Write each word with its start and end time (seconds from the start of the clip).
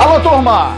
Alô, 0.00 0.20
turma! 0.20 0.76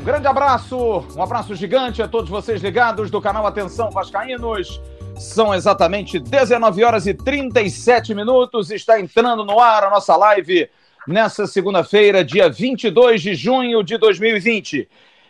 Um 0.00 0.04
grande 0.04 0.26
abraço, 0.26 1.04
um 1.14 1.22
abraço 1.22 1.54
gigante 1.54 2.00
a 2.00 2.08
todos 2.08 2.30
vocês 2.30 2.62
ligados 2.62 3.10
do 3.10 3.20
canal 3.20 3.46
Atenção 3.46 3.90
Vascaínos. 3.90 4.80
São 5.18 5.54
exatamente 5.54 6.18
19 6.18 6.82
horas 6.82 7.06
e 7.06 7.12
37 7.12 8.14
minutos. 8.14 8.70
Está 8.70 8.98
entrando 8.98 9.44
no 9.44 9.60
ar 9.60 9.84
a 9.84 9.90
nossa 9.90 10.16
live 10.16 10.70
nessa 11.06 11.46
segunda-feira, 11.46 12.24
dia 12.24 12.48
22 12.48 13.20
de 13.20 13.34
junho 13.34 13.82
de 13.82 13.98
2020. 13.98 14.88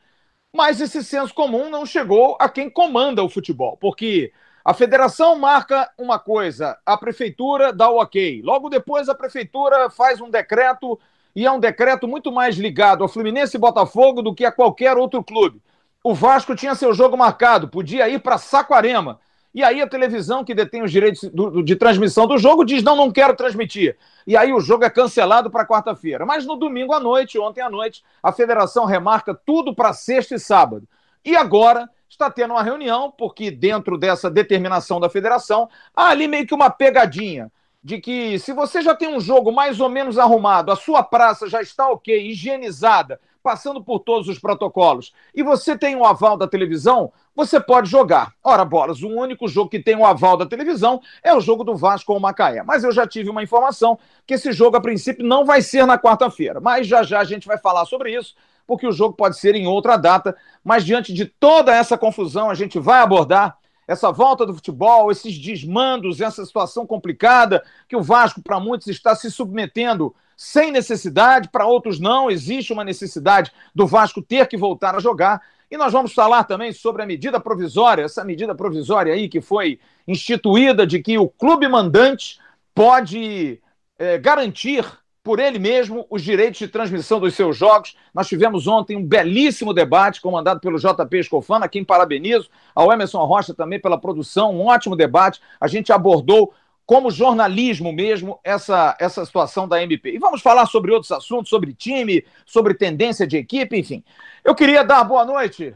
mas 0.54 0.82
esse 0.82 1.04
senso 1.04 1.34
comum 1.34 1.70
não 1.70 1.86
chegou 1.86 2.38
a 2.40 2.50
quem 2.50 2.70
comanda 2.70 3.24
o 3.24 3.30
futebol, 3.30 3.78
porque 3.78 4.32
a 4.64 4.74
federação 4.74 5.38
marca 5.38 5.90
uma 5.98 6.20
coisa, 6.20 6.78
a 6.86 6.98
prefeitura 6.98 7.74
dá 7.74 7.90
o 7.90 8.00
ok. 8.02 8.42
Logo 8.44 8.70
depois, 8.70 9.10
a 9.10 9.16
prefeitura 9.16 9.90
faz 9.90 10.22
um 10.22 10.30
decreto, 10.30 11.00
e 11.36 11.46
é 11.46 11.52
um 11.52 11.60
decreto 11.60 12.08
muito 12.08 12.32
mais 12.32 12.56
ligado 12.58 13.04
a 13.04 13.10
Fluminense 13.10 13.58
e 13.58 13.60
Botafogo 13.60 14.22
do 14.22 14.36
que 14.36 14.46
a 14.46 14.52
qualquer 14.52 14.98
outro 14.98 15.24
clube 15.24 15.62
o 16.04 16.14
Vasco 16.14 16.56
tinha 16.56 16.76
seu 16.76 16.94
jogo 16.94 17.16
marcado, 17.16 17.68
podia 17.68 18.10
ir 18.10 18.20
para 18.20 18.38
Saquarema. 18.38 19.20
E 19.54 19.64
aí 19.64 19.82
a 19.82 19.88
televisão 19.88 20.46
que 20.46 20.56
detém 20.56 20.82
os 20.82 20.92
direitos 20.92 21.30
do, 21.30 21.62
de 21.62 21.76
transmissão 21.76 22.26
do 22.26 22.38
jogo 22.38 22.64
diz: 22.64 22.82
não, 22.84 22.96
não 22.96 23.12
quero 23.12 23.36
transmitir. 23.36 23.98
E 24.26 24.38
aí 24.38 24.54
o 24.54 24.62
jogo 24.62 24.86
é 24.86 24.90
cancelado 24.90 25.52
para 25.52 25.66
quarta-feira. 25.66 26.26
Mas 26.26 26.46
no 26.46 26.56
domingo 26.56 26.94
à 26.94 27.00
noite, 27.00 27.38
ontem 27.38 27.62
à 27.62 27.70
noite, 27.70 28.04
a 28.24 28.32
federação 28.32 28.86
remarca 28.86 29.34
tudo 29.34 29.76
para 29.76 29.94
sexta 29.94 30.36
e 30.36 30.40
sábado. 30.40 30.88
E 31.24 31.36
agora 31.36 31.90
está 32.10 32.30
tendo 32.30 32.54
uma 32.54 32.64
reunião, 32.64 33.12
porque 33.12 33.52
dentro 33.52 33.98
dessa 33.98 34.30
determinação 34.30 35.00
da 35.00 35.10
federação, 35.10 35.70
há 35.96 36.10
ali 36.10 36.28
meio 36.28 36.48
que 36.48 36.54
uma 36.54 36.70
pegadinha 36.70 37.52
de 37.84 38.00
que 38.00 38.38
se 38.38 38.54
você 38.54 38.82
já 38.82 38.94
tem 38.94 39.08
um 39.08 39.20
jogo 39.20 39.52
mais 39.52 39.80
ou 39.80 39.90
menos 39.90 40.20
arrumado, 40.20 40.72
a 40.72 40.76
sua 40.76 41.04
praça 41.04 41.50
já 41.50 41.62
está 41.62 41.90
ok, 41.90 42.30
higienizada, 42.30 43.20
passando 43.42 43.84
por 43.84 44.00
todos 44.00 44.28
os 44.28 44.40
protocolos, 44.40 45.14
e 45.34 45.44
você 45.44 45.78
tem 45.78 45.96
o 45.96 46.00
um 46.00 46.06
aval 46.06 46.38
da 46.38 46.48
televisão, 46.48 47.12
você 47.36 47.60
pode 47.60 47.90
jogar. 47.90 48.34
Ora, 48.44 48.66
bolas, 48.66 49.02
o 49.02 49.08
único 49.08 49.48
jogo 49.48 49.70
que 49.70 49.80
tem 49.80 49.96
o 49.96 50.00
um 50.00 50.06
aval 50.06 50.38
da 50.38 50.46
televisão 50.46 51.02
é 51.24 51.34
o 51.34 51.42
jogo 51.42 51.64
do 51.64 51.76
Vasco 51.76 52.12
com 52.12 52.18
o 52.18 52.22
Macaé. 52.22 52.64
Mas 52.64 52.84
eu 52.84 52.92
já 52.92 53.08
tive 53.08 53.30
uma 53.30 53.44
informação 53.44 53.98
que 54.26 54.34
esse 54.34 54.52
jogo, 54.52 54.78
a 54.78 54.82
princípio, 54.82 55.26
não 55.26 55.46
vai 55.46 55.62
ser 55.62 55.86
na 55.86 55.98
quarta-feira. 55.98 56.60
Mas 56.60 56.88
já 56.88 57.04
já 57.04 57.20
a 57.20 57.24
gente 57.24 57.48
vai 57.48 57.58
falar 57.58 57.86
sobre 57.86 58.16
isso, 58.16 58.36
porque 58.68 58.86
o 58.86 58.92
jogo 58.92 59.16
pode 59.16 59.38
ser 59.38 59.56
em 59.56 59.68
outra 59.68 59.98
data. 59.98 60.36
Mas 60.64 60.86
diante 60.86 61.14
de 61.14 61.26
toda 61.26 61.74
essa 61.74 61.98
confusão, 61.98 62.50
a 62.50 62.54
gente 62.54 62.80
vai 62.80 63.02
abordar 63.02 63.58
essa 63.88 64.12
volta 64.12 64.46
do 64.46 64.54
futebol, 64.54 65.12
esses 65.12 65.38
desmandos, 65.38 66.22
essa 66.22 66.46
situação 66.46 66.86
complicada 66.86 67.64
que 67.90 67.96
o 67.96 68.02
Vasco, 68.02 68.42
para 68.42 68.60
muitos, 68.60 68.88
está 68.88 69.16
se 69.16 69.30
submetendo 69.30 70.16
sem 70.44 70.72
necessidade, 70.72 71.50
para 71.50 71.68
outros 71.68 72.00
não, 72.00 72.32
existe 72.32 72.74
uma 72.74 72.84
necessidade 72.84 73.52
do 73.76 73.86
Vasco 73.86 74.24
ter 74.24 74.48
que 74.48 74.58
voltar 74.58 74.96
a 74.96 75.00
jogar. 75.00 75.40
E 75.70 75.78
nós 75.78 75.94
vamos 75.94 76.14
falar 76.14 76.46
também 76.46 76.74
sobre 76.74 77.04
a 77.04 77.06
medida 77.06 77.40
provisória, 77.40 78.02
essa 78.02 78.26
medida 78.26 78.56
provisória 78.56 79.14
aí 79.14 79.30
que 79.30 79.40
foi 79.40 79.80
instituída 80.08 80.88
de 80.88 80.98
que 81.00 81.16
o 81.16 81.30
clube 81.30 81.68
mandante 81.68 82.40
pode 82.74 83.62
é, 84.00 84.18
garantir 84.18 84.84
por 85.24 85.40
ele 85.40 85.60
mesmo 85.60 86.08
os 86.10 86.24
direitos 86.24 86.58
de 86.58 86.68
transmissão 86.68 87.20
dos 87.20 87.36
seus 87.36 87.56
jogos. 87.56 87.96
Nós 88.12 88.28
tivemos 88.28 88.66
ontem 88.66 88.98
um 88.98 89.06
belíssimo 89.06 89.76
debate 89.76 90.20
comandado 90.20 90.60
pelo 90.60 90.80
JP 90.80 91.20
Escofano, 91.20 91.66
a 91.66 91.70
quem 91.70 91.86
parabenizo, 91.86 92.50
ao 92.74 92.92
Emerson 92.92 93.24
Rocha 93.26 93.54
também 93.54 93.80
pela 93.80 94.00
produção, 94.00 94.56
um 94.56 94.66
ótimo 94.66 94.96
debate. 94.96 95.40
A 95.60 95.68
gente 95.68 95.94
abordou 95.94 96.52
como 96.92 97.10
jornalismo 97.10 97.94
mesmo 97.94 98.38
essa, 98.44 98.98
essa 99.00 99.26
situação 99.26 99.66
da 99.66 99.82
MP. 99.82 100.12
E 100.12 100.20
vamos 100.20 100.42
falar 100.42 100.66
sobre 100.66 100.92
outros 100.92 101.10
assuntos, 101.14 101.50
sobre 101.50 101.74
time, 101.74 102.26
sobre 102.46 102.74
tendência 102.74 103.26
de 103.26 103.38
equipe, 103.38 103.80
enfim. 103.80 104.04
Eu 104.44 104.54
queria 104.54 104.84
dar 104.84 105.06
boa 105.06 105.24
noite 105.24 105.74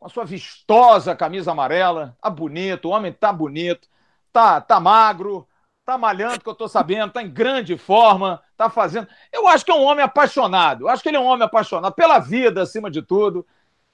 com 0.00 0.06
a 0.06 0.08
sua 0.08 0.24
vistosa 0.24 1.14
camisa 1.14 1.52
amarela. 1.52 2.16
Tá 2.20 2.28
bonito, 2.28 2.86
o 2.86 2.90
homem 2.90 3.12
tá 3.12 3.32
bonito, 3.32 3.88
tá, 4.32 4.60
tá 4.60 4.80
magro, 4.80 5.46
tá 5.84 5.96
malhando, 5.96 6.40
que 6.40 6.48
eu 6.48 6.56
tô 6.56 6.66
sabendo, 6.66 7.12
tá 7.12 7.22
em 7.22 7.30
grande 7.30 7.78
forma, 7.78 8.42
tá 8.56 8.68
fazendo. 8.68 9.06
Eu 9.32 9.46
acho 9.46 9.64
que 9.64 9.70
é 9.70 9.74
um 9.74 9.84
homem 9.84 10.04
apaixonado. 10.04 10.86
Eu 10.86 10.88
acho 10.88 11.04
que 11.04 11.08
ele 11.08 11.18
é 11.18 11.20
um 11.20 11.26
homem 11.26 11.44
apaixonado 11.44 11.94
pela 11.94 12.18
vida, 12.18 12.62
acima 12.62 12.90
de 12.90 13.00
tudo 13.00 13.46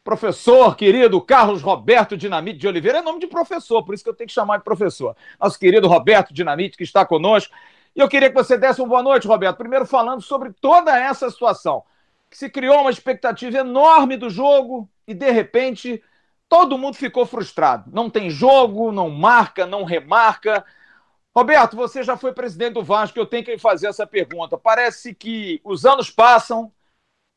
professor 0.04 0.76
querido 0.76 1.18
Carlos 1.20 1.62
Roberto 1.62 2.14
Dinamite 2.14 2.58
de 2.58 2.68
Oliveira, 2.68 2.98
é 2.98 3.02
nome 3.02 3.18
de 3.18 3.26
professor, 3.26 3.82
por 3.82 3.94
isso 3.94 4.04
que 4.04 4.10
eu 4.10 4.14
tenho 4.14 4.28
que 4.28 4.34
chamar 4.34 4.58
de 4.58 4.64
professor. 4.64 5.16
Nosso 5.40 5.58
querido 5.58 5.88
Roberto 5.88 6.34
Dinamite, 6.34 6.76
que 6.76 6.84
está 6.84 7.06
conosco. 7.06 7.54
E 7.96 8.00
eu 8.00 8.08
queria 8.08 8.28
que 8.28 8.34
você 8.34 8.58
desse 8.58 8.82
uma 8.82 8.88
boa 8.88 9.02
noite, 9.02 9.26
Roberto. 9.26 9.56
Primeiro, 9.56 9.86
falando 9.86 10.20
sobre 10.20 10.52
toda 10.60 10.96
essa 10.98 11.30
situação. 11.30 11.82
Que 12.28 12.36
se 12.36 12.50
criou 12.50 12.82
uma 12.82 12.90
expectativa 12.90 13.58
enorme 13.58 14.16
do 14.16 14.28
jogo 14.28 14.88
e, 15.06 15.14
de 15.14 15.30
repente, 15.30 16.02
todo 16.48 16.76
mundo 16.76 16.96
ficou 16.96 17.24
frustrado. 17.24 17.90
Não 17.92 18.10
tem 18.10 18.28
jogo, 18.28 18.92
não 18.92 19.08
marca, 19.08 19.64
não 19.64 19.84
remarca. 19.84 20.64
Roberto, 21.34 21.76
você 21.76 22.02
já 22.02 22.16
foi 22.16 22.32
presidente 22.32 22.74
do 22.74 22.82
Vasco, 22.82 23.18
eu 23.18 23.26
tenho 23.26 23.44
que 23.44 23.56
fazer 23.58 23.86
essa 23.86 24.06
pergunta. 24.06 24.58
Parece 24.58 25.14
que 25.14 25.60
os 25.64 25.86
anos 25.86 26.10
passam 26.10 26.70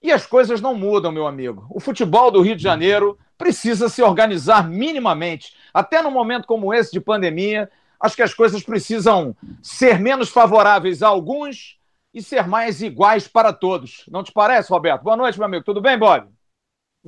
e 0.02 0.12
as 0.12 0.26
coisas 0.26 0.62
não 0.62 0.76
mudam, 0.76 1.12
meu 1.12 1.28
amigo. 1.28 1.66
O 1.70 1.80
futebol 1.80 2.32
do 2.32 2.42
Rio 2.42 2.56
de 2.56 2.64
Janeiro 2.64 3.18
precisa 3.38 3.90
se 3.90 4.02
organizar 4.02 4.68
minimamente. 4.68 5.56
Até 5.74 6.02
num 6.02 6.12
momento 6.12 6.48
como 6.48 6.74
esse 6.74 6.92
de 6.92 7.00
pandemia, 7.00 7.70
acho 8.00 8.16
que 8.16 8.22
as 8.22 8.34
coisas 8.34 8.64
precisam 8.64 9.36
ser 9.62 10.00
menos 10.00 10.30
favoráveis 10.30 11.02
a 11.02 11.08
alguns 11.08 11.78
e 12.14 12.22
ser 12.22 12.48
mais 12.48 12.82
iguais 12.82 13.28
para 13.28 13.54
todos. 13.54 14.06
Não 14.10 14.24
te 14.24 14.32
parece, 14.32 14.72
Roberto? 14.72 15.04
Boa 15.04 15.18
noite, 15.18 15.38
meu 15.38 15.46
amigo. 15.46 15.66
Tudo 15.66 15.82
bem, 15.82 15.98
Bob? 15.98 16.28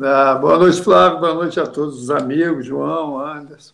Ah, 0.01 0.35
boa 0.35 0.57
noite, 0.57 0.81
Flávio. 0.81 1.19
Boa 1.19 1.33
noite 1.33 1.59
a 1.59 1.65
todos 1.65 2.03
os 2.03 2.09
amigos, 2.09 2.65
João, 2.65 3.19
Anderson. 3.19 3.73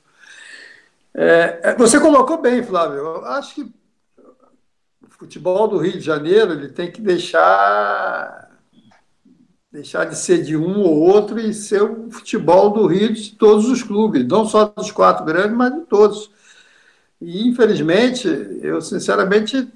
É, 1.13 1.59
é 1.63 1.75
você 1.75 1.99
colocou 1.99 2.41
bem, 2.41 2.63
Flávio. 2.63 2.97
Eu 2.97 3.25
acho 3.25 3.55
que 3.55 3.61
o 3.61 5.09
futebol 5.09 5.67
do 5.67 5.77
Rio 5.77 5.93
de 5.93 6.01
Janeiro 6.01 6.53
ele 6.53 6.69
tem 6.69 6.91
que 6.91 7.01
deixar 7.01 8.44
deixar 9.75 10.05
de 10.05 10.17
ser 10.17 10.41
de 10.41 10.55
um 10.55 10.79
ou 10.79 11.01
outro 11.01 11.37
e 11.37 11.53
ser 11.53 11.83
o 11.83 12.09
futebol 12.09 12.71
do 12.71 12.87
Rio 12.87 13.13
de 13.13 13.31
todos 13.31 13.67
os 13.67 13.83
clubes, 13.83 14.25
não 14.25 14.45
só 14.45 14.65
dos 14.65 14.89
quatro 14.89 15.25
grandes, 15.25 15.55
mas 15.55 15.73
de 15.73 15.81
todos. 15.81 16.31
E, 17.21 17.45
infelizmente, 17.47 18.27
eu 18.61 18.79
sinceramente 18.79 19.67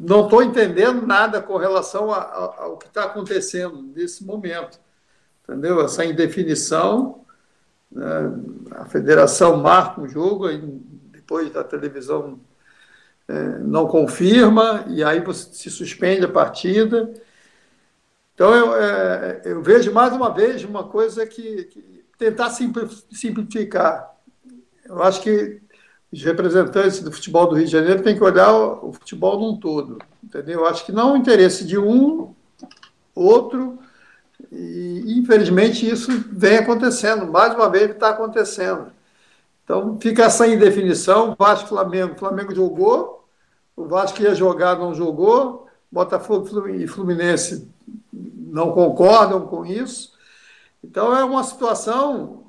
não 0.00 0.24
estou 0.24 0.42
entendendo 0.42 1.06
nada 1.06 1.40
com 1.40 1.56
relação 1.56 2.10
a, 2.12 2.18
a, 2.18 2.62
ao 2.64 2.76
que 2.76 2.86
está 2.86 3.04
acontecendo 3.04 3.82
nesse 3.94 4.24
momento. 4.24 4.80
Entendeu? 5.44 5.80
Essa 5.80 6.04
indefinição, 6.04 7.20
né? 7.90 8.32
a 8.72 8.84
federação 8.86 9.58
marca 9.58 10.00
um 10.00 10.08
jogo, 10.08 10.48
depois 11.12 11.52
da 11.52 11.62
televisão 11.62 12.40
é, 13.28 13.58
não 13.60 13.86
confirma, 13.86 14.84
e 14.88 15.04
aí 15.04 15.20
você 15.20 15.48
se 15.52 15.70
suspende 15.70 16.24
a 16.24 16.28
partida. 16.28 17.14
Então, 18.36 18.54
eu, 18.54 18.76
é, 18.76 19.40
eu 19.46 19.62
vejo 19.62 19.90
mais 19.94 20.12
uma 20.12 20.28
vez 20.28 20.62
uma 20.62 20.84
coisa 20.84 21.26
que, 21.26 21.64
que 21.64 22.04
tentar 22.18 22.50
simplificar. 22.50 24.14
Eu 24.84 25.02
acho 25.02 25.22
que 25.22 25.62
os 26.12 26.22
representantes 26.22 27.00
do 27.00 27.10
futebol 27.10 27.46
do 27.46 27.54
Rio 27.54 27.64
de 27.64 27.72
Janeiro 27.72 28.02
têm 28.02 28.14
que 28.14 28.22
olhar 28.22 28.52
o, 28.52 28.92
futebol 28.92 29.40
num 29.40 29.58
todo, 29.58 29.96
entendeu? 30.22 30.60
Eu 30.60 30.66
acho 30.66 30.84
que 30.84 30.92
não 30.92 31.14
o 31.14 31.16
interesse 31.16 31.64
de 31.64 31.78
um, 31.78 32.34
outro, 33.14 33.78
e 34.52 35.18
infelizmente 35.18 35.88
isso 35.88 36.10
vem 36.30 36.58
acontecendo, 36.58 37.26
mais 37.26 37.54
uma 37.54 37.70
vez 37.70 37.90
está 37.90 38.10
acontecendo. 38.10 38.92
Então 39.64 39.98
fica 39.98 40.24
essa 40.24 40.46
indefinição, 40.46 41.34
Vasco 41.38 41.70
Flamengo, 41.70 42.18
Flamengo 42.18 42.54
jogou, 42.54 43.26
o 43.74 43.86
Vasco 43.86 44.20
ia 44.20 44.34
jogar, 44.34 44.78
não 44.78 44.94
jogou, 44.94 45.66
Botafogo 45.90 46.68
e 46.68 46.86
Fluminense 46.86 47.74
não 48.46 48.72
concordam 48.72 49.46
com 49.46 49.66
isso. 49.66 50.12
Então 50.82 51.16
é 51.16 51.24
uma 51.24 51.42
situação 51.42 52.44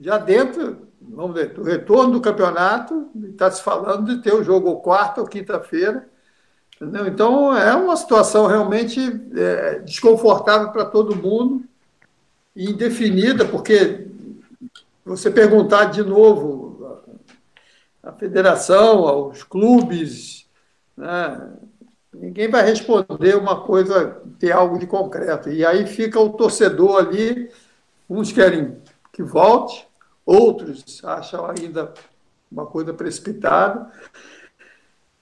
já 0.00 0.18
dentro, 0.18 0.88
vamos 1.00 1.34
ver, 1.34 1.52
do 1.52 1.62
retorno 1.62 2.12
do 2.12 2.20
campeonato, 2.20 3.10
está 3.24 3.50
se 3.50 3.62
falando 3.62 4.14
de 4.14 4.22
ter 4.22 4.32
o 4.32 4.44
jogo 4.44 4.76
quarta 4.76 5.20
ou 5.20 5.26
quinta-feira. 5.26 6.08
Então 6.80 7.56
é 7.56 7.74
uma 7.74 7.96
situação 7.96 8.46
realmente 8.46 9.00
é, 9.36 9.80
desconfortável 9.80 10.70
para 10.70 10.84
todo 10.84 11.16
mundo 11.16 11.64
indefinida, 12.54 13.44
porque 13.44 14.06
você 15.04 15.30
perguntar 15.30 15.86
de 15.86 16.02
novo 16.02 17.04
à 18.02 18.12
federação, 18.12 19.06
aos 19.08 19.42
clubes, 19.42 20.48
né, 20.96 21.52
ninguém 22.20 22.50
vai 22.50 22.64
responder 22.64 23.36
uma 23.36 23.60
coisa, 23.60 24.20
ter 24.38 24.52
algo 24.52 24.78
de 24.78 24.86
concreto. 24.86 25.50
E 25.50 25.64
aí 25.64 25.86
fica 25.86 26.20
o 26.20 26.30
torcedor 26.30 26.98
ali, 26.98 27.50
uns 28.08 28.32
querem 28.32 28.76
que 29.12 29.22
volte, 29.22 29.86
outros 30.24 31.02
acham 31.04 31.46
ainda 31.46 31.92
uma 32.50 32.66
coisa 32.66 32.92
precipitada, 32.92 33.90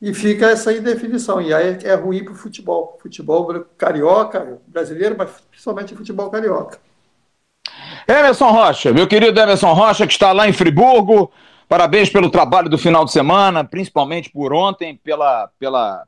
e 0.00 0.12
fica 0.12 0.50
essa 0.50 0.72
indefinição. 0.72 1.40
E 1.40 1.52
aí 1.52 1.78
é 1.82 1.94
ruim 1.94 2.24
para 2.24 2.34
o 2.34 2.36
futebol. 2.36 2.98
Futebol 3.00 3.64
carioca, 3.76 4.58
brasileiro, 4.66 5.16
mas 5.18 5.30
principalmente 5.50 5.94
futebol 5.94 6.30
carioca. 6.30 6.78
Emerson 8.06 8.50
Rocha, 8.50 8.92
meu 8.92 9.08
querido 9.08 9.38
Emerson 9.40 9.72
Rocha, 9.72 10.06
que 10.06 10.12
está 10.12 10.32
lá 10.32 10.48
em 10.48 10.52
Friburgo. 10.52 11.30
Parabéns 11.68 12.08
pelo 12.08 12.30
trabalho 12.30 12.68
do 12.68 12.78
final 12.78 13.04
de 13.04 13.10
semana, 13.10 13.64
principalmente 13.64 14.30
por 14.30 14.52
ontem, 14.52 15.00
pela, 15.02 15.50
pela 15.58 16.04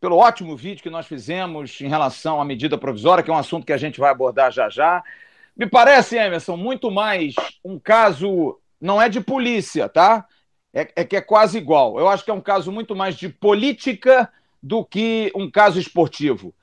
pelo 0.00 0.16
ótimo 0.16 0.56
vídeo 0.56 0.82
que 0.82 0.90
nós 0.90 1.06
fizemos 1.06 1.80
em 1.80 1.88
relação 1.88 2.40
à 2.40 2.44
medida 2.44 2.78
provisória, 2.78 3.22
que 3.22 3.30
é 3.30 3.34
um 3.34 3.38
assunto 3.38 3.66
que 3.66 3.72
a 3.72 3.76
gente 3.76 4.00
vai 4.00 4.10
abordar 4.10 4.50
já 4.50 4.68
já. 4.68 5.04
Me 5.54 5.66
parece, 5.66 6.16
Emerson, 6.16 6.56
muito 6.56 6.90
mais 6.90 7.34
um 7.62 7.78
caso, 7.78 8.58
não 8.80 9.00
é 9.00 9.08
de 9.08 9.20
polícia, 9.20 9.88
tá? 9.88 10.26
É, 10.72 10.88
é 10.96 11.04
que 11.04 11.16
é 11.16 11.20
quase 11.20 11.58
igual. 11.58 11.98
Eu 11.98 12.08
acho 12.08 12.24
que 12.24 12.30
é 12.30 12.34
um 12.34 12.40
caso 12.40 12.72
muito 12.72 12.96
mais 12.96 13.16
de 13.16 13.28
política 13.28 14.32
do 14.62 14.84
que 14.84 15.30
um 15.34 15.50
caso 15.50 15.78
esportivo. 15.78 16.54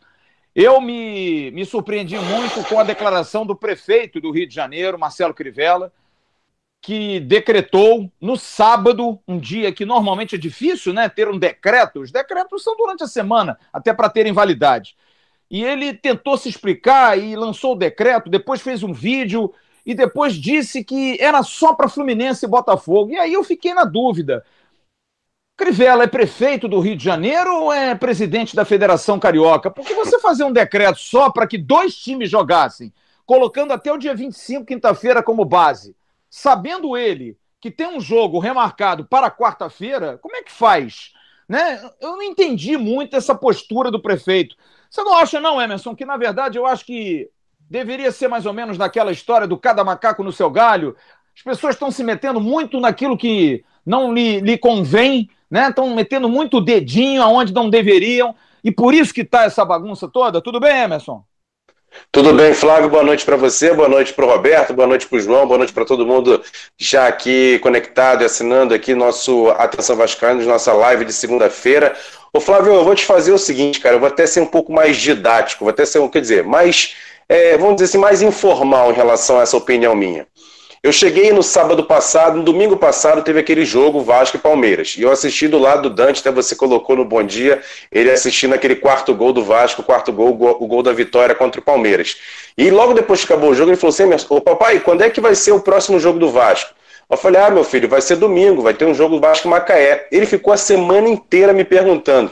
Eu 0.56 0.82
me, 0.82 1.52
me 1.52 1.64
surpreendi 1.66 2.18
muito 2.18 2.64
com 2.68 2.80
a 2.80 2.84
declaração 2.84 3.46
do 3.46 3.56
prefeito 3.56 4.20
do 4.20 4.32
Rio 4.32 4.48
de 4.48 4.56
Janeiro, 4.56 4.98
Marcelo 4.98 5.34
Crivella, 5.34 5.94
que 6.82 7.20
decretou 7.20 8.12
no 8.22 8.38
sábado, 8.38 9.20
um 9.28 9.40
dia 9.40 9.72
que 9.74 9.86
normalmente 9.86 10.36
é 10.36 10.38
difícil, 10.38 10.94
né, 10.94 11.10
ter 11.10 11.28
um 11.28 11.38
decreto. 11.38 12.02
Os 12.02 12.12
decretos 12.12 12.64
são 12.64 12.78
durante 12.78 13.04
a 13.04 13.08
semana, 13.08 13.58
até 13.74 13.94
para 13.94 14.10
terem 14.10 14.32
validade. 14.32 14.96
E 15.50 15.64
ele 15.64 15.94
tentou 15.94 16.38
se 16.38 16.50
explicar 16.50 17.18
e 17.18 17.36
lançou 17.36 17.74
o 17.74 17.78
decreto, 17.78 18.30
depois 18.30 18.62
fez 18.62 18.84
um 18.84 18.94
vídeo 18.94 19.54
e 19.86 19.96
depois 19.96 20.36
disse 20.36 20.84
que 20.84 21.18
era 21.22 21.42
só 21.44 21.74
para 21.74 21.88
Fluminense 21.90 22.46
e 22.46 22.50
Botafogo. 22.50 23.12
E 23.12 23.18
aí 23.18 23.34
eu 23.34 23.44
fiquei 23.44 23.74
na 23.74 23.86
dúvida. 23.86 24.44
Crivella 25.56 26.04
é 26.04 26.08
prefeito 26.08 26.68
do 26.68 26.80
Rio 26.80 26.96
de 26.96 27.04
Janeiro 27.04 27.64
ou 27.64 27.74
é 27.74 27.96
presidente 27.96 28.56
da 28.56 28.64
Federação 28.64 29.18
Carioca? 29.18 29.72
Porque 29.72 29.94
você 29.96 30.20
fazer 30.20 30.44
um 30.44 30.52
decreto 30.52 31.00
só 31.00 31.32
para 31.32 31.48
que 31.48 31.58
dois 31.58 31.96
times 31.96 32.30
jogassem, 32.30 32.94
colocando 33.26 33.72
até 33.72 33.92
o 33.92 33.98
dia 33.98 34.14
25, 34.14 34.66
quinta-feira, 34.66 35.24
como 35.24 35.44
base, 35.44 35.96
sabendo 36.30 36.96
ele 36.98 37.38
que 37.60 37.72
tem 37.72 37.88
um 37.88 38.00
jogo 38.00 38.40
remarcado 38.40 39.06
para 39.06 39.32
quarta-feira, 39.32 40.18
como 40.20 40.36
é 40.36 40.44
que 40.44 40.52
faz? 40.52 41.12
Né? 41.50 41.82
Eu 42.00 42.12
não 42.12 42.24
entendi 42.24 42.78
muito 42.78 43.16
essa 43.16 43.34
postura 43.34 43.90
do 43.90 44.02
prefeito. 44.02 44.56
Você 44.90 45.04
não 45.04 45.18
acha, 45.18 45.40
não, 45.40 45.62
Emerson, 45.62 45.96
que 45.96 46.06
na 46.06 46.18
verdade 46.18 46.58
eu 46.58 46.66
acho 46.66 46.86
que 46.86 47.30
deveria 47.70 48.12
ser 48.12 48.28
mais 48.28 48.46
ou 48.46 48.54
menos 48.54 48.78
naquela 48.78 49.12
história 49.12 49.48
do 49.48 49.58
cada 49.58 49.84
macaco 49.84 50.24
no 50.24 50.32
seu 50.32 50.50
galho? 50.50 50.96
As 51.36 51.44
pessoas 51.44 51.76
estão 51.76 51.92
se 51.92 52.04
metendo 52.04 52.40
muito 52.40 52.80
naquilo 52.80 53.18
que 53.18 53.64
não 53.86 54.14
lhe, 54.14 54.40
lhe 54.40 54.58
convém, 54.58 55.30
né? 55.50 55.70
Estão 55.70 55.94
metendo 55.94 56.28
muito 56.28 56.60
dedinho 56.60 57.22
aonde 57.22 57.54
não 57.54 57.70
deveriam, 57.70 58.36
e 58.64 58.72
por 58.72 58.94
isso 58.94 59.14
que 59.14 59.22
está 59.22 59.44
essa 59.44 59.64
bagunça 59.64 60.08
toda. 60.08 60.42
Tudo 60.42 60.60
bem, 60.60 60.84
Emerson? 60.84 61.24
Tudo 62.12 62.34
bem, 62.34 62.54
Flávio? 62.54 62.90
Boa 62.90 63.04
noite 63.04 63.26
para 63.26 63.36
você, 63.36 63.74
boa 63.74 63.88
noite 63.88 64.14
para 64.14 64.26
o 64.26 64.30
Roberto, 64.30 64.74
boa 64.74 64.88
noite 64.88 65.08
para 65.08 65.18
o 65.18 65.20
João, 65.20 65.48
boa 65.48 65.58
noite 65.58 65.74
para 65.74 65.86
todo 65.86 66.06
mundo 66.06 66.42
já 66.78 67.08
aqui 67.08 67.60
conectado 67.60 68.22
e 68.22 68.26
assinando 68.26 68.74
aqui 68.74 68.96
nosso 68.96 69.50
Atenção 69.52 69.96
Vascaínos, 69.96 70.46
nossa 70.46 70.74
live 70.74 71.06
de 71.06 71.14
segunda-feira. 71.14 71.96
Ô 72.34 72.40
Flávio, 72.40 72.74
eu 72.74 72.84
vou 72.84 72.96
te 72.96 73.06
fazer 73.06 73.32
o 73.32 73.38
seguinte, 73.38 73.80
cara, 73.80 73.96
eu 73.96 74.00
vou 74.00 74.08
até 74.08 74.26
ser 74.26 74.42
um 74.42 74.46
pouco 74.46 74.72
mais 74.72 74.98
didático, 74.98 75.64
vou 75.64 75.72
até 75.72 75.86
ser, 75.86 76.08
quer 76.10 76.22
dizer, 76.22 76.44
mais, 76.44 76.96
é, 77.28 77.58
vamos 77.58 77.76
dizer 77.76 77.86
assim, 77.86 77.98
mais 77.98 78.22
informal 78.22 78.92
em 78.92 78.96
relação 78.96 79.40
a 79.40 79.44
essa 79.44 79.58
opinião 79.58 79.96
minha. 79.96 80.28
Eu 80.88 80.94
cheguei 80.94 81.34
no 81.34 81.44
sábado 81.44 81.84
passado, 81.84 82.38
no 82.38 82.44
domingo 82.44 82.78
passado, 82.78 83.22
teve 83.22 83.38
aquele 83.42 83.66
jogo 83.66 84.00
Vasco 84.00 84.38
e 84.38 84.40
Palmeiras. 84.40 84.96
E 84.98 85.02
eu 85.02 85.12
assisti 85.12 85.46
do 85.46 85.60
lado 85.60 85.82
do 85.82 85.90
Dante, 85.90 86.22
até 86.22 86.32
você 86.32 86.56
colocou 86.56 86.96
no 86.96 87.04
Bom 87.04 87.22
Dia, 87.24 87.62
ele 87.92 88.10
assistindo 88.10 88.54
aquele 88.54 88.74
quarto 88.74 89.14
gol 89.14 89.34
do 89.34 89.44
Vasco, 89.44 89.84
quarto 89.84 90.14
gol, 90.14 90.30
o 90.30 90.66
gol 90.66 90.82
da 90.82 90.94
vitória 90.94 91.36
contra 91.36 91.60
o 91.60 91.62
Palmeiras. 91.62 92.16
E 92.58 92.72
logo 92.72 92.94
depois 92.94 93.20
que 93.20 93.26
acabou 93.26 93.50
o 93.50 93.54
jogo, 93.54 93.70
ele 93.70 93.76
falou 93.76 93.94
assim: 93.94 94.06
Ô 94.30 94.40
papai, 94.40 94.80
quando 94.80 95.02
é 95.02 95.10
que 95.10 95.20
vai 95.20 95.36
ser 95.36 95.52
o 95.52 95.60
próximo 95.60 96.00
jogo 96.00 96.20
do 96.20 96.30
Vasco? 96.30 96.74
Eu 97.10 97.18
falei: 97.18 97.42
Ah, 97.42 97.50
meu 97.50 97.66
filho, 97.66 97.90
vai 97.90 98.00
ser 98.00 98.16
domingo, 98.16 98.62
vai 98.62 98.74
ter 98.74 98.86
um 98.86 98.94
jogo 98.94 99.20
Vasco 99.20 99.50
Macaé. 99.50 100.08
Ele 100.10 100.26
ficou 100.26 100.54
a 100.54 100.58
semana 100.58 101.10
inteira 101.10 101.52
me 101.52 101.66
perguntando. 101.66 102.32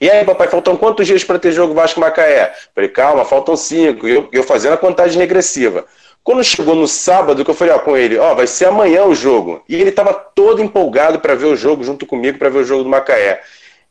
E 0.00 0.08
aí, 0.08 0.24
papai, 0.24 0.48
faltam 0.48 0.74
quantos 0.74 1.06
dias 1.06 1.22
para 1.22 1.38
ter 1.38 1.52
jogo 1.52 1.74
Vasco 1.74 2.00
Macaé? 2.00 2.50
Falei, 2.74 2.88
calma, 2.88 3.26
faltam 3.26 3.56
cinco. 3.56 4.08
E 4.08 4.14
eu, 4.14 4.28
eu 4.32 4.42
fazendo 4.42 4.72
a 4.72 4.78
contagem 4.78 5.18
regressiva. 5.18 5.84
Quando 6.28 6.44
chegou 6.44 6.74
no 6.74 6.86
sábado, 6.86 7.42
que 7.42 7.50
eu 7.50 7.54
falei 7.54 7.72
ó, 7.72 7.78
com 7.78 7.96
ele, 7.96 8.18
ó, 8.18 8.34
vai 8.34 8.46
ser 8.46 8.66
amanhã 8.66 9.02
o 9.04 9.14
jogo. 9.14 9.62
E 9.66 9.74
ele 9.74 9.88
estava 9.88 10.12
todo 10.12 10.62
empolgado 10.62 11.20
para 11.20 11.34
ver 11.34 11.46
o 11.46 11.56
jogo 11.56 11.82
junto 11.82 12.04
comigo, 12.04 12.36
para 12.36 12.50
ver 12.50 12.58
o 12.58 12.64
jogo 12.64 12.82
do 12.82 12.88
Macaé. 12.90 13.40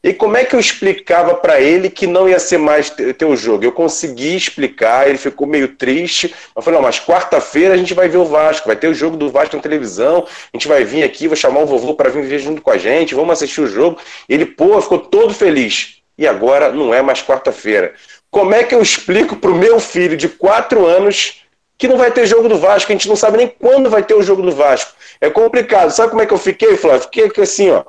E 0.04 0.14
como 0.14 0.38
é 0.38 0.46
que 0.46 0.56
eu 0.56 0.60
explicava 0.60 1.34
para 1.34 1.60
ele 1.60 1.90
que 1.90 2.06
não 2.06 2.30
ia 2.30 2.38
ser 2.38 2.60
mais 2.60 2.92
ter 2.92 3.26
o 3.26 3.36
jogo? 3.36 3.64
Eu 3.64 3.72
consegui 3.72 4.36
explicar, 4.36 5.10
ele 5.10 5.18
ficou 5.18 5.48
meio 5.48 5.70
triste. 5.70 6.32
Eu 6.56 6.62
falei, 6.62 6.80
não, 6.80 6.86
mas 6.86 7.00
quarta-feira 7.00 7.74
a 7.74 7.78
gente 7.78 7.96
vai 7.96 8.08
ver 8.08 8.20
o 8.20 8.26
Vasco, 8.26 8.68
vai 8.68 8.76
ter 8.76 8.88
o 8.88 8.94
jogo 8.94 9.18
do 9.18 9.32
Vasco 9.32 9.56
na 9.56 9.62
televisão, 9.64 10.24
a 10.28 10.56
gente 10.56 10.68
vai 10.68 10.84
vir 10.84 11.02
aqui, 11.02 11.28
vou 11.28 11.36
chamar 11.36 11.62
o 11.62 11.66
vovô 11.66 11.96
para 11.96 12.12
vir 12.12 12.22
ver 12.22 12.38
junto 12.38 12.62
com 12.62 12.70
a 12.70 12.78
gente, 12.78 13.16
vamos 13.16 13.34
assistir 13.34 13.62
o 13.62 13.68
jogo. 13.68 13.98
Ele, 14.30 14.46
pô, 14.46 14.80
ficou 14.80 15.00
todo 15.00 15.34
feliz. 15.34 16.04
E 16.16 16.28
agora 16.28 16.72
não 16.72 16.94
é 16.94 17.02
mais 17.02 17.20
quarta-feira. 17.20 17.96
Como 18.30 18.54
é 18.54 18.64
que 18.64 18.76
eu 18.76 18.82
explico 18.84 19.38
para 19.38 19.50
o 19.50 19.56
meu 19.56 19.80
filho 19.80 20.16
de 20.16 20.30
quatro 20.30 20.86
anos 20.86 21.47
que 21.78 21.88
não 21.88 21.98
vai 21.98 22.12
ter 22.12 22.26
jogo 22.26 22.50
do 22.50 22.58
Vasco? 22.58 22.92
A 22.92 22.96
gente 22.96 23.08
não 23.08 23.16
sabe 23.16 23.38
nem 23.38 23.48
quando 23.48 23.90
vai 23.90 24.04
ter 24.04 24.16
o 24.16 24.24
jogo 24.24 24.42
do 24.42 24.52
Vasco. 24.52 24.92
É 25.22 25.30
complicado. 25.30 25.92
Sabe 25.92 26.10
como 26.10 26.22
é 26.22 26.26
que 26.26 26.34
eu 26.34 26.38
fiquei, 26.38 26.76
Flávio? 26.76 27.02
Fiquei 27.02 27.44
assim, 27.44 27.70
ó 27.70 27.84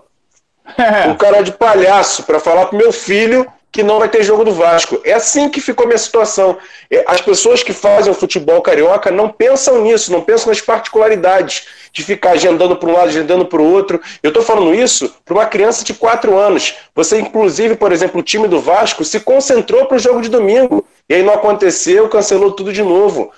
um 1.09 1.15
cara 1.15 1.43
de 1.43 1.53
palhaço 1.53 2.23
para 2.25 2.39
falar 2.39 2.67
pro 2.67 2.79
meu 2.79 2.93
filho 2.93 3.47
que 3.71 3.83
não 3.83 3.99
vai 3.99 4.09
ter 4.09 4.23
jogo 4.23 4.45
do 4.45 4.53
Vasco. 4.53 4.99
É 5.05 5.13
assim 5.13 5.49
que 5.49 5.61
ficou 5.61 5.87
minha 5.87 5.99
situação. 5.99 6.57
É, 6.91 7.05
as 7.07 7.21
pessoas 7.21 7.63
que 7.63 7.73
fazem 7.73 8.11
o 8.11 8.15
futebol 8.15 8.63
carioca 8.63 9.11
não 9.11 9.29
pensam 9.29 9.83
nisso, 9.83 10.11
não 10.11 10.23
pensam 10.23 10.49
nas 10.49 10.61
particularidades 10.61 11.67
de 11.93 12.03
ficar 12.03 12.31
agendando 12.31 12.77
para 12.77 12.89
um 12.89 12.93
lado, 12.93 13.09
agendando 13.09 13.45
para 13.45 13.61
o 13.61 13.71
outro. 13.71 14.01
Eu 14.23 14.29
estou 14.29 14.43
falando 14.43 14.75
isso 14.75 15.15
para 15.25 15.35
uma 15.35 15.47
criança 15.47 15.85
de 15.85 15.93
4 15.93 16.37
anos. 16.37 16.77
Você, 16.95 17.21
inclusive, 17.21 17.77
por 17.77 17.93
exemplo, 17.93 18.21
o 18.21 18.25
time 18.25 18.49
do 18.49 18.61
Vasco 18.61 19.05
se 19.05 19.21
concentrou 19.21 19.85
para 19.85 19.97
o 19.97 20.01
jogo 20.01 20.23
de 20.23 20.31
domingo. 20.31 20.85
E 21.09 21.15
aí 21.15 21.23
não 21.23 21.35
aconteceu, 21.35 22.09
cancelou 22.09 22.53
tudo 22.53 22.73
de 22.73 22.83
novo. 22.83 23.31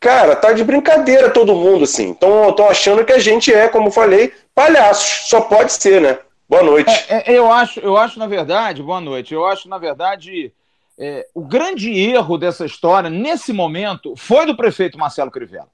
Cara, 0.00 0.36
tá 0.36 0.52
de 0.52 0.62
brincadeira 0.62 1.28
todo 1.30 1.54
mundo, 1.56 1.84
assim. 1.84 2.08
Então, 2.08 2.50
estão 2.50 2.68
achando 2.68 3.04
que 3.04 3.12
a 3.12 3.18
gente 3.18 3.52
é, 3.52 3.68
como 3.68 3.90
falei, 3.90 4.32
palhaços. 4.54 5.28
Só 5.28 5.40
pode 5.40 5.72
ser, 5.72 6.00
né? 6.00 6.18
Boa 6.48 6.62
noite. 6.62 6.90
É, 7.08 7.32
é, 7.32 7.38
eu, 7.38 7.50
acho, 7.50 7.80
eu 7.80 7.96
acho, 7.96 8.18
na 8.18 8.26
verdade, 8.26 8.82
boa 8.82 9.00
noite. 9.00 9.34
Eu 9.34 9.44
acho, 9.44 9.68
na 9.68 9.76
verdade, 9.76 10.52
é, 10.96 11.26
o 11.34 11.42
grande 11.42 11.92
erro 11.92 12.38
dessa 12.38 12.64
história, 12.64 13.10
nesse 13.10 13.52
momento, 13.52 14.14
foi 14.16 14.46
do 14.46 14.56
prefeito 14.56 14.98
Marcelo 14.98 15.30
Crivella. 15.30 15.68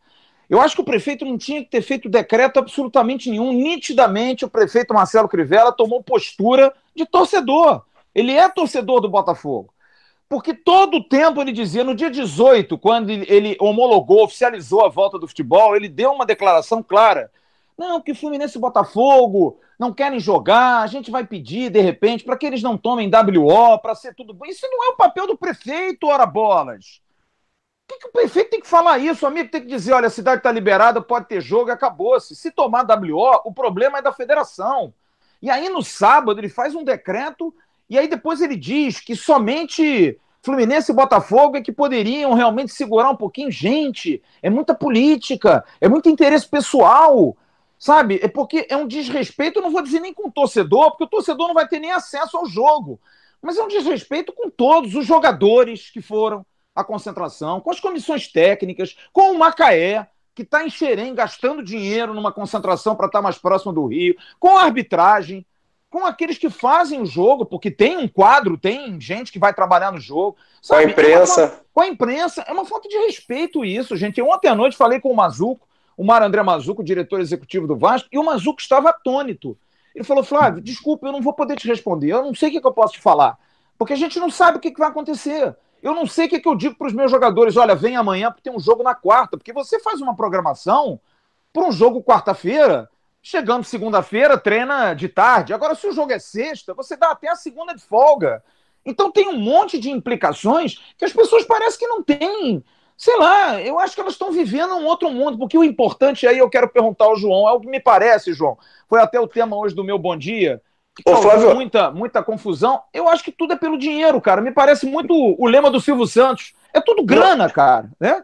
Eu 0.49 0.61
acho 0.61 0.75
que 0.75 0.83
o 0.83 0.85
prefeito 0.85 1.25
não 1.25 1.37
tinha 1.37 1.63
que 1.63 1.71
ter 1.71 1.83
feito 1.83 2.09
decreto 2.09 2.59
absolutamente 2.59 3.31
nenhum. 3.31 3.53
Nitidamente, 3.53 4.45
o 4.45 4.49
prefeito 4.49 4.95
Marcelo 4.95 5.29
Crivella 5.29 5.73
tomou 5.73 6.03
postura 6.03 6.73
de 6.95 7.05
torcedor. 7.05 7.83
Ele 8.15 8.33
é 8.33 8.49
torcedor 8.49 9.01
do 9.01 9.09
Botafogo. 9.09 9.74
Porque 10.29 10.55
todo 10.55 10.97
o 10.97 11.05
tempo 11.05 11.41
ele 11.41 11.53
dizia, 11.53 11.85
no 11.85 11.95
dia 11.95 12.11
18, 12.11 12.79
quando 12.79 13.11
ele 13.11 13.57
homologou, 13.61 14.25
oficializou 14.25 14.85
a 14.85 14.89
volta 14.89 15.19
do 15.19 15.29
futebol, 15.29 15.77
ele 15.77 15.89
deu 15.89 16.13
uma 16.13 16.27
declaração 16.27 16.83
clara 16.83 17.31
não, 17.77 18.01
que 18.01 18.15
Fluminense 18.15 18.57
e 18.57 18.61
Botafogo 18.61 19.61
não 19.79 19.93
querem 19.93 20.21
jogar, 20.21 20.83
a 20.83 20.87
gente 20.87 21.11
vai 21.11 21.27
pedir, 21.27 21.71
de 21.71 21.81
repente, 21.81 22.25
para 22.25 22.37
que 22.37 22.47
eles 22.47 22.63
não 22.63 22.79
tomem 22.79 23.11
WO, 23.11 23.79
para 23.81 23.95
ser 23.95 24.15
tudo 24.15 24.33
bom. 24.33 24.47
Isso 24.47 24.67
não 24.71 24.85
é 24.85 24.89
o 24.91 24.97
papel 24.97 25.27
do 25.27 25.37
prefeito, 25.37 26.07
ora 26.07 26.25
bolas. 26.25 27.03
Por 27.87 27.95
que, 27.95 28.01
que 28.01 28.09
o 28.09 28.13
prefeito 28.13 28.51
tem 28.51 28.61
que 28.61 28.69
falar 28.69 28.99
isso? 28.99 29.25
O 29.25 29.29
amigo 29.29 29.51
tem 29.51 29.61
que 29.61 29.67
dizer: 29.67 29.93
olha, 29.93 30.07
a 30.07 30.11
cidade 30.11 30.39
está 30.39 30.51
liberada, 30.51 31.03
pode 31.03 31.27
ter 31.27 31.41
jogo, 31.41 31.71
acabou-se. 31.71 32.37
Se 32.37 32.51
tomar 32.51 32.87
WO, 32.87 33.41
o 33.45 33.53
problema 33.53 33.99
é 33.99 34.03
da 34.03 34.13
federação. 34.13 34.95
E 35.43 35.51
aí, 35.51 35.69
no 35.69 35.83
sábado, 35.83 36.41
ele 36.41 36.49
faz 36.49 36.75
um 36.75 36.85
decreto 36.85 37.55
e 37.89 37.99
aí 37.99 38.09
depois 38.09 38.41
ele 38.41 38.57
diz 38.57 39.01
que 39.01 39.15
somente 39.15 40.19
Fluminense 40.45 40.93
e 40.93 40.95
Botafogo 40.95 41.57
é 41.57 41.63
que 41.63 41.73
poderiam 41.73 42.35
realmente 42.35 42.73
segurar 42.73 43.11
um 43.11 43.17
pouquinho. 43.17 43.51
Gente, 43.51 44.23
é 44.43 44.51
muita 44.51 44.75
política, 44.75 45.65
é 45.81 45.89
muito 45.89 46.09
interesse 46.09 46.47
pessoal. 46.47 47.37
Sabe? 47.79 48.21
É 48.23 48.29
porque 48.29 48.67
é 48.71 48.77
um 48.77 48.87
desrespeito, 48.87 49.61
não 49.61 49.71
vou 49.71 49.83
dizer 49.83 50.01
nem 50.01 50.15
com 50.15 50.29
o 50.29 50.33
torcedor, 50.33 50.91
porque 50.91 51.05
o 51.05 51.09
torcedor 51.09 51.49
não 51.49 51.55
vai 51.55 51.67
ter 51.67 51.79
nem 51.79 51.91
acesso 51.91 52.37
ao 52.37 52.47
jogo. 52.47 53.01
Mas 53.43 53.59
é 53.59 53.63
um 53.63 53.69
desrespeito 53.69 54.33
com 54.33 54.49
todos 54.49 54.95
os 54.95 55.07
jogadores 55.07 55.91
que 55.91 56.01
foram 56.01 56.47
à 56.75 56.83
concentração, 56.83 57.61
com 57.61 57.71
as 57.71 57.81
comissões 57.81 58.29
técnicas, 58.29 58.97
com 59.13 59.33
o 59.33 59.39
Macaé, 59.39 60.07
que 60.35 60.43
está 60.43 60.65
em 60.65 60.71
Xerém 60.71 61.15
gastando 61.15 61.63
dinheiro 61.63 62.15
numa 62.15 62.33
concentração 62.33 62.97
para 62.97 63.07
estar 63.07 63.19
tá 63.19 63.23
mais 63.23 63.39
próximo 63.39 63.73
do 63.73 63.87
Rio, 63.87 64.17
com 64.39 64.57
a 64.57 64.65
arbitragem, 64.65 65.47
com 65.95 66.05
aqueles 66.05 66.37
que 66.37 66.51
fazem 66.51 67.01
o 67.01 67.07
jogo, 67.07 67.47
porque 67.47 67.71
tem 67.71 67.97
um 67.97 68.09
quadro, 68.09 68.59
tem 68.59 69.01
gente 69.01 69.31
que 69.31 69.39
vai 69.39 69.55
trabalhar 69.55 69.93
no 69.93 70.01
jogo. 70.01 70.37
Sabe? 70.61 70.83
Com 70.83 70.89
a 70.89 70.91
imprensa. 70.91 71.41
É 71.41 71.45
uma, 71.45 71.61
com 71.73 71.81
a 71.81 71.87
imprensa. 71.87 72.45
É 72.49 72.53
uma 72.53 72.65
falta 72.65 72.89
de 72.89 72.97
respeito 73.07 73.65
isso, 73.65 73.97
gente. 73.97 74.19
Eu, 74.19 74.29
ontem 74.29 74.49
à 74.49 74.57
noite 74.57 74.77
falei 74.77 74.99
com 74.99 75.13
o 75.13 75.15
Mazuco, 75.15 75.69
o 75.97 76.03
Mário 76.03 76.27
André 76.27 76.43
Mazuco, 76.43 76.83
diretor 76.83 77.21
executivo 77.21 77.69
do 77.69 77.77
Vasco, 77.77 78.09
e 78.11 78.19
o 78.19 78.25
Mazuco 78.25 78.61
estava 78.61 78.91
atônito. 78.91 79.57
Ele 79.95 80.03
falou: 80.03 80.25
Flávio, 80.25 80.61
desculpa, 80.61 81.07
eu 81.07 81.13
não 81.13 81.23
vou 81.23 81.33
poder 81.33 81.55
te 81.55 81.69
responder, 81.69 82.11
eu 82.11 82.25
não 82.25 82.35
sei 82.35 82.49
o 82.49 82.53
que, 82.53 82.61
que 82.61 82.67
eu 82.67 82.73
posso 82.73 82.95
te 82.95 83.01
falar, 83.01 83.39
porque 83.79 83.93
a 83.93 83.97
gente 83.97 84.19
não 84.19 84.31
sabe 84.31 84.59
o 84.59 84.61
que, 84.61 84.73
que 84.73 84.81
vai 84.81 84.89
acontecer. 84.89 85.57
Eu 85.81 85.95
não 85.95 86.09
sei 86.09 86.27
o 86.27 86.29
que, 86.29 86.41
que 86.41 86.49
eu 86.49 86.57
digo 86.57 86.75
para 86.75 86.89
os 86.89 86.93
meus 86.93 87.09
jogadores: 87.09 87.57
olha, 87.57 87.77
vem 87.77 87.95
amanhã 87.95 88.33
porque 88.33 88.43
tem 88.43 88.53
um 88.53 88.59
jogo 88.59 88.83
na 88.83 88.97
quarta, 88.97 89.37
porque 89.37 89.53
você 89.53 89.79
faz 89.79 90.01
uma 90.01 90.17
programação 90.17 90.99
para 91.53 91.65
um 91.65 91.71
jogo 91.71 92.03
quarta-feira, 92.03 92.91
chegando 93.25 93.65
segunda-feira, 93.65 94.37
treina 94.37 94.93
de 94.93 95.09
tarde. 95.09 95.55
Agora, 95.55 95.75
se 95.75 95.87
o 95.89 95.93
jogo 95.93 96.13
é 96.13 96.19
sexta, 96.19 96.75
você 96.75 96.95
dá 96.95 97.11
até 97.11 97.31
a 97.31 97.35
segunda 97.35 97.75
de 97.75 97.83
folga. 97.83 98.45
Então 98.85 99.11
tem 99.11 99.27
um 99.29 99.39
monte 99.39 99.79
de 99.81 99.91
implicações 99.91 100.79
que 100.99 101.07
as 101.07 101.13
pessoas 101.13 101.43
parecem 101.45 101.81
que 101.81 101.87
não 101.87 102.03
têm 102.03 102.63
sei 102.97 103.17
lá, 103.17 103.61
eu 103.61 103.81
acho 103.81 103.95
que 103.95 104.01
elas 104.01 104.13
estão 104.13 104.31
vivendo 104.31 104.77
um 104.77 104.85
outro 104.85 105.11
mundo, 105.11 105.37
porque 105.37 105.59
o 105.59 105.65
importante 105.65 106.29
aí 106.29 106.39
eu 106.39 106.49
quero 106.49 106.69
perguntar 106.69 107.07
ao 107.07 107.17
João, 107.17 107.49
é 107.49 107.53
o 107.53 107.59
que 107.59 107.67
me 107.67 107.81
parece, 107.81 108.33
João, 108.33 108.57
foi 108.89 109.01
até 109.01 109.19
o 109.19 109.27
tema 109.27 109.57
hoje 109.57 109.75
do 109.75 109.83
meu 109.83 109.99
Bom 109.99 110.17
Dia, 110.17 110.63
que 110.95 111.03
Ô, 111.11 111.17
Flávio... 111.17 111.57
muita, 111.57 111.91
muita 111.91 112.23
confusão. 112.23 112.81
Eu 112.93 113.09
acho 113.09 113.25
que 113.25 113.33
tudo 113.33 113.53
é 113.53 113.57
pelo 113.57 113.77
dinheiro, 113.77 114.21
cara. 114.21 114.41
Me 114.41 114.53
parece 114.53 114.87
muito 114.87 115.13
o 115.13 115.47
lema 115.49 115.69
do 115.69 115.81
Silvio 115.81 116.07
Santos. 116.07 116.53
É 116.73 116.81
tudo 116.81 117.05
grana, 117.05 117.51
cara, 117.51 117.91
né? 117.99 118.23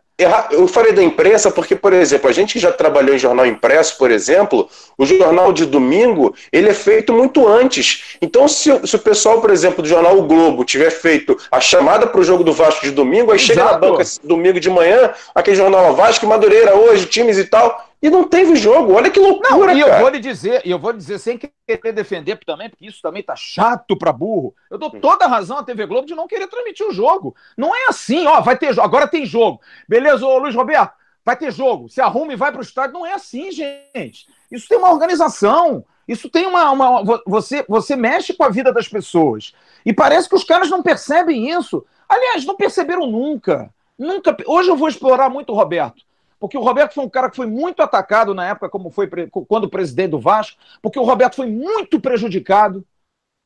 Eu 0.50 0.66
falei 0.68 0.92
da 0.92 1.02
imprensa 1.02 1.50
porque, 1.50 1.74
por 1.74 1.92
exemplo, 1.92 2.28
a 2.28 2.32
gente 2.32 2.54
que 2.54 2.58
já 2.58 2.72
trabalhou 2.72 3.14
em 3.14 3.18
jornal 3.18 3.46
impresso, 3.46 3.96
por 3.98 4.10
exemplo, 4.10 4.68
o 4.96 5.06
jornal 5.06 5.52
de 5.52 5.66
domingo, 5.66 6.34
ele 6.52 6.68
é 6.68 6.74
feito 6.74 7.12
muito 7.12 7.46
antes. 7.46 8.16
Então, 8.20 8.46
se, 8.48 8.70
se 8.86 8.96
o 8.96 8.98
pessoal, 8.98 9.40
por 9.40 9.50
exemplo, 9.50 9.82
do 9.82 9.88
jornal 9.88 10.18
O 10.18 10.22
Globo 10.22 10.64
tiver 10.64 10.90
feito 10.90 11.36
a 11.50 11.60
chamada 11.60 12.06
para 12.06 12.20
o 12.20 12.24
jogo 12.24 12.44
do 12.44 12.52
Vasco 12.52 12.84
de 12.84 12.90
domingo, 12.90 13.30
aí 13.30 13.38
Exato. 13.38 13.58
chega 13.58 13.64
na 13.64 13.78
banca 13.78 14.04
domingo 14.24 14.60
de 14.60 14.70
manhã, 14.70 15.12
aquele 15.34 15.56
jornal 15.56 15.94
Vasco, 15.94 16.26
Madureira 16.26 16.74
hoje, 16.76 17.06
times 17.06 17.38
e 17.38 17.44
tal, 17.44 17.90
e 18.02 18.08
não 18.08 18.24
teve 18.24 18.56
jogo. 18.56 18.94
Olha 18.94 19.10
que 19.10 19.20
loucura, 19.20 19.50
não, 19.50 19.76
e 19.76 19.80
eu 19.80 19.98
vou 19.98 20.08
lhe 20.08 20.18
dizer, 20.18 20.62
e 20.64 20.70
eu 20.70 20.78
vou 20.78 20.90
lhe 20.90 20.98
dizer 20.98 21.18
sem 21.18 21.38
querer 21.38 21.92
defender 21.92 22.38
também, 22.44 22.70
porque 22.70 22.86
isso 22.86 23.00
também 23.02 23.22
tá 23.22 23.36
chato 23.36 23.96
para 23.96 24.12
burro. 24.12 24.54
Eu 24.70 24.78
dou 24.78 24.90
toda 24.90 25.26
a 25.26 25.28
razão 25.28 25.58
à 25.58 25.62
TV 25.62 25.86
Globo 25.86 26.06
de 26.06 26.14
não 26.14 26.26
querer 26.26 26.46
transmitir 26.46 26.86
o 26.86 26.92
jogo. 26.92 27.34
Não 27.56 27.74
é 27.74 27.86
assim, 27.88 28.26
ó, 28.26 28.40
vai 28.40 28.56
ter 28.56 28.72
jogo, 28.72 28.86
agora 28.86 29.06
tem 29.06 29.26
jogo. 29.26 29.60
Beleza, 29.88 30.09
ô 30.14 30.38
Luiz 30.38 30.54
Roberto? 30.54 30.92
Vai 31.24 31.36
ter 31.36 31.52
jogo. 31.52 31.88
Se 31.88 32.00
arruma 32.00 32.32
e 32.32 32.36
vai 32.36 32.50
para 32.50 32.60
o 32.60 32.64
estádio. 32.64 32.94
Não 32.94 33.06
é 33.06 33.14
assim, 33.14 33.50
gente. 33.50 34.26
Isso 34.50 34.68
tem 34.68 34.78
uma 34.78 34.90
organização. 34.90 35.84
Isso 36.08 36.28
tem 36.28 36.46
uma, 36.46 36.70
uma. 36.70 37.22
você, 37.26 37.64
você 37.68 37.94
mexe 37.94 38.32
com 38.32 38.44
a 38.44 38.48
vida 38.48 38.72
das 38.72 38.88
pessoas. 38.88 39.54
E 39.84 39.92
parece 39.92 40.28
que 40.28 40.34
os 40.34 40.44
caras 40.44 40.70
não 40.70 40.82
percebem 40.82 41.50
isso. 41.50 41.84
Aliás, 42.08 42.44
não 42.44 42.56
perceberam 42.56 43.06
nunca. 43.06 43.72
Nunca. 43.98 44.36
Hoje 44.46 44.70
eu 44.70 44.76
vou 44.76 44.88
explorar 44.88 45.28
muito 45.28 45.52
o 45.52 45.56
Roberto 45.56 46.02
porque 46.40 46.56
o 46.56 46.62
Roberto 46.62 46.94
foi 46.94 47.04
um 47.04 47.08
cara 47.08 47.28
que 47.28 47.36
foi 47.36 47.46
muito 47.46 47.82
atacado 47.82 48.32
na 48.32 48.46
época, 48.46 48.70
como 48.70 48.90
foi 48.90 49.06
quando 49.46 49.68
presidente 49.68 50.12
do 50.12 50.18
Vasco, 50.18 50.58
porque 50.80 50.98
o 50.98 51.04
Roberto 51.04 51.36
foi 51.36 51.46
muito 51.46 52.00
prejudicado 52.00 52.82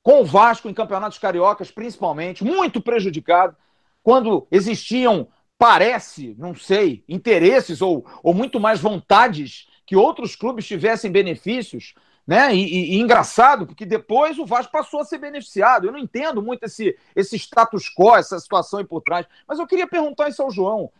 com 0.00 0.20
o 0.20 0.24
Vasco 0.24 0.68
em 0.68 0.74
campeonatos 0.74 1.18
cariocas, 1.18 1.72
principalmente, 1.72 2.44
muito 2.44 2.80
prejudicado, 2.80 3.56
quando 4.02 4.46
existiam, 4.50 5.26
parece, 5.58 6.34
não 6.38 6.54
sei, 6.54 7.04
interesses 7.08 7.80
ou, 7.80 8.04
ou 8.22 8.34
muito 8.34 8.58
mais 8.60 8.80
vontades 8.80 9.68
que 9.86 9.96
outros 9.96 10.34
clubes 10.34 10.66
tivessem 10.66 11.10
benefícios, 11.10 11.94
né? 12.26 12.54
E, 12.54 12.64
e, 12.64 12.96
e, 12.96 13.00
engraçado, 13.00 13.66
porque 13.66 13.84
depois 13.84 14.38
o 14.38 14.46
Vasco 14.46 14.72
passou 14.72 15.00
a 15.00 15.04
ser 15.04 15.18
beneficiado. 15.18 15.86
Eu 15.86 15.92
não 15.92 15.98
entendo 15.98 16.42
muito 16.42 16.64
esse, 16.64 16.96
esse 17.14 17.36
status 17.36 17.90
quo, 17.94 18.16
essa 18.16 18.38
situação 18.38 18.78
aí 18.78 18.84
por 18.84 19.02
trás. 19.02 19.26
Mas 19.46 19.58
eu 19.58 19.66
queria 19.66 19.86
perguntar 19.86 20.28
isso 20.28 20.42
ao 20.42 20.50
João. 20.50 20.90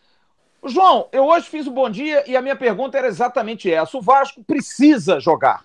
João, 0.66 1.08
eu 1.12 1.25
hoje 1.25 1.46
fiz 1.49 1.66
o 1.66 1.70
bom 1.70 1.90
dia 1.90 2.25
e 2.26 2.37
a 2.37 2.42
minha 2.42 2.56
pergunta 2.56 2.96
era 2.99 3.06
exatamente 3.06 3.70
essa. 3.70 3.96
O 3.96 4.02
Vasco 4.02 4.42
precisa 4.44 5.18
jogar. 5.18 5.64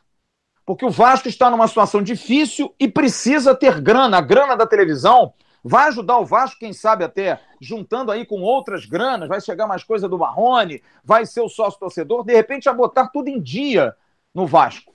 Porque 0.65 0.85
o 0.85 0.91
Vasco 0.91 1.27
está 1.27 1.49
numa 1.49 1.67
situação 1.67 2.01
difícil 2.01 2.73
e 2.79 2.87
precisa 2.87 3.55
ter 3.55 3.81
grana. 3.81 4.17
A 4.17 4.21
grana 4.21 4.55
da 4.55 4.67
televisão 4.67 5.33
vai 5.63 5.87
ajudar 5.87 6.17
o 6.17 6.25
Vasco, 6.25 6.59
quem 6.59 6.73
sabe 6.73 7.03
até 7.03 7.39
juntando 7.59 8.11
aí 8.11 8.25
com 8.25 8.41
outras 8.41 8.85
granas, 8.85 9.27
vai 9.27 9.41
chegar 9.41 9.67
mais 9.67 9.83
coisa 9.83 10.07
do 10.07 10.17
Marrone, 10.17 10.81
vai 11.03 11.25
ser 11.25 11.41
o 11.41 11.49
sócio 11.49 11.79
torcedor, 11.79 12.23
de 12.23 12.33
repente 12.33 12.69
a 12.69 12.73
botar 12.73 13.07
tudo 13.07 13.27
em 13.27 13.41
dia 13.41 13.95
no 14.33 14.45
Vasco. 14.45 14.93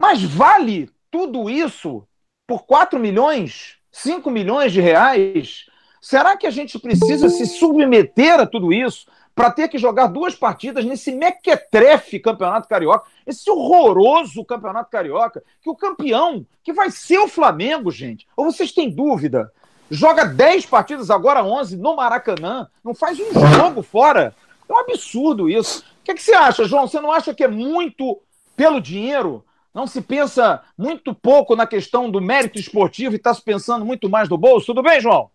Mas 0.00 0.22
vale 0.22 0.90
tudo 1.10 1.48
isso 1.48 2.06
por 2.46 2.64
4 2.64 2.98
milhões, 2.98 3.76
5 3.90 4.30
milhões 4.30 4.72
de 4.72 4.80
reais? 4.80 5.66
Será 6.00 6.36
que 6.36 6.46
a 6.46 6.50
gente 6.50 6.78
precisa 6.78 7.28
se 7.28 7.46
submeter 7.46 8.40
a 8.40 8.46
tudo 8.46 8.72
isso 8.72 9.06
para 9.34 9.50
ter 9.50 9.68
que 9.68 9.78
jogar 9.78 10.08
duas 10.08 10.34
partidas 10.34 10.84
nesse 10.84 11.12
mequetrefe 11.12 12.18
campeonato 12.20 12.68
carioca, 12.68 13.06
esse 13.26 13.50
horroroso 13.50 14.44
campeonato 14.44 14.90
carioca, 14.90 15.42
que 15.60 15.70
o 15.70 15.76
campeão, 15.76 16.46
que 16.62 16.72
vai 16.72 16.90
ser 16.90 17.18
o 17.18 17.28
Flamengo, 17.28 17.90
gente. 17.90 18.26
Ou 18.36 18.44
vocês 18.44 18.72
têm 18.72 18.90
dúvida? 18.90 19.52
Joga 19.94 20.24
10 20.24 20.64
partidas, 20.64 21.10
agora 21.10 21.44
11, 21.44 21.76
no 21.76 21.94
Maracanã, 21.94 22.66
não 22.82 22.94
faz 22.94 23.20
um 23.20 23.30
jogo 23.54 23.82
fora. 23.82 24.34
É 24.66 24.72
um 24.72 24.78
absurdo 24.78 25.50
isso. 25.50 25.80
O 26.00 26.04
que, 26.04 26.12
é 26.12 26.14
que 26.14 26.22
você 26.22 26.32
acha, 26.32 26.64
João? 26.64 26.88
Você 26.88 26.98
não 26.98 27.12
acha 27.12 27.34
que 27.34 27.44
é 27.44 27.48
muito 27.48 28.18
pelo 28.56 28.80
dinheiro? 28.80 29.44
Não 29.74 29.86
se 29.86 30.00
pensa 30.00 30.62
muito 30.78 31.14
pouco 31.14 31.54
na 31.54 31.66
questão 31.66 32.10
do 32.10 32.22
mérito 32.22 32.58
esportivo 32.58 33.14
e 33.14 33.16
está 33.16 33.34
se 33.34 33.42
pensando 33.42 33.84
muito 33.84 34.08
mais 34.08 34.30
do 34.30 34.38
bolso? 34.38 34.64
Tudo 34.64 34.82
bem, 34.82 34.98
João? 34.98 35.28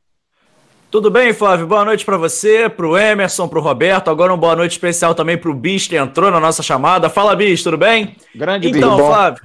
Tudo 0.89 1.11
bem, 1.11 1.33
Flávio? 1.33 1.67
Boa 1.67 1.85
noite 1.85 2.03
para 2.03 2.17
você, 2.17 2.67
para 2.67 2.87
o 2.87 2.97
Emerson, 2.97 3.47
para 3.47 3.59
o 3.59 3.61
Roberto. 3.61 4.09
Agora 4.09 4.31
uma 4.31 4.39
boa 4.39 4.55
noite 4.55 4.71
especial 4.71 5.13
também 5.13 5.37
para 5.37 5.51
o 5.51 5.53
Bis, 5.53 5.85
que 5.85 5.95
entrou 5.95 6.31
na 6.31 6.39
nossa 6.39 6.63
chamada. 6.63 7.11
Fala, 7.11 7.35
Bis, 7.35 7.61
tudo 7.61 7.77
bem? 7.77 8.15
Grande 8.33 8.69
Então, 8.69 8.97
Flávio, 8.97 9.43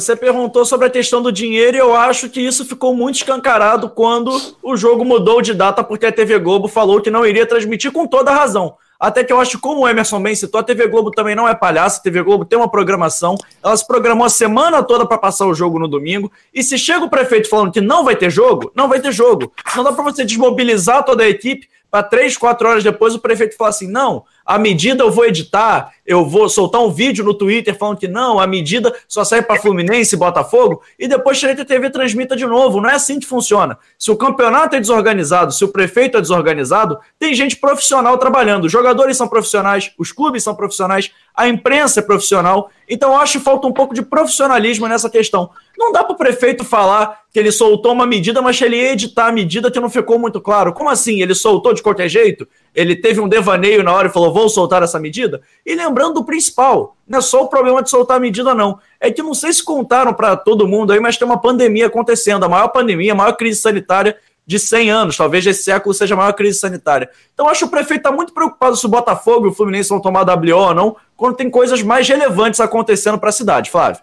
você 0.00 0.16
perguntou 0.16 0.64
sobre 0.64 0.86
a 0.86 0.90
questão 0.90 1.20
do 1.20 1.30
dinheiro 1.30 1.76
e 1.76 1.80
eu 1.80 1.94
acho 1.94 2.30
que 2.30 2.40
isso 2.40 2.64
ficou 2.64 2.94
muito 2.94 3.16
escancarado 3.16 3.90
quando 3.90 4.30
o 4.62 4.74
jogo 4.74 5.04
mudou 5.04 5.42
de 5.42 5.52
data 5.52 5.84
porque 5.84 6.06
a 6.06 6.12
TV 6.12 6.38
Globo 6.38 6.66
falou 6.66 7.02
que 7.02 7.10
não 7.10 7.26
iria 7.26 7.44
transmitir 7.44 7.92
com 7.92 8.06
toda 8.06 8.30
a 8.30 8.34
razão. 8.34 8.74
Até 8.98 9.22
que 9.22 9.30
eu 9.30 9.38
acho, 9.38 9.58
como 9.58 9.82
o 9.82 9.88
Emerson 9.88 10.18
bem 10.22 10.34
citou, 10.34 10.60
a 10.60 10.64
TV 10.64 10.86
Globo 10.86 11.10
também 11.10 11.34
não 11.34 11.46
é 11.46 11.54
palhaço, 11.54 12.00
a 12.00 12.02
TV 12.02 12.22
Globo 12.22 12.46
tem 12.46 12.58
uma 12.58 12.70
programação, 12.70 13.36
ela 13.62 13.76
se 13.76 13.86
programou 13.86 14.24
a 14.24 14.30
semana 14.30 14.82
toda 14.82 15.04
para 15.04 15.18
passar 15.18 15.44
o 15.44 15.52
jogo 15.54 15.78
no 15.78 15.86
domingo, 15.86 16.32
e 16.54 16.62
se 16.62 16.78
chega 16.78 17.04
o 17.04 17.10
prefeito 17.10 17.50
falando 17.50 17.70
que 17.70 17.80
não 17.80 18.02
vai 18.02 18.16
ter 18.16 18.30
jogo, 18.30 18.72
não 18.74 18.88
vai 18.88 18.98
ter 18.98 19.12
jogo. 19.12 19.52
Não 19.76 19.84
dá 19.84 19.92
para 19.92 20.04
você 20.04 20.24
desmobilizar 20.24 21.04
toda 21.04 21.24
a 21.24 21.28
equipe 21.28 21.68
para 21.92 22.02
três, 22.02 22.38
quatro 22.38 22.66
horas 22.66 22.82
depois 22.82 23.14
o 23.14 23.18
prefeito 23.18 23.54
falar 23.54 23.68
assim: 23.68 23.86
não, 23.86 24.24
a 24.46 24.58
medida 24.58 25.04
eu 25.04 25.10
vou 25.10 25.26
editar, 25.26 25.92
eu 26.06 26.24
vou 26.24 26.48
soltar 26.48 26.80
um 26.80 26.90
vídeo 26.90 27.22
no 27.22 27.34
Twitter 27.34 27.76
falando 27.76 27.98
que 27.98 28.08
não, 28.08 28.40
a 28.40 28.46
medida 28.46 28.94
só 29.06 29.22
serve 29.24 29.46
para 29.46 29.60
Fluminense 29.60 30.14
e 30.14 30.18
Botafogo, 30.18 30.80
e 30.98 31.06
depois 31.06 31.44
a 31.44 31.64
TV 31.66 31.90
transmita 31.90 32.34
de 32.34 32.46
novo. 32.46 32.80
Não 32.80 32.88
é 32.88 32.94
assim 32.94 33.20
que 33.20 33.26
funciona. 33.26 33.76
Se 33.98 34.10
o 34.10 34.16
campeonato 34.16 34.74
é 34.74 34.80
desorganizado, 34.80 35.52
se 35.52 35.62
o 35.66 35.68
prefeito 35.68 36.16
é 36.16 36.20
desorganizado, 36.22 36.98
tem 37.18 37.34
gente 37.34 37.56
profissional 37.56 38.16
trabalhando. 38.16 38.64
Os 38.64 38.72
jogadores 38.72 39.18
são 39.18 39.28
profissionais, 39.28 39.92
os 39.98 40.10
clubes 40.12 40.42
são 40.42 40.54
profissionais, 40.54 41.12
a 41.34 41.46
imprensa 41.46 42.00
é 42.00 42.02
profissional. 42.02 42.70
Então, 42.88 43.18
acho 43.18 43.38
que 43.38 43.44
falta 43.44 43.66
um 43.66 43.72
pouco 43.72 43.94
de 43.94 44.00
profissionalismo 44.00 44.88
nessa 44.88 45.10
questão. 45.10 45.50
Não 45.78 45.92
dá 45.92 46.04
para 46.04 46.14
o 46.14 46.16
prefeito 46.16 46.64
falar 46.64 47.22
que 47.32 47.38
ele 47.38 47.50
soltou 47.50 47.92
uma 47.92 48.06
medida, 48.06 48.42
mas 48.42 48.60
ele 48.60 48.76
editar 48.76 49.26
a 49.26 49.32
medida 49.32 49.70
que 49.70 49.80
não 49.80 49.88
ficou 49.88 50.18
muito 50.18 50.40
claro. 50.40 50.72
Como 50.72 50.90
assim? 50.90 51.22
Ele 51.22 51.34
soltou 51.34 51.72
de 51.72 51.82
qualquer 51.82 52.08
jeito? 52.08 52.46
Ele 52.74 52.94
teve 52.94 53.20
um 53.20 53.28
devaneio 53.28 53.82
na 53.82 53.92
hora 53.92 54.08
e 54.08 54.12
falou: 54.12 54.32
vou 54.32 54.48
soltar 54.48 54.82
essa 54.82 54.98
medida? 54.98 55.40
E 55.64 55.74
lembrando 55.74 56.14
do 56.14 56.24
principal, 56.24 56.96
não 57.06 57.18
é 57.18 57.22
só 57.22 57.42
o 57.42 57.48
problema 57.48 57.82
de 57.82 57.90
soltar 57.90 58.18
a 58.18 58.20
medida, 58.20 58.54
não. 58.54 58.78
É 59.00 59.10
que 59.10 59.22
não 59.22 59.34
sei 59.34 59.52
se 59.52 59.64
contaram 59.64 60.12
para 60.12 60.36
todo 60.36 60.68
mundo 60.68 60.92
aí, 60.92 61.00
mas 61.00 61.16
tem 61.16 61.26
uma 61.26 61.40
pandemia 61.40 61.86
acontecendo 61.86 62.44
a 62.44 62.48
maior 62.48 62.68
pandemia, 62.68 63.12
a 63.12 63.16
maior 63.16 63.32
crise 63.32 63.60
sanitária 63.60 64.16
de 64.44 64.58
100 64.58 64.90
anos, 64.90 65.16
talvez 65.16 65.46
esse 65.46 65.62
século 65.62 65.94
seja 65.94 66.14
a 66.14 66.16
maior 66.16 66.32
crise 66.32 66.58
sanitária. 66.58 67.08
Então 67.32 67.48
acho 67.48 67.60
que 67.60 67.66
o 67.66 67.70
prefeito 67.70 68.00
está 68.00 68.12
muito 68.12 68.32
preocupado 68.32 68.76
se 68.76 68.84
o 68.84 68.88
Botafogo 68.88 69.46
e 69.46 69.50
o 69.50 69.54
Fluminense 69.54 69.88
vão 69.88 70.00
tomar 70.00 70.24
WO 70.24 70.56
ou 70.56 70.74
não, 70.74 70.96
quando 71.16 71.36
tem 71.36 71.48
coisas 71.48 71.82
mais 71.82 72.08
relevantes 72.08 72.60
acontecendo 72.60 73.18
para 73.18 73.28
a 73.28 73.32
cidade, 73.32 73.70
Flávio. 73.70 74.02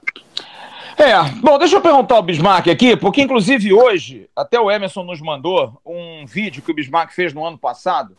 É, 1.00 1.24
bom, 1.42 1.58
deixa 1.58 1.78
eu 1.78 1.82
perguntar 1.82 2.16
ao 2.16 2.22
Bismarck 2.22 2.68
aqui, 2.68 2.98
porque 2.98 3.22
inclusive 3.22 3.72
hoje, 3.72 4.30
até 4.36 4.60
o 4.60 4.70
Emerson 4.70 5.02
nos 5.06 5.22
mandou 5.22 5.80
um 5.86 6.26
vídeo 6.26 6.62
que 6.62 6.72
o 6.72 6.74
Bismarck 6.74 7.14
fez 7.14 7.34
no 7.34 7.46
ano 7.46 7.58
passado, 7.58 8.18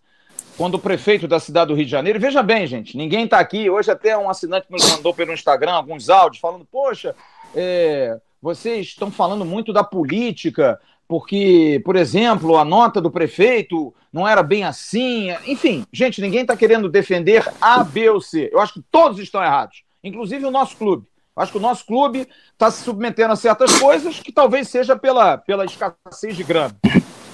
quando 0.56 0.76
o 0.76 0.78
prefeito 0.78 1.28
da 1.28 1.38
cidade 1.38 1.68
do 1.68 1.74
Rio 1.74 1.84
de 1.84 1.90
Janeiro, 1.90 2.18
veja 2.18 2.42
bem, 2.42 2.66
gente, 2.66 2.96
ninguém 2.96 3.24
está 3.24 3.38
aqui, 3.38 3.68
hoje 3.68 3.90
até 3.90 4.16
um 4.16 4.30
assinante 4.30 4.66
nos 4.70 4.90
mandou 4.92 5.12
pelo 5.12 5.34
Instagram 5.34 5.72
alguns 5.72 6.08
áudios 6.08 6.40
falando, 6.40 6.64
poxa, 6.64 7.14
é, 7.54 8.18
vocês 8.40 8.86
estão 8.86 9.10
falando 9.10 9.44
muito 9.44 9.74
da 9.74 9.84
política, 9.84 10.80
porque, 11.06 11.82
por 11.84 11.96
exemplo, 11.96 12.56
a 12.56 12.64
nota 12.64 12.98
do 12.98 13.10
prefeito 13.10 13.94
não 14.10 14.26
era 14.26 14.42
bem 14.42 14.64
assim, 14.64 15.28
enfim, 15.46 15.84
gente, 15.92 16.22
ninguém 16.22 16.40
está 16.40 16.56
querendo 16.56 16.88
defender 16.88 17.46
A, 17.60 17.84
B 17.84 18.08
ou 18.08 18.22
C, 18.22 18.48
eu 18.50 18.58
acho 18.58 18.72
que 18.72 18.82
todos 18.90 19.18
estão 19.18 19.44
errados, 19.44 19.82
inclusive 20.02 20.46
o 20.46 20.50
nosso 20.50 20.78
clube. 20.78 21.09
Acho 21.36 21.52
que 21.52 21.58
o 21.58 21.60
nosso 21.60 21.86
clube 21.86 22.28
está 22.52 22.70
se 22.70 22.82
submetendo 22.82 23.32
a 23.32 23.36
certas 23.36 23.78
coisas 23.78 24.20
que 24.20 24.32
talvez 24.32 24.68
seja 24.68 24.96
pela, 24.96 25.38
pela 25.38 25.64
escassez 25.64 26.36
de 26.36 26.42
grana. 26.42 26.76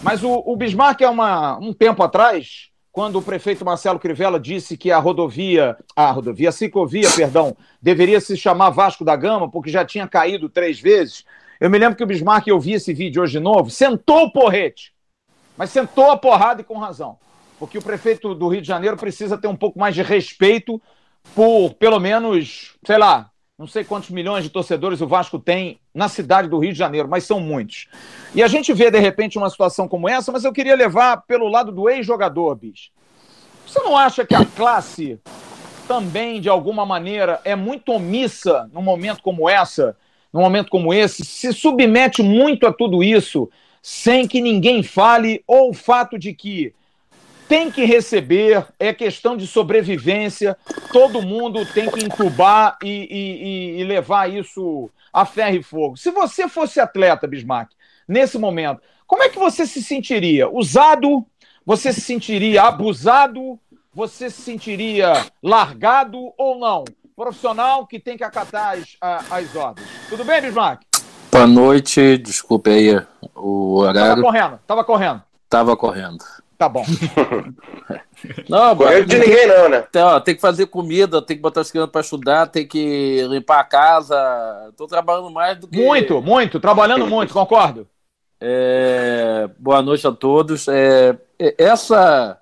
Mas 0.02 0.22
o, 0.22 0.42
o 0.46 0.56
Bismarck, 0.56 1.00
é 1.00 1.08
uma, 1.08 1.58
um 1.58 1.72
tempo 1.72 2.02
atrás, 2.02 2.70
quando 2.92 3.18
o 3.18 3.22
prefeito 3.22 3.64
Marcelo 3.64 3.98
Crivella 3.98 4.38
disse 4.38 4.76
que 4.76 4.90
a 4.90 4.98
rodovia, 4.98 5.76
a 5.94 6.10
rodovia, 6.10 6.50
a 6.50 6.52
ciclovia, 6.52 7.10
perdão, 7.10 7.56
deveria 7.80 8.20
se 8.20 8.36
chamar 8.36 8.70
Vasco 8.70 9.04
da 9.04 9.16
Gama, 9.16 9.50
porque 9.50 9.70
já 9.70 9.84
tinha 9.84 10.06
caído 10.06 10.48
três 10.48 10.80
vezes. 10.80 11.24
Eu 11.58 11.68
me 11.68 11.78
lembro 11.78 11.96
que 11.96 12.04
o 12.04 12.06
Bismarck, 12.06 12.46
eu 12.46 12.60
vi 12.60 12.74
esse 12.74 12.94
vídeo 12.94 13.22
hoje 13.22 13.32
de 13.32 13.40
novo, 13.40 13.70
sentou 13.70 14.24
o 14.24 14.32
porrete, 14.32 14.94
mas 15.56 15.70
sentou 15.70 16.10
a 16.10 16.16
porrada 16.16 16.60
e 16.60 16.64
com 16.64 16.78
razão. 16.78 17.18
Porque 17.58 17.78
o 17.78 17.82
prefeito 17.82 18.34
do 18.34 18.48
Rio 18.48 18.60
de 18.60 18.68
Janeiro 18.68 18.96
precisa 18.96 19.38
ter 19.38 19.48
um 19.48 19.56
pouco 19.56 19.78
mais 19.78 19.94
de 19.94 20.02
respeito 20.02 20.80
por, 21.34 21.74
pelo 21.74 21.98
menos, 21.98 22.76
sei 22.86 22.98
lá, 22.98 23.30
não 23.58 23.66
sei 23.66 23.84
quantos 23.84 24.10
milhões 24.10 24.44
de 24.44 24.50
torcedores 24.50 25.00
o 25.00 25.06
Vasco 25.06 25.38
tem 25.38 25.80
na 25.94 26.10
cidade 26.10 26.46
do 26.46 26.58
Rio 26.58 26.72
de 26.72 26.78
Janeiro, 26.78 27.08
mas 27.08 27.24
são 27.24 27.40
muitos. 27.40 27.88
E 28.34 28.42
a 28.42 28.48
gente 28.48 28.70
vê, 28.74 28.90
de 28.90 28.98
repente, 28.98 29.38
uma 29.38 29.48
situação 29.48 29.88
como 29.88 30.06
essa, 30.06 30.30
mas 30.30 30.44
eu 30.44 30.52
queria 30.52 30.76
levar 30.76 31.22
pelo 31.22 31.48
lado 31.48 31.72
do 31.72 31.88
ex-jogador, 31.88 32.54
bicho. 32.54 32.90
Você 33.66 33.80
não 33.80 33.96
acha 33.96 34.26
que 34.26 34.34
a 34.34 34.44
classe 34.44 35.18
também, 35.88 36.38
de 36.38 36.50
alguma 36.50 36.84
maneira, 36.84 37.40
é 37.44 37.56
muito 37.56 37.92
omissa 37.92 38.68
num 38.74 38.82
momento 38.82 39.22
como 39.22 39.48
essa, 39.48 39.96
num 40.30 40.42
momento 40.42 40.68
como 40.68 40.92
esse, 40.92 41.24
se 41.24 41.50
submete 41.54 42.22
muito 42.22 42.66
a 42.66 42.72
tudo 42.72 43.02
isso, 43.02 43.48
sem 43.80 44.28
que 44.28 44.42
ninguém 44.42 44.82
fale, 44.82 45.42
ou 45.46 45.70
o 45.70 45.74
fato 45.74 46.18
de 46.18 46.34
que 46.34 46.74
tem 47.48 47.70
que 47.70 47.84
receber, 47.84 48.66
é 48.78 48.92
questão 48.92 49.36
de 49.36 49.46
sobrevivência, 49.46 50.56
todo 50.92 51.22
mundo 51.22 51.64
tem 51.66 51.90
que 51.90 52.04
entubar 52.04 52.76
e, 52.82 52.88
e, 52.88 53.80
e, 53.80 53.84
levar 53.84 54.30
isso 54.30 54.90
a 55.12 55.24
ferro 55.24 55.56
e 55.56 55.62
fogo. 55.62 55.96
Se 55.96 56.10
você 56.10 56.48
fosse 56.48 56.80
atleta, 56.80 57.26
Bismarck, 57.26 57.70
nesse 58.06 58.38
momento, 58.38 58.80
como 59.06 59.22
é 59.22 59.28
que 59.28 59.38
você 59.38 59.66
se 59.66 59.82
sentiria? 59.82 60.48
Usado? 60.48 61.24
Você 61.64 61.92
se 61.92 62.00
sentiria 62.00 62.64
abusado? 62.64 63.58
Você 63.94 64.28
se 64.28 64.42
sentiria 64.42 65.26
largado 65.42 66.32
ou 66.36 66.58
não? 66.58 66.84
Profissional 67.14 67.86
que 67.86 67.98
tem 67.98 68.16
que 68.16 68.24
acatar 68.24 68.76
as, 68.76 68.96
as 69.30 69.56
ordens. 69.56 69.88
Tudo 70.08 70.24
bem, 70.24 70.42
Bismarck? 70.42 70.82
Boa 71.30 71.46
noite, 71.46 72.18
desculpe 72.18 72.70
aí 72.70 73.02
o 73.34 73.78
horário. 73.78 74.10
Tava 74.10 74.22
correndo, 74.22 74.60
tava 74.66 74.84
correndo. 74.84 75.22
Tava 75.48 75.76
correndo. 75.76 76.24
Tá 76.58 76.68
bom. 76.68 76.84
não, 78.48 78.74
Correio 78.74 79.04
de 79.04 79.18
ninguém 79.18 79.46
não, 79.46 79.68
né? 79.68 79.82
Tem, 79.92 80.02
ó, 80.02 80.18
tem 80.18 80.34
que 80.34 80.40
fazer 80.40 80.66
comida, 80.66 81.20
tem 81.20 81.36
que 81.36 81.42
botar 81.42 81.60
as 81.60 81.70
crianças 81.70 81.92
para 81.92 82.00
estudar, 82.00 82.46
tem 82.46 82.66
que 82.66 83.22
limpar 83.28 83.60
a 83.60 83.64
casa. 83.64 84.72
Tô 84.76 84.86
trabalhando 84.86 85.30
mais 85.30 85.58
do 85.58 85.68
que. 85.68 85.76
Muito, 85.76 86.22
muito, 86.22 86.58
trabalhando 86.58 87.06
muito, 87.06 87.34
concordo. 87.34 87.86
É... 88.40 89.50
Boa 89.58 89.82
noite 89.82 90.06
a 90.06 90.12
todos. 90.12 90.66
É... 90.68 91.18
é 91.38 91.54
essa, 91.58 92.40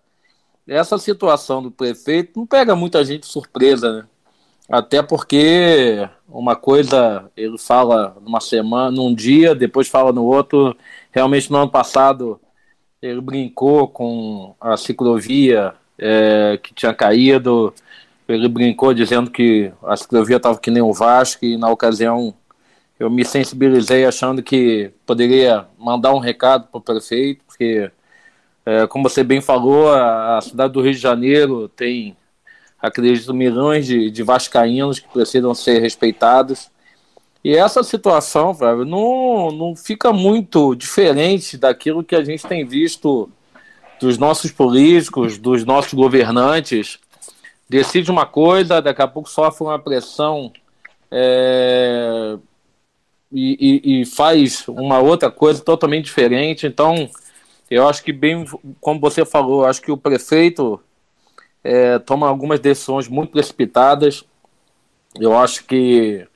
essa 0.68 0.96
situação 0.96 1.60
do 1.60 1.72
prefeito 1.72 2.38
não 2.38 2.46
pega 2.46 2.76
muita 2.76 3.04
gente 3.04 3.26
surpresa, 3.26 3.92
né? 3.92 4.06
Até 4.68 5.02
porque 5.02 6.08
uma 6.28 6.56
coisa 6.56 7.30
ele 7.36 7.58
fala 7.58 8.16
numa 8.22 8.40
semana, 8.40 8.90
num 8.90 9.14
dia, 9.14 9.54
depois 9.54 9.88
fala 9.88 10.12
no 10.12 10.24
outro. 10.24 10.74
Realmente 11.10 11.50
no 11.50 11.58
ano 11.58 11.70
passado 11.70 12.40
ele 13.04 13.20
brincou 13.20 13.86
com 13.86 14.54
a 14.60 14.76
ciclovia 14.76 15.74
é, 15.98 16.58
que 16.62 16.72
tinha 16.72 16.94
caído, 16.94 17.72
ele 18.26 18.48
brincou 18.48 18.94
dizendo 18.94 19.30
que 19.30 19.70
a 19.82 19.96
ciclovia 19.96 20.36
estava 20.36 20.58
que 20.58 20.70
nem 20.70 20.82
o 20.82 20.92
Vasco, 20.92 21.44
e 21.44 21.58
na 21.58 21.68
ocasião 21.68 22.34
eu 22.98 23.10
me 23.10 23.24
sensibilizei 23.24 24.06
achando 24.06 24.42
que 24.42 24.90
poderia 25.04 25.66
mandar 25.78 26.14
um 26.14 26.18
recado 26.18 26.66
para 26.68 26.78
o 26.78 26.80
prefeito, 26.80 27.44
porque, 27.46 27.90
é, 28.64 28.86
como 28.86 29.08
você 29.08 29.22
bem 29.22 29.40
falou, 29.40 29.92
a, 29.92 30.38
a, 30.38 30.40
cidade 30.40 30.72
do 30.72 30.80
Rio 30.80 30.92
de 30.92 30.98
Janeiro 30.98 31.68
tem, 31.68 32.16
acredito, 32.80 33.34
milhões 33.34 33.86
de, 33.86 34.10
de 34.10 34.22
vascaínos 34.22 34.98
que 34.98 35.08
precisam 35.08 35.54
ser 35.54 35.80
respeitados, 35.80 36.70
e 37.44 37.54
essa 37.54 37.82
situação, 37.82 38.54
velho, 38.54 38.86
não, 38.86 39.50
não 39.50 39.76
fica 39.76 40.10
muito 40.14 40.74
diferente 40.74 41.58
daquilo 41.58 42.02
que 42.02 42.16
a 42.16 42.24
gente 42.24 42.46
tem 42.46 42.64
visto 42.64 43.30
dos 44.00 44.16
nossos 44.16 44.50
políticos, 44.50 45.36
dos 45.36 45.62
nossos 45.62 45.92
governantes. 45.92 46.98
Decide 47.68 48.10
uma 48.10 48.24
coisa, 48.24 48.80
daqui 48.80 49.02
a 49.02 49.06
pouco 49.06 49.28
sofre 49.28 49.62
uma 49.62 49.78
pressão 49.78 50.50
é, 51.10 52.38
e, 53.30 53.82
e, 53.84 54.00
e 54.00 54.06
faz 54.06 54.66
uma 54.66 54.98
outra 55.00 55.30
coisa 55.30 55.62
totalmente 55.62 56.06
diferente. 56.06 56.66
Então, 56.66 57.10
eu 57.70 57.86
acho 57.86 58.02
que, 58.02 58.12
bem 58.12 58.46
como 58.80 58.98
você 58.98 59.22
falou, 59.22 59.66
acho 59.66 59.82
que 59.82 59.92
o 59.92 59.98
prefeito 59.98 60.80
é, 61.62 61.98
toma 61.98 62.26
algumas 62.26 62.58
decisões 62.58 63.06
muito 63.06 63.32
precipitadas. 63.32 64.24
Eu 65.20 65.36
acho 65.36 65.64
que 65.66 66.26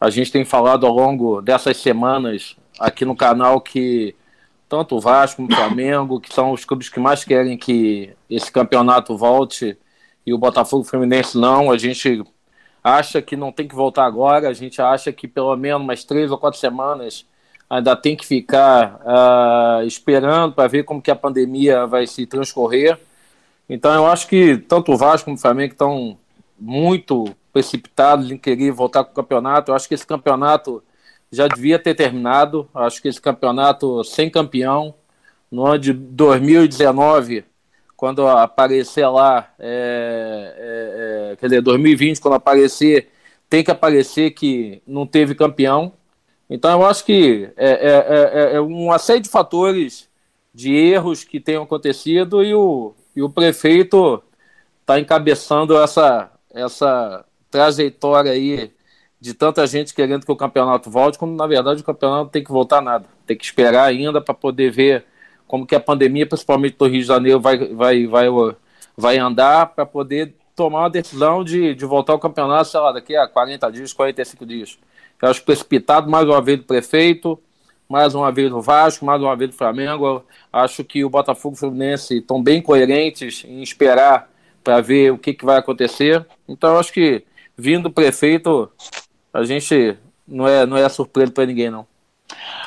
a 0.00 0.10
gente 0.10 0.30
tem 0.30 0.44
falado 0.44 0.86
ao 0.86 0.92
longo 0.92 1.40
dessas 1.40 1.76
semanas 1.76 2.56
aqui 2.78 3.04
no 3.04 3.16
canal 3.16 3.60
que 3.60 4.14
tanto 4.68 4.96
o 4.96 5.00
Vasco 5.00 5.36
como 5.36 5.50
o 5.50 5.54
Flamengo, 5.54 6.20
que 6.20 6.32
são 6.32 6.52
os 6.52 6.64
clubes 6.64 6.88
que 6.88 7.00
mais 7.00 7.24
querem 7.24 7.56
que 7.56 8.14
esse 8.28 8.52
campeonato 8.52 9.16
volte, 9.16 9.76
e 10.26 10.32
o 10.32 10.38
Botafogo 10.38 10.84
Fluminense 10.84 11.38
não, 11.38 11.70
a 11.70 11.78
gente 11.78 12.22
acha 12.84 13.22
que 13.22 13.34
não 13.34 13.50
tem 13.50 13.66
que 13.66 13.74
voltar 13.74 14.04
agora, 14.04 14.48
a 14.48 14.52
gente 14.52 14.80
acha 14.80 15.10
que 15.10 15.26
pelo 15.26 15.56
menos 15.56 15.82
umas 15.82 16.04
três 16.04 16.30
ou 16.30 16.38
quatro 16.38 16.60
semanas 16.60 17.26
ainda 17.68 17.96
tem 17.96 18.14
que 18.14 18.26
ficar 18.26 19.00
uh, 19.00 19.86
esperando 19.86 20.54
para 20.54 20.68
ver 20.68 20.84
como 20.84 21.02
que 21.02 21.10
a 21.10 21.16
pandemia 21.16 21.86
vai 21.86 22.06
se 22.06 22.26
transcorrer. 22.26 22.98
Então 23.68 23.92
eu 23.94 24.06
acho 24.06 24.26
que 24.28 24.56
tanto 24.56 24.92
o 24.92 24.96
Vasco 24.96 25.26
como 25.26 25.36
o 25.36 25.40
Flamengo 25.40 25.72
estão 25.72 26.18
muito 26.58 27.34
precipitados 27.52 28.30
em 28.30 28.36
querer 28.38 28.70
voltar 28.72 29.04
com 29.04 29.12
o 29.12 29.14
campeonato. 29.14 29.70
Eu 29.70 29.76
acho 29.76 29.88
que 29.88 29.94
esse 29.94 30.06
campeonato 30.06 30.82
já 31.30 31.46
devia 31.48 31.78
ter 31.78 31.94
terminado. 31.94 32.68
Eu 32.74 32.82
acho 32.82 33.00
que 33.02 33.08
esse 33.08 33.20
campeonato 33.20 34.02
sem 34.04 34.30
campeão, 34.30 34.94
no 35.50 35.66
ano 35.66 35.78
de 35.78 35.92
2019, 35.92 37.44
quando 37.96 38.26
aparecer 38.26 39.08
lá, 39.08 39.52
é, 39.58 40.54
é, 40.56 41.32
é, 41.32 41.36
quer 41.36 41.46
dizer, 41.46 41.62
2020, 41.62 42.20
quando 42.20 42.34
aparecer, 42.34 43.10
tem 43.48 43.64
que 43.64 43.70
aparecer 43.70 44.30
que 44.32 44.82
não 44.86 45.06
teve 45.06 45.34
campeão. 45.34 45.92
Então 46.48 46.80
eu 46.80 46.86
acho 46.86 47.04
que 47.04 47.50
é, 47.56 47.70
é, 47.70 48.52
é, 48.52 48.56
é 48.56 48.60
uma 48.60 48.98
série 48.98 49.20
de 49.20 49.28
fatores 49.28 50.08
de 50.54 50.74
erros 50.74 51.24
que 51.24 51.40
tenham 51.40 51.62
acontecido 51.62 52.42
e 52.42 52.54
o, 52.54 52.94
e 53.14 53.22
o 53.22 53.28
prefeito 53.28 54.22
está 54.80 54.98
encabeçando 54.98 55.76
essa, 55.76 56.30
essa 56.54 57.24
trajetória 57.50 58.32
aí 58.32 58.72
de 59.20 59.34
tanta 59.34 59.66
gente 59.66 59.94
querendo 59.94 60.24
que 60.24 60.32
o 60.32 60.36
campeonato 60.36 60.90
volte, 60.90 61.18
quando 61.18 61.34
na 61.34 61.46
verdade 61.46 61.80
o 61.80 61.84
campeonato 61.84 62.30
tem 62.30 62.42
que 62.42 62.50
voltar 62.50 62.80
nada. 62.80 63.06
Tem 63.26 63.36
que 63.36 63.44
esperar 63.44 63.84
ainda 63.84 64.20
para 64.20 64.34
poder 64.34 64.70
ver 64.70 65.04
como 65.46 65.66
que 65.66 65.74
a 65.74 65.80
pandemia, 65.80 66.26
principalmente 66.26 66.76
do 66.76 66.86
Rio 66.86 67.00
de 67.00 67.06
Janeiro, 67.06 67.40
vai, 67.40 67.58
vai, 67.58 68.06
vai, 68.06 68.26
vai 68.96 69.18
andar 69.18 69.66
para 69.66 69.84
poder 69.86 70.34
tomar 70.54 70.80
uma 70.80 70.90
decisão 70.90 71.42
de, 71.42 71.74
de 71.74 71.84
voltar 71.84 72.12
ao 72.12 72.18
campeonato, 72.18 72.68
sei 72.68 72.80
lá, 72.80 72.92
daqui 72.92 73.16
a 73.16 73.26
40 73.26 73.70
dias, 73.70 73.92
45 73.92 74.46
dias. 74.46 74.78
Eu 75.20 75.28
acho 75.28 75.42
precipitado 75.42 76.10
mais 76.10 76.26
uma 76.26 76.40
vez 76.40 76.58
do 76.58 76.64
prefeito, 76.64 77.38
mais 77.88 78.14
uma 78.14 78.30
vez 78.30 78.50
do 78.50 78.60
Vasco, 78.60 79.04
mais 79.04 79.20
uma 79.20 79.34
vez 79.34 79.50
do 79.50 79.56
Flamengo. 79.56 80.06
Eu 80.06 80.24
acho 80.52 80.84
que 80.84 81.04
o 81.04 81.10
Botafogo 81.10 81.54
e 81.54 81.56
o 81.56 81.58
Fluminense 81.58 82.18
estão 82.18 82.42
bem 82.42 82.60
coerentes 82.60 83.44
em 83.44 83.62
esperar 83.62 84.30
para 84.62 84.80
ver 84.80 85.12
o 85.12 85.18
que, 85.18 85.32
que 85.32 85.44
vai 85.44 85.56
acontecer. 85.56 86.24
Então, 86.46 86.76
acho 86.78 86.92
que 86.92 87.24
vindo 87.58 87.84
do 87.84 87.90
prefeito, 87.90 88.70
a 89.34 89.42
gente 89.42 89.98
não 90.26 90.46
é, 90.46 90.64
não 90.64 90.76
é 90.76 90.88
surpresa 90.88 91.32
para 91.32 91.46
ninguém, 91.46 91.70
não. 91.70 91.84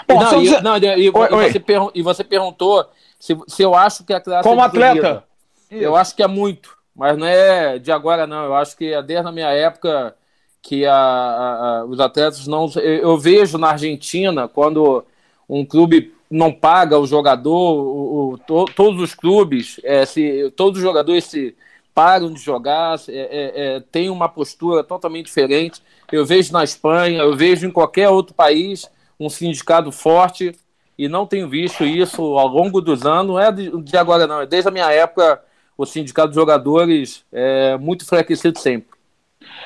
Bom, 0.08 0.19
não, 0.19 0.43
e, 0.43 0.62
não, 0.62 0.77
e, 0.77 1.10
oi, 1.10 1.47
e, 1.47 1.51
você 1.51 1.63
e, 1.95 2.01
você 2.01 2.23
perguntou 2.23 2.86
se, 3.17 3.38
se 3.47 3.62
eu 3.62 3.73
acho 3.73 4.04
que 4.04 4.13
a 4.13 4.19
classe. 4.19 4.47
Como 4.47 4.60
é 4.60 4.65
atleta? 4.65 5.23
Eu 5.69 5.95
acho 5.95 6.13
que 6.13 6.21
é 6.21 6.27
muito, 6.27 6.75
mas 6.93 7.17
não 7.17 7.25
é 7.25 7.80
de 7.80 7.91
agora, 7.91 8.27
não. 8.27 8.43
Eu 8.43 8.56
acho 8.56 8.75
que 8.75 8.91
é 8.91 9.01
desde 9.01 9.27
a 9.27 9.32
minha 9.32 9.49
época 9.49 10.13
que 10.62 10.86
a, 10.86 10.93
a, 10.93 11.80
a, 11.80 11.86
os 11.86 11.99
atletas 11.99 12.45
não. 12.47 12.69
Eu, 12.75 13.17
vejo 13.17 13.58
na 13.58 13.69
Argentina, 13.69 14.47
quando 14.49 15.06
um 15.47 15.63
clube 15.65 16.13
não 16.30 16.51
paga 16.51 16.99
o 16.99 17.08
jogador, 17.08 17.73
o, 17.73 18.32
o 18.32 18.38
to, 18.39 18.65
todos 18.75 19.01
os 19.01 19.15
clubes, 19.15 19.80
é, 19.84 20.06
se, 20.06 20.51
todos 20.56 20.80
os 20.80 20.84
jogadores 20.84 21.25
se 21.25 21.56
param 21.93 22.32
de 22.32 22.39
jogar, 22.39 22.97
é, 23.08 23.12
é, 23.12 23.75
é, 23.75 23.80
tem 23.91 24.10
uma 24.10 24.30
postura 24.30 24.84
totalmente 24.84 25.25
diferente. 25.25 25.82
Eu 26.12 26.25
vejo 26.25 26.54
na 26.54 26.63
Espanha, 26.63 27.21
eu 27.21 27.36
vejo 27.36 27.67
em 27.67 27.71
qualquer 27.71 28.10
outro 28.10 28.34
país 28.34 28.89
um 29.19 29.30
sindicato 29.30 29.91
forte 29.91 30.56
e 30.97 31.08
não 31.08 31.25
tenho 31.25 31.49
visto 31.49 31.84
isso 31.84 32.21
ao 32.38 32.47
longo 32.47 32.82
dos 32.82 33.06
anos, 33.06 33.27
não 33.27 33.39
é 33.39 33.51
de, 33.51 33.97
agora 33.97 34.27
não, 34.27 34.41
é 34.41 34.45
desde 34.45 34.67
a 34.67 34.71
minha 34.71 34.91
época 34.91 35.41
o 35.77 35.86
sindicato 35.86 36.30
de 36.30 36.36
jogadores 36.36 37.25
é 37.32 37.77
muito 37.77 38.04
enfraquecido 38.04 38.60
sempre. 38.60 38.91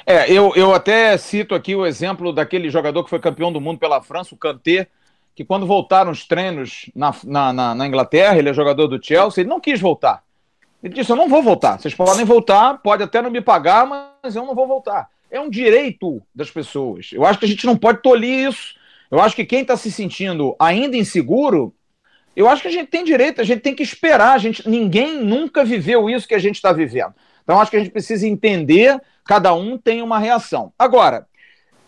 É, 0.05 0.31
eu, 0.31 0.53
eu 0.55 0.73
até 0.73 1.17
cito 1.17 1.53
aqui 1.53 1.75
o 1.75 1.85
exemplo 1.85 2.31
daquele 2.31 2.69
jogador 2.69 3.03
que 3.03 3.09
foi 3.09 3.19
campeão 3.19 3.51
do 3.51 3.59
mundo 3.59 3.79
pela 3.79 4.01
França, 4.01 4.33
o 4.33 4.38
Kanté, 4.38 4.88
que 5.35 5.43
quando 5.43 5.65
voltaram 5.65 6.11
os 6.11 6.25
treinos 6.25 6.89
na, 6.95 7.13
na, 7.23 7.51
na, 7.51 7.75
na 7.75 7.88
Inglaterra, 7.88 8.38
ele 8.38 8.49
é 8.49 8.53
jogador 8.53 8.88
do 8.88 9.03
Chelsea, 9.03 9.41
ele 9.41 9.49
não 9.49 9.59
quis 9.59 9.81
voltar. 9.81 10.23
Ele 10.86 10.93
disse: 10.93 11.12
Eu 11.12 11.15
não 11.15 11.28
vou 11.28 11.41
voltar. 11.41 11.80
Vocês 11.80 11.95
podem 11.95 12.24
voltar, 12.24 12.76
pode 12.76 13.02
até 13.02 13.19
não 13.19 13.32
me 13.32 13.41
pagar, 13.41 13.88
mas 13.88 14.36
eu 14.36 14.45
não 14.45 14.54
vou 14.54 14.67
voltar. 14.67 15.10
É 15.32 15.39
um 15.39 15.50
direito 15.50 16.21
das 16.34 16.52
pessoas. 16.52 17.10
Eu 17.12 17.26
acho 17.26 17.39
que 17.39 17.45
a 17.45 17.48
gente 17.48 17.65
não 17.65 17.76
pode 17.76 18.04
tolir 18.04 18.48
isso. 18.48 18.76
Eu 19.10 19.19
acho 19.19 19.36
que 19.36 19.43
quem 19.43 19.62
está 19.62 19.76
se 19.76 19.91
sentindo 19.91 20.56
ainda 20.60 20.95
inseguro, 20.95 21.74
eu 22.36 22.48
acho 22.48 22.62
que 22.62 22.67
a 22.67 22.71
gente 22.71 22.88
tem 22.88 23.04
direito, 23.04 23.41
a 23.41 23.43
gente 23.43 23.62
tem 23.62 23.74
que 23.74 23.82
esperar. 23.82 24.34
A 24.34 24.38
gente, 24.38 24.69
ninguém 24.69 25.17
nunca 25.24 25.65
viveu 25.65 26.08
isso 26.08 26.28
que 26.28 26.36
a 26.36 26.39
gente 26.39 26.56
está 26.56 26.71
vivendo. 26.71 27.15
Então, 27.43 27.60
acho 27.60 27.71
que 27.71 27.78
a 27.78 27.80
gente 27.80 27.91
precisa 27.91 28.28
entender 28.28 29.02
cada 29.24 29.56
um 29.56 29.80
tem 29.80 30.04
uma 30.04 30.19
reação. 30.19 30.71
Agora, 30.78 31.28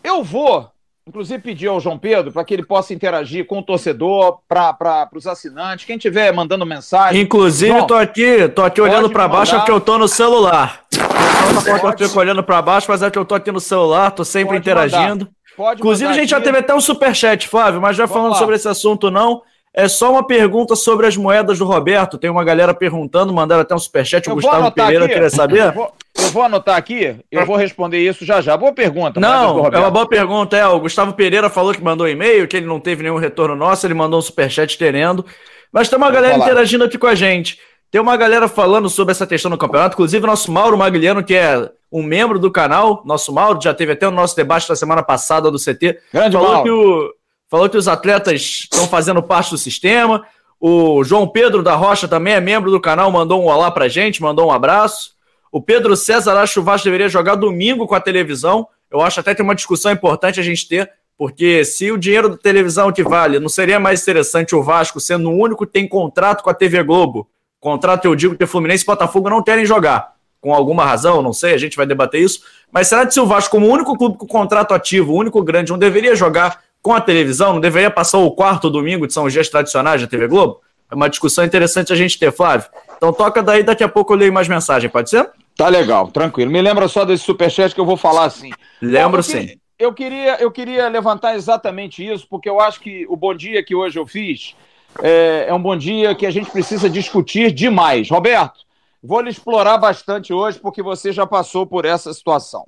eu 0.04 0.24
vou, 0.24 0.72
inclusive, 1.08 1.42
pedir 1.42 1.68
ao 1.68 1.80
João 1.80 1.98
Pedro 1.98 2.32
para 2.32 2.44
que 2.44 2.54
ele 2.54 2.64
possa 2.64 2.94
interagir 2.94 3.46
com 3.46 3.60
o 3.60 3.64
torcedor, 3.64 4.40
para 4.48 5.10
os 5.16 5.26
assinantes, 5.26 5.86
quem 5.86 5.96
estiver 5.96 6.34
mandando 6.34 6.66
mensagem. 6.66 7.22
Inclusive, 7.22 7.72
João, 7.72 7.88
tô 7.88 7.96
aqui, 7.96 8.48
tô 8.50 8.64
aqui 8.64 8.82
olhando 8.82 9.10
para 9.10 9.28
baixo 9.28 9.56
é 9.56 9.60
porque 9.60 9.72
eu 9.72 9.80
tô 9.80 9.98
no 9.98 10.08
celular. 10.08 10.82
Eu 10.92 12.10
tô 12.10 12.20
olhando 12.20 12.44
para 12.44 12.62
baixo, 12.62 12.88
mas 12.90 13.02
é 13.02 13.10
que 13.10 13.18
eu 13.18 13.26
tô 13.26 13.36
aqui 13.36 13.52
no 13.52 13.60
celular, 13.60 14.12
tô 14.12 14.26
sempre 14.26 14.50
pode 14.50 14.60
interagindo. 14.60 15.26
Mandar. 15.26 15.38
Pode 15.56 15.80
Inclusive, 15.80 16.12
a 16.12 16.14
gente 16.14 16.34
aqui. 16.36 16.40
já 16.40 16.42
teve 16.42 16.60
até 16.60 16.76
um 16.76 16.80
superchat, 16.80 17.48
Flávio, 17.48 17.82
mas 17.82 17.98
já 17.98 18.06
Vamos 18.06 18.16
falando 18.16 18.34
lá. 18.34 18.38
sobre 18.38 18.56
esse 18.56 18.68
assunto, 18.68 19.10
não. 19.10 19.42
É 19.78 19.88
só 19.88 20.10
uma 20.10 20.26
pergunta 20.26 20.76
sobre 20.76 21.06
as 21.06 21.16
moedas 21.16 21.60
do 21.60 21.66
Roberto. 21.66 22.18
Tem 22.18 22.32
uma 22.32 22.44
galera 22.44 22.74
perguntando, 22.74 23.32
mandaram 23.32 23.62
até 23.62 23.76
um 23.76 23.78
superchat. 23.78 24.28
O 24.28 24.34
Gustavo 24.34 24.72
Pereira 24.72 25.06
aqui. 25.06 25.14
queria 25.14 25.30
saber. 25.30 25.68
Eu 25.68 25.72
vou, 25.72 25.94
eu 26.18 26.32
vou, 26.32 26.42
anotar 26.42 26.76
aqui, 26.76 27.16
eu 27.32 27.46
vou 27.46 27.56
responder 27.56 28.00
isso 28.00 28.26
já 28.26 28.42
já. 28.42 28.58
Boa 28.58 28.74
pergunta. 28.74 29.20
Não, 29.20 29.68
é 29.68 29.78
uma 29.78 29.92
boa 29.92 30.10
pergunta. 30.10 30.58
É, 30.58 30.66
o 30.66 30.80
Gustavo 30.80 31.14
Pereira 31.14 31.48
falou 31.48 31.76
que 31.76 31.84
mandou 31.84 32.10
e-mail, 32.10 32.48
que 32.48 32.58
ele 32.58 32.66
não 32.66 32.80
teve 32.80 33.04
nenhum 33.04 33.18
retorno 33.18 33.56
nosso, 33.56 33.86
ele 33.86 33.94
mandou 33.94 34.18
um 34.18 34.22
superchat 34.22 34.76
querendo. 34.76 35.24
Mas 35.72 35.88
tem 35.88 35.96
uma 35.96 36.10
galera 36.10 36.36
interagindo 36.38 36.84
aqui 36.84 36.98
com 36.98 37.06
a 37.06 37.14
gente. 37.14 37.60
Tem 37.92 38.02
uma 38.02 38.18
galera 38.18 38.48
falando 38.48 38.90
sobre 38.90 39.12
essa 39.12 39.28
questão 39.28 39.52
do 39.52 39.60
campeonato, 39.60 39.94
inclusive 39.94 40.26
nosso 40.26 40.52
Mauro 40.52 40.76
Magliano, 40.76 41.24
que 41.24 41.36
é 41.36 41.70
um 41.92 42.02
membro 42.02 42.40
do 42.40 42.50
canal, 42.50 43.04
nosso 43.06 43.32
Mauro, 43.32 43.60
já 43.62 43.76
teve 43.76 43.92
até 43.92 44.08
o 44.08 44.12
nosso 44.12 44.36
debate 44.36 44.68
da 44.68 44.76
semana 44.76 45.04
passada 45.04 45.52
do 45.52 45.60
CT. 45.60 46.00
Grande 46.12 46.36
falou 46.36 46.52
Mauro. 46.52 46.64
que 46.64 46.72
o 46.72 47.17
falou 47.50 47.70
que 47.70 47.78
os 47.78 47.88
atletas 47.88 48.42
estão 48.42 48.88
fazendo 48.88 49.22
parte 49.24 49.52
do 49.52 49.58
sistema. 49.58 50.26
O 50.60 51.04
João 51.04 51.28
Pedro 51.28 51.62
da 51.62 51.76
Rocha 51.76 52.08
também 52.08 52.34
é 52.34 52.42
membro 52.42 52.72
do 52.72 52.80
canal, 52.80 53.12
mandou 53.12 53.42
um 53.42 53.48
olá 53.48 53.70
pra 53.72 53.88
gente, 53.88 54.22
mandou 54.22 54.48
um 54.48 54.52
abraço. 54.52 55.16
O 55.52 55.62
Pedro 55.62 55.96
César 55.96 56.34
acha 56.38 56.54
que 56.54 56.60
o 56.60 56.64
Vasco 56.64 56.86
deveria 56.86 57.10
jogar 57.10 57.36
domingo 57.36 57.88
com 57.88 57.96
a 57.96 58.00
televisão. 58.00 58.68
Eu 58.92 59.02
acho 59.02 59.20
até 59.20 59.32
que 59.32 59.38
tem 59.38 59.44
uma 59.44 59.56
discussão 59.56 59.92
importante 59.92 60.40
a 60.40 60.44
gente 60.44 60.68
ter, 60.68 60.92
porque 61.18 61.64
se 61.64 61.92
o 61.92 61.98
dinheiro 61.98 62.30
da 62.30 62.38
televisão 62.38 62.92
que 62.92 63.04
vale, 63.04 63.40
não 63.40 63.50
seria 63.50 63.80
mais 63.80 64.02
interessante 64.02 64.56
o 64.56 64.64
Vasco 64.64 65.00
sendo 65.00 65.30
o 65.30 65.38
único 65.38 65.66
que 65.66 65.72
tem 65.72 65.88
contrato 65.88 66.44
com 66.44 66.50
a 66.50 66.54
TV 66.54 66.84
Globo? 66.84 67.30
Contrato, 67.60 68.06
eu 68.06 68.16
digo, 68.16 68.36
que 68.36 68.46
Fluminense 68.46 68.84
e 68.84 68.86
Botafogo 68.86 69.30
não 69.30 69.42
querem 69.42 69.66
jogar. 69.66 70.16
Com 70.40 70.54
alguma 70.54 70.86
razão, 70.86 71.22
não 71.22 71.34
sei, 71.34 71.54
a 71.54 71.58
gente 71.58 71.76
vai 71.76 71.86
debater 71.86 72.22
isso. 72.22 72.42
Mas 72.72 72.88
será 72.88 73.06
que 73.06 73.14
se 73.14 73.20
o 73.20 73.26
Vasco, 73.26 73.52
como 73.52 73.68
o 73.68 73.72
único 73.72 73.98
clube 73.98 74.18
com 74.18 74.28
contrato 74.28 74.74
ativo, 74.74 75.14
o 75.14 75.18
único 75.18 75.44
grande, 75.44 75.72
não 75.72 75.80
deveria 75.80 76.16
jogar 76.16 76.62
com 76.82 76.94
a 76.94 77.02
televisão, 77.02 77.54
não 77.54 77.60
deveria 77.60 77.92
passar 77.92 78.20
o 78.20 78.32
quarto 78.32 78.70
domingo, 78.70 79.08
de 79.08 79.14
são 79.14 79.28
dias 79.28 79.50
tradicionais 79.50 80.02
da 80.02 80.08
TV 80.08 80.28
Globo? 80.28 80.62
É 80.90 80.96
uma 80.96 81.10
discussão 81.10 81.44
interessante 81.44 81.92
a 81.92 81.96
gente 81.96 82.18
ter, 82.18 82.32
Flávio. 82.32 82.70
Então 82.96 83.12
toca 83.12 83.44
daí, 83.44 83.64
daqui 83.64 83.84
a 83.84 83.90
pouco 83.90 84.14
eu 84.14 84.18
leio 84.18 84.34
mais 84.34 84.48
mensagem, 84.48 84.90
pode 84.90 85.10
ser? 85.10 85.30
Tá 85.56 85.68
legal, 85.68 86.08
tranquilo. 86.10 86.52
Me 86.52 86.62
lembra 86.62 86.88
só 86.88 87.04
desse 87.04 87.24
superchat 87.24 87.74
que 87.74 87.82
eu 87.82 87.86
vou 87.86 87.98
falar 87.98 88.26
assim. 88.26 88.52
Lembro 88.82 89.12
Bom, 89.12 89.18
eu 89.18 89.24
sim. 89.24 89.60
eu, 89.78 89.94
queria, 89.94 90.38
eu 90.40 90.52
queria 90.52 90.88
levantar 90.88 91.36
exatamente 91.36 92.08
isso, 92.08 92.28
porque 92.30 92.50
eu 92.50 92.62
acho 92.62 92.80
que 92.80 93.06
o 93.10 93.18
bom 93.18 93.34
dia 93.34 93.64
que 93.64 93.76
hoje 93.76 94.00
eu 94.00 94.06
fiz 94.06 94.56
é, 95.02 95.46
é 95.48 95.54
um 95.54 95.62
bom 95.62 95.76
dia 95.76 96.16
que 96.16 96.26
a 96.26 96.32
gente 96.32 96.50
precisa 96.50 96.90
discutir 96.90 97.52
demais. 97.52 98.10
Roberto, 98.10 98.60
vou 99.04 99.20
lhe 99.22 99.30
explorar 99.30 99.78
bastante 99.78 100.32
hoje, 100.32 100.60
porque 100.60 100.82
você 100.82 101.12
já 101.12 101.26
passou 101.26 101.66
por 101.66 101.86
essa 101.86 102.14
situação. 102.14 102.66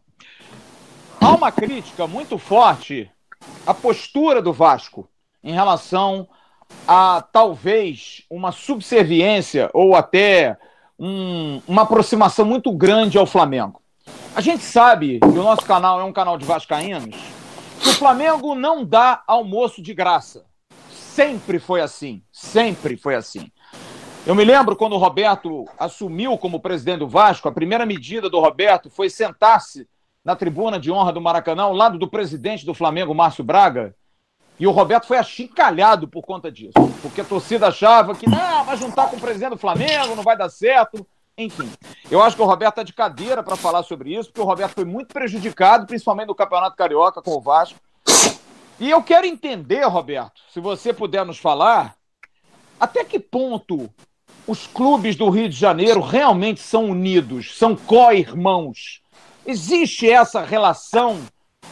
Há 1.21 1.31
uma 1.31 1.51
crítica 1.51 2.07
muito 2.07 2.37
forte 2.37 3.09
a 3.65 3.73
postura 3.73 4.41
do 4.41 4.53
Vasco 4.53 5.07
em 5.43 5.53
relação 5.53 6.27
a 6.87 7.23
talvez 7.31 8.23
uma 8.29 8.51
subserviência 8.51 9.69
ou 9.73 9.95
até 9.95 10.57
um, 10.97 11.61
uma 11.67 11.83
aproximação 11.83 12.45
muito 12.45 12.71
grande 12.71 13.17
ao 13.17 13.25
Flamengo. 13.25 13.81
A 14.35 14.41
gente 14.41 14.63
sabe 14.63 15.19
que 15.19 15.25
o 15.25 15.43
nosso 15.43 15.65
canal 15.65 15.99
é 15.99 16.03
um 16.03 16.13
canal 16.13 16.37
de 16.37 16.45
vascaínos, 16.45 17.15
que 17.81 17.89
o 17.89 17.93
Flamengo 17.93 18.55
não 18.55 18.83
dá 18.83 19.23
almoço 19.27 19.81
de 19.81 19.93
graça. 19.93 20.45
Sempre 20.91 21.59
foi 21.59 21.81
assim, 21.81 22.21
sempre 22.31 22.97
foi 22.97 23.15
assim. 23.15 23.51
Eu 24.25 24.35
me 24.35 24.43
lembro 24.43 24.75
quando 24.75 24.93
o 24.93 24.97
Roberto 24.97 25.65
assumiu 25.77 26.37
como 26.37 26.59
presidente 26.59 26.99
do 26.99 27.07
Vasco, 27.07 27.47
a 27.47 27.51
primeira 27.51 27.85
medida 27.85 28.29
do 28.29 28.39
Roberto 28.39 28.89
foi 28.89 29.09
sentar-se 29.09 29.87
na 30.23 30.35
tribuna 30.35 30.79
de 30.79 30.91
honra 30.91 31.11
do 31.11 31.21
Maracanã, 31.21 31.63
ao 31.63 31.73
lado 31.73 31.97
do 31.97 32.07
presidente 32.07 32.65
do 32.65 32.73
Flamengo, 32.73 33.15
Márcio 33.15 33.43
Braga, 33.43 33.95
e 34.59 34.67
o 34.67 34.71
Roberto 34.71 35.07
foi 35.07 35.17
achincalhado 35.17 36.07
por 36.07 36.21
conta 36.21 36.51
disso, 36.51 36.73
porque 37.01 37.21
a 37.21 37.25
torcida 37.25 37.67
achava 37.67 38.13
que 38.13 38.29
não, 38.29 38.65
vai 38.65 38.75
juntar 38.75 39.09
com 39.09 39.15
o 39.15 39.19
presidente 39.19 39.51
do 39.51 39.57
Flamengo, 39.57 40.15
não 40.15 40.23
vai 40.23 40.37
dar 40.37 40.49
certo. 40.49 41.05
Enfim, 41.37 41.71
eu 42.11 42.21
acho 42.21 42.35
que 42.35 42.41
o 42.41 42.45
Roberto 42.45 42.73
está 42.73 42.83
de 42.83 42.91
cadeira 42.91 43.41
para 43.41 43.55
falar 43.55 43.83
sobre 43.83 44.13
isso, 44.13 44.29
porque 44.29 44.41
o 44.41 44.45
Roberto 44.45 44.73
foi 44.73 44.83
muito 44.83 45.13
prejudicado, 45.13 45.87
principalmente 45.87 46.27
no 46.27 46.35
Campeonato 46.35 46.75
Carioca 46.75 47.21
com 47.21 47.31
o 47.31 47.39
Vasco. 47.39 47.79
E 48.77 48.89
eu 48.89 49.01
quero 49.01 49.25
entender, 49.25 49.85
Roberto, 49.85 50.41
se 50.53 50.59
você 50.59 50.91
puder 50.91 51.25
nos 51.25 51.37
falar, 51.37 51.95
até 52.77 53.05
que 53.05 53.19
ponto 53.19 53.89
os 54.45 54.67
clubes 54.67 55.15
do 55.15 55.29
Rio 55.29 55.47
de 55.47 55.55
Janeiro 55.55 56.01
realmente 56.01 56.59
são 56.59 56.85
unidos, 56.85 57.57
são 57.57 57.75
co-irmãos. 57.75 59.01
Existe 59.49 60.07
essa 60.07 60.43
relação? 60.43 61.21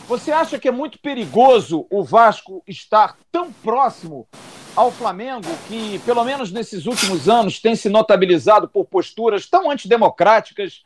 Você 0.07 0.31
acha 0.31 0.57
que 0.57 0.67
é 0.67 0.71
muito 0.71 0.97
perigoso 0.97 1.85
o 1.91 2.03
Vasco 2.03 2.63
estar 2.67 3.15
tão 3.31 3.53
próximo 3.53 4.27
ao 4.75 4.89
Flamengo, 4.89 5.47
que, 5.67 5.99
pelo 5.99 6.23
menos 6.23 6.51
nesses 6.51 6.87
últimos 6.87 7.29
anos, 7.29 7.59
tem 7.59 7.75
se 7.75 7.87
notabilizado 7.87 8.67
por 8.67 8.85
posturas 8.85 9.45
tão 9.45 9.69
antidemocráticas, 9.69 10.81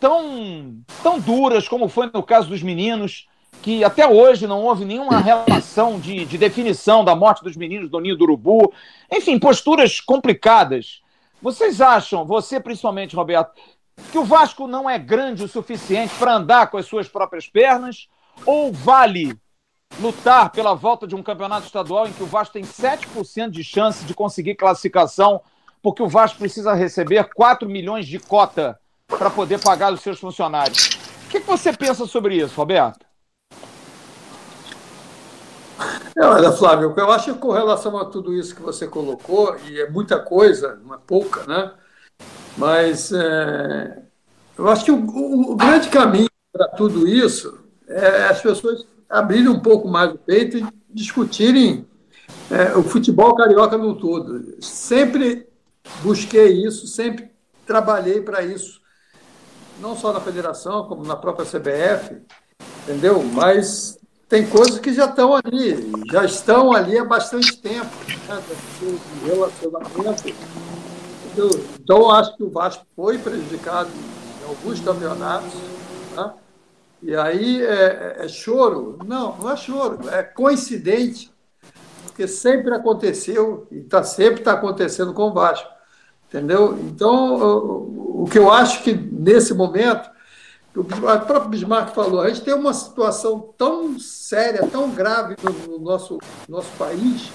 tão, 0.00 0.82
tão 1.00 1.20
duras, 1.20 1.68
como 1.68 1.88
foi 1.88 2.10
no 2.12 2.24
caso 2.24 2.48
dos 2.48 2.60
meninos, 2.60 3.28
que 3.62 3.84
até 3.84 4.04
hoje 4.04 4.44
não 4.48 4.64
houve 4.64 4.84
nenhuma 4.84 5.20
relação 5.20 6.00
de, 6.00 6.24
de 6.24 6.38
definição 6.38 7.04
da 7.04 7.14
morte 7.14 7.44
dos 7.44 7.56
meninos 7.56 7.88
do 7.88 8.00
Ninho 8.00 8.16
do 8.16 8.24
Urubu. 8.24 8.74
Enfim, 9.12 9.38
posturas 9.38 10.00
complicadas. 10.00 11.02
Vocês 11.40 11.80
acham, 11.80 12.24
você 12.24 12.58
principalmente, 12.58 13.16
Roberto, 13.16 13.52
que 14.10 14.18
o 14.18 14.24
Vasco 14.24 14.66
não 14.66 14.88
é 14.88 14.98
grande 14.98 15.44
o 15.44 15.48
suficiente 15.48 16.14
para 16.18 16.34
andar 16.34 16.68
com 16.68 16.76
as 16.76 16.86
suas 16.86 17.08
próprias 17.08 17.46
pernas? 17.46 18.08
Ou 18.46 18.72
vale 18.72 19.38
lutar 20.00 20.50
pela 20.50 20.74
volta 20.74 21.06
de 21.06 21.14
um 21.14 21.22
campeonato 21.22 21.66
estadual 21.66 22.06
em 22.06 22.12
que 22.12 22.22
o 22.22 22.26
Vasco 22.26 22.54
tem 22.54 22.64
7% 22.64 23.50
de 23.50 23.62
chance 23.62 24.04
de 24.04 24.14
conseguir 24.14 24.54
classificação, 24.54 25.40
porque 25.82 26.02
o 26.02 26.08
Vasco 26.08 26.38
precisa 26.38 26.72
receber 26.72 27.28
4 27.34 27.68
milhões 27.68 28.06
de 28.06 28.18
cota 28.18 28.78
para 29.06 29.30
poder 29.30 29.60
pagar 29.60 29.92
os 29.92 30.00
seus 30.00 30.18
funcionários. 30.18 30.98
O 31.26 31.28
que, 31.28 31.40
você 31.40 31.72
pensa 31.72 32.06
sobre 32.06 32.36
isso, 32.36 32.54
Roberto? 32.54 33.04
Olha, 36.18 36.52
Flávio, 36.52 36.94
eu 36.96 37.10
acho 37.10 37.32
que 37.32 37.40
com 37.40 37.50
relação 37.50 37.98
a 37.98 38.04
tudo 38.04 38.34
isso 38.34 38.54
que 38.54 38.62
você 38.62 38.86
colocou, 38.86 39.56
e 39.66 39.80
é 39.80 39.90
muita 39.90 40.18
coisa, 40.18 40.78
não 40.84 40.94
é 40.94 40.98
pouca, 40.98 41.44
né? 41.46 41.72
Mas 42.56 43.12
é, 43.12 44.02
eu 44.58 44.68
acho 44.68 44.84
que 44.84 44.90
o, 44.90 45.52
o 45.52 45.56
grande 45.56 45.88
caminho 45.88 46.28
para 46.52 46.68
tudo 46.68 47.08
isso 47.08 47.58
é 47.88 48.24
as 48.24 48.40
pessoas 48.40 48.86
abrirem 49.08 49.48
um 49.48 49.60
pouco 49.60 49.88
mais 49.88 50.12
o 50.12 50.18
peito 50.18 50.58
e 50.58 50.66
discutirem 50.90 51.86
é, 52.50 52.76
o 52.76 52.82
futebol 52.82 53.34
carioca 53.34 53.76
no 53.78 53.94
todo. 53.94 54.56
Sempre 54.60 55.46
busquei 56.02 56.64
isso, 56.64 56.86
sempre 56.86 57.30
trabalhei 57.66 58.20
para 58.20 58.42
isso, 58.42 58.80
não 59.80 59.96
só 59.96 60.12
na 60.12 60.20
federação, 60.20 60.86
como 60.86 61.04
na 61.04 61.16
própria 61.16 61.46
CBF, 61.46 62.20
entendeu? 62.84 63.22
Mas 63.22 63.98
tem 64.28 64.46
coisas 64.46 64.78
que 64.78 64.92
já 64.92 65.06
estão 65.06 65.34
ali, 65.34 65.92
já 66.10 66.24
estão 66.24 66.72
ali 66.72 66.98
há 66.98 67.04
bastante 67.04 67.56
tempo, 67.56 67.90
né? 68.28 68.42
relacionamento. 69.24 70.34
Entendeu? 71.32 71.50
Então, 71.82 71.98
eu 71.98 72.10
acho 72.10 72.36
que 72.36 72.42
o 72.42 72.50
Vasco 72.50 72.84
foi 72.94 73.18
prejudicado 73.18 73.88
em 73.88 74.48
alguns 74.48 74.80
campeonatos. 74.80 75.52
Né? 76.14 76.32
E 77.02 77.16
aí 77.16 77.62
é, 77.62 78.16
é, 78.18 78.24
é 78.24 78.28
choro? 78.28 78.98
Não, 79.04 79.36
não 79.38 79.50
é 79.50 79.56
choro, 79.56 80.08
é 80.10 80.22
coincidente, 80.22 81.32
porque 82.04 82.28
sempre 82.28 82.74
aconteceu 82.74 83.66
e 83.70 83.80
tá, 83.80 84.04
sempre 84.04 84.40
está 84.40 84.52
acontecendo 84.52 85.14
com 85.14 85.30
o 85.30 85.32
Vasco. 85.32 85.68
Entendeu? 86.28 86.78
Então, 86.80 87.36
o, 87.36 88.22
o 88.22 88.28
que 88.30 88.38
eu 88.38 88.50
acho 88.50 88.82
que 88.82 88.92
nesse 88.94 89.54
momento, 89.54 90.10
o 90.76 90.84
próprio 90.84 91.48
Bismarck 91.48 91.94
falou, 91.94 92.20
a 92.20 92.28
gente 92.28 92.42
tem 92.42 92.54
uma 92.54 92.72
situação 92.72 93.52
tão 93.56 93.98
séria, 93.98 94.66
tão 94.68 94.90
grave 94.90 95.34
no, 95.42 95.72
no 95.72 95.78
nosso, 95.78 96.18
nosso 96.48 96.70
país, 96.78 97.30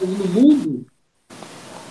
no 0.00 0.26
mundo, 0.28 0.86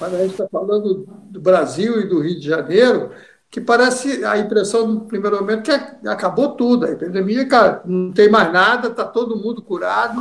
a 0.02 0.10
gente 0.10 0.32
está 0.32 0.48
falando 0.48 1.06
do 1.30 1.42
Brasil 1.42 2.00
e 2.00 2.08
do 2.08 2.22
Rio 2.22 2.40
de 2.40 2.48
Janeiro, 2.48 3.12
que 3.52 3.60
parece 3.60 4.24
a 4.24 4.38
impressão 4.38 4.88
no 4.88 5.02
primeiro 5.02 5.38
momento 5.38 5.64
que 5.64 6.08
acabou 6.08 6.56
tudo. 6.56 6.86
A 6.86 6.92
epidemia, 6.92 7.48
cara, 7.48 7.82
não 7.86 8.12
tem 8.12 8.30
mais 8.30 8.54
nada, 8.54 8.90
está 8.90 9.04
todo 9.04 9.36
mundo 9.36 9.62
curado, 9.62 10.16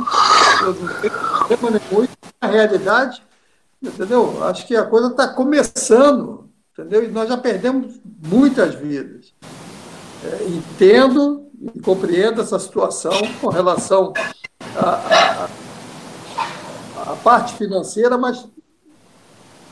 não 0.61 0.73
tem 0.99 1.11
problema 1.11 1.79
nenhum. 1.79 2.07
Na 2.41 2.47
realidade, 2.47 3.21
entendeu? 3.81 4.43
Acho 4.43 4.65
que 4.65 4.75
a 4.75 4.85
coisa 4.85 5.09
está 5.09 5.27
começando, 5.27 6.49
entendeu? 6.73 7.03
E 7.03 7.07
nós 7.07 7.29
já 7.29 7.37
perdemos 7.37 7.99
muitas 8.27 8.75
vidas. 8.75 9.33
É, 10.23 10.45
entendo 10.47 11.47
e 11.75 11.79
compreendo 11.79 12.41
essa 12.41 12.57
situação 12.57 13.13
com 13.39 13.47
relação 13.49 14.11
à 14.75 15.47
parte 17.23 17.53
financeira, 17.55 18.17
mas 18.17 18.47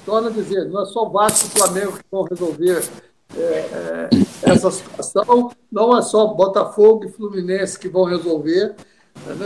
torna 0.08 0.30
a 0.30 0.32
dizer, 0.32 0.70
não 0.70 0.84
é 0.84 0.86
só 0.86 1.06
o 1.06 1.10
Vasco 1.10 1.46
e 1.46 1.48
o 1.50 1.62
Flamengo 1.62 1.98
que 1.98 2.06
vão 2.10 2.24
resolver 2.24 2.89
é, 3.36 3.41
é, 3.41 4.10
essa 4.43 4.72
situação. 4.72 5.52
Não 5.70 5.98
é 5.98 6.02
só 6.02 6.28
Botafogo 6.28 7.04
e 7.04 7.12
Fluminense 7.12 7.78
que 7.78 7.89
vão 7.89 8.06
resolver. 8.06 8.74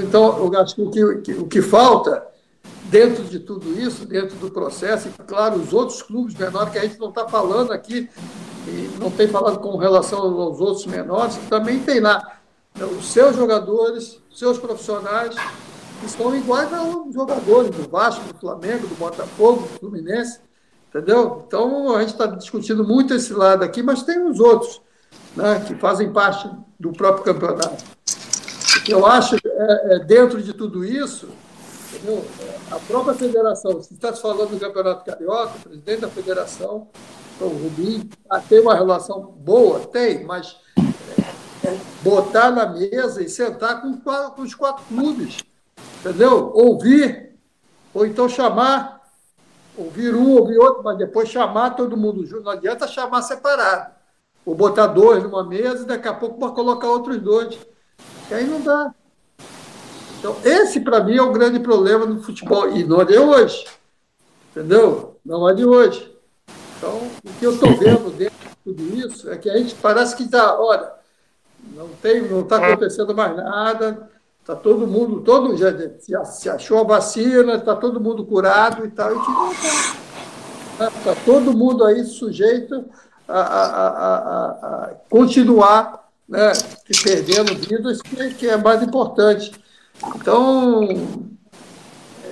Então, 0.04 0.38
eu 0.38 0.60
acho 0.60 0.76
que 0.76 0.82
o 0.84 0.92
que, 0.92 1.16
que, 1.22 1.34
o 1.34 1.48
que 1.48 1.62
falta 1.64 2.28
dentro 2.84 3.24
de 3.24 3.40
tudo 3.40 3.72
isso, 3.80 4.06
dentro 4.06 4.36
do 4.38 4.52
processo, 4.52 5.08
e 5.08 5.24
claro, 5.24 5.56
os 5.56 5.74
outros 5.74 6.04
clubes 6.04 6.36
menores 6.36 6.72
que 6.72 6.78
a 6.78 6.84
gente 6.84 7.00
não 7.00 7.10
está 7.10 7.28
falando 7.28 7.72
aqui, 7.72 8.08
e 8.68 9.00
não 9.00 9.10
tem 9.10 9.28
falado 9.28 9.58
com 9.60 9.76
relação 9.78 10.20
aos 10.20 10.60
outros 10.60 10.86
menores, 10.86 11.40
também 11.50 11.80
tem 11.80 12.00
lá 12.00 12.40
né, 12.76 12.86
os 12.86 13.12
seus 13.12 13.36
jogadores, 13.36 14.22
seus 14.32 14.60
profissionais, 14.60 15.34
que 16.02 16.10
são 16.10 16.36
iguais 16.36 16.72
aos 16.72 17.12
jogadores 17.12 17.72
do 17.72 17.90
Vasco, 17.90 18.32
do 18.32 18.40
Flamengo, 18.40 18.86
do 18.86 18.96
Botafogo, 18.96 19.62
do 19.62 19.80
Fluminense, 19.80 20.40
Entendeu? 20.94 21.46
Então, 21.48 21.96
a 21.96 22.02
gente 22.02 22.12
está 22.12 22.26
discutindo 22.26 22.84
muito 22.84 23.14
esse 23.14 23.32
lado 23.34 23.64
aqui, 23.64 23.82
mas 23.82 24.04
tem 24.04 24.22
os 24.30 24.42
outros 24.42 24.82
né, 25.36 25.64
que 25.66 25.74
fazem 25.76 26.12
parte 26.12 26.50
do 26.78 26.92
próprio 26.92 27.24
campeonato. 27.24 27.82
O 28.78 28.84
que 28.84 28.94
eu 28.94 29.06
acho 29.06 29.36
é, 29.36 29.96
é 29.96 30.00
dentro 30.00 30.42
de 30.42 30.54
tudo 30.54 30.84
isso, 30.84 31.30
entendeu? 31.94 32.26
a 32.70 32.80
própria 32.80 33.14
federação, 33.14 33.82
se 33.82 33.94
está 33.94 34.12
falando 34.14 34.52
do 34.52 34.60
Campeonato 34.60 35.06
Carioca, 35.06 35.54
o 35.58 35.62
presidente 35.62 36.02
da 36.02 36.10
federação, 36.10 36.88
o 37.40 37.48
Rubim, 37.48 38.10
ah, 38.30 38.40
tem 38.40 38.60
uma 38.60 38.76
relação 38.76 39.22
boa? 39.22 39.80
Tem, 39.80 40.26
mas 40.26 40.58
é, 40.78 41.68
é 41.70 41.78
botar 42.04 42.52
na 42.52 42.66
mesa 42.68 43.24
e 43.24 43.30
sentar 43.30 43.82
com, 43.82 43.98
com 43.98 44.42
os 44.42 44.54
quatro 44.54 44.84
clubes, 44.86 45.40
entendeu? 46.00 46.52
Ouvir, 46.54 47.36
ou 47.94 48.06
então 48.06 48.28
chamar 48.28 49.01
ouvir 49.78 50.16
um, 50.16 50.38
ouvir 50.38 50.58
outro, 50.58 50.84
mas 50.84 50.98
depois 50.98 51.30
chamar 51.30 51.72
todo 51.72 51.98
mundo 51.98 52.26
junto. 52.26 52.44
Não 52.44 52.52
adianta 52.52 52.88
chamar 52.88 53.22
separado. 53.22 53.94
Ou 54.46 54.56
botar 54.56 54.88
dois 54.88 55.24
numa 55.24 55.44
mesa 55.44 55.84
e 55.84 55.88
daqui 55.88 56.08
a 56.08 56.14
pouco 56.14 56.54
colocar 56.54 56.88
outros 56.88 57.18
dois. 57.20 57.58
Que 58.28 58.34
aí 58.34 58.46
não 58.46 58.62
dá. 58.62 58.94
Então, 60.20 60.36
esse 60.44 60.80
para 60.80 61.04
mim 61.04 61.18
é 61.18 61.22
o 61.22 61.32
grande 61.32 61.60
problema 61.60 62.06
do 62.06 62.22
futebol. 62.22 62.70
E 62.70 62.84
não 62.84 63.02
é 63.02 63.06
de 63.06 63.18
hoje. 63.18 63.66
Entendeu? 64.52 65.20
Não 65.26 65.48
é 65.50 65.54
de 65.54 65.66
hoje. 65.66 66.12
Então, 66.78 66.98
o 67.24 67.34
que 67.40 67.46
eu 67.46 67.54
estou 67.54 67.76
vendo 67.78 68.10
dentro 68.12 68.38
de 68.40 68.56
tudo 68.64 68.98
isso 68.98 69.30
é 69.30 69.38
que 69.38 69.50
a 69.50 69.58
gente 69.58 69.76
parece 69.76 70.16
que 70.16 70.24
está, 70.24 70.60
olha, 70.60 70.92
não 71.76 71.90
tem, 72.02 72.22
não 72.22 72.42
está 72.42 72.58
acontecendo 72.58 73.14
mais 73.14 73.36
nada, 73.36 74.10
Está 74.42 74.56
todo 74.56 74.88
mundo, 74.88 75.22
todo 75.22 75.56
já 75.56 76.26
se 76.26 76.50
achou 76.50 76.80
a 76.80 76.84
vacina, 76.84 77.56
está 77.56 77.76
todo 77.76 78.02
mundo 78.02 78.26
curado 78.26 78.84
e 78.84 78.90
tal. 78.90 79.12
Está 79.14 80.90
tá 80.90 81.16
todo 81.24 81.56
mundo 81.56 81.86
aí 81.86 82.04
sujeito 82.04 82.84
a, 83.28 83.40
a, 83.40 83.88
a, 83.88 84.48
a 84.86 84.96
continuar 85.10 86.10
né, 86.28 86.52
perdendo 87.04 87.56
vidas, 87.56 88.02
que, 88.02 88.34
que 88.34 88.50
é 88.50 88.58
mais 88.58 88.82
importante. 88.82 89.52
Então, 90.16 90.88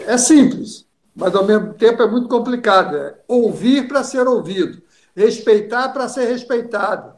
é 0.07 0.17
simples, 0.17 0.87
mas 1.15 1.35
ao 1.35 1.45
mesmo 1.45 1.75
tempo 1.75 2.01
é 2.01 2.07
muito 2.09 2.27
complicado. 2.27 2.97
É 2.97 3.15
ouvir 3.27 3.87
para 3.87 4.03
ser 4.03 4.27
ouvido, 4.27 4.81
respeitar 5.15 5.89
para 5.89 6.09
ser 6.09 6.25
respeitado, 6.25 7.13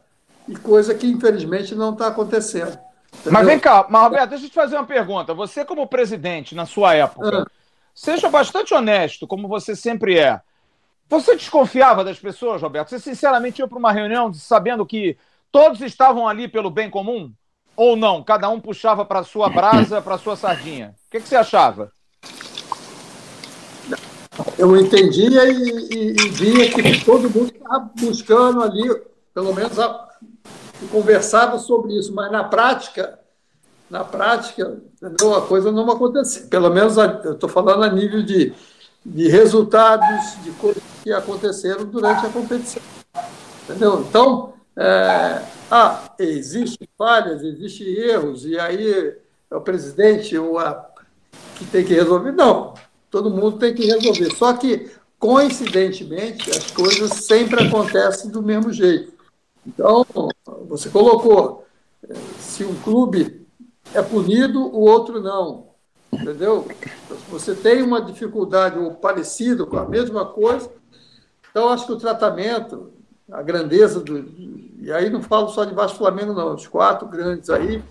e 0.49 0.55
coisa 0.55 0.93
que 0.93 1.07
infelizmente 1.07 1.73
não 1.73 1.93
está 1.93 2.07
acontecendo. 2.07 2.77
Mas 3.29 3.45
vem 3.45 3.59
cá, 3.59 3.85
mas 3.89 4.01
Roberto, 4.03 4.29
deixa 4.31 4.45
eu 4.45 4.49
te 4.49 4.55
fazer 4.55 4.75
uma 4.75 4.85
pergunta. 4.85 5.33
Você, 5.33 5.63
como 5.63 5.87
presidente, 5.87 6.55
na 6.55 6.65
sua 6.65 6.95
época, 6.95 7.43
ah. 7.43 7.51
seja 7.93 8.29
bastante 8.29 8.73
honesto, 8.73 9.27
como 9.27 9.47
você 9.47 9.75
sempre 9.75 10.17
é. 10.17 10.41
Você 11.09 11.35
desconfiava 11.35 12.03
das 12.03 12.17
pessoas, 12.17 12.61
Roberto? 12.61 12.89
Você 12.89 12.99
sinceramente 12.99 13.59
ia 13.59 13.67
para 13.67 13.77
uma 13.77 13.91
reunião 13.91 14.33
sabendo 14.33 14.85
que 14.85 15.17
todos 15.51 15.81
estavam 15.81 16.27
ali 16.27 16.47
pelo 16.47 16.71
bem 16.71 16.89
comum? 16.89 17.31
Ou 17.75 17.95
não? 17.95 18.23
Cada 18.23 18.49
um 18.49 18.59
puxava 18.59 19.03
para 19.03 19.23
sua 19.23 19.49
brasa, 19.49 20.01
para 20.01 20.17
sua 20.17 20.35
sardinha? 20.35 20.95
O 21.07 21.11
que, 21.11 21.19
que, 21.19 21.27
você 21.27 21.35
achava? 21.35 21.91
Eu 24.57 24.75
entendia 24.77 25.51
e, 25.51 25.89
e, 25.91 26.11
e 26.11 26.29
via 26.29 26.71
que 26.71 27.03
todo 27.05 27.29
mundo 27.29 27.51
estava 27.53 27.91
buscando 27.99 28.63
ali, 28.63 28.89
pelo 29.33 29.53
menos 29.53 29.77
a, 29.79 30.10
conversava 30.87 31.59
sobre 31.59 31.97
isso, 31.97 32.13
mas 32.13 32.31
na 32.31 32.43
prática, 32.43 33.19
na 33.89 34.03
prática, 34.03 34.79
entendeu? 34.95 35.35
a 35.35 35.45
coisa 35.45 35.71
não 35.71 35.89
aconteceu. 35.91 36.47
Pelo 36.47 36.69
menos 36.69 36.97
eu 36.97 37.33
estou 37.33 37.49
falando 37.49 37.83
a 37.83 37.89
nível 37.89 38.23
de, 38.23 38.53
de 39.05 39.27
resultados, 39.27 40.41
de 40.43 40.51
coisas 40.51 40.81
que 41.03 41.11
aconteceram 41.11 41.85
durante 41.85 42.25
a 42.25 42.29
competição. 42.29 42.81
Entendeu? 43.63 44.05
Então, 44.07 44.53
é, 44.77 45.41
ah, 45.69 46.13
existem 46.17 46.87
falhas, 46.97 47.43
existem 47.43 47.87
erros, 47.87 48.45
e 48.45 48.57
aí 48.57 49.15
é 49.49 49.55
o 49.55 49.61
presidente 49.61 50.37
ou 50.37 50.57
a, 50.57 50.89
que 51.57 51.65
tem 51.65 51.83
que 51.83 51.93
resolver. 51.93 52.31
Não, 52.31 52.73
todo 53.09 53.29
mundo 53.29 53.57
tem 53.57 53.73
que 53.73 53.85
resolver. 53.85 54.33
Só 54.35 54.53
que, 54.53 54.89
coincidentemente, 55.19 56.49
as 56.49 56.71
coisas 56.71 57.11
sempre 57.25 57.67
acontecem 57.67 58.31
do 58.31 58.41
mesmo 58.41 58.71
jeito. 58.71 59.11
Então, 59.67 60.05
você 60.71 60.89
colocou, 60.89 61.65
se 62.39 62.63
um 62.63 62.73
clube 62.75 63.45
é 63.93 64.01
punido, 64.01 64.61
o 64.61 64.79
outro 64.79 65.21
não. 65.21 65.67
Entendeu? 66.13 66.65
Você 67.29 67.53
tem 67.53 67.81
uma 67.81 68.01
dificuldade 68.01 68.79
ou 68.79 68.93
parecido 68.93 69.67
com 69.67 69.77
a 69.77 69.85
mesma 69.85 70.25
coisa, 70.25 70.71
então 71.49 71.67
acho 71.67 71.85
que 71.85 71.91
o 71.91 71.97
tratamento, 71.97 72.89
a 73.29 73.41
grandeza 73.41 73.99
do. 73.99 74.17
E 74.79 74.89
aí 74.93 75.09
não 75.09 75.21
falo 75.21 75.49
só 75.49 75.65
de 75.65 75.73
Vasco 75.73 75.97
Flamengo, 75.97 76.33
não, 76.33 76.55
os 76.55 76.67
quatro 76.67 77.05
grandes 77.05 77.49
aí, 77.49 77.83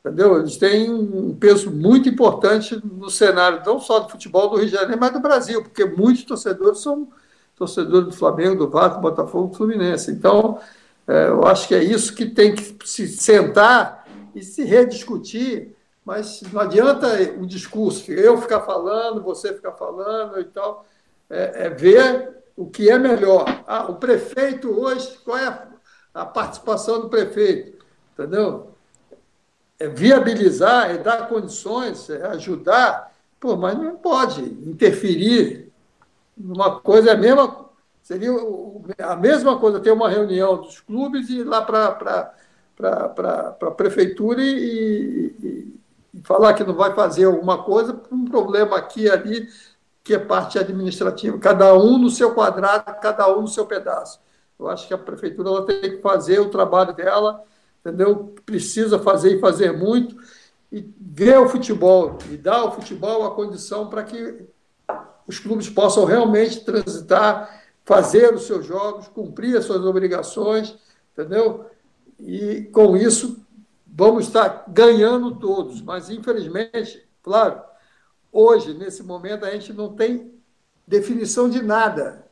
entendeu? 0.00 0.38
Eles 0.38 0.56
têm 0.56 0.90
um 0.90 1.34
peso 1.34 1.70
muito 1.70 2.08
importante 2.08 2.80
no 2.82 3.10
cenário, 3.10 3.62
não 3.66 3.78
só 3.78 4.00
do 4.00 4.08
futebol 4.08 4.48
do 4.48 4.56
Rio 4.56 4.66
de 4.66 4.72
Janeiro, 4.72 4.98
mas 4.98 5.12
do 5.12 5.20
Brasil, 5.20 5.62
porque 5.62 5.84
muitos 5.84 6.24
torcedores 6.24 6.78
são 6.80 7.06
torcedores 7.54 8.08
do 8.08 8.14
Flamengo, 8.14 8.64
do 8.64 8.70
Vasco, 8.70 8.96
do 8.96 9.02
Botafogo, 9.02 9.48
do 9.48 9.56
Fluminense. 9.56 10.10
Então, 10.10 10.58
eu 11.06 11.44
acho 11.44 11.68
que 11.68 11.74
é 11.74 11.82
isso 11.82 12.14
que 12.14 12.26
tem 12.26 12.54
que 12.54 12.88
se 12.88 13.08
sentar 13.08 14.06
e 14.34 14.42
se 14.42 14.64
rediscutir, 14.64 15.74
mas 16.04 16.42
não 16.52 16.60
adianta 16.60 17.08
o 17.38 17.46
discurso, 17.46 18.10
eu 18.10 18.40
ficar 18.40 18.60
falando, 18.60 19.22
você 19.22 19.52
ficar 19.52 19.72
falando 19.72 20.40
e 20.40 20.44
tal, 20.44 20.86
é, 21.28 21.66
é 21.66 21.70
ver 21.70 22.34
o 22.56 22.68
que 22.68 22.90
é 22.90 22.98
melhor. 22.98 23.44
Ah, 23.66 23.90
o 23.90 23.96
prefeito 23.96 24.70
hoje, 24.70 25.18
qual 25.24 25.38
é 25.38 25.46
a, 25.46 25.66
a 26.14 26.24
participação 26.24 27.00
do 27.00 27.08
prefeito? 27.08 27.84
Entendeu? 28.12 28.70
É 29.78 29.88
viabilizar, 29.88 30.90
é 30.90 30.98
dar 30.98 31.28
condições, 31.28 32.08
é 32.08 32.24
ajudar, 32.28 33.12
pô, 33.40 33.56
mas 33.56 33.76
não 33.76 33.96
pode 33.96 34.42
interferir 34.42 35.72
numa 36.36 36.80
coisa, 36.80 37.10
é 37.10 37.14
a 37.14 37.16
mesma 37.16 37.63
Seria 38.04 38.32
a 38.98 39.16
mesma 39.16 39.58
coisa 39.58 39.80
ter 39.80 39.90
uma 39.90 40.10
reunião 40.10 40.58
dos 40.58 40.78
clubes 40.78 41.30
e 41.30 41.38
ir 41.38 41.44
lá 41.44 41.62
para 41.62 42.34
a 42.78 43.70
prefeitura 43.70 44.42
e, 44.42 45.34
e, 45.42 45.80
e, 46.12 46.22
falar 46.22 46.52
que 46.52 46.62
não 46.62 46.74
vai 46.74 46.94
fazer 46.94 47.24
alguma 47.24 47.64
coisa 47.64 47.94
por 47.94 48.14
um 48.14 48.26
problema 48.26 48.76
aqui 48.76 49.04
e 49.04 49.10
ali, 49.10 49.48
que 50.04 50.12
é 50.12 50.18
parte 50.18 50.58
administrativa. 50.58 51.38
Cada 51.38 51.72
um 51.78 51.96
no 51.96 52.10
seu 52.10 52.34
quadrado, 52.34 52.94
cada 53.00 53.34
um 53.34 53.40
no 53.40 53.48
seu 53.48 53.64
pedaço. 53.64 54.20
Eu 54.60 54.68
acho 54.68 54.86
que 54.86 54.92
a 54.92 54.98
prefeitura 54.98 55.48
ela 55.48 55.64
tem 55.64 55.80
que 55.80 56.02
fazer 56.02 56.40
o 56.40 56.50
trabalho 56.50 56.92
dela, 56.92 57.42
entendeu? 57.80 58.34
Precisa 58.44 58.98
fazer 58.98 59.38
e 59.38 59.40
fazer 59.40 59.72
muito, 59.72 60.14
e 60.70 60.86
ver 61.00 61.38
o 61.38 61.48
futebol, 61.48 62.18
e 62.30 62.36
dar 62.36 62.56
ao 62.56 62.72
futebol 62.74 63.24
a 63.24 63.34
condição 63.34 63.88
para 63.88 64.04
que 64.04 64.44
os 65.26 65.38
clubes 65.38 65.70
possam 65.70 66.04
realmente 66.04 66.62
transitar 66.66 67.63
fazer 67.84 68.34
os 68.34 68.46
seus 68.46 68.64
jogos, 68.66 69.08
cumprir 69.08 69.56
as 69.56 69.64
suas 69.64 69.84
obrigações, 69.84 70.76
entendeu? 71.12 71.66
E 72.18 72.62
com 72.72 72.96
isso 72.96 73.44
vamos 73.86 74.26
estar 74.26 74.64
ganhando 74.68 75.36
todos. 75.36 75.80
Mas, 75.80 76.10
infelizmente, 76.10 77.06
claro, 77.22 77.60
hoje, 78.32 78.74
nesse 78.74 79.02
momento, 79.02 79.44
a 79.44 79.50
gente 79.50 79.72
não 79.72 79.94
tem 79.94 80.32
definição 80.86 81.48
de 81.48 81.62
nada, 81.62 82.26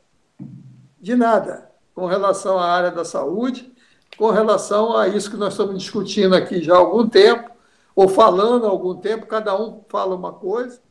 de 0.99 1.15
nada, 1.15 1.71
com 1.93 2.05
relação 2.05 2.59
à 2.59 2.65
área 2.65 2.91
da 2.91 3.05
saúde, 3.05 3.71
com 4.17 4.29
relação 4.29 4.95
a 4.95 5.07
isso 5.07 5.29
que 5.29 5.37
nós 5.37 5.53
estamos 5.53 5.81
discutindo 5.81 6.35
aqui 6.35 6.61
já 6.61 6.75
há 6.75 6.77
algum 6.77 7.07
tempo, 7.07 7.51
ou 7.95 8.07
falando 8.07 8.65
há 8.65 8.69
algum 8.69 8.95
tempo, 8.95 9.25
cada 9.25 9.59
um 9.59 9.83
fala 9.87 10.15
uma 10.15 10.33
coisa 10.33 10.81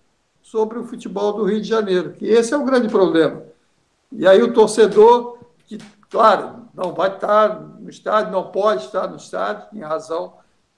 sobre 0.40 0.78
o 0.78 0.84
futebol 0.84 1.32
do 1.32 1.44
Rio 1.44 1.60
de 1.60 1.68
Janeiro, 1.68 2.12
que 2.12 2.26
esse 2.26 2.52
é 2.52 2.56
o 2.56 2.64
grande 2.64 2.88
problema. 2.88 3.51
E 4.12 4.26
aí 4.26 4.42
o 4.42 4.52
torcedor, 4.52 5.38
que, 5.66 5.78
claro, 6.10 6.66
não 6.74 6.92
vai 6.92 7.14
estar 7.14 7.60
no 7.60 7.88
estádio, 7.88 8.32
não 8.32 8.50
pode 8.50 8.84
estar 8.84 9.08
no 9.08 9.16
estádio, 9.16 9.66
em 9.72 9.80
razão 9.80 10.34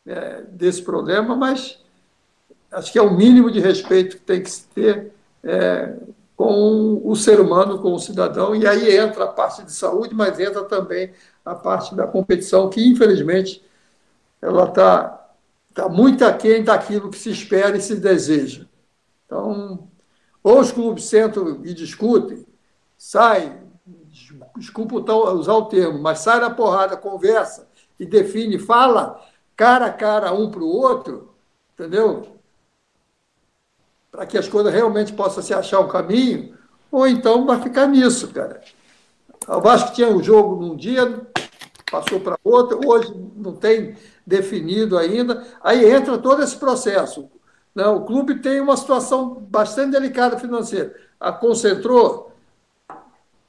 é, 0.07 0.43
desse 0.43 0.83
problema, 0.83 1.35
mas 1.35 1.79
acho 2.71 2.93
que 2.93 2.99
é 2.99 3.03
o 3.03 3.15
mínimo 3.15 3.51
de 3.51 3.61
respeito 3.61 4.17
que 4.17 4.23
tem 4.23 4.43
que 4.43 4.51
se 4.51 4.67
ter 4.69 5.13
é, 5.43 5.95
com 6.37 7.01
o 7.05 7.15
ser 7.15 7.41
humano, 7.41 7.79
com 7.79 7.93
o 7.93 7.99
cidadão, 7.99 8.55
e 8.55 8.67
aí 8.67 8.97
entra 8.97 9.25
a 9.25 9.29
parte 9.29 9.63
de 9.63 9.73
saúde, 9.73 10.15
mas 10.15 10.39
entra 10.41 10.65
também 10.65 11.13
a 11.45 11.55
parte 11.55 11.95
da 11.95 12.07
competição, 12.07 12.69
que 12.69 12.87
infelizmente 12.87 13.63
ela 14.43 14.65
está 14.65 15.29
tá 15.73 15.89
muito 15.89 16.25
aquém 16.25 16.63
daquilo 16.63 17.11
que 17.11 17.19
se 17.19 17.31
espera 17.31 17.77
e 17.77 17.81
se 17.81 17.97
deseja. 17.97 18.67
Então, 19.27 19.89
ou 20.43 20.61
os 20.61 20.71
clubes 20.71 21.05
sentam 21.05 21.65
e 21.65 21.73
discutem, 21.73 22.45
sai, 22.97 23.61
desculpa 24.57 24.97
usar 25.33 25.55
o 25.55 25.67
termo, 25.67 25.99
mas 25.99 26.21
sai 26.21 26.41
na 26.41 26.51
porrada, 26.51 26.97
conversa 26.97 27.69
e 27.99 28.07
define, 28.07 28.59
fala 28.59 29.21
cara 29.57 29.87
a 29.87 29.93
cara 29.93 30.33
um 30.33 30.51
para 30.51 30.63
o 30.63 30.69
outro, 30.69 31.35
entendeu? 31.75 32.37
Para 34.11 34.27
que 34.27 34.39
as 34.39 34.49
coisas 34.49 34.73
realmente 34.73 35.13
possam 35.13 35.43
se 35.43 35.55
achar 35.55 35.81
um 35.81 35.89
caminho, 35.89 36.57
ou 36.91 37.07
então 37.07 37.47
vai 37.47 37.61
ficar 37.61 37.87
nisso, 37.87 38.29
cara. 38.29 38.61
O 39.49 39.61
Vasco 39.61 39.93
tinha 39.93 40.09
um 40.09 40.23
jogo 40.23 40.57
num 40.57 40.77
dia, 40.77 41.27
passou 41.91 42.19
para 42.21 42.39
outro, 42.43 42.81
hoje 42.87 43.13
não 43.37 43.53
tem 43.55 43.97
definido 44.27 44.97
ainda. 44.97 45.45
Aí 45.63 45.85
entra 45.91 46.19
todo 46.19 46.43
esse 46.43 46.57
processo. 46.57 47.29
Não, 47.75 47.97
o 47.97 48.05
clube 48.05 48.37
tem 48.37 48.61
uma 48.61 48.77
situação 48.77 49.35
bastante 49.35 49.93
delicada 49.93 50.39
financeira. 50.39 50.95
A 51.19 51.33
concentrou, 51.33 52.33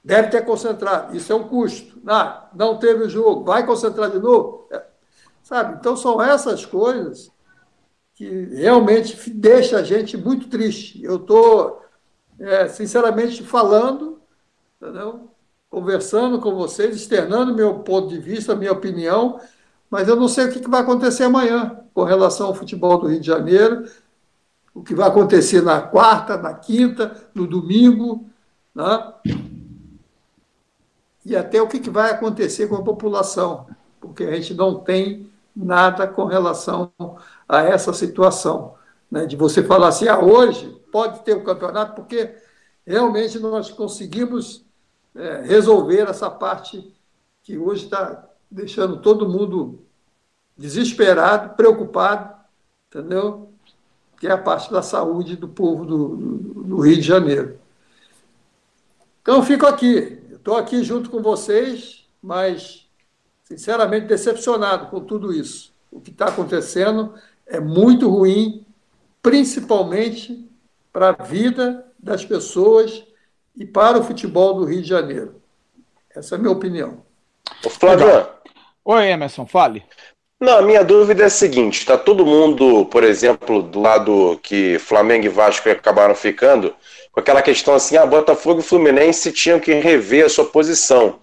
Deve 0.05 0.27
ter 0.27 0.45
concentrado. 0.45 1.17
Isso 1.17 1.33
é 1.33 1.35
um 1.35 1.47
custo. 1.47 1.99
Ah, 2.05 2.47
não 2.53 2.77
teve 2.77 3.05
o 3.05 3.09
jogo. 3.09 3.43
Vai 3.43 3.65
concentrar 3.65 4.11
de 4.11 4.19
novo? 4.19 4.67
É, 4.71 4.83
sabe? 5.41 5.77
Então, 5.79 5.97
são 5.97 6.21
essas 6.21 6.63
coisas 6.63 7.31
que 8.13 8.29
realmente 8.53 9.31
deixa 9.31 9.79
a 9.79 9.83
gente 9.83 10.15
muito 10.15 10.47
triste. 10.47 11.03
Eu 11.03 11.15
estou, 11.15 11.81
é, 12.39 12.67
sinceramente, 12.67 13.41
falando, 13.41 14.21
entendeu? 14.79 15.31
conversando 15.71 16.39
com 16.39 16.53
vocês, 16.53 16.95
externando 16.95 17.55
meu 17.55 17.79
ponto 17.79 18.07
de 18.07 18.19
vista, 18.19 18.55
minha 18.55 18.71
opinião, 18.71 19.41
mas 19.89 20.07
eu 20.07 20.15
não 20.15 20.27
sei 20.27 20.45
o 20.45 20.51
que 20.51 20.69
vai 20.69 20.81
acontecer 20.81 21.23
amanhã 21.23 21.79
com 21.93 22.03
relação 22.03 22.47
ao 22.47 22.55
futebol 22.55 22.99
do 22.99 23.07
Rio 23.07 23.19
de 23.19 23.25
Janeiro, 23.25 23.85
o 24.73 24.83
que 24.83 24.93
vai 24.93 25.07
acontecer 25.07 25.61
na 25.63 25.81
quarta, 25.81 26.37
na 26.37 26.53
quinta, 26.53 27.27
no 27.33 27.47
domingo. 27.47 28.29
Né? 28.73 29.13
E 31.25 31.35
até 31.35 31.59
o 31.61 31.67
que 31.67 31.89
vai 31.89 32.11
acontecer 32.11 32.67
com 32.67 32.75
a 32.75 32.83
população, 32.83 33.67
porque 33.99 34.23
a 34.23 34.35
gente 34.35 34.53
não 34.53 34.79
tem 34.79 35.29
nada 35.55 36.07
com 36.07 36.25
relação 36.25 36.91
a 37.49 37.63
essa 37.63 37.91
situação. 37.93 38.75
Né? 39.09 39.25
De 39.25 39.35
você 39.35 39.63
falar 39.63 39.87
assim, 39.87 40.07
ah, 40.07 40.19
hoje 40.19 40.69
pode 40.91 41.21
ter 41.21 41.35
o 41.35 41.39
um 41.39 41.43
campeonato, 41.43 41.95
porque 41.95 42.35
realmente 42.85 43.39
nós 43.39 43.71
conseguimos 43.71 44.63
é, 45.15 45.41
resolver 45.41 46.07
essa 46.07 46.29
parte 46.29 46.93
que 47.41 47.57
hoje 47.57 47.85
está 47.85 48.23
deixando 48.49 48.97
todo 48.97 49.27
mundo 49.27 49.79
desesperado, 50.55 51.55
preocupado, 51.55 52.35
entendeu? 52.87 53.49
Que 54.19 54.27
é 54.27 54.31
a 54.31 54.37
parte 54.37 54.71
da 54.71 54.81
saúde 54.81 55.35
do 55.35 55.47
povo 55.47 55.85
do, 55.85 56.15
do, 56.15 56.63
do 56.63 56.79
Rio 56.79 56.95
de 56.95 57.01
Janeiro. 57.01 57.59
Então, 59.21 59.41
fico 59.43 59.65
aqui 59.65 60.21
Estou 60.45 60.57
aqui 60.57 60.83
junto 60.83 61.09
com 61.09 61.23
vocês, 61.23 62.05
mas 62.21 62.87
sinceramente 63.45 64.05
decepcionado 64.05 64.91
com 64.91 64.99
tudo 64.99 65.33
isso. 65.33 65.73
O 65.91 65.99
que 65.99 66.11
está 66.11 66.25
acontecendo 66.25 67.15
é 67.47 67.59
muito 67.59 68.07
ruim, 68.07 68.63
principalmente 69.23 70.47
para 70.93 71.09
a 71.09 71.23
vida 71.23 71.87
das 71.97 72.23
pessoas 72.23 73.03
e 73.55 73.65
para 73.65 73.97
o 73.97 74.03
futebol 74.03 74.53
do 74.53 74.65
Rio 74.65 74.83
de 74.83 74.87
Janeiro. 74.87 75.41
Essa 76.15 76.35
é 76.35 76.37
a 76.37 76.39
minha 76.39 76.53
opinião. 76.53 77.01
Flávio. 77.67 78.27
Oi, 78.85 79.07
Emerson, 79.07 79.47
fale. 79.47 79.83
Não, 80.39 80.59
a 80.59 80.61
minha 80.61 80.83
dúvida 80.83 81.23
é 81.23 81.25
a 81.25 81.29
seguinte: 81.31 81.79
está 81.79 81.97
todo 81.97 82.23
mundo, 82.23 82.85
por 82.85 83.03
exemplo, 83.03 83.63
do 83.63 83.81
lado 83.81 84.39
que 84.43 84.77
Flamengo 84.77 85.25
e 85.25 85.29
Vasco 85.29 85.67
acabaram 85.71 86.13
ficando, 86.13 86.71
com 87.15 87.21
aquela 87.21 87.41
questão 87.41 87.73
assim: 87.73 87.95
ah, 87.95 88.05
Botafogo 88.05 88.59
e 88.59 88.63
Fluminense 88.63 89.31
tinham 89.31 89.59
que 89.59 89.73
rever 89.73 90.25
a 90.25 90.29
sua 90.29 90.45
posição. 90.45 91.15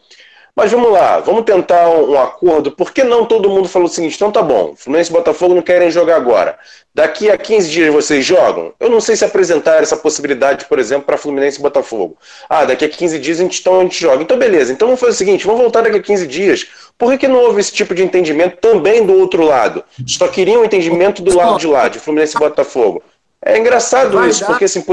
Mas 0.55 0.71
vamos 0.71 0.93
lá, 0.93 1.19
vamos 1.19 1.45
tentar 1.45 1.89
um, 1.89 2.19
acordo. 2.19 2.73
Por 2.73 2.93
que 2.93 3.03
não 3.03 3.25
todo 3.25 3.49
mundo 3.49 3.71
falou 3.71 3.89
o 3.89 3.91
seguinte? 3.91 4.17
Então 4.17 4.31
tá 4.31 4.43
bom, 4.43 4.75
Fluminense 4.77 5.11
e 5.11 5.13
Botafogo 5.13 5.55
não 5.55 5.63
querem 5.63 5.91
jogar 5.91 6.17
agora. 6.17 6.59
Daqui 6.95 7.31
a 7.31 7.39
15 7.39 7.71
dias 7.71 7.93
vocês 7.93 8.25
jogam? 8.25 8.75
Eu 8.79 8.91
não 8.91 9.01
sei 9.01 9.17
se 9.17 9.25
apresentar 9.25 9.83
essa 9.83 9.97
possibilidade, 9.97 10.67
por 10.67 10.79
exemplo, 10.79 11.07
para 11.07 11.17
Fluminense 11.17 11.59
e 11.59 11.63
Botafogo. 11.63 12.19
Ah, 12.51 12.67
daqui 12.67 12.85
a 12.85 12.89
15 12.89 13.19
dias 13.19 13.41
a 13.41 13.43
gente, 13.43 13.61
então, 13.61 13.81
a 13.81 13.83
gente 13.83 13.99
joga. 13.99 14.23
Então 14.23 14.39
beleza, 14.39 14.73
então 14.73 14.89
vamos 14.89 15.01
fazer 15.01 15.13
o 15.13 15.17
seguinte, 15.17 15.47
vamos 15.47 15.63
voltar 15.63 15.83
daqui 15.83 15.97
a 15.97 16.03
15 16.03 16.27
dias. 16.27 16.67
Por 16.99 17.11
que, 17.13 17.19
que 17.19 17.29
não 17.29 17.41
houve 17.41 17.61
esse 17.61 17.73
tipo 17.73 17.95
de 17.95 18.03
entendimento 18.03 18.59
também 18.59 19.07
do 19.07 19.15
outro 19.15 19.43
lado? 19.43 19.83
Só 20.07 20.29
queriam 20.29 20.61
um 20.61 20.65
entendimento 20.67 21.23
do 21.23 21.35
lado 21.35 21.59
de 21.59 21.67
lá, 21.67 21.89
de 21.89 21.99
Fluminense 21.99 22.37
e 22.37 22.39
Botafogo. 22.39 23.03
É 23.43 23.59
engraçado 23.59 24.23
isso, 24.29 24.45
porque 24.45 24.67
assim... 24.67 24.85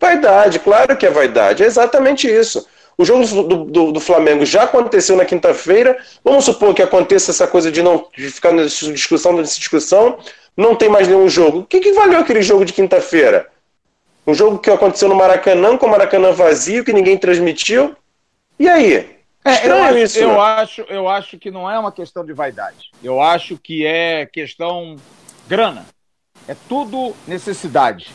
Vaidade, 0.00 0.58
claro 0.60 0.96
que 0.96 1.06
é 1.06 1.10
vaidade, 1.10 1.62
é 1.62 1.66
exatamente 1.66 2.26
isso. 2.26 2.66
O 2.96 3.04
jogo 3.04 3.24
do, 3.44 3.64
do, 3.64 3.92
do 3.92 4.00
Flamengo 4.00 4.44
já 4.44 4.64
aconteceu 4.64 5.16
na 5.16 5.24
quinta-feira. 5.24 5.96
Vamos 6.24 6.44
supor 6.44 6.74
que 6.74 6.82
aconteça 6.82 7.30
essa 7.30 7.46
coisa 7.46 7.70
de 7.70 7.82
não 7.82 8.06
de 8.16 8.30
ficar 8.30 8.52
nessa 8.52 8.92
discussão, 8.92 9.32
nessa 9.32 9.58
discussão, 9.58 10.18
não 10.56 10.74
tem 10.74 10.88
mais 10.88 11.08
nenhum 11.08 11.28
jogo. 11.28 11.60
O 11.60 11.64
que, 11.64 11.80
que 11.80 11.92
valeu 11.92 12.18
aquele 12.18 12.42
jogo 12.42 12.64
de 12.64 12.72
quinta-feira? 12.72 13.48
Um 14.26 14.34
jogo 14.34 14.58
que 14.58 14.70
aconteceu 14.70 15.08
no 15.08 15.14
Maracanã, 15.14 15.76
com 15.76 15.86
o 15.86 15.90
Maracanã 15.90 16.32
vazio, 16.32 16.84
que 16.84 16.92
ninguém 16.92 17.16
transmitiu. 17.16 17.96
E 18.58 18.68
aí? 18.68 19.16
É, 19.42 19.66
eu, 19.66 19.82
acho, 19.82 19.98
isso, 19.98 20.18
eu, 20.18 20.28
né? 20.28 20.38
acho, 20.38 20.80
eu 20.82 21.08
acho 21.08 21.38
que 21.38 21.50
não 21.50 21.70
é 21.70 21.78
uma 21.78 21.90
questão 21.90 22.24
de 22.24 22.34
vaidade. 22.34 22.90
Eu 23.02 23.22
acho 23.22 23.56
que 23.56 23.86
é 23.86 24.26
questão 24.26 24.96
grana. 25.48 25.86
É 26.46 26.54
tudo 26.68 27.14
necessidade. 27.26 28.10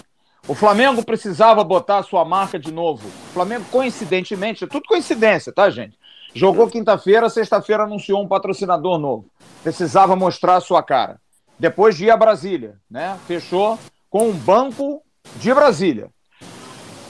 O 0.48 0.54
Flamengo 0.54 1.04
precisava 1.04 1.64
botar 1.64 1.98
a 1.98 2.04
sua 2.04 2.24
marca 2.24 2.60
de 2.60 2.72
novo. 2.72 3.08
O 3.08 3.34
Flamengo, 3.34 3.66
coincidentemente, 3.72 4.64
é 4.64 4.68
tudo 4.68 4.86
coincidência, 4.88 5.52
tá, 5.52 5.72
gente? 5.72 5.98
Jogou 6.36 6.68
quinta-feira, 6.68 7.30
sexta-feira 7.30 7.84
anunciou 7.84 8.22
um 8.22 8.28
patrocinador 8.28 9.00
novo. 9.00 9.26
Precisava 9.64 10.16
mostrar 10.16 10.58
a 10.58 10.62
sua 10.62 10.84
cara. 10.84 11.20
Depois 11.58 11.98
de 11.98 12.06
ir 12.06 12.12
a 12.12 12.18
Brasília, 12.18 12.78
né? 12.90 13.18
Fechou 13.26 13.80
com 14.08 14.30
um 14.30 14.34
banco 14.34 15.02
de 15.38 15.52
Brasília. 15.52 16.10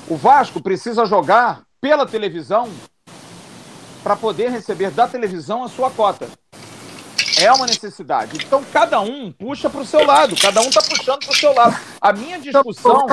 O 0.07 0.15
Vasco 0.15 0.61
precisa 0.61 1.05
jogar 1.05 1.63
pela 1.81 2.05
televisão 2.05 2.69
para 4.01 4.15
poder 4.15 4.49
receber 4.49 4.91
da 4.91 5.07
televisão 5.07 5.63
a 5.63 5.67
sua 5.67 5.89
cota. 5.89 6.27
É 7.37 7.51
uma 7.51 7.65
necessidade. 7.65 8.37
Então, 8.45 8.63
cada 8.71 9.01
um 9.01 9.31
puxa 9.31 9.69
para 9.69 9.81
o 9.81 9.85
seu 9.85 10.05
lado, 10.05 10.35
cada 10.41 10.61
um 10.61 10.69
está 10.69 10.81
puxando 10.81 11.19
para 11.19 11.31
o 11.31 11.35
seu 11.35 11.53
lado. 11.53 11.75
A 11.99 12.13
minha 12.13 12.39
discussão 12.39 13.05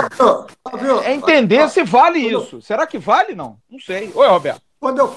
é 1.05 1.13
entender 1.13 1.69
se 1.69 1.83
vale 1.83 2.21
isso. 2.21 2.63
Será 2.63 2.87
que 2.87 2.99
vale? 2.99 3.35
Não. 3.35 3.59
Não 3.69 3.81
sei. 3.81 4.13
Oi, 4.15 4.29
Roberto. 4.29 4.63
Quando 4.79 4.99
eu, 4.99 5.15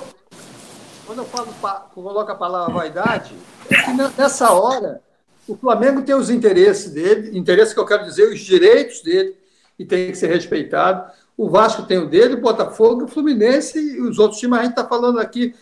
quando 1.05 1.19
eu 1.19 1.25
falo, 1.25 1.53
coloco 1.93 2.31
a 2.31 2.35
palavra 2.35 2.73
vaidade, 2.73 3.35
é 3.69 3.75
que 3.83 3.91
nessa 3.93 4.51
hora 4.51 5.01
o 5.47 5.55
Flamengo 5.55 6.01
tem 6.01 6.15
os 6.15 6.29
interesses 6.29 6.91
dele, 6.91 7.37
interesses 7.37 7.73
que 7.73 7.79
eu 7.79 7.85
quero 7.85 8.03
dizer, 8.05 8.31
os 8.31 8.39
direitos 8.39 9.01
dele, 9.01 9.37
e 9.77 9.85
tem 9.85 10.11
que 10.11 10.17
ser 10.17 10.27
respeitado. 10.27 11.11
O 11.37 11.49
Vasco 11.49 11.83
tem 11.83 11.97
o 11.97 12.07
dele, 12.07 12.35
o 12.35 12.41
Botafogo, 12.41 13.03
o 13.03 13.07
Fluminense 13.07 13.77
e 13.77 14.01
os 14.01 14.17
outros 14.17 14.39
times. 14.39 14.57
A 14.57 14.63
gente 14.63 14.71
está 14.71 14.87
falando 14.87 15.19
aqui 15.19 15.53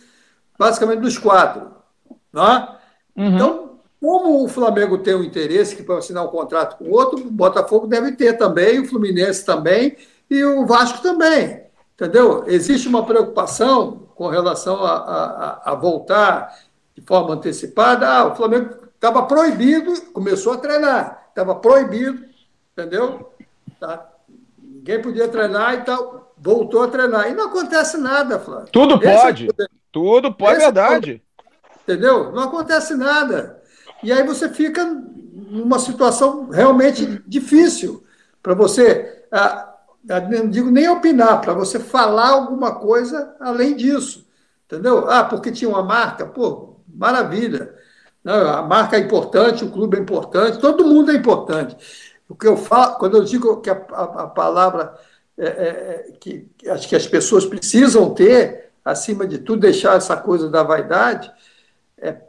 basicamente 0.58 1.00
dos 1.00 1.18
quatro. 1.18 1.72
Não 2.32 2.50
é? 2.50 2.73
Uhum. 3.16 3.34
Então, 3.34 3.70
como 4.00 4.44
o 4.44 4.48
Flamengo 4.48 4.98
tem 4.98 5.14
um 5.14 5.22
interesse 5.22 5.74
que 5.74 5.82
para 5.82 5.98
assinar 5.98 6.24
um 6.24 6.28
contrato 6.28 6.76
com 6.76 6.84
o 6.84 6.92
outro, 6.92 7.18
o 7.18 7.30
Botafogo 7.30 7.86
deve 7.86 8.12
ter 8.12 8.36
também, 8.36 8.80
o 8.80 8.86
Fluminense 8.86 9.44
também 9.44 9.96
e 10.30 10.44
o 10.44 10.66
Vasco 10.66 11.02
também. 11.02 11.64
Entendeu? 11.94 12.44
Existe 12.46 12.88
uma 12.88 13.06
preocupação 13.06 14.08
com 14.14 14.28
relação 14.28 14.84
a, 14.84 14.94
a, 14.94 15.72
a 15.72 15.74
voltar 15.74 16.54
de 16.94 17.02
forma 17.02 17.34
antecipada. 17.34 18.08
Ah, 18.08 18.26
o 18.26 18.34
Flamengo 18.34 18.74
estava 18.94 19.22
proibido, 19.22 20.00
começou 20.12 20.54
a 20.54 20.58
treinar, 20.58 21.26
estava 21.28 21.54
proibido, 21.54 22.24
entendeu? 22.72 23.32
Tá. 23.78 24.10
Ninguém 24.58 25.00
podia 25.00 25.28
treinar 25.28 25.74
e 25.74 25.80
tal, 25.82 26.34
voltou 26.36 26.82
a 26.82 26.88
treinar. 26.88 27.30
E 27.30 27.34
não 27.34 27.46
acontece 27.46 27.96
nada, 27.96 28.38
Flávio. 28.38 28.68
Tudo 28.72 28.96
Esse 28.96 29.22
pode. 29.22 29.48
É 29.48 29.66
Tudo 29.90 30.34
pode, 30.34 30.56
é 30.56 30.58
verdade. 30.58 31.22
Entendeu? 31.84 32.32
Não 32.32 32.42
acontece 32.42 32.94
nada. 32.94 33.62
E 34.02 34.12
aí 34.12 34.22
você 34.24 34.48
fica 34.48 34.84
numa 34.84 35.78
situação 35.78 36.48
realmente 36.48 37.22
difícil 37.26 38.02
para 38.42 38.54
você, 38.54 39.24
ah, 39.30 39.74
ah, 40.10 40.20
não 40.20 40.48
digo 40.48 40.70
nem 40.70 40.88
opinar, 40.88 41.40
para 41.40 41.54
você 41.54 41.78
falar 41.78 42.30
alguma 42.30 42.74
coisa 42.74 43.36
além 43.38 43.76
disso. 43.76 44.26
Entendeu? 44.66 45.08
Ah, 45.10 45.24
porque 45.24 45.52
tinha 45.52 45.68
uma 45.68 45.82
marca? 45.82 46.26
Pô, 46.26 46.76
maravilha. 46.88 47.74
Não, 48.22 48.48
a 48.48 48.62
marca 48.62 48.96
é 48.96 49.00
importante, 49.00 49.64
o 49.64 49.70
clube 49.70 49.98
é 49.98 50.00
importante, 50.00 50.58
todo 50.58 50.86
mundo 50.86 51.10
é 51.10 51.14
importante. 51.14 51.76
O 52.26 52.34
que 52.34 52.48
eu 52.48 52.56
falo, 52.56 52.96
quando 52.96 53.18
eu 53.18 53.24
digo 53.24 53.60
que 53.60 53.68
a, 53.68 53.74
a, 53.92 54.02
a 54.22 54.26
palavra 54.26 54.94
é, 55.36 55.46
é, 55.46 56.06
é 56.08 56.12
que, 56.18 56.48
acho 56.68 56.88
que 56.88 56.96
as 56.96 57.06
pessoas 57.06 57.44
precisam 57.44 58.14
ter, 58.14 58.70
acima 58.84 59.26
de 59.26 59.38
tudo, 59.38 59.60
deixar 59.60 59.96
essa 59.96 60.16
coisa 60.16 60.48
da 60.48 60.62
vaidade, 60.62 61.30
é, 62.04 62.22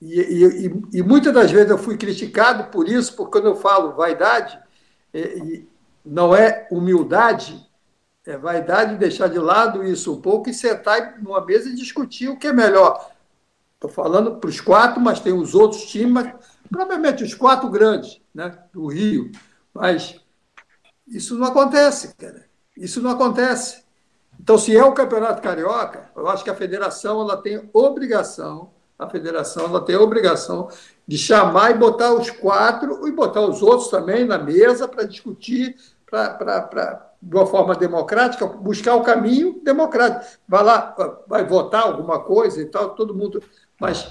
e, 0.00 0.20
e, 0.20 0.98
e, 0.98 1.02
muitas 1.02 1.34
das 1.34 1.50
vezes 1.50 1.70
eu 1.70 1.78
fui 1.78 1.96
criticado 1.96 2.70
por 2.70 2.88
isso, 2.88 3.16
porque 3.16 3.32
quando 3.32 3.48
eu 3.48 3.56
falo 3.56 3.96
vaidade, 3.96 4.58
é, 5.12 5.62
não 6.04 6.34
é 6.34 6.68
humildade, 6.70 7.68
é 8.24 8.36
vaidade 8.36 8.96
deixar 8.96 9.28
de 9.28 9.38
lado 9.38 9.82
isso 9.82 10.14
um 10.14 10.20
pouco 10.20 10.48
e 10.48 10.54
sentar 10.54 11.20
numa 11.20 11.44
mesa 11.44 11.68
e 11.68 11.74
discutir 11.74 12.28
o 12.28 12.38
que 12.38 12.46
é 12.46 12.52
melhor. 12.52 13.10
Estou 13.74 13.90
falando 13.90 14.36
para 14.36 14.50
os 14.50 14.60
quatro, 14.60 15.00
mas 15.00 15.20
tem 15.20 15.32
os 15.32 15.54
outros 15.54 15.86
times, 15.86 16.12
mas, 16.12 16.34
provavelmente 16.70 17.24
os 17.24 17.34
quatro 17.34 17.68
grandes 17.68 18.20
né, 18.34 18.56
do 18.72 18.86
Rio. 18.86 19.32
Mas 19.74 20.20
isso 21.06 21.36
não 21.38 21.46
acontece, 21.46 22.14
cara. 22.16 22.44
Isso 22.76 23.00
não 23.00 23.10
acontece. 23.10 23.82
Então, 24.40 24.56
se 24.56 24.76
é 24.76 24.84
o 24.84 24.92
Campeonato 24.92 25.42
Carioca, 25.42 26.10
eu 26.16 26.28
acho 26.28 26.44
que 26.44 26.50
a 26.50 26.54
federação 26.54 27.20
ela 27.20 27.36
tem 27.36 27.68
obrigação, 27.72 28.70
a 28.98 29.08
federação 29.08 29.66
ela 29.66 29.80
tem 29.80 29.96
obrigação 29.96 30.68
de 31.06 31.18
chamar 31.18 31.70
e 31.70 31.74
botar 31.74 32.12
os 32.12 32.30
quatro 32.30 33.06
e 33.06 33.12
botar 33.12 33.42
os 33.42 33.62
outros 33.62 33.88
também 33.88 34.24
na 34.24 34.38
mesa 34.38 34.88
para 34.88 35.04
discutir 35.04 35.76
para 36.06 37.08
de 37.20 37.34
uma 37.34 37.46
forma 37.46 37.74
democrática, 37.74 38.46
buscar 38.46 38.94
o 38.94 39.02
caminho 39.02 39.60
democrático. 39.64 40.24
Vai 40.48 40.62
lá, 40.62 40.94
vai 41.26 41.44
votar 41.44 41.82
alguma 41.82 42.20
coisa 42.20 42.62
e 42.62 42.66
tal, 42.66 42.90
todo 42.90 43.14
mundo. 43.14 43.42
Mas 43.78 44.08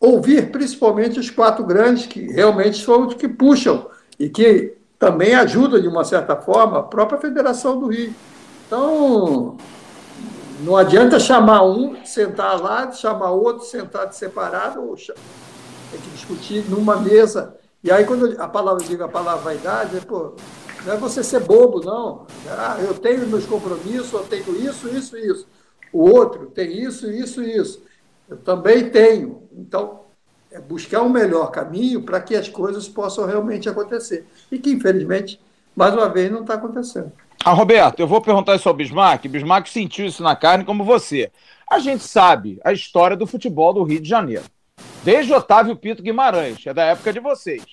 ouvir 0.00 0.50
principalmente 0.50 1.20
os 1.20 1.30
quatro 1.30 1.64
grandes, 1.64 2.06
que 2.06 2.20
realmente 2.32 2.82
são 2.82 3.06
os 3.06 3.14
que 3.14 3.28
puxam 3.28 3.86
e 4.18 4.28
que 4.28 4.74
também 4.98 5.34
ajudam, 5.34 5.80
de 5.80 5.88
uma 5.88 6.04
certa 6.04 6.36
forma, 6.36 6.78
a 6.78 6.82
própria 6.82 7.18
Federação 7.18 7.78
do 7.78 7.88
Rio. 7.88 8.14
Então, 8.72 9.58
não 10.60 10.78
adianta 10.78 11.20
chamar 11.20 11.62
um, 11.62 12.02
sentar 12.06 12.58
lá, 12.58 12.90
chamar 12.90 13.30
outro, 13.32 13.66
sentar 13.66 14.06
de 14.06 14.16
separado, 14.16 14.80
ou 14.80 14.96
tem 14.96 16.00
que 16.00 16.10
discutir 16.14 16.64
numa 16.70 16.96
mesa. 16.96 17.54
E 17.84 17.92
aí, 17.92 18.06
quando 18.06 18.40
a 18.40 18.48
palavra 18.48 18.82
diga 18.82 19.04
a 19.04 19.08
palavra 19.08 19.42
vaidade, 19.42 19.98
é, 19.98 20.00
pô, 20.00 20.36
não 20.86 20.94
é 20.94 20.96
você 20.96 21.22
ser 21.22 21.40
bobo, 21.40 21.84
não. 21.84 22.26
Ah, 22.48 22.78
eu 22.80 22.94
tenho 22.94 23.26
meus 23.26 23.44
compromissos, 23.44 24.10
eu 24.10 24.24
tenho 24.24 24.56
isso, 24.56 24.88
isso, 24.88 25.18
isso. 25.18 25.46
O 25.92 26.08
outro 26.08 26.46
tem 26.46 26.82
isso, 26.82 27.10
isso, 27.10 27.42
isso. 27.42 27.82
Eu 28.26 28.38
também 28.38 28.88
tenho. 28.88 29.42
Então, 29.52 30.00
é 30.50 30.58
buscar 30.58 31.02
um 31.02 31.10
melhor 31.10 31.50
caminho 31.50 32.04
para 32.04 32.22
que 32.22 32.34
as 32.34 32.48
coisas 32.48 32.88
possam 32.88 33.26
realmente 33.26 33.68
acontecer. 33.68 34.26
E 34.50 34.58
que, 34.58 34.70
infelizmente, 34.70 35.38
mais 35.76 35.92
uma 35.92 36.08
vez, 36.08 36.32
não 36.32 36.40
está 36.40 36.54
acontecendo. 36.54 37.12
Ah, 37.44 37.54
Roberto, 37.54 37.98
eu 37.98 38.06
vou 38.06 38.20
perguntar 38.20 38.54
isso 38.54 38.68
ao 38.68 38.74
Bismarck. 38.74 39.26
Bismarck 39.26 39.66
sentiu 39.66 40.06
isso 40.06 40.22
na 40.22 40.36
carne 40.36 40.64
como 40.64 40.84
você. 40.84 41.32
A 41.68 41.80
gente 41.80 42.04
sabe 42.04 42.60
a 42.64 42.72
história 42.72 43.16
do 43.16 43.26
futebol 43.26 43.74
do 43.74 43.82
Rio 43.82 44.00
de 44.00 44.08
Janeiro. 44.08 44.44
Desde 45.02 45.34
Otávio 45.34 45.74
Pito 45.74 46.04
Guimarães, 46.04 46.64
é 46.64 46.72
da 46.72 46.84
época 46.84 47.12
de 47.12 47.18
vocês. 47.18 47.64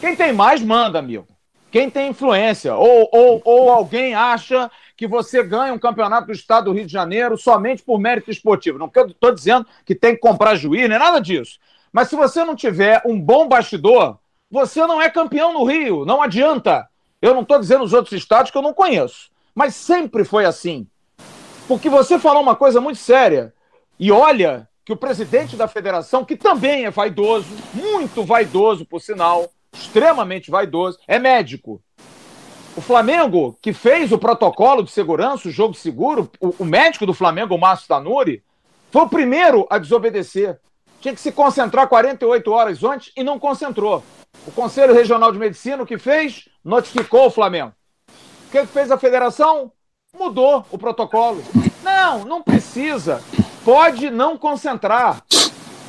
Quem 0.00 0.16
tem 0.16 0.32
mais, 0.32 0.62
manda, 0.62 0.98
amigo. 0.98 1.26
Quem 1.70 1.90
tem 1.90 2.08
influência. 2.08 2.74
Ou, 2.76 3.10
ou, 3.12 3.42
ou 3.44 3.70
alguém 3.70 4.14
acha 4.14 4.70
que 4.96 5.06
você 5.06 5.42
ganha 5.42 5.74
um 5.74 5.78
campeonato 5.78 6.28
do 6.28 6.32
estado 6.32 6.64
do 6.64 6.72
Rio 6.72 6.86
de 6.86 6.92
Janeiro 6.92 7.36
somente 7.36 7.82
por 7.82 8.00
mérito 8.00 8.30
esportivo. 8.30 8.78
Não 8.78 8.90
estou 8.90 9.34
dizendo 9.34 9.66
que 9.84 9.94
tem 9.94 10.14
que 10.14 10.20
comprar 10.20 10.54
juiz, 10.54 10.88
nem 10.88 10.98
nada 10.98 11.20
disso. 11.20 11.58
Mas 11.92 12.08
se 12.08 12.16
você 12.16 12.42
não 12.42 12.56
tiver 12.56 13.02
um 13.04 13.20
bom 13.20 13.46
bastidor, 13.46 14.18
você 14.50 14.86
não 14.86 15.02
é 15.02 15.10
campeão 15.10 15.52
no 15.52 15.64
Rio. 15.64 16.06
Não 16.06 16.22
adianta. 16.22 16.88
Eu 17.20 17.34
não 17.34 17.42
estou 17.42 17.58
dizendo 17.58 17.84
os 17.84 17.92
outros 17.92 18.12
estados 18.12 18.50
que 18.50 18.56
eu 18.56 18.62
não 18.62 18.72
conheço. 18.72 19.30
Mas 19.54 19.74
sempre 19.74 20.24
foi 20.24 20.44
assim. 20.44 20.86
Porque 21.66 21.90
você 21.90 22.18
falou 22.18 22.42
uma 22.42 22.54
coisa 22.54 22.80
muito 22.80 22.98
séria. 22.98 23.52
E 23.98 24.12
olha 24.12 24.68
que 24.84 24.92
o 24.92 24.96
presidente 24.96 25.56
da 25.56 25.68
federação, 25.68 26.24
que 26.24 26.36
também 26.36 26.86
é 26.86 26.90
vaidoso, 26.90 27.48
muito 27.74 28.24
vaidoso, 28.24 28.86
por 28.86 29.00
sinal, 29.00 29.50
extremamente 29.72 30.50
vaidoso, 30.50 30.98
é 31.06 31.18
médico. 31.18 31.82
O 32.76 32.80
Flamengo, 32.80 33.58
que 33.60 33.72
fez 33.72 34.12
o 34.12 34.18
protocolo 34.18 34.84
de 34.84 34.90
segurança, 34.90 35.48
o 35.48 35.50
jogo 35.52 35.74
seguro, 35.74 36.30
o, 36.40 36.54
o 36.60 36.64
médico 36.64 37.04
do 37.04 37.12
Flamengo, 37.12 37.54
o 37.54 37.60
Márcio 37.60 37.88
Tanuri, 37.88 38.42
foi 38.90 39.02
o 39.02 39.08
primeiro 39.08 39.66
a 39.68 39.78
desobedecer. 39.78 40.58
Tinha 41.00 41.12
que 41.12 41.20
se 41.20 41.32
concentrar 41.32 41.88
48 41.88 42.50
horas 42.50 42.82
antes 42.84 43.12
e 43.16 43.22
não 43.22 43.38
concentrou. 43.38 44.02
O 44.46 44.52
Conselho 44.52 44.94
Regional 44.94 45.32
de 45.32 45.38
Medicina, 45.38 45.82
o 45.82 45.86
que 45.86 45.98
fez? 45.98 46.48
Notificou 46.64 47.26
o 47.26 47.30
Flamengo. 47.30 47.72
O 48.48 48.50
que 48.50 48.64
fez 48.66 48.90
a 48.90 48.98
federação? 48.98 49.72
Mudou 50.16 50.64
o 50.70 50.78
protocolo. 50.78 51.42
Não, 51.82 52.24
não 52.24 52.42
precisa. 52.42 53.22
Pode 53.64 54.10
não 54.10 54.38
concentrar. 54.38 55.22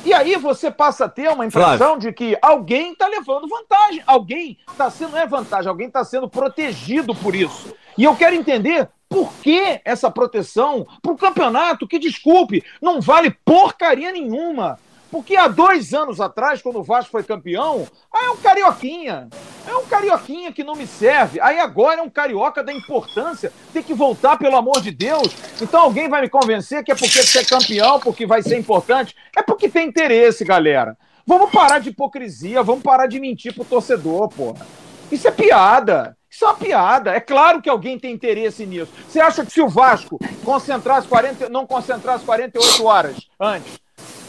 E 0.04 0.14
aí 0.14 0.36
você 0.36 0.70
passa 0.70 1.04
a 1.04 1.08
ter 1.08 1.28
uma 1.28 1.44
impressão 1.44 1.98
de 1.98 2.12
que 2.12 2.36
alguém 2.40 2.92
está 2.92 3.06
levando 3.06 3.48
vantagem. 3.48 4.02
Alguém 4.06 4.58
está 4.70 4.90
sendo, 4.90 5.12
não 5.12 5.18
é 5.18 5.26
vantagem, 5.26 5.68
alguém 5.68 5.86
está 5.88 6.02
sendo 6.04 6.28
protegido 6.28 7.14
por 7.14 7.34
isso. 7.34 7.74
E 7.98 8.04
eu 8.04 8.16
quero 8.16 8.34
entender 8.34 8.88
por 9.08 9.32
que 9.42 9.80
essa 9.84 10.10
proteção 10.10 10.86
para 11.02 11.12
o 11.12 11.18
campeonato, 11.18 11.86
que 11.86 11.98
desculpe, 11.98 12.64
não 12.80 13.00
vale 13.00 13.36
porcaria 13.44 14.12
nenhuma. 14.12 14.78
Porque 15.10 15.36
há 15.36 15.48
dois 15.48 15.92
anos 15.92 16.20
atrás, 16.20 16.62
quando 16.62 16.78
o 16.78 16.84
Vasco 16.84 17.10
foi 17.10 17.24
campeão, 17.24 17.86
aí 18.14 18.26
é 18.26 18.30
um 18.30 18.36
carioquinha. 18.36 19.28
É 19.66 19.74
um 19.74 19.84
carioquinha 19.84 20.52
que 20.52 20.62
não 20.62 20.74
me 20.74 20.86
serve. 20.86 21.40
Aí 21.40 21.58
agora 21.58 22.00
é 22.00 22.02
um 22.02 22.08
carioca 22.08 22.62
da 22.62 22.72
importância. 22.72 23.52
Tem 23.72 23.82
que 23.82 23.92
voltar, 23.92 24.38
pelo 24.38 24.56
amor 24.56 24.80
de 24.80 24.92
Deus. 24.92 25.34
Então 25.60 25.80
alguém 25.80 26.08
vai 26.08 26.20
me 26.20 26.28
convencer 26.28 26.84
que 26.84 26.92
é 26.92 26.94
porque 26.94 27.22
ser 27.22 27.44
campeão, 27.44 27.98
porque 27.98 28.24
vai 28.24 28.42
ser 28.42 28.56
importante. 28.56 29.16
É 29.36 29.42
porque 29.42 29.68
tem 29.68 29.88
interesse, 29.88 30.44
galera. 30.44 30.96
Vamos 31.26 31.50
parar 31.50 31.80
de 31.80 31.90
hipocrisia, 31.90 32.62
vamos 32.62 32.82
parar 32.82 33.06
de 33.06 33.20
mentir 33.20 33.52
pro 33.52 33.64
torcedor, 33.64 34.28
porra. 34.28 34.66
Isso 35.10 35.26
é 35.26 35.30
piada. 35.30 36.16
Isso 36.30 36.44
é 36.44 36.48
uma 36.48 36.54
piada. 36.54 37.10
É 37.10 37.20
claro 37.20 37.60
que 37.60 37.68
alguém 37.68 37.98
tem 37.98 38.12
interesse 38.12 38.64
nisso. 38.64 38.92
Você 39.08 39.20
acha 39.20 39.44
que 39.44 39.52
se 39.52 39.60
o 39.60 39.68
Vasco 39.68 40.18
concentrasse 40.44 41.08
40, 41.08 41.48
não 41.48 41.66
concentrasse 41.66 42.24
48 42.24 42.84
horas 42.84 43.16
antes, 43.38 43.80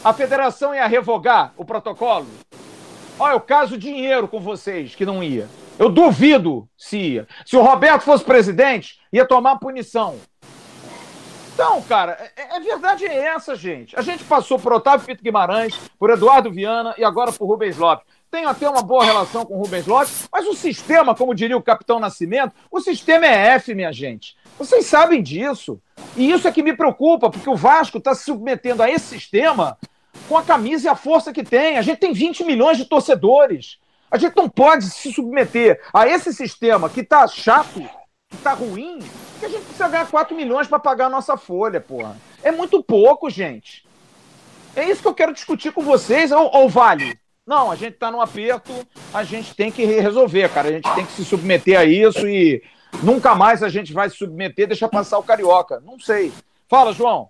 a 0.04 0.12
federação 0.12 0.74
ia 0.74 0.86
revogar 0.86 1.52
o 1.56 1.64
protocolo? 1.64 2.26
Olha, 3.18 3.36
o 3.36 3.40
caso 3.40 3.78
dinheiro 3.78 4.26
com 4.26 4.40
vocês, 4.40 4.94
que 4.94 5.06
não 5.06 5.22
ia. 5.22 5.48
Eu 5.78 5.88
duvido 5.88 6.68
se 6.76 6.98
ia. 6.98 7.28
Se 7.46 7.56
o 7.56 7.62
Roberto 7.62 8.02
fosse 8.02 8.24
presidente, 8.24 8.98
ia 9.12 9.24
tomar 9.24 9.58
punição. 9.58 10.16
Então, 11.54 11.80
cara, 11.82 12.18
é, 12.36 12.56
é 12.56 12.60
verdade 12.60 13.04
é 13.04 13.26
essa, 13.26 13.54
gente. 13.54 13.96
A 13.96 14.02
gente 14.02 14.24
passou 14.24 14.58
por 14.58 14.72
Otávio 14.72 15.06
Fito 15.06 15.22
Guimarães, 15.22 15.78
por 15.98 16.10
Eduardo 16.10 16.50
Viana 16.50 16.94
e 16.98 17.04
agora 17.04 17.30
por 17.30 17.46
Rubens 17.46 17.76
Lopes. 17.76 18.06
Tenho 18.30 18.48
até 18.48 18.68
uma 18.68 18.82
boa 18.82 19.04
relação 19.04 19.44
com 19.44 19.54
o 19.54 19.62
Rubens 19.62 19.86
Lopes, 19.86 20.28
mas 20.32 20.46
o 20.46 20.54
sistema, 20.54 21.14
como 21.14 21.34
diria 21.34 21.56
o 21.56 21.62
Capitão 21.62 22.00
Nascimento, 22.00 22.54
o 22.70 22.80
sistema 22.80 23.26
é 23.26 23.48
F, 23.54 23.74
minha 23.74 23.92
gente. 23.92 24.34
Vocês 24.58 24.86
sabem 24.86 25.22
disso. 25.22 25.78
E 26.16 26.30
isso 26.30 26.48
é 26.48 26.52
que 26.52 26.62
me 26.62 26.74
preocupa, 26.74 27.30
porque 27.30 27.48
o 27.48 27.54
Vasco 27.54 27.98
está 27.98 28.14
se 28.14 28.24
submetendo 28.24 28.82
a 28.82 28.90
esse 28.90 29.06
sistema 29.06 29.76
com 30.32 30.38
a 30.38 30.42
camisa 30.42 30.86
e 30.86 30.88
a 30.88 30.96
força 30.96 31.30
que 31.30 31.42
tem. 31.42 31.76
A 31.76 31.82
gente 31.82 31.98
tem 31.98 32.14
20 32.14 32.42
milhões 32.44 32.78
de 32.78 32.86
torcedores. 32.86 33.78
A 34.10 34.16
gente 34.16 34.34
não 34.34 34.48
pode 34.48 34.86
se 34.86 35.12
submeter 35.12 35.78
a 35.92 36.08
esse 36.08 36.32
sistema 36.32 36.88
que 36.88 37.00
está 37.00 37.26
chato, 37.28 37.82
que 38.30 38.36
está 38.36 38.54
ruim, 38.54 38.98
que 39.38 39.44
a 39.44 39.48
gente 39.50 39.64
precisa 39.64 39.88
ganhar 39.90 40.10
4 40.10 40.34
milhões 40.34 40.66
para 40.66 40.78
pagar 40.78 41.06
a 41.06 41.10
nossa 41.10 41.36
folha, 41.36 41.82
porra. 41.82 42.16
É 42.42 42.50
muito 42.50 42.82
pouco, 42.82 43.28
gente. 43.28 43.84
É 44.74 44.88
isso 44.88 45.02
que 45.02 45.08
eu 45.08 45.14
quero 45.14 45.34
discutir 45.34 45.70
com 45.70 45.82
vocês, 45.82 46.32
ou, 46.32 46.50
ou 46.54 46.66
vale? 46.66 47.18
Não, 47.46 47.70
a 47.70 47.76
gente 47.76 47.92
está 47.92 48.10
num 48.10 48.20
aperto, 48.22 48.72
a 49.12 49.22
gente 49.24 49.54
tem 49.54 49.70
que 49.70 49.84
resolver, 49.84 50.48
cara. 50.48 50.68
A 50.68 50.72
gente 50.72 50.94
tem 50.94 51.04
que 51.04 51.12
se 51.12 51.26
submeter 51.26 51.78
a 51.78 51.84
isso 51.84 52.26
e 52.26 52.62
nunca 53.02 53.34
mais 53.34 53.62
a 53.62 53.68
gente 53.68 53.92
vai 53.92 54.08
se 54.08 54.16
submeter, 54.16 54.66
deixa 54.66 54.88
passar 54.88 55.18
o 55.18 55.22
carioca. 55.22 55.78
Não 55.80 55.98
sei. 56.00 56.32
Fala, 56.68 56.94
João. 56.94 57.28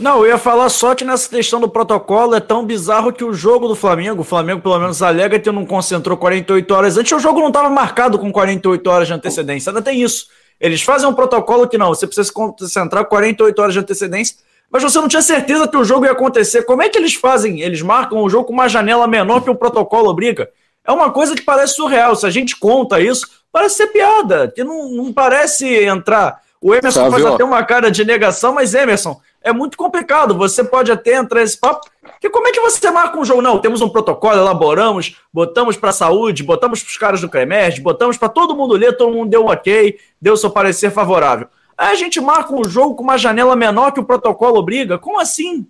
Não, 0.00 0.20
eu 0.20 0.28
ia 0.28 0.38
falar 0.38 0.70
só 0.70 0.94
que 0.94 1.04
nessa 1.04 1.28
questão 1.28 1.60
do 1.60 1.68
protocolo 1.68 2.34
é 2.34 2.40
tão 2.40 2.64
bizarro 2.64 3.12
que 3.12 3.22
o 3.22 3.34
jogo 3.34 3.68
do 3.68 3.74
Flamengo, 3.74 4.22
o 4.22 4.24
Flamengo 4.24 4.62
pelo 4.62 4.78
menos 4.78 5.02
alega 5.02 5.38
que 5.38 5.52
não 5.52 5.66
concentrou 5.66 6.16
48 6.16 6.74
horas 6.74 6.96
antes, 6.96 7.12
o 7.12 7.18
jogo 7.18 7.38
não 7.40 7.48
estava 7.48 7.68
marcado 7.68 8.18
com 8.18 8.32
48 8.32 8.90
horas 8.90 9.08
de 9.08 9.12
antecedência, 9.12 9.68
ainda 9.68 9.82
tem 9.82 10.00
isso. 10.00 10.28
Eles 10.58 10.80
fazem 10.80 11.06
um 11.06 11.12
protocolo 11.12 11.68
que 11.68 11.76
não, 11.76 11.88
você 11.88 12.06
precisa 12.06 12.24
se 12.24 12.32
concentrar 12.32 13.04
48 13.04 13.60
horas 13.60 13.74
de 13.74 13.80
antecedência, 13.80 14.36
mas 14.70 14.82
você 14.82 14.98
não 14.98 15.06
tinha 15.06 15.20
certeza 15.20 15.68
que 15.68 15.76
o 15.76 15.84
jogo 15.84 16.06
ia 16.06 16.12
acontecer. 16.12 16.62
Como 16.62 16.80
é 16.80 16.88
que 16.88 16.96
eles 16.96 17.12
fazem? 17.12 17.60
Eles 17.60 17.82
marcam 17.82 18.22
o 18.22 18.28
jogo 18.30 18.46
com 18.46 18.54
uma 18.54 18.68
janela 18.68 19.06
menor 19.06 19.42
que 19.42 19.50
o 19.50 19.54
protocolo 19.54 20.08
obriga. 20.08 20.48
É 20.82 20.90
uma 20.90 21.10
coisa 21.10 21.34
que 21.34 21.42
parece 21.42 21.74
surreal. 21.74 22.16
Se 22.16 22.24
a 22.24 22.30
gente 22.30 22.58
conta 22.58 23.00
isso, 23.00 23.26
parece 23.52 23.76
ser 23.76 23.88
piada, 23.88 24.50
que 24.54 24.64
não, 24.64 24.88
não 24.88 25.12
parece 25.12 25.66
entrar. 25.84 26.40
O 26.60 26.74
Emerson 26.74 27.00
Sabe, 27.00 27.10
faz 27.10 27.24
ó. 27.24 27.34
até 27.34 27.44
uma 27.44 27.62
cara 27.64 27.90
de 27.90 28.04
negação, 28.04 28.54
mas 28.54 28.74
Emerson, 28.74 29.20
é 29.42 29.52
muito 29.52 29.76
complicado. 29.76 30.36
Você 30.36 30.62
pode 30.62 30.92
até 30.92 31.14
entrar 31.14 31.40
nesse 31.40 31.58
papo. 31.58 31.88
Que 32.20 32.28
como 32.28 32.48
é 32.48 32.52
que 32.52 32.60
você 32.60 32.90
marca 32.90 33.18
um 33.18 33.24
jogo? 33.24 33.40
Não, 33.40 33.58
temos 33.58 33.80
um 33.80 33.88
protocolo, 33.88 34.36
elaboramos, 34.36 35.16
botamos 35.32 35.76
para 35.76 35.90
a 35.90 35.94
saúde, 35.94 36.42
botamos 36.42 36.82
para 36.82 36.90
os 36.90 36.96
caras 36.96 37.20
do 37.20 37.28
CREMERD, 37.28 37.80
botamos 37.80 38.18
para 38.18 38.28
todo 38.28 38.54
mundo 38.54 38.74
ler, 38.74 38.96
todo 38.96 39.12
mundo 39.12 39.30
deu 39.30 39.44
um 39.44 39.50
ok, 39.50 39.98
deu 40.20 40.36
seu 40.36 40.50
parecer 40.50 40.90
favorável. 40.90 41.48
Aí 41.76 41.92
a 41.92 41.94
gente 41.94 42.20
marca 42.20 42.54
um 42.54 42.64
jogo 42.64 42.94
com 42.94 43.02
uma 43.02 43.16
janela 43.16 43.56
menor 43.56 43.92
que 43.92 44.00
o 44.00 44.04
protocolo 44.04 44.58
obriga. 44.58 44.98
Como 44.98 45.18
assim? 45.18 45.66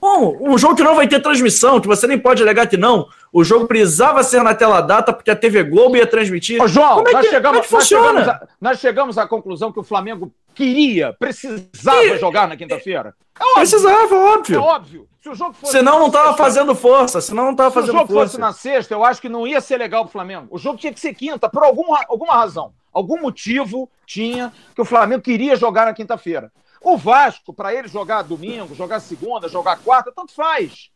Bom, 0.00 0.36
um 0.40 0.58
jogo 0.58 0.76
que 0.76 0.82
não 0.82 0.94
vai 0.94 1.08
ter 1.08 1.20
transmissão, 1.20 1.80
que 1.80 1.86
você 1.86 2.06
nem 2.06 2.18
pode 2.18 2.42
alegar 2.42 2.66
que 2.66 2.76
não. 2.76 3.08
O 3.32 3.42
jogo 3.42 3.66
precisava 3.66 4.22
ser 4.22 4.42
na 4.42 4.54
tela 4.54 4.80
data 4.80 5.12
porque 5.12 5.30
a 5.30 5.36
TV 5.36 5.64
Globo 5.64 5.96
ia 5.96 6.06
transmitir. 6.06 6.62
Ô, 6.62 6.68
João, 6.68 6.96
Como 6.96 7.08
é 7.08 7.12
nós, 7.12 7.24
que, 7.24 7.30
chegamos, 7.30 7.58
é 7.58 7.62
que 7.62 7.72
nós, 7.72 7.86
chegamos 7.86 8.28
a, 8.28 8.48
nós 8.60 8.78
chegamos 8.78 9.18
à 9.18 9.26
conclusão 9.26 9.72
que 9.72 9.80
o 9.80 9.82
Flamengo 9.82 10.32
queria, 10.54 11.14
precisava 11.18 12.04
e, 12.04 12.18
jogar 12.18 12.48
na 12.48 12.56
quinta-feira. 12.56 13.14
É. 13.38 13.54
Precisava, 13.54 14.14
óbvio. 14.14 14.56
É 14.56 14.62
óbvio. 14.62 15.08
Se 15.20 15.28
o 15.28 15.34
jogo 15.34 15.54
fosse 15.54 15.72
senão 15.72 15.98
não 15.98 16.06
estava 16.06 16.36
fazendo 16.36 16.74
força, 16.74 17.20
senão 17.20 17.46
não 17.46 17.50
estava 17.52 17.70
fazendo 17.70 17.92
força. 17.92 18.06
Se 18.06 18.12
o 18.12 18.14
jogo 18.14 18.28
fosse 18.28 18.40
na 18.40 18.52
sexta, 18.52 18.94
eu 18.94 19.04
acho 19.04 19.20
que 19.20 19.28
não 19.28 19.46
ia 19.46 19.60
ser 19.60 19.76
legal 19.76 20.02
para 20.02 20.08
o 20.10 20.12
Flamengo. 20.12 20.46
O 20.50 20.58
jogo 20.58 20.78
tinha 20.78 20.92
que 20.92 21.00
ser 21.00 21.14
quinta, 21.14 21.48
por 21.48 21.64
alguma, 21.64 22.00
alguma 22.08 22.34
razão. 22.34 22.72
Algum 22.92 23.20
motivo 23.20 23.90
tinha 24.06 24.52
que 24.74 24.80
o 24.80 24.84
Flamengo 24.84 25.22
queria 25.22 25.56
jogar 25.56 25.86
na 25.86 25.92
quinta-feira. 25.92 26.50
O 26.86 26.96
Vasco, 26.96 27.52
para 27.52 27.74
ele 27.74 27.88
jogar 27.88 28.22
domingo, 28.22 28.72
jogar 28.72 29.00
segunda, 29.00 29.48
jogar 29.48 29.76
quarta, 29.78 30.12
tanto 30.14 30.32
faz. 30.32 30.88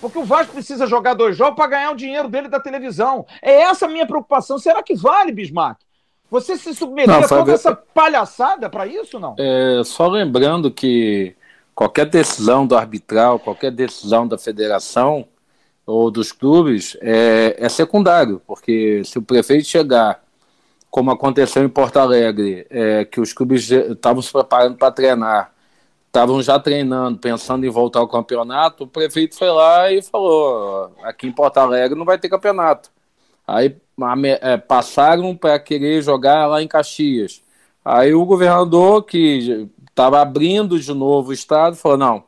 Porque 0.00 0.18
o 0.18 0.24
Vasco 0.24 0.52
precisa 0.52 0.88
jogar 0.88 1.14
dois 1.14 1.36
jogos 1.36 1.54
para 1.54 1.68
ganhar 1.68 1.92
o 1.92 1.96
dinheiro 1.96 2.28
dele 2.28 2.48
da 2.48 2.58
televisão. 2.58 3.24
É 3.40 3.60
essa 3.60 3.86
a 3.86 3.88
minha 3.88 4.04
preocupação. 4.08 4.58
Será 4.58 4.82
que 4.82 4.96
vale, 4.96 5.30
Bismarck? 5.30 5.78
Você 6.32 6.56
se 6.56 6.74
submeter 6.74 7.14
não, 7.14 7.24
a 7.24 7.28
toda 7.28 7.52
essa 7.52 7.76
palhaçada 7.76 8.68
para 8.68 8.88
isso, 8.88 9.20
não? 9.20 9.36
É, 9.38 9.82
só 9.84 10.08
lembrando 10.08 10.68
que 10.68 11.36
qualquer 11.76 12.06
decisão 12.06 12.66
do 12.66 12.76
arbitral, 12.76 13.38
qualquer 13.38 13.70
decisão 13.70 14.26
da 14.26 14.36
federação 14.36 15.28
ou 15.86 16.10
dos 16.10 16.32
clubes 16.32 16.98
é, 17.00 17.54
é 17.56 17.68
secundário, 17.68 18.42
porque 18.44 19.00
se 19.04 19.16
o 19.16 19.22
prefeito 19.22 19.68
chegar, 19.68 20.25
como 20.96 21.10
aconteceu 21.10 21.62
em 21.62 21.68
Porto 21.68 21.98
Alegre, 21.98 22.66
é, 22.70 23.04
que 23.04 23.20
os 23.20 23.30
clubes 23.30 23.70
estavam 23.70 24.22
se 24.22 24.32
preparando 24.32 24.78
para 24.78 24.90
treinar, 24.90 25.52
estavam 26.06 26.40
já 26.40 26.58
treinando, 26.58 27.18
pensando 27.18 27.66
em 27.66 27.68
voltar 27.68 27.98
ao 27.98 28.08
campeonato, 28.08 28.84
o 28.84 28.86
prefeito 28.86 29.36
foi 29.36 29.50
lá 29.50 29.92
e 29.92 30.00
falou: 30.00 30.90
aqui 31.02 31.26
em 31.26 31.32
Porto 31.32 31.58
Alegre 31.58 31.98
não 31.98 32.06
vai 32.06 32.16
ter 32.16 32.30
campeonato. 32.30 32.90
Aí 33.46 33.76
é, 34.40 34.56
passaram 34.56 35.36
para 35.36 35.58
querer 35.58 36.00
jogar 36.00 36.46
lá 36.46 36.62
em 36.62 36.66
Caxias. 36.66 37.42
Aí 37.84 38.14
o 38.14 38.24
governador, 38.24 39.02
que 39.04 39.68
estava 39.90 40.22
abrindo 40.22 40.80
de 40.80 40.94
novo 40.94 41.28
o 41.28 41.34
estado, 41.34 41.76
falou: 41.76 41.98
não, 41.98 42.24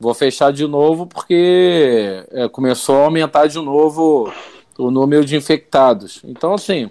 vou 0.00 0.14
fechar 0.14 0.52
de 0.52 0.66
novo 0.66 1.06
porque 1.06 2.26
é, 2.32 2.48
começou 2.48 2.96
a 2.96 3.04
aumentar 3.04 3.46
de 3.46 3.60
novo 3.60 4.32
o 4.76 4.90
número 4.90 5.24
de 5.24 5.36
infectados. 5.36 6.20
Então, 6.24 6.54
assim, 6.54 6.90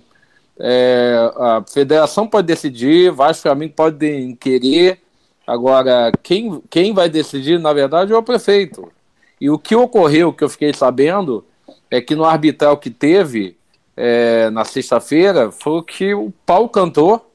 é, 0.59 1.31
a 1.35 1.63
federação 1.67 2.27
pode 2.27 2.47
decidir, 2.47 3.11
vários 3.11 3.41
caminhos 3.41 3.73
podem 3.75 4.35
querer. 4.35 5.01
Agora, 5.45 6.11
quem, 6.21 6.61
quem 6.69 6.93
vai 6.93 7.09
decidir, 7.09 7.59
na 7.59 7.73
verdade, 7.73 8.13
é 8.13 8.17
o 8.17 8.23
prefeito. 8.23 8.91
E 9.39 9.49
o 9.49 9.59
que 9.59 9.75
ocorreu, 9.75 10.31
que 10.31 10.43
eu 10.43 10.49
fiquei 10.49 10.73
sabendo, 10.73 11.45
é 11.89 11.99
que 11.99 12.15
no 12.15 12.23
arbitral 12.23 12.77
que 12.77 12.89
teve, 12.89 13.57
é, 13.95 14.49
na 14.49 14.63
sexta-feira 14.63 15.51
foi 15.51 15.83
que 15.83 16.13
o 16.13 16.31
pau 16.45 16.69
cantou 16.69 17.29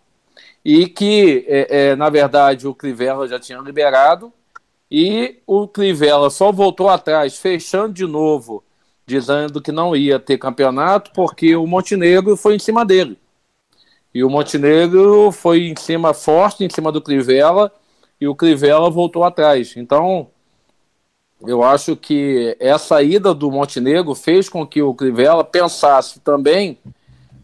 e 0.65 0.87
que, 0.87 1.45
é, 1.47 1.91
é, 1.91 1.97
na 1.97 2.09
verdade, 2.09 2.67
o 2.67 2.75
Crivella 2.75 3.29
já 3.29 3.39
tinha 3.39 3.59
liberado 3.59 4.33
e 4.91 5.39
o 5.47 5.69
Crivella 5.69 6.31
só 6.31 6.51
voltou 6.51 6.89
atrás, 6.89 7.37
fechando 7.37 7.93
de 7.93 8.07
novo, 8.07 8.65
dizendo 9.09 9.63
que 9.63 9.73
não 9.73 9.97
ia 9.97 10.19
ter 10.19 10.37
campeonato 10.37 11.11
porque 11.15 11.57
o 11.57 11.67
Montenegro 11.67 12.37
foi 12.37 12.57
em 12.57 12.59
cima 12.59 12.85
dele. 12.85 13.17
E 14.15 14.23
o 14.23 14.29
Montenegro 14.29 15.33
foi 15.33 15.69
em 15.69 15.77
cima 15.77 16.13
forte, 16.13 16.63
em 16.63 16.69
cima 16.69 16.93
do 16.93 17.01
Crivella, 17.01 17.73
e 18.21 18.29
o 18.29 18.35
Crivella 18.35 18.91
voltou 18.91 19.25
atrás. 19.25 19.75
Então, 19.79 20.29
eu 21.47 21.63
acho 21.63 21.97
que 21.97 22.55
essa 22.61 23.03
ida 23.03 23.33
do 23.33 23.51
Montenegro 23.51 24.15
fez 24.15 24.47
com 24.47 24.67
que 24.67 24.83
o 24.83 24.93
Crivella 24.93 25.43
pensasse 25.43 26.21
também, 26.21 26.79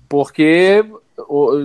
porque 0.07 0.85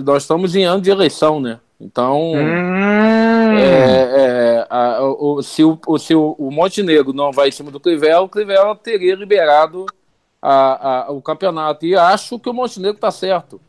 nós 0.02 0.22
estamos 0.22 0.54
em 0.54 0.64
ano 0.64 0.80
de 0.80 0.90
eleição, 0.90 1.40
né? 1.40 1.60
Então, 1.78 2.32
hum. 2.32 3.29
É, 3.58 4.60
é, 4.60 4.66
a, 4.68 5.02
o, 5.02 5.42
se, 5.42 5.64
o, 5.64 5.98
se 5.98 6.14
o, 6.14 6.34
o, 6.38 6.50
Montenegro 6.50 7.12
não 7.12 7.32
vai 7.32 7.48
em 7.48 7.52
cima 7.52 7.70
do 7.70 7.80
Crivella, 7.80 8.22
o 8.22 8.28
Crivella 8.28 8.76
teria 8.76 9.14
liberado 9.14 9.86
a, 10.40 11.06
a, 11.06 11.10
o 11.12 11.20
campeonato. 11.20 11.86
E 11.86 11.94
acho 11.94 12.38
que 12.38 12.48
o 12.48 12.54
Montenegro 12.54 12.96
está 12.96 13.10
certo. 13.10 13.60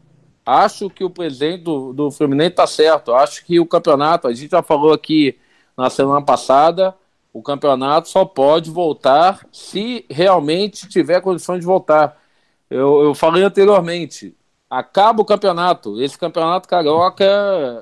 Acho 0.46 0.90
que 0.90 1.04
o 1.04 1.10
presidente 1.10 1.64
do, 1.64 1.94
do 1.94 2.12
Fluminense 2.12 2.52
está 2.52 2.68
certo. 2.68 3.14
Acho 3.14 3.46
que 3.46 3.60
o 3.60 3.66
campeonato, 3.66 4.28
a 4.28 4.34
gente 4.34 4.52
já 4.52 4.64
falou 4.64 4.94
aqui 4.94 5.38
na 5.78 5.90
semana 5.90 6.22
passada, 6.22 6.96
o 7.34 7.42
campeonato 7.42 8.10
só 8.10 8.26
pode 8.26 8.70
voltar 8.70 9.46
se 9.52 10.06
realmente 10.10 10.88
tiver 10.88 11.22
condições 11.22 11.60
de 11.60 11.66
voltar. 11.66 12.20
Eu, 12.70 13.04
eu 13.04 13.16
falei 13.16 13.44
anteriormente, 13.44 14.36
acaba 14.70 15.22
o 15.22 15.26
campeonato. 15.26 16.02
Esse 16.02 16.18
campeonato 16.18 16.68
carioca 16.68 17.24
é, 17.24 17.28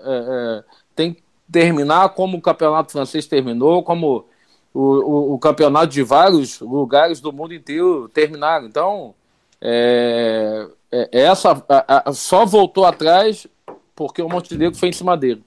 é, 0.06 0.64
tem 0.96 1.18
terminar 1.52 2.10
como 2.10 2.38
o 2.38 2.42
campeonato 2.42 2.92
francês 2.92 3.26
terminou, 3.26 3.84
como 3.84 4.26
o, 4.74 4.82
o, 4.82 5.34
o, 5.34 5.40
campeonato 5.40 5.88
de 5.88 6.04
vários 6.04 6.60
lugares 6.60 7.20
do 7.20 7.34
mundo 7.34 7.54
inteiro 7.54 8.10
terminaram. 8.10 8.68
Então, 8.68 9.16
é, 9.62 10.68
é, 10.92 11.10
essa 11.12 11.64
a, 11.68 12.10
a, 12.10 12.14
só 12.14 12.46
voltou 12.46 12.86
atrás 12.86 13.48
porque 13.96 14.22
o 14.22 14.30
Montenegro 14.30 14.78
foi 14.78 14.90
em 14.90 14.94
cima 14.94 15.18
dele. 15.18 15.44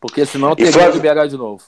Porque 0.00 0.26
senão 0.26 0.54
teria 0.54 0.90
que 0.90 0.96
liberar 0.96 1.26
de 1.26 1.36
novo. 1.36 1.62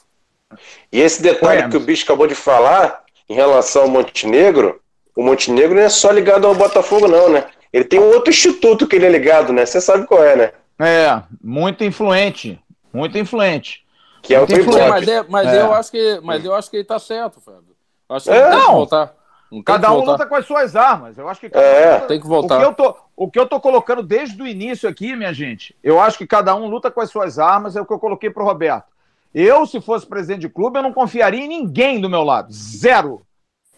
E 0.91 0.99
esse 0.99 1.21
detalhe 1.21 1.67
que 1.69 1.77
o 1.77 1.79
bicho 1.79 2.03
acabou 2.03 2.27
de 2.27 2.35
falar 2.35 3.03
em 3.27 3.33
relação 3.33 3.83
ao 3.83 3.89
Montenegro, 3.89 4.79
o 5.15 5.23
Montenegro 5.23 5.75
não 5.75 5.81
é 5.81 5.89
só 5.89 6.11
ligado 6.11 6.45
ao 6.45 6.53
Botafogo, 6.53 7.07
não, 7.07 7.29
né? 7.29 7.45
Ele 7.73 7.83
tem 7.83 7.99
um 7.99 8.13
outro 8.13 8.29
instituto 8.29 8.87
que 8.87 8.95
ele 8.95 9.07
é 9.07 9.09
ligado, 9.09 9.51
né? 9.51 9.65
Você 9.65 9.81
sabe 9.81 10.05
qual 10.05 10.23
é, 10.23 10.35
né? 10.35 10.51
É, 10.79 11.21
muito 11.43 11.83
influente. 11.83 12.59
Muito 12.97 13.17
influente. 13.17 13.85
Que 14.23 14.33
é 14.33 14.39
o 14.39 14.43
influente. 14.43 14.89
Mas, 14.89 15.07
é, 15.07 15.23
mas 15.29 15.47
é. 15.47 15.61
eu 15.61 15.73
acho 15.73 15.91
que, 15.91 16.19
mas 16.23 16.43
eu 16.43 16.55
acho 16.55 16.69
que 16.69 16.77
ele 16.77 16.83
tá 16.83 16.97
certo, 16.97 17.39
Fábio. 17.39 17.75
Acho 18.09 18.25
que 18.25 18.31
é, 18.31 18.49
não. 18.49 18.73
voltar. 18.73 19.13
Não 19.51 19.63
cada 19.63 19.93
um 19.93 20.03
luta 20.03 20.25
com 20.25 20.35
as 20.35 20.45
suas 20.45 20.75
armas. 20.75 21.17
Eu 21.17 21.29
acho 21.29 21.39
que 21.39 21.57
é, 21.57 22.01
um 22.03 22.07
tem 22.07 22.19
que 22.19 22.27
voltar. 22.27 22.57
O 22.57 22.59
que, 22.59 22.65
eu 22.65 22.73
tô, 22.73 22.95
o 23.15 23.31
que 23.31 23.39
eu 23.39 23.47
tô 23.47 23.59
colocando 23.61 24.03
desde 24.03 24.41
o 24.41 24.47
início 24.47 24.89
aqui, 24.89 25.15
minha 25.15 25.33
gente, 25.33 25.75
eu 25.81 26.01
acho 26.01 26.17
que 26.17 26.27
cada 26.27 26.53
um 26.55 26.67
luta 26.67 26.91
com 26.91 26.99
as 26.99 27.09
suas 27.09 27.39
armas, 27.39 27.75
é 27.75 27.81
o 27.81 27.85
que 27.85 27.93
eu 27.93 27.99
coloquei 27.99 28.29
pro 28.29 28.43
Roberto. 28.43 28.87
Eu, 29.33 29.65
se 29.65 29.79
fosse 29.79 30.05
presidente 30.05 30.41
de 30.41 30.49
clube, 30.49 30.79
eu 30.79 30.83
não 30.83 30.91
confiaria 30.91 31.45
em 31.45 31.47
ninguém 31.47 32.01
do 32.01 32.09
meu 32.09 32.23
lado. 32.23 32.51
Zero. 32.51 33.21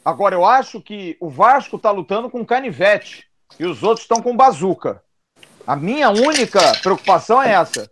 Agora, 0.03 0.33
eu 0.33 0.45
acho 0.45 0.81
que 0.81 1.17
o 1.19 1.29
Vasco 1.29 1.75
está 1.75 1.91
lutando 1.91 2.29
com 2.29 2.45
canivete 2.45 3.27
e 3.59 3.65
os 3.65 3.83
outros 3.83 4.05
estão 4.05 4.21
com 4.21 4.35
bazuca. 4.35 5.03
A 5.67 5.75
minha 5.75 6.09
única 6.09 6.59
preocupação 6.81 7.43
é 7.43 7.51
essa. 7.51 7.91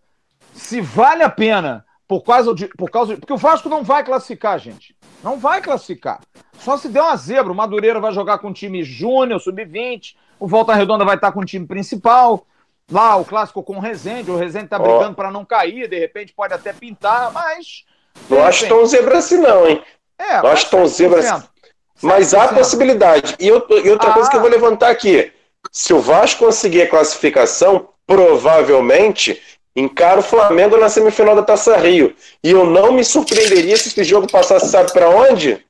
Se 0.58 0.82
vale 0.82 1.24
a 1.24 1.30
pena, 1.30 1.86
por 2.08 2.22
causa 2.22 2.54
de. 2.54 2.68
Por 2.68 2.90
causa 2.90 3.14
de, 3.14 3.20
porque 3.20 3.34
o 3.34 3.38
Vasco 3.38 3.70
não 3.70 3.84
vai 3.84 4.04
classificar, 4.04 4.58
gente. 4.60 4.96
Não 5.24 5.38
vai 5.38 5.62
classificar. 5.62 6.20
Só 6.60 6.78
se 6.78 6.90
der 6.90 7.02
uma 7.02 7.16
zebra. 7.16 7.52
O 7.52 7.56
Madureira 7.56 8.00
vai 8.00 8.12
jogar 8.12 8.40
com 8.40 8.50
o 8.50 8.54
time 8.54 8.84
júnior, 8.84 9.40
sub-20. 9.40 10.16
O 10.40 10.48
Volta 10.48 10.74
Redonda 10.74 11.06
vai 11.06 11.16
estar 11.16 11.32
com 11.32 11.42
o 11.42 11.46
time 11.46 11.66
principal. 11.66 12.46
Lá, 12.92 13.16
o 13.18 13.26
clássico 13.26 13.62
com 13.62 13.78
o 13.78 13.80
Rezende. 13.80 14.32
O 14.32 14.38
Rezende 14.38 14.68
tá 14.68 14.80
brigando 14.80 15.12
oh. 15.12 15.16
para 15.16 15.32
não 15.32 15.46
cair. 15.46 15.88
De 15.88 16.00
repente 16.00 16.34
pode 16.34 16.54
até 16.54 16.74
pintar, 16.74 17.32
mas. 17.32 17.86
Não 18.30 18.44
acho 18.44 18.68
tão 18.68 18.86
zebra 18.86 19.20
assim, 19.20 19.38
não, 19.38 19.68
hein? 19.68 19.84
É, 20.18 20.42
não 20.42 20.50
acho 20.50 20.70
tão 20.72 20.88
zebra 20.88 21.20
assim. 21.20 21.48
Mas 22.02 22.34
há 22.34 22.48
possibilidade. 22.48 23.36
E, 23.40 23.48
eu, 23.48 23.66
e 23.84 23.90
outra 23.90 24.10
ah. 24.10 24.14
coisa 24.14 24.30
que 24.30 24.36
eu 24.36 24.42
vou 24.42 24.50
levantar 24.50 24.90
aqui. 24.90 25.32
Se 25.72 25.94
o 25.94 26.00
Vasco 26.00 26.46
conseguir 26.46 26.84
a 26.84 26.90
classificação, 26.90 27.90
provavelmente 28.08 29.42
encara 29.78 30.20
o 30.20 30.24
Flamengo 30.24 30.76
na 30.76 30.90
semifinal 30.90 31.36
da 31.36 31.44
Taça 31.44 31.78
Rio. 31.78 32.16
E 32.44 32.50
eu 32.50 32.66
não 32.66 32.92
me 32.92 33.04
surpreenderia 33.04 33.78
se 33.78 33.90
esse 33.90 34.04
jogo 34.04 34.30
passasse, 34.30 34.70
sabe 34.70 34.92
para 34.92 35.08
onde? 35.08 35.64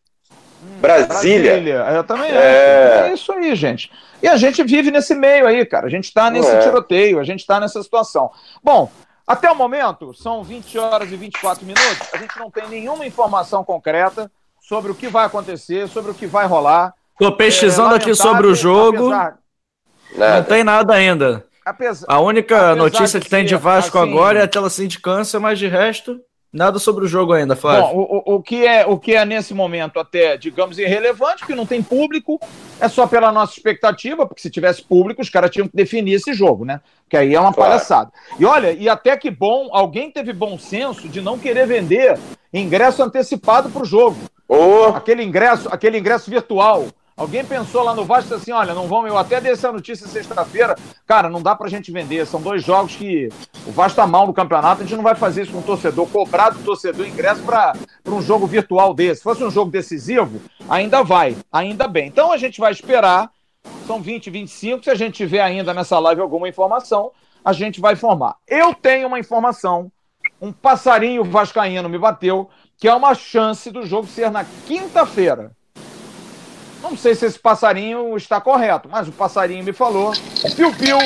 Hum, 0.64 0.80
Brasília. 0.80 1.52
Brasília. 1.52 1.76
Eu 1.94 2.04
também 2.06 2.32
é... 2.32 3.10
é 3.10 3.14
isso 3.14 3.32
aí, 3.34 3.54
gente. 3.54 3.92
E 4.24 4.28
a 4.28 4.38
gente 4.38 4.64
vive 4.64 4.90
nesse 4.92 5.14
meio 5.14 5.46
aí, 5.46 5.66
cara. 5.66 5.88
A 5.88 5.90
gente 5.90 6.06
está 6.06 6.30
nesse 6.30 6.50
é. 6.50 6.60
tiroteio, 6.60 7.20
a 7.20 7.24
gente 7.24 7.42
está 7.42 7.60
nessa 7.60 7.84
situação. 7.84 8.32
Bom, 8.64 8.90
até 9.28 9.52
o 9.52 9.56
momento, 9.56 10.14
são 10.14 10.42
20 10.42 10.80
horas 10.80 11.12
e 11.12 11.18
24 11.18 11.66
minutos. 11.66 12.08
A 12.14 12.18
gente 12.18 12.40
não 12.40 12.50
tem 12.50 12.68
nenhuma 12.70 13.06
informação 13.06 13.62
concreta 13.64 14.32
sobre 14.62 14.90
o 14.90 14.96
que 14.96 15.10
vai 15.10 15.26
acontecer, 15.26 15.88
sobre 15.90 16.12
o 16.12 16.14
que 16.14 16.26
vai 16.26 16.48
rolar. 16.48 16.94
Estou 17.12 17.36
pesquisando 17.36 17.94
é, 17.94 17.98
aqui 17.98 18.16
sobre 18.16 18.48
o 18.48 18.56
jogo. 18.56 19.12
Apesar... 19.12 19.38
Não 20.16 20.44
tem 20.44 20.64
nada 20.64 20.94
ainda. 20.94 21.46
Apesar, 21.68 22.06
a 22.08 22.22
única 22.22 22.74
notícia 22.76 23.20
que 23.20 23.30
tem 23.30 23.44
de 23.44 23.56
Vasco 23.58 23.98
assim, 23.98 24.10
agora 24.10 24.40
é 24.40 24.44
aquela 24.44 24.70
sindicância, 24.70 25.38
mas 25.38 25.60
de 25.60 25.68
resto, 25.68 26.18
nada 26.52 26.80
sobre 26.80 27.04
o 27.04 27.08
jogo 27.10 27.34
ainda, 27.34 27.58
Flávio. 27.58 27.94
Bom, 27.94 28.24
o, 28.26 28.36
o, 28.36 28.42
que 28.42 28.66
é, 28.66 28.86
o 28.86 28.98
que 28.98 29.14
é 29.14 29.26
nesse 29.26 29.54
momento 29.54 30.00
até, 30.00 30.38
digamos, 30.38 30.80
irrelevante, 30.80 31.40
porque 31.40 31.56
não 31.56 31.66
tem 31.66 31.84
público, 31.84 32.40
é 32.80 32.88
só 32.88 33.06
pela 33.06 33.34
nossa 33.34 33.52
expectativa, 33.52 34.26
porque 34.26 34.42
se 34.42 34.50
tivesse 34.50 34.82
público, 34.82 35.22
os 35.22 35.30
caras 35.30 35.52
tinham 35.52 35.68
que 35.68 35.76
definir 35.76 36.14
esse 36.14 36.34
jogo, 36.34 36.64
né? 36.64 36.80
Que 37.10 37.18
aí 37.18 37.36
é 37.36 37.40
uma 37.40 37.54
claro. 37.54 37.72
palhaçada. 37.72 38.14
E 38.40 38.46
olha, 38.46 38.72
e 38.72 38.88
até 38.88 39.18
que 39.18 39.30
bom, 39.30 39.68
alguém 39.74 40.10
teve 40.10 40.32
bom 40.32 40.58
senso 40.58 41.10
de 41.10 41.20
não 41.20 41.38
querer 41.38 41.68
vender 41.68 42.18
ingresso 42.54 43.04
antecipado 43.04 43.70
para 43.70 43.82
o 43.82 43.86
jogo. 43.86 44.18
Oh. 44.48 44.96
Aquele 44.96 45.22
ingresso, 45.22 45.68
aquele 45.70 45.98
ingresso 45.98 46.32
virtual. 46.32 46.88
Alguém 47.18 47.44
pensou 47.44 47.82
lá 47.82 47.96
no 47.96 48.06
Vasco 48.06 48.36
assim: 48.36 48.52
olha, 48.52 48.76
não 48.76 48.88
vamos. 48.88 49.10
Eu 49.10 49.18
até 49.18 49.42
dei 49.42 49.52
essa 49.52 49.72
notícia 49.72 50.08
sexta-feira. 50.08 50.76
Cara, 51.04 51.28
não 51.28 51.42
dá 51.42 51.56
pra 51.56 51.68
gente 51.68 51.92
vender. 51.92 52.28
São 52.28 52.40
dois 52.40 52.64
jogos 52.64 52.96
que 52.96 53.28
o 53.66 53.72
Vasco 53.72 53.96
tá 53.96 54.06
mal 54.06 54.28
no 54.28 54.34
campeonato. 54.34 54.84
A 54.84 54.86
gente 54.86 54.96
não 54.96 55.04
vai 55.04 55.16
fazer 55.16 55.42
isso 55.42 55.52
com 55.52 55.58
o 55.58 55.64
torcedor. 55.64 56.08
Cobrar 56.10 56.52
do 56.52 56.64
torcedor 56.64 57.08
ingresso 57.08 57.42
para 57.42 57.74
um 58.06 58.22
jogo 58.22 58.46
virtual 58.46 58.94
desse. 58.94 59.18
Se 59.18 59.24
fosse 59.24 59.44
um 59.44 59.50
jogo 59.50 59.72
decisivo, 59.72 60.40
ainda 60.70 61.02
vai. 61.02 61.36
Ainda 61.52 61.88
bem. 61.88 62.08
Então 62.08 62.32
a 62.32 62.38
gente 62.38 62.60
vai 62.60 62.72
esperar. 62.72 63.32
São 63.88 64.00
20, 64.00 64.30
25. 64.30 64.84
Se 64.84 64.92
a 64.92 64.96
gente 64.96 65.16
tiver 65.16 65.42
ainda 65.42 65.74
nessa 65.74 65.98
live 65.98 66.22
alguma 66.22 66.48
informação, 66.48 67.12
a 67.44 67.52
gente 67.52 67.82
vai 67.82 67.94
informar. 67.94 68.36
Eu 68.48 68.76
tenho 68.76 69.08
uma 69.08 69.20
informação. 69.20 69.92
Um 70.40 70.52
passarinho 70.52 71.24
vascaíno 71.24 71.90
me 71.90 71.98
bateu, 71.98 72.48
que 72.78 72.88
é 72.88 72.94
uma 72.94 73.16
chance 73.16 73.72
do 73.72 73.88
jogo 73.88 74.06
ser 74.08 74.30
na 74.30 74.46
quinta-feira. 74.68 75.58
Não 76.82 76.96
sei 76.96 77.16
se 77.16 77.26
esse 77.26 77.40
passarinho 77.40 78.16
está 78.16 78.40
correto, 78.40 78.88
mas 78.90 79.08
o 79.08 79.12
passarinho 79.12 79.64
me 79.64 79.74
falou. 79.74 80.14
Piu-piu, 80.56 80.98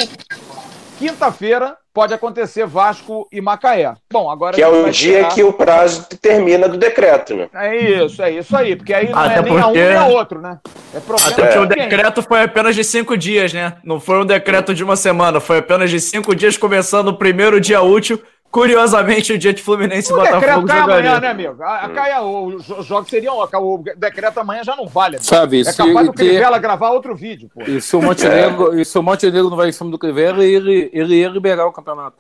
quinta-feira 1.00 1.78
pode 1.94 2.14
acontecer 2.14 2.66
Vasco 2.66 3.28
e 3.32 3.42
Macaé. 3.42 3.94
Bom, 4.12 4.30
agora. 4.30 4.56
Que 4.56 4.62
é 4.62 4.68
o 4.68 4.90
dia 4.90 5.26
que 5.26 5.44
o 5.44 5.54
prazo 5.54 6.08
termina 6.22 6.68
do 6.68 6.78
decreto, 6.78 7.36
né? 7.36 7.50
É 7.54 7.76
isso, 7.76 8.22
é 8.22 8.32
isso 8.32 8.56
aí. 8.56 8.76
Porque 8.76 8.94
aí 8.94 9.10
não 9.10 9.20
Até 9.20 9.40
é 9.40 9.42
nem 9.42 9.60
a 9.60 9.68
um 9.68 9.74
nem 9.74 9.96
a 9.96 10.06
outro, 10.06 10.42
né? 10.42 10.60
É 10.94 11.00
problema 11.00 11.32
Até 11.32 11.44
porque 11.44 11.60
o 11.60 11.66
decreto 11.66 12.22
foi 12.24 12.44
apenas 12.44 12.76
de 12.76 12.84
cinco 12.84 13.18
dias, 13.18 13.54
né? 13.54 13.74
Não 13.84 14.00
foi 14.00 14.22
um 14.22 14.26
decreto 14.26 14.74
de 14.74 14.84
uma 14.84 14.96
semana, 14.96 15.40
foi 15.40 15.58
apenas 15.58 15.90
de 15.90 16.00
cinco 16.00 16.36
dias, 16.36 16.58
começando 16.58 17.10
o 17.10 17.18
primeiro 17.18 17.60
dia 17.60 17.82
útil 17.82 18.22
Curiosamente, 18.52 19.32
o 19.32 19.38
dia 19.38 19.54
de 19.54 19.64
Fluminense 19.64 20.12
e 20.12 20.16
Botafogo 20.16 20.68
cai 20.68 20.82
jogaria. 20.82 20.84
amanhã, 20.84 21.20
né, 21.22 21.30
amigo? 21.30 21.64
A, 21.64 21.86
a, 21.86 21.90
cai, 21.90 22.22
os 22.22 22.86
jogos 22.86 23.10
seriam. 23.10 23.38
O 23.40 23.78
decreto 23.96 24.40
amanhã 24.40 24.62
já 24.62 24.76
não 24.76 24.88
vale. 24.88 25.16
Amigo. 25.16 25.26
Sabe, 25.26 25.62
é 25.62 25.74
capaz 25.74 26.08
do 26.08 26.14
Crivella 26.14 26.60
gravar 26.60 26.90
outro 26.90 27.16
vídeo. 27.16 27.50
Pô. 27.54 27.62
E 27.62 27.80
se 27.80 27.96
o 27.96 28.02
Montenegro, 28.02 28.78
é. 28.78 28.82
e 28.82 28.86
se 28.86 29.00
o 29.00 29.02
Montenegro 29.02 29.50
não 29.50 29.56
vai 29.56 29.70
em 29.70 29.72
cima 29.72 29.90
do 29.90 29.98
Crivella, 29.98 30.44
ele, 30.44 30.90
ele 30.92 31.16
ia 31.16 31.30
liberar 31.30 31.66
o 31.66 31.72
campeonato. 31.72 32.18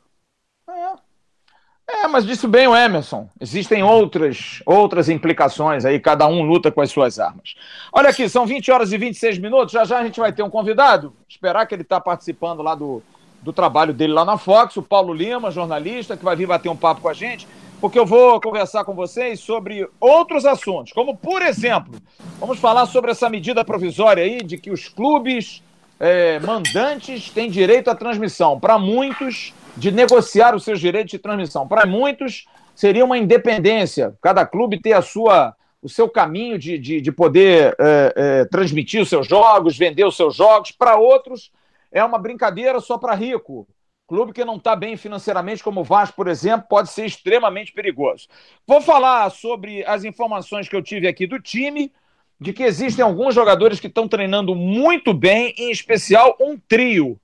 É. 0.69 2.03
é, 2.03 2.07
mas 2.07 2.25
disse 2.25 2.47
bem 2.47 2.65
o 2.65 2.75
Emerson. 2.75 3.29
Existem 3.37 3.83
outras, 3.83 4.63
outras 4.65 5.09
implicações 5.09 5.83
aí, 5.83 5.99
cada 5.99 6.25
um 6.27 6.43
luta 6.43 6.71
com 6.71 6.79
as 6.79 6.89
suas 6.89 7.19
armas. 7.19 7.55
Olha 7.91 8.09
aqui, 8.09 8.29
são 8.29 8.45
20 8.45 8.71
horas 8.71 8.93
e 8.93 8.97
26 8.97 9.37
minutos. 9.37 9.73
Já 9.73 9.83
já 9.83 9.99
a 9.99 10.03
gente 10.05 10.19
vai 10.19 10.31
ter 10.31 10.43
um 10.43 10.49
convidado. 10.49 11.13
Esperar 11.27 11.65
que 11.65 11.75
ele 11.75 11.81
está 11.81 11.99
participando 11.99 12.61
lá 12.61 12.73
do 12.73 13.03
do 13.41 13.51
trabalho 13.51 13.93
dele 13.93 14.13
lá 14.13 14.23
na 14.23 14.37
Fox, 14.37 14.77
o 14.77 14.83
Paulo 14.83 15.13
Lima, 15.13 15.51
jornalista, 15.51 16.15
que 16.15 16.23
vai 16.23 16.35
vir 16.35 16.47
bater 16.47 16.69
um 16.69 16.75
papo 16.75 17.01
com 17.01 17.09
a 17.09 17.13
gente, 17.13 17.47
porque 17.79 17.97
eu 17.97 18.05
vou 18.05 18.39
conversar 18.39 18.83
com 18.83 18.93
vocês 18.93 19.39
sobre 19.39 19.87
outros 19.99 20.45
assuntos, 20.45 20.93
como, 20.93 21.17
por 21.17 21.41
exemplo, 21.41 21.93
vamos 22.39 22.59
falar 22.59 22.85
sobre 22.85 23.11
essa 23.11 23.29
medida 23.29 23.65
provisória 23.65 24.23
aí 24.23 24.43
de 24.43 24.57
que 24.57 24.69
os 24.69 24.87
clubes 24.87 25.63
é, 25.99 26.39
mandantes 26.39 27.29
têm 27.29 27.49
direito 27.49 27.89
à 27.89 27.95
transmissão. 27.95 28.59
Para 28.59 28.77
muitos, 28.77 29.53
de 29.75 29.91
negociar 29.91 30.55
os 30.55 30.63
seus 30.63 30.79
direitos 30.79 31.11
de 31.11 31.19
transmissão. 31.19 31.67
Para 31.67 31.85
muitos, 31.85 32.45
seria 32.75 33.05
uma 33.05 33.17
independência, 33.17 34.13
cada 34.21 34.45
clube 34.45 34.79
ter 34.79 34.93
a 34.93 35.01
sua 35.01 35.55
o 35.83 35.89
seu 35.89 36.07
caminho 36.07 36.59
de, 36.59 36.77
de, 36.77 37.01
de 37.01 37.11
poder 37.11 37.75
é, 37.79 38.13
é, 38.15 38.45
transmitir 38.45 39.01
os 39.01 39.09
seus 39.09 39.27
jogos, 39.27 39.75
vender 39.75 40.05
os 40.05 40.15
seus 40.15 40.35
jogos. 40.35 40.71
Para 40.71 40.95
outros, 40.95 41.51
é 41.91 42.03
uma 42.03 42.17
brincadeira 42.17 42.79
só 42.79 42.97
para 42.97 43.15
rico. 43.15 43.67
Clube 44.07 44.33
que 44.33 44.43
não 44.43 44.57
está 44.57 44.75
bem 44.75 44.97
financeiramente, 44.97 45.63
como 45.63 45.81
o 45.81 45.83
Vasco, 45.83 46.15
por 46.15 46.27
exemplo, 46.27 46.67
pode 46.69 46.89
ser 46.89 47.05
extremamente 47.05 47.71
perigoso. 47.71 48.27
Vou 48.67 48.81
falar 48.81 49.29
sobre 49.29 49.85
as 49.85 50.03
informações 50.03 50.67
que 50.67 50.75
eu 50.75 50.81
tive 50.81 51.07
aqui 51.07 51.25
do 51.25 51.39
time, 51.39 51.93
de 52.39 52.51
que 52.51 52.63
existem 52.63 53.05
alguns 53.05 53.33
jogadores 53.33 53.79
que 53.79 53.87
estão 53.87 54.07
treinando 54.07 54.55
muito 54.55 55.13
bem, 55.13 55.53
em 55.57 55.71
especial 55.71 56.35
um 56.41 56.57
trio. 56.57 57.19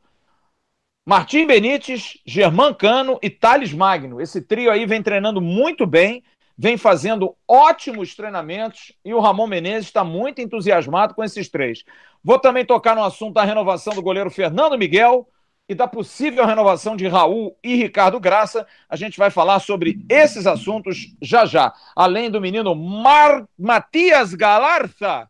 Martim 1.05 1.47
Benítez, 1.47 2.17
Germán 2.25 2.73
Cano 2.73 3.17
e 3.21 3.29
Thales 3.29 3.73
Magno. 3.73 4.21
Esse 4.21 4.41
trio 4.41 4.69
aí 4.69 4.85
vem 4.85 5.01
treinando 5.01 5.41
muito 5.41 5.85
bem, 5.85 6.23
vem 6.57 6.77
fazendo 6.77 7.35
ótimos 7.47 8.15
treinamentos 8.15 8.91
e 9.05 9.13
o 9.13 9.19
Ramon 9.19 9.47
Menezes 9.47 9.87
está 9.87 10.03
muito 10.03 10.41
entusiasmado 10.41 11.13
com 11.13 11.23
esses 11.23 11.47
três. 11.49 11.83
Vou 12.23 12.39
também 12.39 12.65
tocar 12.65 12.95
no 12.95 13.03
assunto 13.03 13.35
da 13.35 13.43
renovação 13.43 13.93
do 13.93 14.01
goleiro 14.01 14.31
Fernando 14.31 14.77
Miguel 14.77 15.27
e 15.69 15.75
da 15.75 15.87
possível 15.87 16.45
renovação 16.45 16.95
de 16.95 17.07
Raul 17.07 17.55
e 17.63 17.75
Ricardo 17.75 18.19
Graça. 18.19 18.65
A 18.89 18.95
gente 18.95 19.17
vai 19.17 19.29
falar 19.29 19.59
sobre 19.59 19.99
esses 20.09 20.47
assuntos 20.47 21.13
já 21.21 21.45
já. 21.45 21.73
Além 21.95 22.31
do 22.31 22.41
menino 22.41 22.73
Mar... 22.73 23.45
Matias 23.57 24.33
Galarza, 24.33 25.29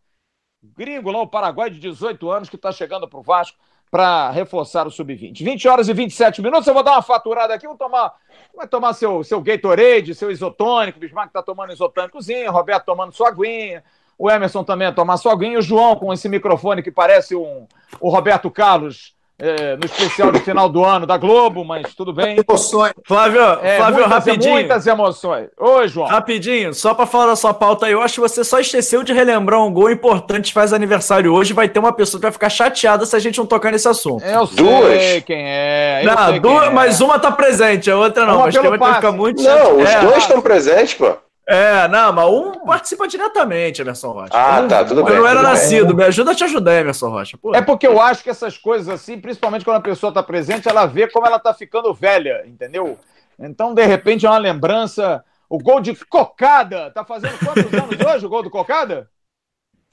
gringo 0.75 1.11
lá, 1.11 1.21
o 1.21 1.28
Paraguai 1.28 1.69
de 1.69 1.80
18 1.80 2.30
anos, 2.30 2.49
que 2.49 2.55
está 2.55 2.71
chegando 2.71 3.07
para 3.07 3.19
o 3.19 3.23
Vasco 3.23 3.57
para 3.89 4.30
reforçar 4.32 4.86
o 4.86 4.91
sub-20. 4.91 5.43
20 5.43 5.67
horas 5.67 5.88
e 5.88 5.93
27 5.93 6.41
minutos. 6.41 6.67
Eu 6.67 6.73
vou 6.73 6.84
dar 6.84 6.93
uma 6.93 7.01
faturada 7.01 7.53
aqui. 7.53 7.67
Vou 7.67 7.78
tomar, 7.78 8.13
vai 8.58 8.68
tomar 8.68 8.93
seu, 8.93 9.24
seu 9.24 9.39
Gatorade, 9.39 10.16
seu 10.16 10.32
isotônico. 10.32 10.97
O 10.97 11.01
Bismarck 11.01 11.30
está 11.30 11.41
tomando 11.41 11.72
isotônicozinho, 11.72 12.51
Roberto 12.51 12.86
tomando 12.86 13.14
sua 13.14 13.30
aguinha. 13.30 13.84
O 14.18 14.30
Emerson 14.30 14.64
também 14.64 14.88
a 14.88 14.91
tomar 14.91 15.18
sua 15.18 15.34
aguinha. 15.34 15.60
O 15.60 15.62
João 15.62 15.95
com 15.95 16.12
esse 16.12 16.28
microfone 16.28 16.82
que 16.82 16.91
parece 16.91 17.36
um, 17.36 17.68
o 17.99 18.10
Roberto 18.10 18.49
Carlos 18.49 19.16
é, 19.39 19.75
no 19.75 19.85
especial 19.85 20.31
de 20.31 20.39
final 20.39 20.67
do 20.67 20.83
ano 20.83 21.05
da 21.05 21.17
Globo, 21.17 21.63
mas 21.63 21.93
tudo 21.95 22.11
bem. 22.11 22.38
Emoções. 22.47 22.93
Flávio, 23.05 23.41
é, 23.61 23.77
Flávio 23.77 23.99
muitas, 23.99 24.11
rapidinho. 24.11 24.53
Muitas 24.53 24.88
emoções. 24.88 25.47
Oi, 25.59 25.88
João. 25.88 26.07
Rapidinho, 26.07 26.73
só 26.73 26.93
para 26.93 27.05
falar 27.05 27.27
da 27.27 27.35
sua 27.35 27.53
pauta 27.53 27.85
aí, 27.85 27.91
eu 27.91 28.01
acho 28.01 28.15
que 28.15 28.19
você 28.21 28.43
só 28.43 28.59
esqueceu 28.59 29.03
de 29.03 29.13
relembrar 29.13 29.61
um 29.63 29.71
gol 29.71 29.91
importante, 29.91 30.51
faz 30.51 30.73
aniversário 30.73 31.31
hoje, 31.33 31.53
vai 31.53 31.69
ter 31.69 31.79
uma 31.79 31.93
pessoa 31.93 32.19
que 32.19 32.25
vai 32.25 32.31
ficar 32.31 32.49
chateada 32.49 33.05
se 33.05 33.15
a 33.15 33.19
gente 33.19 33.38
não 33.38 33.45
tocar 33.45 33.71
nesse 33.71 33.88
assunto. 33.88 34.23
Eu 34.23 34.45
Duas? 34.47 35.01
sei 35.01 35.21
quem 35.21 35.43
é. 35.45 36.01
eu 36.03 36.15
Não, 36.15 36.27
sei 36.29 36.39
duas, 36.39 36.59
quem 36.61 36.69
é. 36.69 36.73
mas 36.73 36.99
uma 37.01 37.19
tá 37.19 37.31
presente, 37.31 37.91
a 37.91 37.97
outra 37.97 38.25
não. 38.25 38.35
Uma 38.38 38.45
mas 38.45 38.55
tem 38.55 38.63
que 38.63 38.71
ficar 38.71 39.01
passe. 39.01 39.17
muito 39.17 39.43
Não, 39.43 39.77
os 39.77 39.89
é, 39.89 39.99
dois 40.01 40.17
estão 40.17 40.41
presentes, 40.41 40.95
pô. 40.95 41.13
É, 41.49 41.87
não, 41.87 42.11
mas 42.11 42.29
um 42.29 42.51
participa 42.65 43.07
diretamente, 43.07 43.81
Emerson 43.81 44.11
Rocha. 44.11 44.33
Ah, 44.33 44.67
tá, 44.67 44.83
tudo 44.83 44.99
eu 44.99 45.05
bem, 45.05 45.15
não 45.15 45.25
era 45.25 45.39
tudo 45.39 45.45
bem. 45.45 45.53
nascido, 45.53 45.95
me 45.95 46.03
ajuda 46.03 46.31
a 46.31 46.35
te 46.35 46.43
ajudar, 46.43 46.75
Emerson 46.75 47.09
Rocha. 47.09 47.37
Pô. 47.37 47.55
É 47.55 47.61
porque 47.61 47.87
eu 47.87 48.01
acho 48.01 48.21
que 48.21 48.29
essas 48.29 48.57
coisas 48.57 48.89
assim, 48.89 49.17
principalmente 49.17 49.63
quando 49.63 49.77
a 49.77 49.81
pessoa 49.81 50.09
está 50.09 50.21
presente, 50.21 50.67
ela 50.67 50.85
vê 50.85 51.07
como 51.07 51.25
ela 51.25 51.37
está 51.37 51.53
ficando 51.53 51.93
velha, 51.93 52.43
entendeu? 52.45 52.99
Então, 53.39 53.73
de 53.73 53.85
repente, 53.85 54.25
é 54.25 54.29
uma 54.29 54.37
lembrança. 54.37 55.23
O 55.49 55.57
gol 55.57 55.79
de 55.79 55.95
Cocada. 55.95 56.91
Tá 56.91 57.05
fazendo 57.05 57.37
quantos 57.39 57.73
anos 57.73 57.95
hoje 58.05 58.25
o 58.25 58.29
gol 58.29 58.43
do 58.43 58.49
Cocada? 58.49 59.09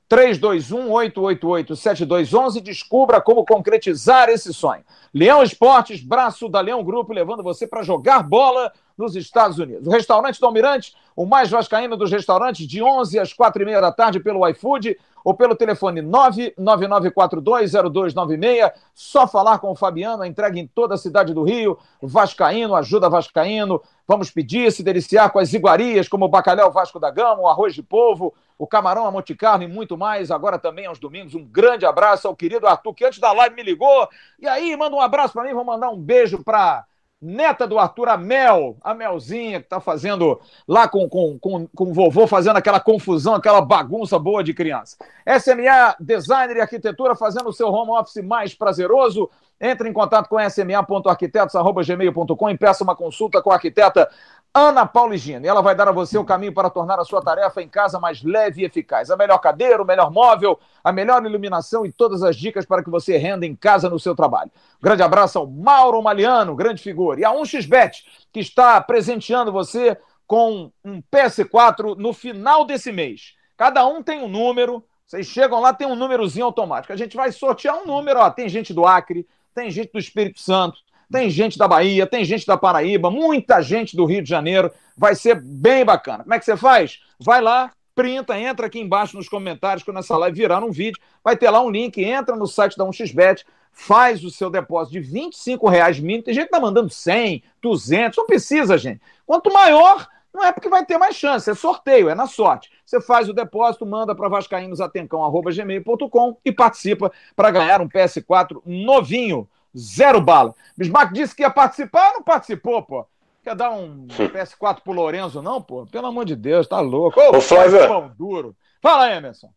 321-888-7211. 0.09 2.61
Descubra 2.61 3.21
como 3.21 3.45
concretizar 3.45 4.29
esse 4.29 4.55
sonho. 4.55 4.85
Leão 5.13 5.43
Esportes, 5.43 6.01
braço 6.01 6.49
da 6.49 6.61
Leão 6.61 6.85
Grupo, 6.85 7.13
levando 7.13 7.43
você 7.43 7.67
para 7.67 7.83
jogar 7.83 8.23
bola 8.23 8.73
nos 8.99 9.15
Estados 9.15 9.59
Unidos. 9.59 9.87
O 9.87 9.91
restaurante 9.91 10.41
do 10.41 10.47
Almirante, 10.47 10.95
o 11.15 11.25
mais 11.25 11.49
vascaíno 11.49 11.97
dos 11.97 12.11
restaurantes, 12.11 12.67
de 12.67 12.83
11 12.83 13.17
às 13.19 13.33
4 13.33 13.63
e 13.63 13.65
meia 13.65 13.81
da 13.81 13.93
tarde 13.93 14.19
pelo 14.19 14.47
iFood 14.49 14.99
ou 15.25 15.35
pelo 15.35 15.55
telefone 15.55 16.03
999420296. 16.03 18.73
Só 18.95 19.27
falar 19.27 19.59
com 19.59 19.71
o 19.71 19.77
Fabiano, 19.77 20.25
entrega 20.25 20.59
em 20.59 20.67
toda 20.67 20.95
a 20.95 20.99
cidade 20.99 21.35
do 21.35 21.43
Rio. 21.43 21.79
Vascaíno, 22.03 22.75
ajuda 22.75 23.09
Vascaíno. 23.09 23.81
Vamos 24.07 24.31
pedir, 24.31 24.71
se 24.73 24.83
deliciar 24.83 25.31
com 25.31 25.39
as 25.39 25.53
iguarias, 25.53 26.09
como 26.09 26.25
o 26.25 26.29
bacalhau 26.29 26.73
Vasco 26.73 26.99
da 26.99 27.11
Gama, 27.11 27.43
o 27.43 27.47
arroz 27.47 27.75
de 27.75 27.83
polvo, 27.83 28.33
o 28.57 28.67
camarão 28.67 29.05
a 29.07 29.11
Monte 29.11 29.35
Carlo 29.35 29.63
e 29.63 29.69
muito 29.69 29.99
mais. 29.99 30.31
Agora 30.31 30.59
também 30.59 30.87
aos 30.87 30.99
domingos. 30.99 31.35
Um 31.35 31.45
grande 31.45 31.85
abraço 31.85 32.27
ao 32.27 32.35
querido 32.35 32.67
Arthur, 32.67 32.95
que 32.95 33.05
antes 33.05 33.19
da 33.19 33.31
live 33.33 33.55
me 33.55 33.63
ligou. 33.63 34.09
E 34.41 34.49
aí, 34.49 34.75
manda 34.77 34.97
um 34.97 35.01
abraço 35.01 35.35
para 35.35 35.45
mim, 35.45 35.53
vou 35.53 35.65
mandar 35.65 35.91
um 35.91 36.01
beijo 36.01 36.43
para 36.43 36.87
neta 37.21 37.67
do 37.67 37.79
Arthur, 37.79 38.09
a 38.09 38.17
Mel, 38.17 38.77
a 38.81 38.95
Melzinha, 38.95 39.59
que 39.59 39.67
está 39.67 39.81
fazendo 39.81 40.41
lá 40.67 40.87
com, 40.87 41.09
com, 41.09 41.37
com, 41.39 41.67
com 41.67 41.91
o 41.91 41.93
vovô, 41.93 42.27
fazendo 42.27 42.57
aquela 42.57 42.79
confusão, 42.79 43.35
aquela 43.35 43.61
bagunça 43.61 44.19
boa 44.19 44.43
de 44.43 44.55
criança. 44.55 44.97
SMA 45.41 45.97
Designer 45.99 46.57
e 46.57 46.61
Arquitetura, 46.61 47.17
fazendo 47.17 47.49
o 47.49 47.53
seu 47.53 47.69
home 47.69 47.91
office 47.91 48.25
mais 48.25 48.55
prazeroso. 48.55 49.29
Entre 49.61 49.89
em 49.89 49.93
contato 49.93 50.29
com 50.29 50.39
sma.arquitetos.gmail.com 50.39 52.51
e 52.51 52.57
peça 52.57 52.85
uma 52.85 52.95
consulta 52.95 53.43
com 53.43 53.51
a 53.51 53.55
arquiteta 53.55 54.09
Ana 54.53 54.87
Pauligina. 54.87 55.47
E 55.47 55.49
ela 55.49 55.63
vai 55.63 55.75
dar 55.75 55.89
a 55.89 55.93
você 55.93 56.19
o 56.19 56.25
caminho 56.25 56.53
para 56.53 56.71
tornar 56.71 56.99
a 56.99 57.05
sua 57.05 57.23
tarefa 57.23 57.63
em 57.63 57.69
casa 57.69 58.01
mais 58.01 58.23
leve 58.23 58.63
e 58.63 58.65
eficaz. 58.65 59.11
A 59.11 59.17
melhor 59.17 59.39
cadeira, 59.39 59.83
o 59.83 59.87
melhor 59.87 60.11
móvel, 60.11 60.59
a 60.83 60.91
melhor 60.91 61.25
iluminação 61.25 61.85
e 61.87 61.93
todas 61.93 62.23
as 62.23 62.37
dicas 62.37 62.67
para 62.67 62.83
que 62.83 62.91
você 62.91 63.17
renda 63.17 63.47
em 63.47 63.55
casa 63.55 63.89
no 63.89 63.99
seu 63.99 64.15
trabalho. 64.15 64.51
Grande 64.83 65.03
abraço 65.03 65.39
ao 65.39 65.47
Mauro 65.47 66.03
Maliano, 66.03 66.57
grande 66.57 66.83
figura. 66.83 67.21
E 67.21 67.25
a 67.25 67.31
1xBet, 67.31 68.05
que 68.33 68.41
está 68.41 68.81
presenteando 68.81 69.53
você 69.53 69.97
com 70.27 70.71
um 70.85 71.03
PS4 71.03 71.97
no 71.97 72.13
final 72.13 72.65
desse 72.65 72.93
mês. 72.93 73.35
Cada 73.57 73.87
um 73.87 74.03
tem 74.03 74.23
um 74.23 74.29
número. 74.29 74.85
Vocês 75.07 75.27
chegam 75.27 75.59
lá, 75.61 75.73
tem 75.73 75.87
um 75.87 75.97
númerozinho 75.97 76.45
automático. 76.45 76.93
A 76.93 76.97
gente 76.97 77.17
vai 77.17 77.33
sortear 77.33 77.77
um 77.77 77.87
número. 77.87 78.21
Ó, 78.21 78.31
tem 78.31 78.49
gente 78.49 78.75
do 78.75 78.87
Acre, 78.87 79.27
tem 79.55 79.71
gente 79.71 79.91
do 79.91 79.99
Espírito 79.99 80.41
Santo, 80.41 80.79
tem 81.11 81.31
gente 81.31 81.59
da 81.59 81.67
Bahia, 81.67 82.07
tem 82.07 82.25
gente 82.25 82.47
da 82.47 82.57
Paraíba, 82.57 83.11
muita 83.11 83.61
gente 83.63 83.97
do 83.97 84.05
Rio 84.05 84.23
de 84.23 84.29
Janeiro. 84.29 84.71
Vai 84.97 85.15
ser 85.15 85.41
bem 85.41 85.85
bacana. 85.85 86.23
Como 86.23 86.35
é 86.35 86.39
que 86.39 86.45
você 86.45 86.57
faz? 86.57 87.01
Vai 87.19 87.41
lá, 87.41 87.73
printa, 87.95 88.39
entra 88.39 88.67
aqui 88.67 88.79
embaixo 88.79 89.17
nos 89.17 89.29
comentários 89.29 89.83
quando 89.83 89.99
essa 89.99 90.17
live 90.17 90.37
virar 90.37 90.63
um 90.63 90.71
vídeo. 90.71 91.01
Vai 91.25 91.37
ter 91.37 91.51
lá 91.51 91.63
um 91.63 91.71
link, 91.71 92.03
entra 92.03 92.37
no 92.37 92.47
site 92.47 92.77
da 92.77 92.85
1xBet, 92.85 93.45
faz 93.73 94.23
o 94.25 94.31
seu 94.31 94.51
depósito 94.51 94.93
de 94.93 95.01
25 95.01 95.69
reais 95.69 95.99
mínimo. 95.99 96.25
Tem 96.25 96.35
gente 96.35 96.47
que 96.47 96.53
tá 96.53 96.61
mandando 96.61 96.91
100, 96.91 97.43
200, 97.63 98.17
não 98.17 98.27
precisa, 98.27 98.77
gente. 98.77 99.01
Quanto 99.27 99.53
maior, 99.53 100.07
Não 100.33 100.45
é 100.45 100.53
porque 100.53 100.69
vai 100.69 100.85
ter 100.85 100.99
mais 100.99 101.17
chance, 101.17 101.51
é 101.51 101.55
sorteio, 101.55 102.09
é 102.09 102.15
na 102.15 102.27
sorte. 102.27 102.71
Você 102.85 103.01
faz 103.01 103.29
o 103.29 103.33
depósito, 103.33 103.87
manda 103.87 104.15
para 104.15 104.29
vascaínosatencão.gmail.com 104.29 106.37
e 106.45 106.53
participa 106.53 107.11
para 107.35 107.51
ganhar 107.51 107.81
um 107.81 107.89
PS4 107.89 108.61
novinho, 108.65 109.49
zero 109.77 110.21
bala. 110.21 110.55
Bismarck 110.77 111.13
disse 111.13 111.35
que 111.35 111.43
ia 111.43 111.51
participar, 111.51 112.13
não 112.15 112.23
participou, 112.23 112.83
pô. 112.83 113.07
Quer 113.43 113.55
dar 113.55 113.71
um 113.71 114.07
PS4 114.09 114.81
pro 114.83 114.93
Lorenzo, 114.93 115.41
não, 115.41 115.63
pô? 115.63 115.87
Pelo 115.87 116.07
amor 116.07 116.25
de 116.25 116.37
Deus, 116.37 116.67
tá 116.67 116.81
louco. 116.81 117.21
Ô, 117.21 117.37
Ô 117.37 117.41
Flávio. 117.41 117.87
Pão 117.87 118.13
duro. 118.19 118.55
Fala 118.83 119.05
aí, 119.05 119.17
Emerson. 119.17 119.49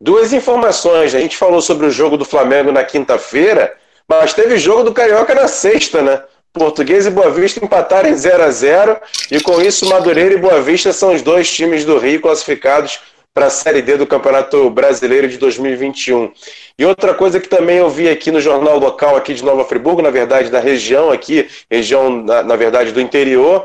Duas 0.00 0.32
informações. 0.32 1.14
A 1.14 1.20
gente 1.20 1.36
falou 1.36 1.60
sobre 1.60 1.86
o 1.86 1.90
jogo 1.90 2.16
do 2.16 2.24
Flamengo 2.24 2.72
na 2.72 2.84
quinta-feira, 2.84 3.76
mas 4.08 4.34
teve 4.34 4.58
jogo 4.58 4.84
do 4.84 4.94
Carioca 4.94 5.34
na 5.34 5.46
sexta, 5.46 6.02
né? 6.02 6.22
Português 6.52 7.06
e 7.06 7.10
Boa 7.10 7.30
Vista 7.30 7.64
empataram 7.64 8.08
em 8.08 8.16
0 8.16 8.42
a 8.42 8.50
0 8.50 9.00
e 9.30 9.40
com 9.40 9.60
isso 9.60 9.88
Madureira 9.88 10.34
e 10.34 10.38
Boa 10.38 10.60
Vista 10.60 10.92
são 10.92 11.14
os 11.14 11.22
dois 11.22 11.50
times 11.52 11.84
do 11.84 11.98
Rio 11.98 12.20
classificados 12.20 13.00
para 13.38 13.46
a 13.46 13.50
Série 13.50 13.82
D 13.82 13.96
do 13.96 14.04
Campeonato 14.04 14.68
Brasileiro 14.68 15.28
de 15.28 15.38
2021. 15.38 16.32
E 16.76 16.84
outra 16.84 17.14
coisa 17.14 17.38
que 17.38 17.48
também 17.48 17.76
eu 17.76 17.88
vi 17.88 18.08
aqui 18.08 18.32
no 18.32 18.40
jornal 18.40 18.80
local 18.80 19.14
aqui 19.14 19.32
de 19.32 19.44
Nova 19.44 19.64
Friburgo, 19.64 20.02
na 20.02 20.10
verdade 20.10 20.50
da 20.50 20.58
região 20.58 21.12
aqui, 21.12 21.48
região 21.70 22.10
na, 22.10 22.42
na 22.42 22.56
verdade 22.56 22.90
do 22.90 23.00
interior, 23.00 23.64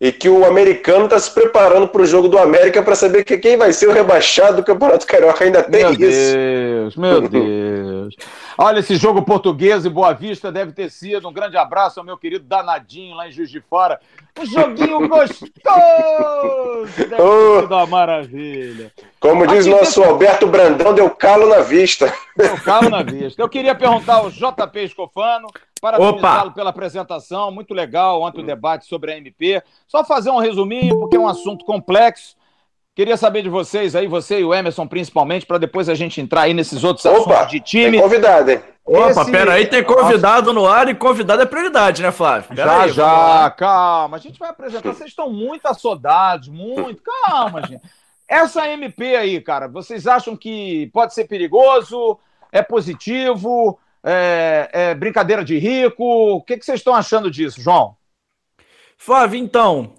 e 0.00 0.10
que 0.10 0.28
o 0.30 0.46
americano 0.46 1.04
está 1.04 1.18
se 1.18 1.30
preparando 1.30 1.86
para 1.86 2.00
o 2.00 2.06
jogo 2.06 2.26
do 2.26 2.38
América 2.38 2.82
para 2.82 2.94
saber 2.94 3.22
que 3.22 3.36
quem 3.36 3.58
vai 3.58 3.70
ser 3.72 3.86
o 3.86 3.92
rebaixado 3.92 4.56
do 4.56 4.64
Campeonato 4.64 5.06
Carioca. 5.06 5.44
Ainda 5.44 5.62
tem 5.62 5.82
meu 5.82 5.92
isso. 5.92 6.34
Deus, 6.34 6.96
meu 6.96 7.20
Deus. 7.28 8.14
Olha, 8.56 8.78
esse 8.80 8.96
jogo 8.96 9.22
português 9.22 9.84
e 9.84 9.90
Boa 9.90 10.12
Vista 10.14 10.50
deve 10.50 10.72
ter 10.72 10.90
sido. 10.90 11.28
Um 11.28 11.32
grande 11.32 11.56
abraço 11.58 12.00
ao 12.00 12.06
meu 12.06 12.16
querido 12.16 12.44
Danadinho 12.46 13.14
lá 13.14 13.28
em 13.28 13.32
Juiz 13.32 13.50
de 13.50 13.60
Fora. 13.60 14.00
Um 14.38 14.46
joguinho 14.46 15.00
gostoso! 15.08 15.50
Deve 16.96 17.16
ter 17.16 17.20
Oh. 17.22 17.60
sido 17.60 17.74
uma 17.74 17.86
maravilha. 17.86 18.92
Como 19.20 19.46
diz 19.46 19.66
Aqui, 19.66 19.76
nosso. 19.78 20.02
Alberto 20.02 20.46
Brandão, 20.46 20.94
deu 20.94 21.10
calo 21.10 21.46
na 21.48 21.60
vista. 21.60 22.12
Deu 22.36 22.56
calo 22.58 22.88
na 22.88 23.02
vista. 23.02 23.40
Eu 23.40 23.48
queria 23.48 23.74
perguntar 23.74 24.14
ao 24.14 24.30
JP 24.30 24.82
Escofano, 24.82 25.48
parabenizá-lo 25.80 26.52
pela 26.52 26.70
apresentação, 26.70 27.50
muito 27.50 27.72
legal 27.74 28.22
ontem 28.22 28.42
o 28.42 28.46
debate 28.46 28.86
sobre 28.86 29.12
a 29.12 29.16
MP. 29.16 29.62
Só 29.86 30.04
fazer 30.04 30.30
um 30.30 30.38
resuminho, 30.38 30.98
porque 30.98 31.16
é 31.16 31.20
um 31.20 31.28
assunto 31.28 31.64
complexo. 31.64 32.36
Queria 32.94 33.16
saber 33.16 33.42
de 33.42 33.48
vocês 33.48 33.94
aí, 33.96 34.06
você 34.06 34.40
e 34.40 34.44
o 34.44 34.52
Emerson 34.52 34.86
principalmente, 34.86 35.46
para 35.46 35.58
depois 35.58 35.88
a 35.88 35.94
gente 35.94 36.20
entrar 36.20 36.42
aí 36.42 36.52
nesses 36.54 36.84
outros 36.84 37.06
Opa, 37.06 37.16
assuntos 37.34 37.50
de 37.50 37.60
time. 37.60 37.92
tem 37.92 38.00
convidado, 38.00 38.50
hein? 38.50 38.60
Opa, 38.84 39.10
Esse- 39.22 39.30
peraí, 39.30 39.66
tem 39.66 39.84
convidado 39.84 40.52
no 40.52 40.66
ar 40.66 40.88
e 40.88 40.94
convidado 40.94 41.40
é 41.42 41.46
prioridade, 41.46 42.02
né, 42.02 42.10
Flávio? 42.10 42.48
Pera 42.54 42.64
Já, 42.64 42.82
aí, 42.82 42.90
já, 42.90 43.50
calma. 43.56 44.16
A 44.16 44.20
gente 44.20 44.38
vai 44.38 44.50
apresentar. 44.50 44.92
Vocês 44.92 45.10
estão 45.10 45.30
muito 45.32 45.64
assodados, 45.66 46.48
muito. 46.48 47.00
Calma, 47.02 47.62
gente. 47.66 47.80
Essa 48.28 48.68
MP 48.68 49.16
aí, 49.16 49.40
cara, 49.40 49.68
vocês 49.68 50.06
acham 50.06 50.36
que 50.36 50.90
pode 50.92 51.14
ser 51.14 51.26
perigoso? 51.26 52.18
É 52.52 52.62
positivo? 52.62 53.78
É, 54.02 54.68
é 54.72 54.94
brincadeira 54.94 55.44
de 55.44 55.58
rico? 55.58 56.02
O 56.04 56.42
que, 56.42 56.56
que 56.56 56.64
vocês 56.64 56.80
estão 56.80 56.94
achando 56.94 57.30
disso, 57.30 57.60
João? 57.60 57.96
Flávio, 58.96 59.38
então, 59.38 59.94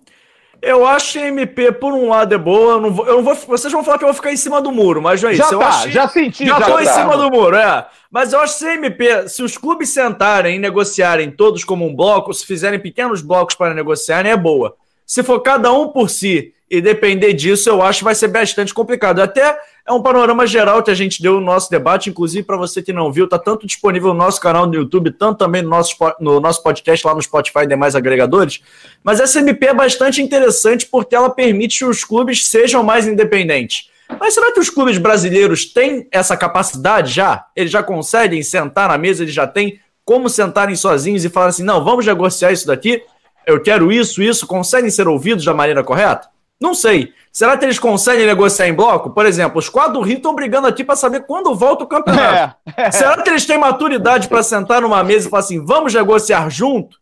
eu 0.61 0.85
acho 0.85 1.13
que 1.13 1.19
a 1.19 1.27
MP, 1.27 1.71
por 1.71 1.91
um 1.91 2.09
lado, 2.09 2.35
é 2.35 2.37
boa. 2.37 2.73
Eu 2.73 2.81
não 2.81 2.93
vou, 2.93 3.07
eu 3.07 3.15
não 3.15 3.23
vou- 3.23 3.35
vocês 3.35 3.73
vão 3.73 3.83
falar 3.83 3.97
que 3.97 4.03
eu 4.03 4.07
vou 4.09 4.13
ficar 4.13 4.31
em 4.31 4.37
cima 4.37 4.61
do 4.61 4.71
muro, 4.71 5.01
mas 5.01 5.21
não 5.21 5.29
é 5.29 5.33
isso. 5.33 5.41
já 5.41 5.51
eu 5.51 5.59
tá, 5.59 5.67
acho 5.67 5.89
já 5.89 6.07
senti. 6.07 6.45
Já 6.45 6.59
já 6.59 6.65
tô 6.65 6.79
em 6.79 6.85
tá. 6.85 6.93
cima 6.93 7.17
do 7.17 7.31
muro, 7.31 7.55
é. 7.55 7.87
Mas 8.11 8.31
eu 8.31 8.39
acho 8.39 8.53
que 8.53 8.59
se 8.59 8.67
a 8.67 8.73
MP, 8.75 9.27
se 9.27 9.41
os 9.41 9.57
clubes 9.57 9.89
sentarem 9.89 10.57
e 10.57 10.59
negociarem 10.59 11.31
todos 11.31 11.63
como 11.63 11.87
um 11.87 11.95
bloco, 11.95 12.31
se 12.33 12.45
fizerem 12.45 12.79
pequenos 12.79 13.21
blocos 13.23 13.55
para 13.55 13.73
negociarem, 13.73 14.31
é 14.31 14.37
boa. 14.37 14.75
Se 15.05 15.23
for 15.23 15.39
cada 15.39 15.73
um 15.73 15.89
por 15.89 16.09
si 16.09 16.53
e 16.69 16.79
depender 16.79 17.33
disso, 17.33 17.67
eu 17.67 17.81
acho 17.81 17.99
que 17.99 18.05
vai 18.05 18.15
ser 18.15 18.27
bastante 18.27 18.71
complicado. 18.73 19.19
Até 19.19 19.57
é 19.87 19.91
um 19.91 20.01
panorama 20.01 20.45
geral 20.45 20.83
que 20.83 20.91
a 20.91 20.93
gente 20.93 21.21
deu 21.21 21.33
no 21.33 21.41
nosso 21.41 21.69
debate, 21.69 22.09
inclusive 22.09 22.43
para 22.43 22.57
você 22.57 22.81
que 22.81 22.93
não 22.93 23.11
viu, 23.11 23.27
tá 23.27 23.39
tanto 23.39 23.65
disponível 23.65 24.09
no 24.09 24.19
nosso 24.19 24.39
canal 24.39 24.65
no 24.65 24.75
YouTube, 24.75 25.11
tanto 25.11 25.39
também 25.39 25.61
no 25.61 25.69
nosso, 25.69 25.95
no 26.19 26.39
nosso 26.39 26.61
podcast 26.61 27.05
lá 27.05 27.15
no 27.15 27.21
Spotify 27.21 27.59
e 27.63 27.67
demais 27.67 27.95
agregadores. 27.95 28.61
Mas 29.03 29.19
essa 29.19 29.39
MP 29.39 29.67
é 29.67 29.73
bastante 29.73 30.21
interessante 30.21 30.85
porque 30.85 31.15
ela 31.15 31.29
permite 31.29 31.79
que 31.79 31.85
os 31.85 32.03
clubes 32.03 32.47
sejam 32.47 32.83
mais 32.83 33.07
independentes. 33.07 33.89
Mas 34.19 34.33
será 34.33 34.51
que 34.51 34.59
os 34.59 34.69
clubes 34.69 34.97
brasileiros 34.97 35.65
têm 35.65 36.07
essa 36.11 36.35
capacidade 36.35 37.13
já? 37.13 37.45
Eles 37.55 37.71
já 37.71 37.81
conseguem 37.81 38.43
sentar 38.43 38.89
na 38.89 38.97
mesa, 38.97 39.23
eles 39.23 39.33
já 39.33 39.47
têm 39.47 39.79
como 40.03 40.29
sentarem 40.29 40.75
sozinhos 40.75 41.23
e 41.23 41.29
falar 41.29 41.47
assim: 41.47 41.63
não, 41.63 41.83
vamos 41.83 42.05
negociar 42.05 42.51
isso 42.51 42.67
daqui, 42.67 43.03
eu 43.45 43.61
quero 43.61 43.91
isso, 43.91 44.21
isso, 44.21 44.45
conseguem 44.45 44.89
ser 44.89 45.07
ouvidos 45.07 45.45
da 45.45 45.53
maneira 45.53 45.83
correta? 45.83 46.27
Não 46.61 46.75
sei. 46.75 47.13
Será 47.31 47.57
que 47.57 47.65
eles 47.65 47.79
conseguem 47.79 48.27
negociar 48.27 48.67
em 48.67 48.73
bloco? 48.73 49.09
Por 49.09 49.25
exemplo, 49.25 49.57
os 49.57 49.67
quatro 49.67 49.93
do 49.93 50.01
Rio 50.01 50.17
estão 50.17 50.35
brigando 50.35 50.67
aqui 50.67 50.83
para 50.83 50.95
saber 50.95 51.25
quando 51.25 51.55
volta 51.55 51.83
o 51.83 51.87
campeonato. 51.87 52.55
É, 52.77 52.91
Será 52.91 53.21
que 53.21 53.29
eles 53.29 53.45
têm 53.45 53.57
maturidade 53.57 54.27
para 54.27 54.43
sentar 54.43 54.81
numa 54.81 55.03
mesa 55.03 55.27
e 55.27 55.29
falar 55.29 55.39
assim: 55.39 55.65
vamos 55.65 55.93
negociar 55.93 56.49
junto? 56.49 56.97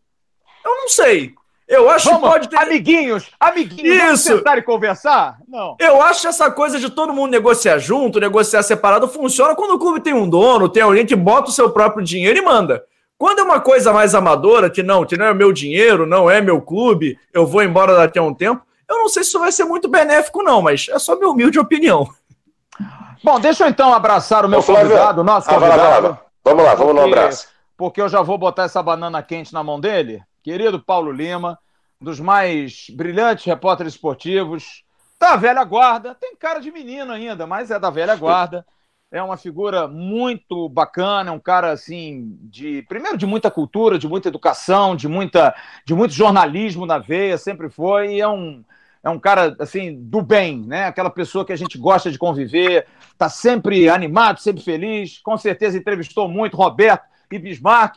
Eu 0.64 0.74
não 0.74 0.88
sei. 0.88 1.34
Eu 1.68 1.88
acho 1.88 2.06
Vamos, 2.06 2.22
que 2.22 2.28
pode 2.28 2.48
ter. 2.48 2.56
amiguinhos, 2.58 3.30
amiguinhos, 3.38 3.98
vamos 3.98 4.20
Isso. 4.20 4.36
sentar 4.36 4.58
e 4.58 4.62
conversar? 4.62 5.36
Não. 5.46 5.76
Eu 5.78 6.02
acho 6.02 6.22
que 6.22 6.26
essa 6.26 6.50
coisa 6.50 6.80
de 6.80 6.90
todo 6.90 7.12
mundo 7.12 7.30
negociar 7.30 7.78
junto, 7.78 8.18
negociar 8.18 8.64
separado, 8.64 9.06
funciona 9.06 9.54
quando 9.54 9.74
o 9.74 9.78
clube 9.78 10.00
tem 10.00 10.12
um 10.12 10.28
dono, 10.28 10.68
tem 10.68 10.82
alguém 10.82 11.06
que 11.06 11.14
bota 11.14 11.48
o 11.48 11.52
seu 11.52 11.70
próprio 11.70 12.04
dinheiro 12.04 12.36
e 12.36 12.42
manda. 12.42 12.82
Quando 13.16 13.38
é 13.38 13.42
uma 13.42 13.60
coisa 13.60 13.92
mais 13.92 14.16
amadora, 14.16 14.68
que 14.68 14.82
não, 14.82 15.04
que 15.04 15.16
não 15.16 15.26
é 15.26 15.34
meu 15.34 15.52
dinheiro, 15.52 16.06
não 16.06 16.28
é 16.28 16.40
meu 16.40 16.60
clube, 16.60 17.16
eu 17.32 17.46
vou 17.46 17.62
embora 17.62 17.94
daqui 17.94 18.18
a 18.18 18.22
um 18.22 18.34
tempo, 18.34 18.62
eu 18.90 18.98
não 18.98 19.08
sei 19.08 19.22
se 19.22 19.30
isso 19.30 19.38
vai 19.38 19.52
ser 19.52 19.64
muito 19.64 19.88
benéfico, 19.88 20.42
não, 20.42 20.60
mas 20.60 20.86
é 20.90 20.98
só 20.98 21.16
minha 21.16 21.30
humilde 21.30 21.58
opinião. 21.58 22.08
Bom, 23.22 23.38
deixa 23.38 23.64
eu 23.64 23.68
então 23.68 23.92
abraçar 23.92 24.44
o 24.44 24.48
meu 24.48 24.60
Ô, 24.60 24.62
convidado, 24.62 25.22
nosso 25.22 25.50
Ah, 25.50 25.58
vai 25.58 25.68
lá, 25.68 25.74
convidado. 25.76 26.02
vai 26.02 26.10
lá. 26.10 26.20
Vamos 26.44 26.64
lá, 26.64 26.74
vamos 26.74 26.94
no 26.94 27.00
Porque- 27.02 27.18
abraço. 27.18 27.48
porque 27.76 28.00
eu 28.02 28.08
já 28.08 28.22
vou 28.22 28.38
botar 28.38 28.64
essa 28.64 28.82
banana 28.82 29.22
quente 29.22 29.52
na 29.52 29.62
mão 29.62 29.78
dele. 29.78 30.22
Querido 30.42 30.80
Paulo 30.80 31.12
Lima, 31.12 31.58
um 32.00 32.04
dos 32.06 32.18
mais 32.18 32.86
brilhantes 32.90 33.44
repórteres 33.44 33.92
esportivos 33.92 34.82
da 35.20 35.36
velha 35.36 35.62
guarda. 35.64 36.14
Tem 36.14 36.34
cara 36.34 36.60
de 36.60 36.72
menino 36.72 37.12
ainda, 37.12 37.46
mas 37.46 37.70
é 37.70 37.78
da 37.78 37.90
velha 37.90 38.16
guarda. 38.16 38.64
É 39.12 39.22
uma 39.22 39.36
figura 39.36 39.86
muito 39.88 40.68
bacana, 40.68 41.30
é 41.30 41.32
um 41.32 41.38
cara 41.40 41.72
assim 41.72 42.38
de 42.42 42.82
primeiro 42.88 43.18
de 43.18 43.26
muita 43.26 43.50
cultura, 43.50 43.98
de 43.98 44.08
muita 44.08 44.28
educação, 44.28 44.96
de 44.96 45.08
muita 45.08 45.54
de 45.84 45.94
muito 45.94 46.14
jornalismo 46.14 46.86
na 46.86 46.96
veia, 46.96 47.36
sempre 47.36 47.68
foi, 47.68 48.14
e 48.14 48.20
é 48.20 48.28
um 48.28 48.64
é 49.02 49.08
um 49.08 49.18
cara 49.18 49.56
assim 49.58 49.94
do 49.98 50.20
bem, 50.20 50.62
né? 50.66 50.84
Aquela 50.84 51.10
pessoa 51.10 51.44
que 51.44 51.52
a 51.52 51.56
gente 51.56 51.78
gosta 51.78 52.10
de 52.10 52.18
conviver, 52.18 52.86
tá 53.16 53.28
sempre 53.28 53.88
animado, 53.88 54.40
sempre 54.40 54.62
feliz. 54.62 55.18
Com 55.18 55.36
certeza 55.38 55.78
entrevistou 55.78 56.28
muito 56.28 56.56
Roberto 56.56 57.04
e 57.30 57.38
Bismarck. 57.38 57.96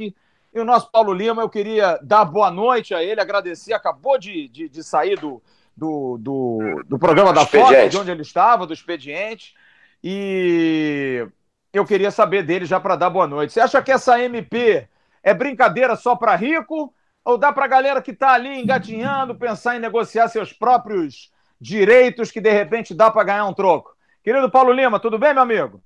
E 0.53 0.59
o 0.59 0.63
nosso 0.63 0.89
Paulo 0.91 1.13
Lima, 1.13 1.41
eu 1.41 1.49
queria 1.49 1.99
dar 2.01 2.23
boa 2.25 2.49
noite 2.49 2.93
a 2.93 3.03
ele, 3.03 3.19
agradecer. 3.19 3.73
Acabou 3.73 4.17
de, 4.17 4.47
de, 4.47 4.69
de 4.69 4.83
sair 4.83 5.19
do, 5.19 5.41
do, 5.75 6.17
do, 6.19 6.83
do 6.87 6.99
programa 6.99 7.33
da 7.33 7.45
Fox, 7.45 7.89
de 7.89 7.97
onde 7.97 8.11
ele 8.11 8.21
estava, 8.21 8.65
do 8.65 8.73
expediente. 8.73 9.53
E 10.01 11.27
eu 11.73 11.85
queria 11.85 12.11
saber 12.11 12.43
dele 12.43 12.65
já 12.65 12.79
para 12.79 12.95
dar 12.95 13.09
boa 13.09 13.27
noite. 13.27 13.51
Você 13.51 13.59
acha 13.59 13.81
que 13.81 13.91
essa 13.91 14.21
MP 14.21 14.87
é 15.23 15.33
brincadeira 15.33 15.95
só 15.95 16.15
para 16.15 16.35
rico? 16.35 16.93
Ou 17.25 17.37
dá 17.37 17.53
para 17.53 17.65
a 17.65 17.69
galera 17.69 18.01
que 18.01 18.11
está 18.11 18.33
ali 18.33 18.59
engatinhando 18.61 19.35
pensar 19.35 19.75
em 19.75 19.79
negociar 19.79 20.27
seus 20.27 20.51
próprios 20.51 21.31
direitos 21.59 22.31
que 22.31 22.41
de 22.41 22.51
repente 22.51 22.93
dá 22.93 23.09
para 23.09 23.23
ganhar 23.23 23.45
um 23.45 23.53
troco? 23.53 23.91
Querido 24.23 24.49
Paulo 24.49 24.71
Lima, 24.73 24.99
tudo 24.99 25.17
bem, 25.17 25.33
meu 25.33 25.43
amigo? 25.43 25.81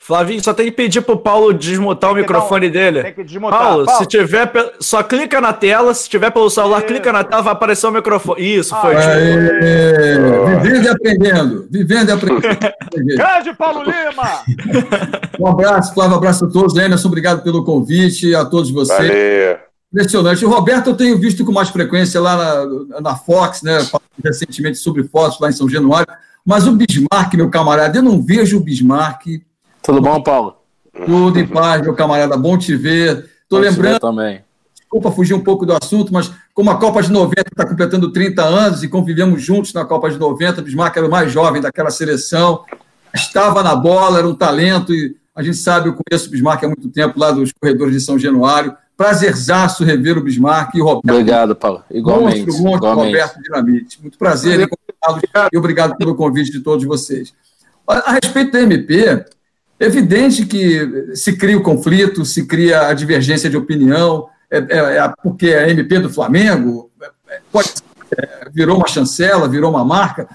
Flavinho, 0.00 0.42
só 0.42 0.54
tem 0.54 0.66
que 0.66 0.72
pedir 0.72 1.00
pro 1.00 1.18
Paulo 1.18 1.52
desmutar 1.52 2.12
o 2.12 2.14
microfone 2.14 2.68
um- 2.68 2.70
dele. 2.70 3.02
Tem 3.02 3.14
que 3.14 3.24
desmontar. 3.24 3.58
Paulo, 3.58 3.84
Paulo, 3.84 4.00
se 4.00 4.06
tiver, 4.06 4.48
só 4.78 5.02
clica 5.02 5.40
na 5.40 5.52
tela, 5.52 5.92
se 5.92 6.08
tiver 6.08 6.30
pelo 6.30 6.48
celular, 6.48 6.78
Isso. 6.78 6.86
clica 6.86 7.12
na 7.12 7.24
tela, 7.24 7.42
vai 7.42 7.52
aparecer 7.52 7.86
o 7.88 7.90
microfone. 7.90 8.40
Isso, 8.40 8.76
foi. 8.80 8.94
Aê, 8.94 10.54
vivendo 10.60 10.84
e 10.84 10.88
aprendendo. 10.88 11.68
Vivendo 11.68 12.08
e 12.10 12.12
aprendendo. 12.12 12.58
Grande 13.16 13.52
Paulo 13.54 13.82
Lima! 13.82 14.44
Um 15.40 15.48
abraço, 15.48 15.92
Flávio, 15.92 16.14
um 16.14 16.18
abraço 16.18 16.44
a 16.44 16.48
todos. 16.48 16.76
Emerson, 16.76 17.08
obrigado 17.08 17.42
pelo 17.42 17.64
convite, 17.64 18.34
a 18.36 18.44
todos 18.44 18.70
vocês. 18.70 18.98
Valeu. 18.98 19.67
Impressionante. 19.92 20.44
O 20.44 20.50
Roberto 20.50 20.88
eu 20.88 20.96
tenho 20.96 21.18
visto 21.18 21.44
com 21.44 21.52
mais 21.52 21.70
frequência 21.70 22.20
lá 22.20 22.36
na, 22.36 23.00
na 23.00 23.16
Fox, 23.16 23.62
né? 23.62 23.78
Recentemente 24.22 24.78
sobre 24.78 25.04
fotos 25.04 25.40
lá 25.40 25.48
em 25.48 25.52
São 25.52 25.68
Januário. 25.68 26.12
Mas 26.44 26.66
o 26.66 26.72
Bismarck, 26.72 27.34
meu 27.34 27.50
camarada, 27.50 27.98
eu 27.98 28.02
não 28.02 28.22
vejo 28.22 28.58
o 28.58 28.60
Bismarck. 28.60 29.42
Tudo 29.82 30.00
bom, 30.00 30.22
Paulo? 30.22 30.56
Tudo 31.06 31.38
em 31.38 31.46
paz, 31.46 31.82
meu 31.82 31.94
camarada. 31.94 32.36
Bom 32.36 32.58
te 32.58 32.76
ver. 32.76 33.28
Estou 33.42 33.60
Bom 33.60 33.64
lembrando, 33.64 34.00
também. 34.00 34.42
desculpa 34.74 35.10
fugir 35.10 35.34
um 35.34 35.42
pouco 35.42 35.64
do 35.64 35.72
assunto, 35.72 36.12
mas 36.12 36.30
como 36.52 36.70
a 36.70 36.76
Copa 36.76 37.02
de 37.02 37.10
90 37.10 37.48
está 37.50 37.66
completando 37.66 38.12
30 38.12 38.42
anos 38.42 38.82
e 38.82 38.88
convivemos 38.88 39.42
juntos 39.42 39.72
na 39.72 39.84
Copa 39.84 40.10
de 40.10 40.18
90, 40.18 40.60
o 40.60 40.64
Bismarck 40.64 40.96
era 40.96 41.06
o 41.06 41.10
mais 41.10 41.32
jovem 41.32 41.62
daquela 41.62 41.90
seleção, 41.90 42.64
estava 43.14 43.62
na 43.62 43.74
bola, 43.74 44.18
era 44.18 44.28
um 44.28 44.34
talento 44.34 44.92
e 44.92 45.16
a 45.34 45.42
gente 45.42 45.56
sabe, 45.56 45.88
eu 45.88 45.94
conheço 45.94 46.28
o 46.28 46.30
Bismarck 46.32 46.64
há 46.64 46.66
muito 46.66 46.88
tempo 46.88 47.18
lá 47.18 47.30
dos 47.30 47.52
corredores 47.52 47.94
de 47.94 48.00
São 48.00 48.18
Januário, 48.18 48.76
Prazerzaço 48.98 49.84
rever 49.84 50.18
o 50.18 50.20
Bismarck 50.20 50.74
e 50.74 50.82
o 50.82 50.84
Roberto. 50.84 51.08
Obrigado, 51.08 51.54
Paulo. 51.54 51.84
Igualmente. 51.88 52.46
Monstro, 52.46 52.64
monstro, 52.64 52.76
igualmente. 52.78 53.06
Roberto 53.06 53.42
Dinamite. 53.44 54.02
Muito 54.02 54.18
prazer 54.18 54.68
e 55.52 55.56
obrigado 55.56 55.96
pelo 55.96 56.16
convite 56.16 56.50
de 56.50 56.58
todos 56.58 56.84
vocês. 56.84 57.32
A, 57.86 58.14
respeito 58.14 58.50
da 58.50 58.60
MP, 58.60 59.04
é 59.06 59.86
evidente 59.86 60.44
que 60.44 61.14
se 61.14 61.36
cria 61.36 61.56
o 61.56 61.62
conflito, 61.62 62.24
se 62.24 62.44
cria 62.44 62.88
a 62.88 62.92
divergência 62.92 63.48
de 63.48 63.56
opinião, 63.56 64.28
é, 64.50 64.58
é, 64.58 64.96
é 64.96 65.12
porque 65.22 65.54
a 65.54 65.70
MP 65.70 66.00
do 66.00 66.10
Flamengo 66.10 66.90
é, 67.30 67.40
pode, 67.52 67.72
é, 68.18 68.48
virou 68.52 68.78
uma 68.78 68.88
chancela, 68.88 69.48
virou 69.48 69.70
uma 69.70 69.84
marca. 69.84 70.28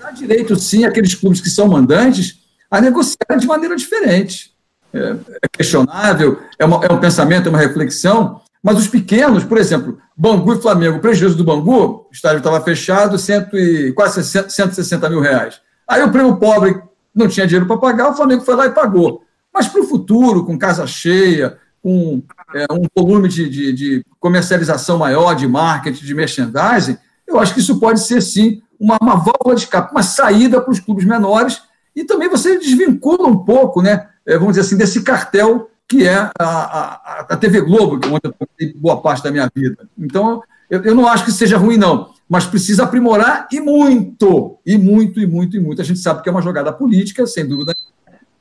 Dá 0.00 0.10
direito, 0.10 0.56
sim, 0.56 0.86
aqueles 0.86 1.14
clubes 1.14 1.42
que 1.42 1.50
são 1.50 1.68
mandantes 1.68 2.40
a 2.70 2.80
negociar 2.80 3.36
de 3.38 3.46
maneira 3.46 3.76
diferente. 3.76 4.53
É, 4.94 5.16
é 5.42 5.48
questionável, 5.52 6.38
é, 6.56 6.64
uma, 6.64 6.84
é 6.84 6.92
um 6.92 7.00
pensamento, 7.00 7.48
é 7.48 7.50
uma 7.50 7.58
reflexão, 7.58 8.40
mas 8.62 8.78
os 8.78 8.86
pequenos, 8.86 9.42
por 9.42 9.58
exemplo, 9.58 9.98
Bangu 10.16 10.54
e 10.54 10.62
Flamengo, 10.62 10.98
o 10.98 11.00
prejuízo 11.00 11.36
do 11.36 11.42
Bangu, 11.42 12.06
o 12.08 12.08
estádio 12.12 12.38
estava 12.38 12.60
fechado, 12.60 13.18
cento 13.18 13.58
e, 13.58 13.92
quase 13.92 14.22
160 14.22 15.10
mil 15.10 15.20
reais. 15.20 15.60
Aí 15.86 16.02
o 16.02 16.12
prêmio 16.12 16.36
pobre 16.36 16.80
não 17.14 17.26
tinha 17.26 17.46
dinheiro 17.46 17.66
para 17.66 17.76
pagar, 17.76 18.10
o 18.10 18.14
Flamengo 18.14 18.44
foi 18.44 18.54
lá 18.54 18.66
e 18.66 18.70
pagou. 18.70 19.22
Mas 19.52 19.66
para 19.66 19.82
o 19.82 19.86
futuro, 19.86 20.44
com 20.44 20.56
casa 20.56 20.86
cheia, 20.86 21.58
com 21.82 22.22
é, 22.54 22.64
um 22.72 22.86
volume 22.96 23.28
de, 23.28 23.48
de, 23.48 23.72
de, 23.72 24.06
comercialização 24.18 24.96
maior, 24.96 25.34
de 25.34 25.46
marketing, 25.46 26.04
de 26.04 26.14
merchandising, 26.14 26.96
eu 27.26 27.38
acho 27.38 27.52
que 27.52 27.60
isso 27.60 27.78
pode 27.78 28.00
ser, 28.00 28.22
sim, 28.22 28.62
uma, 28.80 28.96
uma 29.02 29.16
válvula 29.16 29.54
de 29.54 29.62
escape, 29.62 29.92
uma 29.92 30.02
saída 30.02 30.60
para 30.60 30.70
os 30.70 30.80
clubes 30.80 31.04
menores, 31.04 31.60
e 31.94 32.04
também 32.04 32.28
você 32.28 32.58
desvincula 32.58 33.28
um 33.28 33.36
pouco, 33.36 33.82
né, 33.82 34.08
vamos 34.26 34.48
dizer 34.48 34.62
assim, 34.62 34.76
desse 34.76 35.02
cartel 35.02 35.70
que 35.88 36.06
é 36.06 36.16
a, 36.16 36.32
a, 36.38 37.26
a 37.30 37.36
TV 37.36 37.60
Globo, 37.60 37.98
que 37.98 38.08
é 38.08 38.10
onde 38.10 38.20
eu 38.24 38.32
passei 38.32 38.74
boa 38.74 39.00
parte 39.00 39.22
da 39.22 39.30
minha 39.30 39.50
vida. 39.54 39.88
Então, 39.98 40.42
eu, 40.70 40.82
eu 40.82 40.94
não 40.94 41.06
acho 41.06 41.24
que 41.24 41.32
seja 41.32 41.58
ruim, 41.58 41.76
não, 41.76 42.10
mas 42.28 42.46
precisa 42.46 42.84
aprimorar 42.84 43.46
e 43.52 43.60
muito, 43.60 44.58
e 44.64 44.78
muito, 44.78 45.20
e 45.20 45.26
muito, 45.26 45.56
e 45.56 45.60
muito. 45.60 45.82
A 45.82 45.84
gente 45.84 46.00
sabe 46.00 46.22
que 46.22 46.28
é 46.28 46.32
uma 46.32 46.42
jogada 46.42 46.72
política, 46.72 47.26
sem 47.26 47.46
dúvida, 47.46 47.74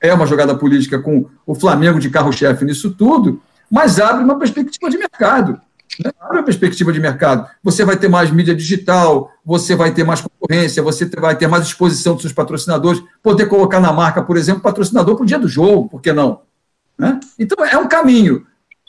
é 0.02 0.14
uma 0.14 0.26
jogada 0.26 0.56
política 0.56 1.00
com 1.00 1.26
o 1.46 1.56
Flamengo 1.56 2.00
de 2.00 2.10
carro-chefe 2.10 2.66
nisso 2.66 2.92
tudo, 2.92 3.42
mas 3.70 4.00
abre 4.00 4.24
uma 4.24 4.38
perspectiva 4.40 4.90
de 4.90 4.98
mercado. 4.98 5.62
Né? 6.04 6.12
Abre 6.20 6.38
uma 6.38 6.44
perspectiva 6.44 6.92
de 6.92 7.00
mercado. 7.00 7.48
Você 7.64 7.86
vai 7.86 7.98
ter 7.98 8.08
mais 8.08 8.32
mídia 8.32 8.56
digital, 8.56 9.32
você 9.46 9.76
vai 9.76 9.94
ter 9.94 10.04
mais 10.04 10.22
concorrência, 10.44 10.84
você 10.84 11.06
vai 11.06 11.38
ter 11.38 11.48
mais 11.48 11.66
exposição 11.66 12.14
dos 12.14 12.22
seus 12.22 12.34
patrocinadores, 12.34 13.02
poder 13.22 13.48
colocar 13.48 13.80
na 13.80 13.94
marca, 13.94 14.22
por 14.22 14.38
exemplo, 14.38 14.62
patrocinador 14.62 15.16
para 15.16 15.24
o 15.24 15.26
dia 15.26 15.40
do 15.40 15.48
jogo, 15.48 15.88
por 15.88 16.02
que 16.02 16.12
não? 16.12 16.42
Né? 16.98 17.20
Então, 17.40 17.66
é 17.66 17.78
um 17.78 17.88
caminho. 17.88 18.46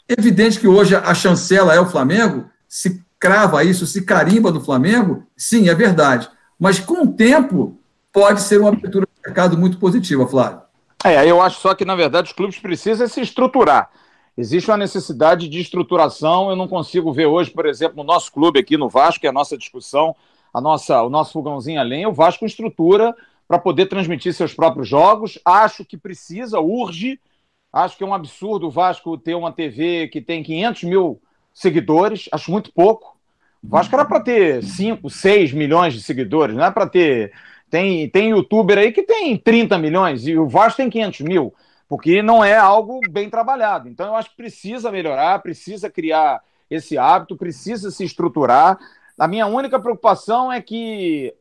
Evidente 0.08 0.58
que 0.58 0.68
hoje 0.68 0.94
a 0.94 1.14
chancela 1.14 1.74
é 1.74 1.80
o 1.80 1.86
Flamengo, 1.86 2.46
se 2.68 3.02
crava 3.18 3.64
isso, 3.64 3.86
se 3.86 4.02
carimba 4.02 4.50
no 4.50 4.60
Flamengo, 4.60 5.24
sim, 5.36 5.68
é 5.68 5.74
verdade. 5.74 6.28
Mas 6.58 6.78
com 6.78 7.04
o 7.04 7.12
tempo, 7.12 7.78
pode 8.12 8.42
ser 8.42 8.60
uma 8.60 8.68
abertura 8.70 9.06
de 9.06 9.22
mercado 9.26 9.56
muito 9.56 9.78
positiva, 9.78 10.26
Flávio. 10.26 10.60
É, 11.02 11.28
eu 11.28 11.40
acho 11.40 11.60
só 11.60 11.74
que, 11.74 11.84
na 11.84 11.94
verdade, 11.94 12.28
os 12.28 12.34
clubes 12.34 12.58
precisam 12.58 13.06
se 13.06 13.20
estruturar. 13.20 13.90
Existe 14.36 14.70
uma 14.70 14.76
necessidade 14.76 15.48
de 15.48 15.60
estruturação. 15.60 16.50
Eu 16.50 16.56
não 16.56 16.66
consigo 16.66 17.12
ver 17.12 17.26
hoje, 17.26 17.50
por 17.50 17.66
exemplo, 17.66 17.96
no 17.96 18.04
nosso 18.04 18.32
clube 18.32 18.58
aqui 18.58 18.76
no 18.76 18.88
Vasco, 18.88 19.20
que 19.20 19.26
é 19.26 19.30
a 19.30 19.32
nossa 19.32 19.56
discussão, 19.56 20.14
a 20.54 20.60
nossa, 20.60 21.02
o 21.02 21.10
nosso 21.10 21.32
fogãozinho 21.32 21.80
além, 21.80 22.06
o 22.06 22.12
Vasco 22.12 22.46
estrutura 22.46 23.14
para 23.46 23.58
poder 23.58 23.86
transmitir 23.86 24.32
seus 24.32 24.54
próprios 24.54 24.88
jogos. 24.88 25.38
Acho 25.44 25.84
que 25.84 25.98
precisa, 25.98 26.60
urge, 26.60 27.18
Acho 27.74 27.96
que 27.96 28.04
é 28.04 28.06
um 28.06 28.14
absurdo 28.14 28.68
o 28.68 28.70
Vasco 28.70 29.18
ter 29.18 29.34
uma 29.34 29.50
TV 29.50 30.06
que 30.06 30.20
tem 30.20 30.44
500 30.44 30.84
mil 30.84 31.20
seguidores, 31.52 32.28
acho 32.30 32.48
muito 32.52 32.72
pouco. 32.72 33.16
O 33.60 33.66
Vasco 33.66 33.92
era 33.96 34.04
para 34.04 34.20
ter 34.20 34.62
5, 34.62 35.10
6 35.10 35.52
milhões 35.52 35.92
de 35.92 36.00
seguidores, 36.00 36.54
não 36.54 36.64
é 36.64 36.70
para 36.70 36.86
ter. 36.86 37.32
Tem, 37.68 38.08
tem 38.08 38.30
youtuber 38.30 38.78
aí 38.78 38.92
que 38.92 39.02
tem 39.02 39.36
30 39.36 39.76
milhões 39.76 40.24
e 40.24 40.38
o 40.38 40.46
Vasco 40.46 40.76
tem 40.76 40.88
500 40.88 41.20
mil, 41.22 41.52
porque 41.88 42.22
não 42.22 42.44
é 42.44 42.56
algo 42.56 43.00
bem 43.10 43.28
trabalhado. 43.28 43.88
Então 43.88 44.06
eu 44.06 44.14
acho 44.14 44.30
que 44.30 44.36
precisa 44.36 44.92
melhorar, 44.92 45.42
precisa 45.42 45.90
criar 45.90 46.40
esse 46.70 46.96
hábito, 46.96 47.36
precisa 47.36 47.90
se 47.90 48.04
estruturar. 48.04 48.78
A 49.18 49.28
minha 49.28 49.46
única 49.46 49.78
preocupação 49.78 50.52
é 50.52 50.60
que 50.60 51.34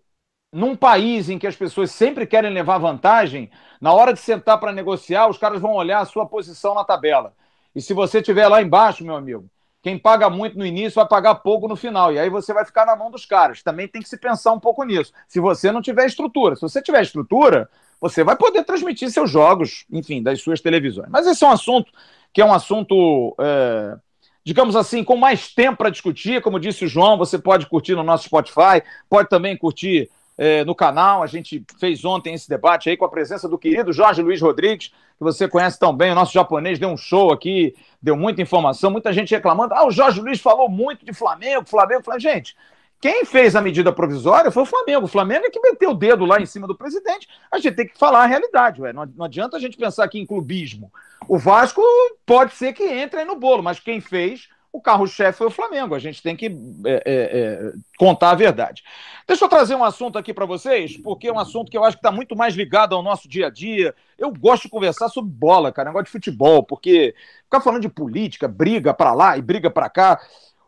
num 0.52 0.76
país 0.76 1.30
em 1.30 1.40
que 1.40 1.48
as 1.48 1.56
pessoas 1.56 1.92
sempre 1.92 2.28
querem 2.28 2.54
levar 2.54 2.78
vantagem, 2.78 3.50
na 3.82 3.92
hora 3.92 4.14
de 4.14 4.20
sentar 4.20 4.60
para 4.60 4.72
negociar, 4.72 5.28
os 5.28 5.38
caras 5.38 5.60
vão 5.60 5.74
olhar 5.74 6.00
a 6.00 6.06
sua 6.06 6.28
posição 6.28 6.76
na 6.76 6.84
tabela. 6.84 7.34
E 7.76 7.82
se 7.82 7.94
você 7.94 8.20
estiver 8.20 8.48
lá 8.48 8.62
embaixo, 8.62 9.04
meu 9.04 9.16
amigo, 9.16 9.50
quem 9.82 9.98
paga 9.98 10.30
muito 10.30 10.58
no 10.58 10.66
início 10.66 10.96
vai 10.96 11.08
pagar 11.08 11.36
pouco 11.36 11.68
no 11.68 11.76
final. 11.76 12.14
E 12.14 12.20
aí 12.20 12.30
você 12.30 12.54
vai 12.54 12.64
ficar 12.64 12.86
na 12.86 12.96
mão 12.96 13.10
dos 13.10 13.26
caras. 13.26 13.64
Também 13.64 13.88
tem 13.88 14.02
que 14.02 14.08
se 14.08 14.18
pensar 14.18 14.54
um 14.54 14.60
pouco 14.60 14.84
nisso. 14.84 15.12
Se 15.28 15.40
você 15.40 15.72
não 15.72 15.82
tiver 15.82 16.06
estrutura. 16.06 16.56
Se 16.56 16.62
você 16.62 16.82
tiver 16.82 17.02
estrutura, 17.02 17.68
você 18.00 18.24
vai 18.24 18.36
poder 18.36 18.64
transmitir 18.64 19.10
seus 19.10 19.32
jogos, 19.32 19.86
enfim, 19.92 20.22
das 20.22 20.42
suas 20.42 20.62
televisões. 20.62 21.10
Mas 21.10 21.26
esse 21.26 21.44
é 21.44 21.48
um 21.48 21.52
assunto 21.52 21.92
que 22.32 22.42
é 22.42 22.46
um 22.46 22.54
assunto. 22.54 23.36
É 23.40 23.98
digamos 24.44 24.76
assim, 24.76 25.04
com 25.04 25.16
mais 25.16 25.54
tempo 25.54 25.78
para 25.78 25.90
discutir. 25.90 26.42
Como 26.42 26.60
disse 26.60 26.86
o 26.86 26.88
João, 26.88 27.18
você 27.18 27.38
pode 27.38 27.66
curtir 27.68 27.96
no 27.96 28.04
nosso 28.04 28.26
Spotify, 28.26 28.84
pode 29.10 29.30
também 29.30 29.56
curtir 29.56 30.10
é, 30.38 30.64
no 30.66 30.76
canal. 30.76 31.24
A 31.24 31.28
gente 31.28 31.64
fez 31.80 32.04
ontem 32.04 32.34
esse 32.34 32.50
debate 32.50 32.90
aí 32.90 32.98
com 32.98 33.06
a 33.06 33.10
presença 33.10 33.48
do 33.48 33.58
querido 33.58 33.94
Jorge 33.94 34.22
Luiz 34.22 34.42
Rodrigues, 34.42 34.88
que 34.88 35.24
você 35.24 35.48
conhece 35.48 35.80
tão 35.80 35.96
bem. 35.96 36.12
O 36.12 36.16
nosso 36.16 36.34
japonês 36.34 36.80
deu 36.80 36.90
um 36.90 36.98
show 36.98 37.32
aqui, 37.32 37.76
deu 38.02 38.16
muita 38.16 38.42
informação, 38.42 38.92
muita 38.92 39.14
gente 39.14 39.34
reclamando. 39.34 39.74
Ah, 39.74 39.86
o 39.86 39.92
Jorge 39.92 40.20
Luiz 40.20 40.40
falou 40.40 40.70
muito 40.70 41.06
de 41.06 41.14
Flamengo, 41.14 41.66
Flamengo. 41.66 42.04
Flamengo. 42.04 42.22
Gente, 42.22 42.56
quem 43.04 43.26
fez 43.26 43.54
a 43.54 43.60
medida 43.62 43.92
provisória 43.92 44.50
foi 44.50 44.64
o 44.64 44.66
Flamengo. 44.66 45.04
O 45.04 45.10
Flamengo 45.10 45.46
é 45.46 45.50
que 45.50 45.60
meteu 45.60 45.90
o 45.90 45.94
dedo 45.94 46.24
lá 46.24 46.40
em 46.40 46.46
cima 46.46 46.66
do 46.66 46.74
presidente. 46.74 47.28
A 47.52 47.58
gente 47.58 47.76
tem 47.76 47.86
que 47.86 48.00
falar 48.00 48.24
a 48.24 48.26
realidade, 48.26 48.82
ué. 48.82 48.94
Não, 48.94 49.26
adianta 49.26 49.58
a 49.58 49.60
gente 49.60 49.76
pensar 49.76 50.06
aqui 50.06 50.18
em 50.18 50.26
clubismo. 50.26 50.90
O 51.28 51.38
Vasco 51.38 51.82
pode 52.26 52.54
ser 52.54 52.72
que 52.72 52.82
entre 52.82 53.20
aí 53.20 53.26
no 53.26 53.36
bolo, 53.36 53.62
mas 53.62 53.78
quem 53.78 54.00
fez 54.00 54.48
o 54.72 54.80
carro-chefe 54.80 55.38
foi 55.38 55.48
o 55.48 55.52
Flamengo. 55.52 55.94
A 55.94 56.00
gente 56.00 56.24
tem 56.24 56.34
que 56.34 56.46
é, 56.86 56.94
é, 56.94 57.02
é, 57.06 57.74
contar 57.98 58.30
a 58.30 58.36
verdade. 58.36 58.86
Deixa 59.28 59.44
eu 59.44 59.50
trazer 59.50 59.76
um 59.76 59.84
assunto 59.84 60.18
aqui 60.18 60.34
para 60.34 60.46
vocês, 60.46 60.96
porque 60.96 61.28
é 61.28 61.34
um 61.34 61.40
assunto 61.40 61.70
que 61.70 61.78
eu 61.78 61.84
acho 61.84 61.98
que 61.98 62.00
está 62.00 62.12
muito 62.12 62.38
mais 62.38 62.56
ligado 62.56 62.96
ao 62.96 63.04
nosso 63.04 63.28
dia 63.28 63.48
a 63.48 63.50
dia. 63.50 63.94
Eu 64.18 64.32
gosto 64.32 64.64
de 64.64 64.70
conversar 64.70 65.10
sobre 65.10 65.30
bola, 65.30 65.74
cara, 65.74 65.90
negócio 65.90 66.06
de 66.06 66.12
futebol, 66.12 66.64
porque 66.64 67.14
ficar 67.44 67.60
falando 67.60 67.82
de 67.82 67.90
política, 67.90 68.48
briga 68.48 68.94
para 68.94 69.14
lá 69.14 69.38
e 69.38 69.42
briga 69.42 69.70
para 69.70 69.90
cá. 69.90 70.22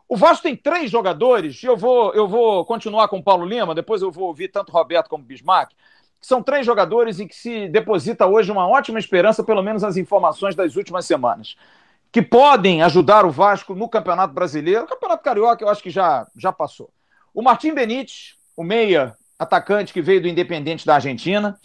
O 0.08 0.16
Vasco 0.16 0.44
tem 0.44 0.54
três 0.54 0.90
jogadores, 0.90 1.62
e 1.62 1.66
eu 1.66 1.76
vou, 1.76 2.14
eu 2.14 2.28
vou 2.28 2.64
continuar 2.64 3.08
com 3.08 3.18
o 3.18 3.22
Paulo 3.22 3.44
Lima, 3.44 3.74
depois 3.74 4.02
eu 4.02 4.10
vou 4.10 4.28
ouvir 4.28 4.48
tanto 4.48 4.70
Roberto 4.70 5.08
como 5.08 5.24
Bismarck. 5.24 5.72
São 6.20 6.42
três 6.42 6.64
jogadores 6.64 7.20
em 7.20 7.26
que 7.26 7.34
se 7.34 7.68
deposita 7.68 8.26
hoje 8.26 8.50
uma 8.50 8.68
ótima 8.68 8.98
esperança, 8.98 9.44
pelo 9.44 9.62
menos 9.62 9.84
as 9.84 9.96
informações 9.96 10.54
das 10.54 10.76
últimas 10.76 11.06
semanas 11.06 11.56
que 12.16 12.22
podem 12.22 12.82
ajudar 12.82 13.26
o 13.26 13.30
Vasco 13.30 13.74
no 13.74 13.90
Campeonato 13.90 14.32
Brasileiro. 14.32 14.84
O 14.84 14.88
Campeonato 14.88 15.22
Carioca 15.22 15.62
eu 15.62 15.68
acho 15.68 15.82
que 15.82 15.90
já, 15.90 16.26
já 16.34 16.50
passou. 16.50 16.90
O 17.34 17.42
Martim 17.42 17.74
Benítez, 17.74 18.36
o 18.56 18.64
meia 18.64 19.14
atacante 19.38 19.92
que 19.92 20.00
veio 20.00 20.22
do 20.22 20.26
Independente 20.26 20.86
da 20.86 20.94
Argentina. 20.94 21.60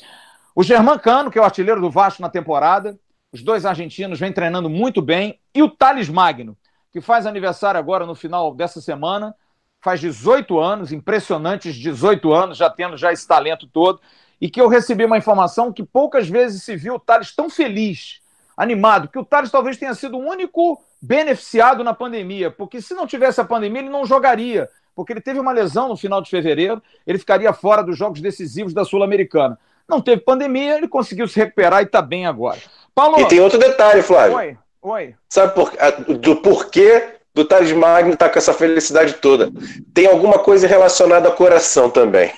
O 0.53 0.61
Germán 0.61 0.97
Cano, 0.97 1.31
que 1.31 1.39
é 1.39 1.41
o 1.41 1.45
artilheiro 1.45 1.79
do 1.79 1.89
Vasco 1.89 2.21
na 2.21 2.29
temporada. 2.29 2.99
Os 3.31 3.41
dois 3.41 3.65
argentinos 3.65 4.19
vêm 4.19 4.33
treinando 4.33 4.69
muito 4.69 5.01
bem. 5.01 5.39
E 5.55 5.63
o 5.63 5.69
Thales 5.69 6.09
Magno, 6.09 6.57
que 6.91 7.01
faz 7.01 7.25
aniversário 7.25 7.79
agora 7.79 8.05
no 8.05 8.15
final 8.15 8.53
dessa 8.53 8.81
semana. 8.81 9.33
Faz 9.79 9.99
18 9.99 10.59
anos, 10.59 10.91
impressionantes 10.91 11.75
18 11.75 12.31
anos, 12.31 12.57
já 12.57 12.69
tendo 12.69 12.97
já 12.97 13.11
esse 13.11 13.27
talento 13.27 13.67
todo. 13.67 13.99
E 14.39 14.49
que 14.49 14.59
eu 14.59 14.67
recebi 14.67 15.05
uma 15.05 15.17
informação 15.17 15.71
que 15.71 15.83
poucas 15.83 16.27
vezes 16.27 16.63
se 16.63 16.75
viu 16.75 16.95
o 16.95 16.99
Thales 16.99 17.33
tão 17.35 17.49
feliz 17.49 18.19
animado, 18.57 19.07
que 19.07 19.17
o 19.17 19.25
Thales 19.25 19.49
talvez 19.49 19.77
tenha 19.77 19.93
sido 19.93 20.17
o 20.17 20.21
único 20.21 20.83
beneficiado 21.01 21.83
na 21.83 21.93
pandemia, 21.93 22.51
porque 22.51 22.81
se 22.81 22.93
não 22.93 23.07
tivesse 23.07 23.41
a 23.41 23.45
pandemia, 23.45 23.81
ele 23.81 23.89
não 23.89 24.05
jogaria, 24.05 24.69
porque 24.95 25.13
ele 25.13 25.21
teve 25.21 25.39
uma 25.39 25.51
lesão 25.51 25.87
no 25.87 25.97
final 25.97 26.21
de 26.21 26.29
fevereiro, 26.29 26.81
ele 27.07 27.17
ficaria 27.17 27.51
fora 27.53 27.81
dos 27.81 27.97
jogos 27.97 28.21
decisivos 28.21 28.73
da 28.73 28.85
Sul-Americana. 28.85 29.57
Não 29.87 29.99
teve 29.99 30.21
pandemia, 30.21 30.77
ele 30.77 30.87
conseguiu 30.87 31.27
se 31.27 31.39
recuperar 31.39 31.81
e 31.81 31.85
está 31.85 32.01
bem 32.01 32.27
agora. 32.27 32.59
Paulo, 32.93 33.19
e 33.19 33.27
tem 33.27 33.39
outro 33.39 33.57
detalhe, 33.57 34.03
Flávio. 34.03 34.37
Oi, 34.37 34.57
oi. 34.81 35.15
Sabe 35.29 35.53
por, 35.53 35.71
do 36.17 36.37
porquê 36.37 37.15
do 37.33 37.45
Thales 37.45 37.71
Magno 37.71 38.13
estar 38.13 38.27
tá 38.27 38.33
com 38.33 38.39
essa 38.39 38.53
felicidade 38.53 39.13
toda? 39.13 39.51
Tem 39.93 40.07
alguma 40.07 40.39
coisa 40.39 40.67
relacionada 40.67 41.27
ao 41.27 41.35
coração 41.35 41.89
também. 41.89 42.31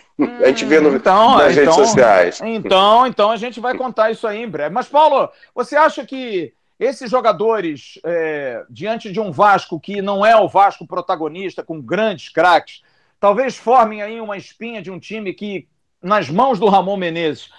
A 0.44 0.48
gente 0.48 0.66
vê 0.66 0.80
no, 0.80 0.96
então, 0.96 1.38
nas 1.38 1.54
então, 1.54 1.64
redes 1.64 1.76
sociais. 1.76 2.42
Então, 2.44 3.08
então 3.08 3.32
a 3.32 3.38
gente 3.38 3.60
vai 3.60 3.76
contar 3.76 4.12
isso 4.12 4.28
aí 4.28 4.44
em 4.44 4.50
breve. 4.50 4.74
Mas, 4.74 4.88
Paulo, 4.88 5.30
você 5.56 5.76
acha 5.76 6.06
que 6.06 6.54
esses 6.80 7.10
jogadores, 7.10 8.00
é, 8.06 8.64
diante 8.70 9.12
de 9.12 9.20
um 9.20 9.32
Vasco 9.32 9.80
que 9.80 10.02
não 10.02 10.26
é 10.26 10.36
o 10.36 10.48
Vasco 10.48 10.86
protagonista, 10.86 11.64
com 11.64 11.82
grandes 11.82 12.30
craques, 12.30 12.82
talvez 13.20 13.56
formem 13.56 14.02
aí 14.02 14.22
uma 14.22 14.38
espinha 14.38 14.82
de 14.82 14.92
um 14.92 15.00
time 15.00 15.34
que, 15.34 15.68
nas 16.02 16.30
mãos 16.30 16.60
do 16.60 16.68
Ramon 16.68 16.98
Menezes, 16.98 17.50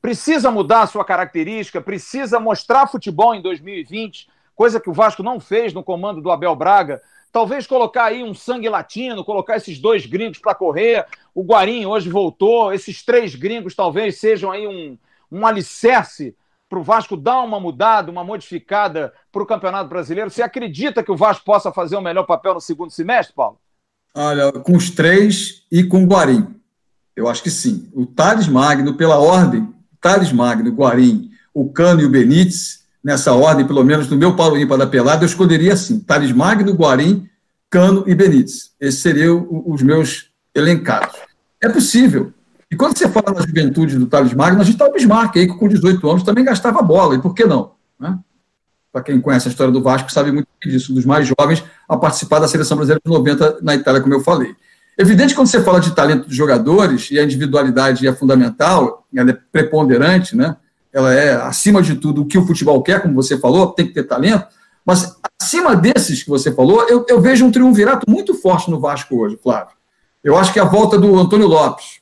precisa 0.00 0.50
mudar 0.50 0.86
sua 0.86 1.04
característica, 1.04 1.80
precisa 1.80 2.40
mostrar 2.40 2.88
futebol 2.88 3.34
em 3.34 3.40
2020 3.40 4.26
coisa 4.54 4.80
que 4.80 4.90
o 4.90 4.92
Vasco 4.92 5.22
não 5.22 5.40
fez 5.40 5.72
no 5.72 5.82
comando 5.82 6.20
do 6.20 6.30
Abel 6.30 6.54
Braga. 6.54 7.00
Talvez 7.30 7.66
colocar 7.66 8.04
aí 8.04 8.22
um 8.22 8.34
sangue 8.34 8.68
latino, 8.68 9.24
colocar 9.24 9.56
esses 9.56 9.78
dois 9.78 10.04
gringos 10.04 10.38
para 10.38 10.54
correr. 10.54 11.06
O 11.34 11.42
Guarim 11.42 11.86
hoje 11.86 12.10
voltou. 12.10 12.72
Esses 12.72 13.02
três 13.02 13.34
gringos 13.34 13.74
talvez 13.74 14.18
sejam 14.18 14.50
aí 14.50 14.66
um, 14.66 14.98
um 15.30 15.46
alicerce 15.46 16.36
para 16.68 16.78
o 16.78 16.82
Vasco 16.82 17.16
dar 17.16 17.42
uma 17.42 17.60
mudada, 17.60 18.10
uma 18.10 18.24
modificada 18.24 19.12
para 19.30 19.42
o 19.42 19.46
Campeonato 19.46 19.88
Brasileiro. 19.88 20.30
Você 20.30 20.42
acredita 20.42 21.02
que 21.02 21.10
o 21.10 21.16
Vasco 21.16 21.44
possa 21.44 21.70
fazer 21.70 21.96
o 21.96 21.98
um 21.98 22.02
melhor 22.02 22.24
papel 22.24 22.54
no 22.54 22.60
segundo 22.60 22.90
semestre, 22.90 23.34
Paulo? 23.34 23.58
Olha, 24.14 24.52
com 24.52 24.76
os 24.76 24.90
três 24.90 25.66
e 25.70 25.84
com 25.84 26.04
o 26.04 26.06
Guarim. 26.06 26.54
Eu 27.14 27.28
acho 27.28 27.42
que 27.42 27.50
sim. 27.50 27.90
O 27.92 28.06
Thales 28.06 28.48
Magno, 28.48 28.94
pela 28.94 29.18
ordem, 29.18 29.68
Thales 30.00 30.32
Magno, 30.32 30.70
Guarim, 30.70 31.30
o 31.52 31.70
Cano 31.70 32.00
e 32.00 32.06
o 32.06 32.10
Benítez, 32.10 32.81
nessa 33.02 33.32
ordem, 33.32 33.66
pelo 33.66 33.84
menos 33.84 34.08
no 34.08 34.16
meu 34.16 34.36
Paulo 34.36 34.58
Ímpar 34.58 34.78
da 34.78 34.86
Pelada, 34.86 35.24
eu 35.24 35.26
escolheria 35.26 35.72
assim: 35.72 36.00
Thales 36.00 36.32
Magno, 36.32 36.72
Guarim, 36.72 37.28
Cano 37.70 38.04
e 38.06 38.14
Benítez. 38.14 38.72
Esses 38.80 39.00
seriam 39.00 39.46
os 39.66 39.82
meus 39.82 40.30
elencados. 40.54 41.16
É 41.60 41.68
possível. 41.68 42.32
E 42.70 42.76
quando 42.76 42.96
você 42.96 43.08
fala 43.08 43.32
na 43.32 43.46
juventude 43.46 43.98
do 43.98 44.06
Thales 44.06 44.32
Magno, 44.32 44.60
a 44.60 44.64
gente 44.64 44.74
está 44.74 44.86
o 44.86 44.92
Bismarck 44.92 45.36
aí, 45.36 45.46
que 45.46 45.58
com 45.58 45.68
18 45.68 46.08
anos 46.08 46.22
também 46.22 46.44
gastava 46.44 46.80
bola. 46.80 47.14
E 47.14 47.20
por 47.20 47.34
que 47.34 47.44
não? 47.44 47.72
Né? 48.00 48.18
Para 48.90 49.02
quem 49.02 49.20
conhece 49.20 49.48
a 49.48 49.50
história 49.50 49.72
do 49.72 49.82
Vasco, 49.82 50.10
sabe 50.10 50.32
muito 50.32 50.48
disso, 50.62 50.92
dos 50.94 51.04
mais 51.04 51.26
jovens 51.26 51.62
a 51.88 51.96
participar 51.96 52.38
da 52.38 52.48
seleção 52.48 52.76
brasileira 52.76 53.00
de 53.04 53.10
90 53.10 53.58
na 53.62 53.74
Itália, 53.74 54.00
como 54.00 54.14
eu 54.14 54.20
falei. 54.20 54.54
Evidente 54.98 55.34
quando 55.34 55.48
você 55.48 55.62
fala 55.62 55.80
de 55.80 55.94
talento 55.94 56.28
dos 56.28 56.36
jogadores, 56.36 57.10
e 57.10 57.18
a 57.18 57.24
individualidade 57.24 58.06
é 58.06 58.12
fundamental, 58.12 59.06
ela 59.14 59.30
é 59.30 59.38
preponderante, 59.50 60.36
né? 60.36 60.56
Ela 60.92 61.12
é, 61.12 61.34
acima 61.34 61.82
de 61.82 61.94
tudo, 61.94 62.22
o 62.22 62.26
que 62.26 62.36
o 62.36 62.46
futebol 62.46 62.82
quer, 62.82 63.00
como 63.00 63.14
você 63.14 63.38
falou, 63.38 63.72
tem 63.72 63.86
que 63.86 63.94
ter 63.94 64.04
talento, 64.04 64.46
mas 64.84 65.16
acima 65.40 65.74
desses 65.74 66.22
que 66.22 66.28
você 66.28 66.52
falou, 66.52 66.86
eu, 66.88 67.06
eu 67.08 67.20
vejo 67.20 67.44
um 67.44 67.50
triunvirato 67.50 68.08
muito 68.08 68.34
forte 68.34 68.70
no 68.70 68.80
Vasco 68.80 69.16
hoje, 69.16 69.38
Flávio. 69.42 69.74
Eu 70.22 70.36
acho 70.36 70.52
que 70.52 70.60
a 70.60 70.64
volta 70.64 70.98
do 70.98 71.18
Antônio 71.18 71.46
Lopes, 71.46 72.00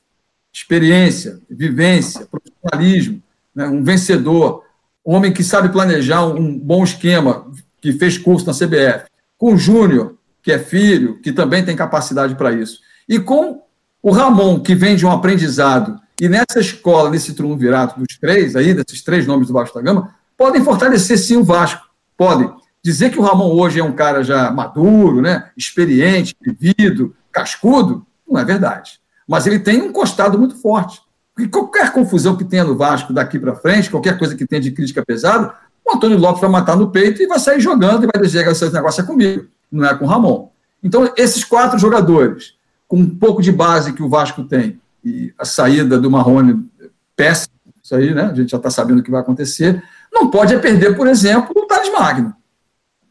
experiência, 0.53 1.41
vivência, 1.49 2.27
profissionalismo, 2.27 3.23
né? 3.55 3.67
um 3.67 3.85
vencedor, 3.85 4.65
um 5.07 5.15
homem 5.15 5.33
que 5.33 5.45
sabe 5.45 5.69
planejar 5.71 6.27
um 6.27 6.59
bom 6.59 6.83
esquema, 6.83 7.47
que 7.81 7.93
fez 7.93 8.19
curso 8.19 8.47
na 8.47 8.53
CBF, 8.53 9.07
com 9.39 9.55
o 9.55 9.59
Júnior, 9.59 10.17
que 10.43 10.53
é 10.53 10.59
filho, 10.59 11.21
que 11.21 11.33
também 11.33 11.65
tem 11.65 11.77
capacidade 11.77 12.35
para 12.35 12.53
isso, 12.53 12.81
e 13.09 13.19
com 13.19 13.63
o 14.03 14.11
Ramon, 14.11 14.61
que 14.61 14.75
vem 14.75 14.97
de 14.97 15.05
um 15.05 15.11
aprendizado, 15.11 16.01
e 16.21 16.29
nessa 16.29 16.61
escola, 16.61 17.09
nesse 17.09 17.33
triunvirato 17.33 17.99
dos 17.99 18.19
três, 18.19 18.55
aí, 18.55 18.75
desses 18.75 19.03
três 19.03 19.27
nomes 19.27 19.49
do 19.49 19.55
Vasco 19.55 19.75
da 19.75 19.81
Gama, 19.81 20.15
podem 20.37 20.63
fortalecer 20.63 21.19
sim 21.19 21.39
o 21.39 21.43
Vasco, 21.43 21.83
podem. 22.15 22.53
Dizer 22.85 23.11
que 23.11 23.19
o 23.19 23.23
Ramon 23.23 23.51
hoje 23.59 23.81
é 23.81 23.85
um 23.85 23.93
cara 23.93 24.23
já 24.23 24.51
maduro, 24.51 25.23
né, 25.23 25.51
experiente, 25.57 26.37
vivido, 26.41 27.17
cascudo, 27.33 28.07
não 28.29 28.39
é 28.39 28.45
verdade. 28.45 29.01
Mas 29.27 29.47
ele 29.47 29.59
tem 29.59 29.81
um 29.81 29.93
costado 29.93 30.39
muito 30.39 30.57
forte. 30.57 31.01
Porque 31.35 31.49
qualquer 31.49 31.91
confusão 31.93 32.37
que 32.37 32.45
tenha 32.45 32.65
no 32.65 32.77
Vasco 32.77 33.15
daqui 33.15 33.39
para 33.39 33.55
frente, 33.55 33.91
qualquer 33.91 34.19
coisa 34.19 34.37
que 34.37 34.47
tenha 34.47 34.61
de 34.61 34.73
crítica 34.73 35.03
pesada, 35.05 35.55
o 35.87 35.97
Antônio 35.97 36.19
Lopes 36.19 36.43
vai 36.43 36.51
matar 36.51 36.77
no 36.77 36.91
peito 36.91 37.23
e 37.23 37.27
vai 37.27 37.39
sair 37.39 37.61
jogando 37.61 38.05
e 38.05 38.09
vai 38.13 38.23
dizer 38.23 38.45
que 38.45 38.51
esse 38.51 38.71
negócio 38.71 39.03
é 39.03 39.07
comigo, 39.07 39.47
não 39.73 39.87
é 39.87 39.95
com 39.95 40.05
o 40.05 40.09
Ramon. 40.09 40.51
Então, 40.83 41.11
esses 41.17 41.45
quatro 41.45 41.79
jogadores, 41.79 42.55
com 42.87 42.99
um 42.99 43.09
pouco 43.09 43.41
de 43.41 43.53
base 43.53 43.93
que 43.95 44.03
o 44.03 44.09
Vasco 44.09 44.45
tem, 44.45 44.81
e 45.05 45.33
a 45.39 45.45
saída 45.45 45.99
do 45.99 46.11
Marrone 46.11 46.69
péssima, 47.17 47.55
isso 47.83 47.95
aí, 47.95 48.15
né? 48.15 48.25
A 48.25 48.35
gente 48.35 48.51
já 48.51 48.57
está 48.57 48.71
sabendo 48.71 49.01
o 49.01 49.03
que 49.03 49.11
vai 49.11 49.21
acontecer. 49.21 49.83
Não 50.13 50.31
pode 50.31 50.55
é 50.55 50.59
perder, 50.59 50.97
por 50.97 51.07
exemplo, 51.07 51.53
o 51.57 51.67
Thales 51.67 51.93
Magno. 51.93 52.35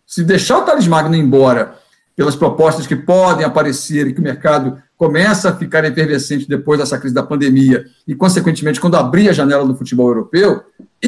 Se 0.05 0.23
deixar 0.23 0.59
o 0.59 0.61
Thales 0.63 0.87
Magno 0.87 1.15
embora 1.15 1.75
pelas 2.15 2.35
propostas 2.35 2.85
que 2.85 2.95
podem 2.95 3.45
aparecer 3.45 4.07
e 4.07 4.13
que 4.13 4.19
o 4.19 4.23
mercado 4.23 4.81
começa 4.97 5.49
a 5.49 5.55
ficar 5.55 5.85
efervescente 5.85 6.47
depois 6.47 6.79
dessa 6.79 6.97
crise 6.97 7.15
da 7.15 7.23
pandemia 7.23 7.85
e, 8.05 8.13
consequentemente, 8.13 8.81
quando 8.81 8.97
abrir 8.97 9.29
a 9.29 9.33
janela 9.33 9.65
do 9.65 9.75
futebol 9.75 10.09
europeu, 10.09 10.61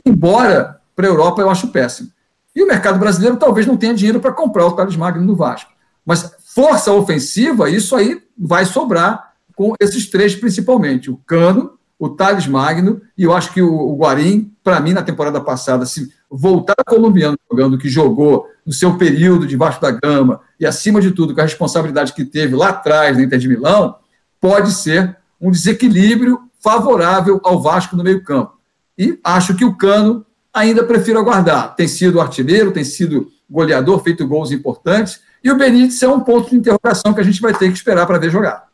embora 0.06 0.80
para 0.96 1.08
a 1.08 1.10
Europa 1.10 1.42
eu 1.42 1.50
acho 1.50 1.68
péssimo. 1.68 2.10
E 2.56 2.64
o 2.64 2.68
mercado 2.68 3.00
brasileiro 3.00 3.38
talvez 3.38 3.66
não 3.66 3.76
tenha 3.76 3.94
dinheiro 3.94 4.20
para 4.20 4.32
comprar 4.32 4.66
o 4.66 4.72
Thales 4.72 4.96
Magno 4.96 5.26
no 5.26 5.36
Vasco. 5.36 5.72
Mas 6.06 6.34
força 6.54 6.92
ofensiva, 6.92 7.70
isso 7.70 7.96
aí 7.96 8.22
vai 8.38 8.66
sobrar 8.66 9.31
com 9.62 9.76
esses 9.80 10.10
três 10.10 10.36
principalmente. 10.36 11.12
O 11.12 11.18
Cano, 11.18 11.74
o 12.00 12.10
Thales 12.10 12.48
Magno 12.48 13.00
e 13.16 13.26
eu 13.26 13.32
acho 13.32 13.54
que 13.54 13.62
o, 13.62 13.72
o 13.72 13.96
Guarim, 13.96 14.52
para 14.64 14.80
mim, 14.80 14.92
na 14.92 15.04
temporada 15.04 15.40
passada, 15.40 15.86
se 15.86 16.12
voltar 16.32 16.74
colombiano 16.84 17.38
jogando 17.48 17.78
que 17.78 17.88
jogou 17.88 18.48
no 18.66 18.74
seu 18.74 18.98
período 18.98 19.46
debaixo 19.46 19.80
da 19.80 19.92
gama 19.92 20.42
e, 20.60 20.66
acima 20.66 21.00
de 21.00 21.12
tudo, 21.12 21.36
com 21.36 21.42
a 21.42 21.44
responsabilidade 21.44 22.14
que 22.14 22.26
teve 22.26 22.56
lá 22.56 22.70
atrás 22.70 23.16
na 23.16 23.22
Inter 23.22 23.38
de 23.38 23.48
Milão, 23.48 23.98
pode 24.40 24.72
ser 24.72 25.16
um 25.40 25.52
desequilíbrio 25.52 26.40
favorável 26.60 27.40
ao 27.44 27.62
Vasco 27.62 27.96
no 27.96 28.04
meio-campo. 28.04 28.58
E 28.98 29.20
acho 29.24 29.54
que 29.54 29.64
o 29.64 29.76
Cano 29.76 30.26
ainda 30.52 30.84
prefiro 30.84 31.20
aguardar. 31.20 31.76
Tem 31.76 31.88
sido 31.88 32.20
artilheiro, 32.20 32.72
tem 32.72 32.84
sido 32.84 33.32
goleador, 33.48 34.02
feito 34.02 34.28
gols 34.28 34.52
importantes, 34.52 35.20
e 35.44 35.52
o 35.52 35.56
Benítez 35.56 36.02
é 36.02 36.08
um 36.08 36.20
ponto 36.20 36.50
de 36.50 36.56
interrogação 36.56 37.14
que 37.14 37.22
a 37.22 37.24
gente 37.24 37.40
vai 37.40 37.54
ter 37.54 37.68
que 37.68 37.78
esperar 37.78 38.08
para 38.08 38.18
ver 38.18 38.32
jogar. 38.32 38.71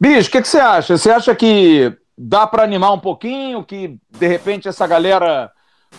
Bicho, 0.00 0.28
o 0.28 0.32
que, 0.32 0.40
que 0.40 0.48
você 0.48 0.58
acha? 0.58 0.96
Você 0.96 1.10
acha 1.10 1.34
que 1.34 1.94
dá 2.16 2.46
para 2.46 2.62
animar 2.62 2.92
um 2.92 2.98
pouquinho, 2.98 3.62
que 3.62 3.98
de 4.10 4.26
repente 4.26 4.66
essa 4.66 4.86
galera 4.86 5.52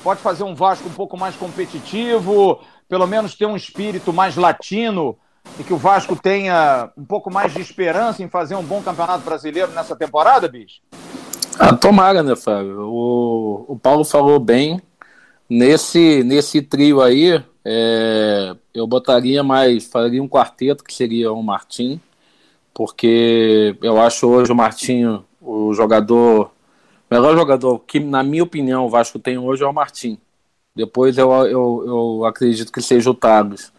pode 0.03 0.19
fazer 0.21 0.43
um 0.43 0.55
Vasco 0.55 0.89
um 0.89 0.93
pouco 0.93 1.15
mais 1.15 1.35
competitivo, 1.35 2.59
pelo 2.89 3.05
menos 3.05 3.35
ter 3.35 3.45
um 3.45 3.55
espírito 3.55 4.11
mais 4.11 4.35
latino 4.35 5.15
e 5.59 5.63
que 5.63 5.73
o 5.73 5.77
Vasco 5.77 6.15
tenha 6.15 6.91
um 6.97 7.05
pouco 7.05 7.31
mais 7.31 7.53
de 7.53 7.61
esperança 7.61 8.23
em 8.23 8.27
fazer 8.27 8.55
um 8.55 8.63
bom 8.63 8.81
campeonato 8.81 9.23
brasileiro 9.23 9.71
nessa 9.71 9.95
temporada, 9.95 10.47
bicho? 10.47 10.81
Ah, 11.59 11.75
tomara, 11.75 12.23
né, 12.23 12.35
Fábio? 12.35 12.81
O, 12.87 13.65
o 13.67 13.77
Paulo 13.77 14.03
falou 14.03 14.39
bem. 14.39 14.81
Nesse, 15.47 16.23
nesse 16.23 16.61
trio 16.61 17.01
aí, 17.01 17.43
é, 17.63 18.55
eu 18.73 18.87
botaria 18.87 19.43
mais, 19.43 19.85
faria 19.85 20.23
um 20.23 20.27
quarteto 20.27 20.83
que 20.83 20.93
seria 20.93 21.31
o 21.31 21.43
Martim, 21.43 21.99
porque 22.74 23.78
eu 23.82 23.99
acho 24.01 24.28
hoje 24.28 24.51
o 24.51 24.55
Martinho 24.55 25.26
o 25.41 25.74
jogador 25.74 26.51
melhor 27.11 27.36
jogador 27.36 27.80
que, 27.80 27.99
na 27.99 28.24
minha 28.24 28.43
opinião, 28.43 28.86
o 28.86 28.89
Vasco 28.89 29.19
tem 29.19 29.38
hoje 29.38 29.63
é 29.63 29.67
o 29.67 29.74
Martim. 29.74 30.17
Depois 30.74 31.17
eu, 31.17 31.30
eu, 31.45 31.84
eu 31.86 32.26
acredito 32.26 32.72
que 32.72 32.82
seja 32.82 33.09
o 33.09 33.13
Thales. 33.13 33.74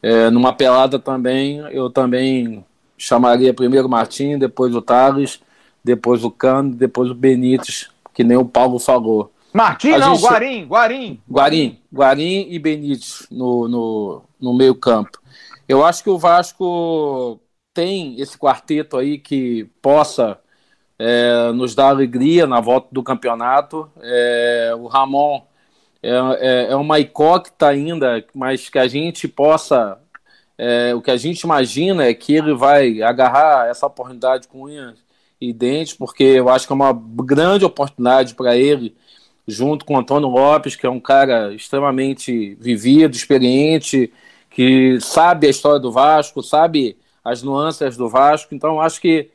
É, 0.00 0.30
numa 0.30 0.52
pelada 0.52 0.96
também, 0.96 1.58
eu 1.72 1.90
também 1.90 2.64
chamaria 2.96 3.52
primeiro 3.52 3.88
o 3.88 3.90
Martim, 3.90 4.38
depois 4.38 4.72
o 4.76 4.80
Thales, 4.80 5.40
depois 5.82 6.22
o 6.22 6.30
Cano, 6.30 6.72
depois 6.72 7.10
o 7.10 7.14
Benítez, 7.14 7.90
que 8.14 8.22
nem 8.22 8.36
o 8.36 8.44
Paulo 8.44 8.78
falou. 8.78 9.32
Martim 9.52 9.90
A 9.90 9.98
não, 9.98 10.14
gente... 10.14 10.24
Guarim, 10.24 10.64
Guarim. 10.66 11.20
Guarim, 11.28 11.78
Guarim 11.92 12.46
e 12.48 12.58
Benítez 12.60 13.26
no, 13.28 13.66
no, 13.66 14.22
no 14.40 14.54
meio 14.54 14.74
campo. 14.76 15.18
Eu 15.68 15.84
acho 15.84 16.04
que 16.04 16.10
o 16.10 16.18
Vasco 16.18 17.40
tem 17.74 18.20
esse 18.20 18.36
quarteto 18.36 18.96
aí 18.96 19.18
que 19.18 19.64
possa 19.80 20.38
é, 20.98 21.52
nos 21.52 21.74
dá 21.74 21.88
alegria 21.88 22.46
na 22.46 22.60
volta 22.60 22.88
do 22.90 23.02
campeonato. 23.02 23.90
É, 24.00 24.72
o 24.76 24.86
Ramon 24.86 25.42
é, 26.02 26.10
é, 26.10 26.72
é 26.72 26.76
uma 26.76 26.98
incógnita 27.00 27.68
ainda, 27.68 28.24
mas 28.34 28.68
que 28.68 28.78
a 28.78 28.88
gente 28.88 29.28
possa. 29.28 29.98
É, 30.56 30.92
o 30.92 31.00
que 31.00 31.10
a 31.10 31.16
gente 31.16 31.42
imagina 31.42 32.04
é 32.04 32.12
que 32.12 32.34
ele 32.34 32.52
vai 32.52 33.00
agarrar 33.00 33.68
essa 33.68 33.86
oportunidade 33.86 34.48
com 34.48 34.64
unhas 34.64 34.98
e 35.40 35.52
dentes, 35.52 35.94
porque 35.94 36.24
eu 36.24 36.48
acho 36.48 36.66
que 36.66 36.72
é 36.72 36.74
uma 36.74 36.92
grande 36.92 37.64
oportunidade 37.64 38.34
para 38.34 38.56
ele, 38.56 38.96
junto 39.46 39.84
com 39.84 39.94
o 39.94 39.98
Antônio 39.98 40.28
Lopes, 40.28 40.74
que 40.74 40.84
é 40.84 40.90
um 40.90 40.98
cara 40.98 41.54
extremamente 41.54 42.56
vivido, 42.56 43.14
experiente, 43.14 44.12
que 44.50 44.98
sabe 45.00 45.46
a 45.46 45.50
história 45.50 45.78
do 45.78 45.92
Vasco, 45.92 46.42
sabe 46.42 46.96
as 47.28 47.42
nuances 47.42 47.96
do 47.96 48.08
Vasco. 48.08 48.54
Então, 48.54 48.80
acho 48.80 49.00
que 49.00 49.30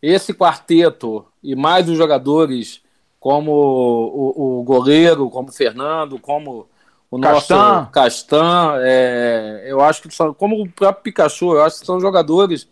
esse 0.00 0.32
quarteto 0.32 1.24
e 1.42 1.54
mais 1.54 1.88
os 1.88 1.96
jogadores 1.96 2.80
como 3.22 3.52
o, 3.52 4.60
o 4.60 4.62
goleiro, 4.64 5.30
como 5.30 5.48
o 5.48 5.52
Fernando, 5.52 6.18
como 6.18 6.66
o 7.08 7.16
nosso 7.16 7.48
Castan, 7.48 7.88
Castan 7.92 8.74
é, 8.80 9.64
eu 9.66 9.80
acho 9.80 10.02
que 10.02 10.12
são, 10.12 10.34
como 10.34 10.60
o 10.60 10.68
próprio 10.68 11.04
Pikachu, 11.04 11.54
eu 11.54 11.62
acho 11.62 11.78
que 11.78 11.86
são 11.86 12.00
jogadores, 12.00 12.66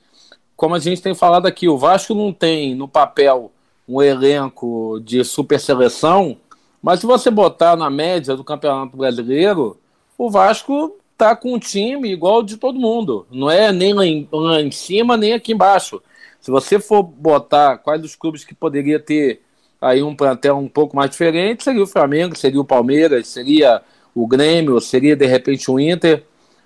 como 0.56 0.74
a 0.74 0.80
gente 0.80 1.00
tem 1.00 1.14
falado 1.14 1.46
aqui, 1.46 1.68
o 1.68 1.78
Vasco 1.78 2.14
não 2.14 2.32
tem 2.32 2.74
no 2.74 2.88
papel 2.88 3.52
um 3.88 4.02
elenco 4.02 5.00
de 5.04 5.22
super 5.24 5.60
seleção, 5.60 6.36
mas 6.82 6.98
se 6.98 7.06
você 7.06 7.30
botar 7.30 7.76
na 7.76 7.88
média 7.88 8.34
do 8.34 8.42
Campeonato 8.42 8.96
Brasileiro, 8.96 9.78
o 10.18 10.30
Vasco 10.30 10.96
tá 11.20 11.36
com 11.36 11.52
um 11.52 11.58
time 11.58 12.10
igual 12.10 12.42
de 12.42 12.56
todo 12.56 12.80
mundo. 12.80 13.26
Não 13.30 13.50
é 13.50 13.70
nem 13.70 13.92
lá 13.92 14.06
em, 14.06 14.26
lá 14.32 14.60
em 14.60 14.70
cima, 14.70 15.18
nem 15.18 15.34
aqui 15.34 15.52
embaixo. 15.52 16.02
Se 16.40 16.50
você 16.50 16.80
for 16.80 17.02
botar 17.02 17.76
quais 17.76 18.02
os 18.02 18.16
clubes 18.16 18.42
que 18.42 18.54
poderia 18.54 18.98
ter 18.98 19.42
aí 19.78 20.02
um 20.02 20.16
plantel 20.16 20.56
um 20.56 20.68
pouco 20.68 20.96
mais 20.96 21.10
diferente, 21.10 21.62
seria 21.62 21.82
o 21.82 21.86
Flamengo, 21.86 22.36
seria 22.36 22.60
o 22.60 22.64
Palmeiras, 22.64 23.28
seria 23.28 23.82
o 24.14 24.26
Grêmio, 24.26 24.80
seria 24.80 25.14
de 25.14 25.26
repente 25.26 25.70
o 25.70 25.78
Inter, 25.78 26.24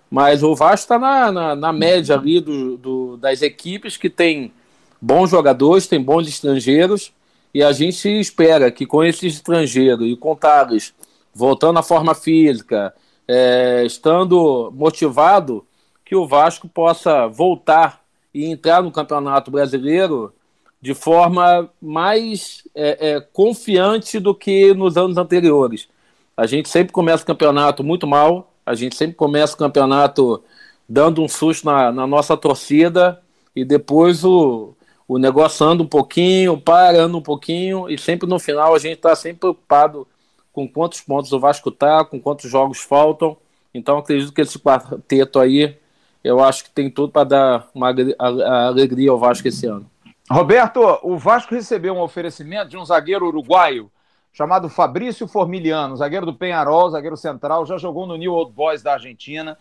mas 0.08 0.44
o 0.44 0.54
Vasco 0.54 0.84
está 0.84 0.98
na, 0.98 1.32
na, 1.32 1.56
na, 1.56 1.72
média 1.72 2.14
ali 2.14 2.40
do, 2.40 2.76
do, 2.76 3.16
das 3.16 3.42
equipes 3.42 3.96
que 3.96 4.08
tem 4.08 4.52
bons 5.00 5.30
jogadores, 5.30 5.88
tem 5.88 6.00
bons 6.00 6.28
estrangeiros, 6.28 7.12
e 7.52 7.62
a 7.62 7.72
gente 7.72 8.08
espera 8.08 8.70
que 8.70 8.86
com 8.86 9.02
esses 9.02 9.34
estrangeiros 9.34 10.06
e 10.08 10.16
com 10.16 10.36
Thales 10.36 10.94
voltando 11.34 11.80
à 11.80 11.82
forma 11.82 12.14
física, 12.14 12.94
é, 13.26 13.84
estando 13.84 14.70
motivado, 14.74 15.66
que 16.04 16.14
o 16.14 16.26
Vasco 16.26 16.68
possa 16.68 17.26
voltar 17.26 18.02
e 18.32 18.46
entrar 18.46 18.82
no 18.82 18.90
Campeonato 18.90 19.50
Brasileiro 19.50 20.32
de 20.80 20.92
forma 20.92 21.70
mais 21.80 22.62
é, 22.74 23.12
é, 23.12 23.20
confiante 23.20 24.20
do 24.20 24.34
que 24.34 24.74
nos 24.74 24.98
anos 24.98 25.16
anteriores. 25.16 25.88
A 26.36 26.46
gente 26.46 26.68
sempre 26.68 26.92
começa 26.92 27.22
o 27.22 27.26
campeonato 27.26 27.82
muito 27.82 28.06
mal, 28.06 28.52
a 28.66 28.74
gente 28.74 28.94
sempre 28.94 29.16
começa 29.16 29.54
o 29.54 29.58
campeonato 29.58 30.42
dando 30.86 31.22
um 31.22 31.28
susto 31.28 31.64
na, 31.64 31.90
na 31.90 32.06
nossa 32.06 32.36
torcida 32.36 33.22
e 33.56 33.64
depois 33.64 34.24
o, 34.24 34.74
o 35.08 35.16
negócio 35.16 35.64
anda 35.64 35.82
um 35.82 35.86
pouquinho, 35.86 36.60
parando 36.60 37.16
um 37.16 37.22
pouquinho 37.22 37.88
e 37.88 37.96
sempre 37.96 38.28
no 38.28 38.38
final 38.38 38.74
a 38.74 38.78
gente 38.78 38.96
está 38.96 39.14
sempre 39.16 39.40
preocupado 39.40 40.06
com 40.54 40.66
quantos 40.68 41.00
pontos 41.00 41.32
o 41.32 41.40
Vasco 41.40 41.68
está, 41.68 42.04
com 42.04 42.18
quantos 42.18 42.48
jogos 42.48 42.78
faltam. 42.78 43.36
Então 43.74 43.98
acredito 43.98 44.32
que 44.32 44.40
esse 44.40 44.58
quarteto 44.58 45.40
aí, 45.40 45.76
eu 46.22 46.42
acho 46.42 46.64
que 46.64 46.70
tem 46.70 46.88
tudo 46.88 47.12
para 47.12 47.24
dar 47.24 47.68
uma 47.74 47.88
alegria 48.68 49.10
ao 49.10 49.18
Vasco 49.18 49.48
esse 49.48 49.66
ano. 49.66 49.90
Roberto, 50.30 50.80
o 51.02 51.18
Vasco 51.18 51.54
recebeu 51.54 51.94
um 51.94 52.00
oferecimento 52.00 52.70
de 52.70 52.78
um 52.78 52.84
zagueiro 52.84 53.26
uruguaio 53.26 53.90
chamado 54.32 54.68
Fabrício 54.68 55.28
Formiliano, 55.28 55.96
zagueiro 55.96 56.24
do 56.24 56.34
Penharol, 56.34 56.88
zagueiro 56.88 57.16
central, 57.16 57.66
já 57.66 57.76
jogou 57.76 58.06
no 58.06 58.16
New 58.16 58.32
Old 58.32 58.52
Boys 58.52 58.82
da 58.82 58.94
Argentina. 58.94 59.58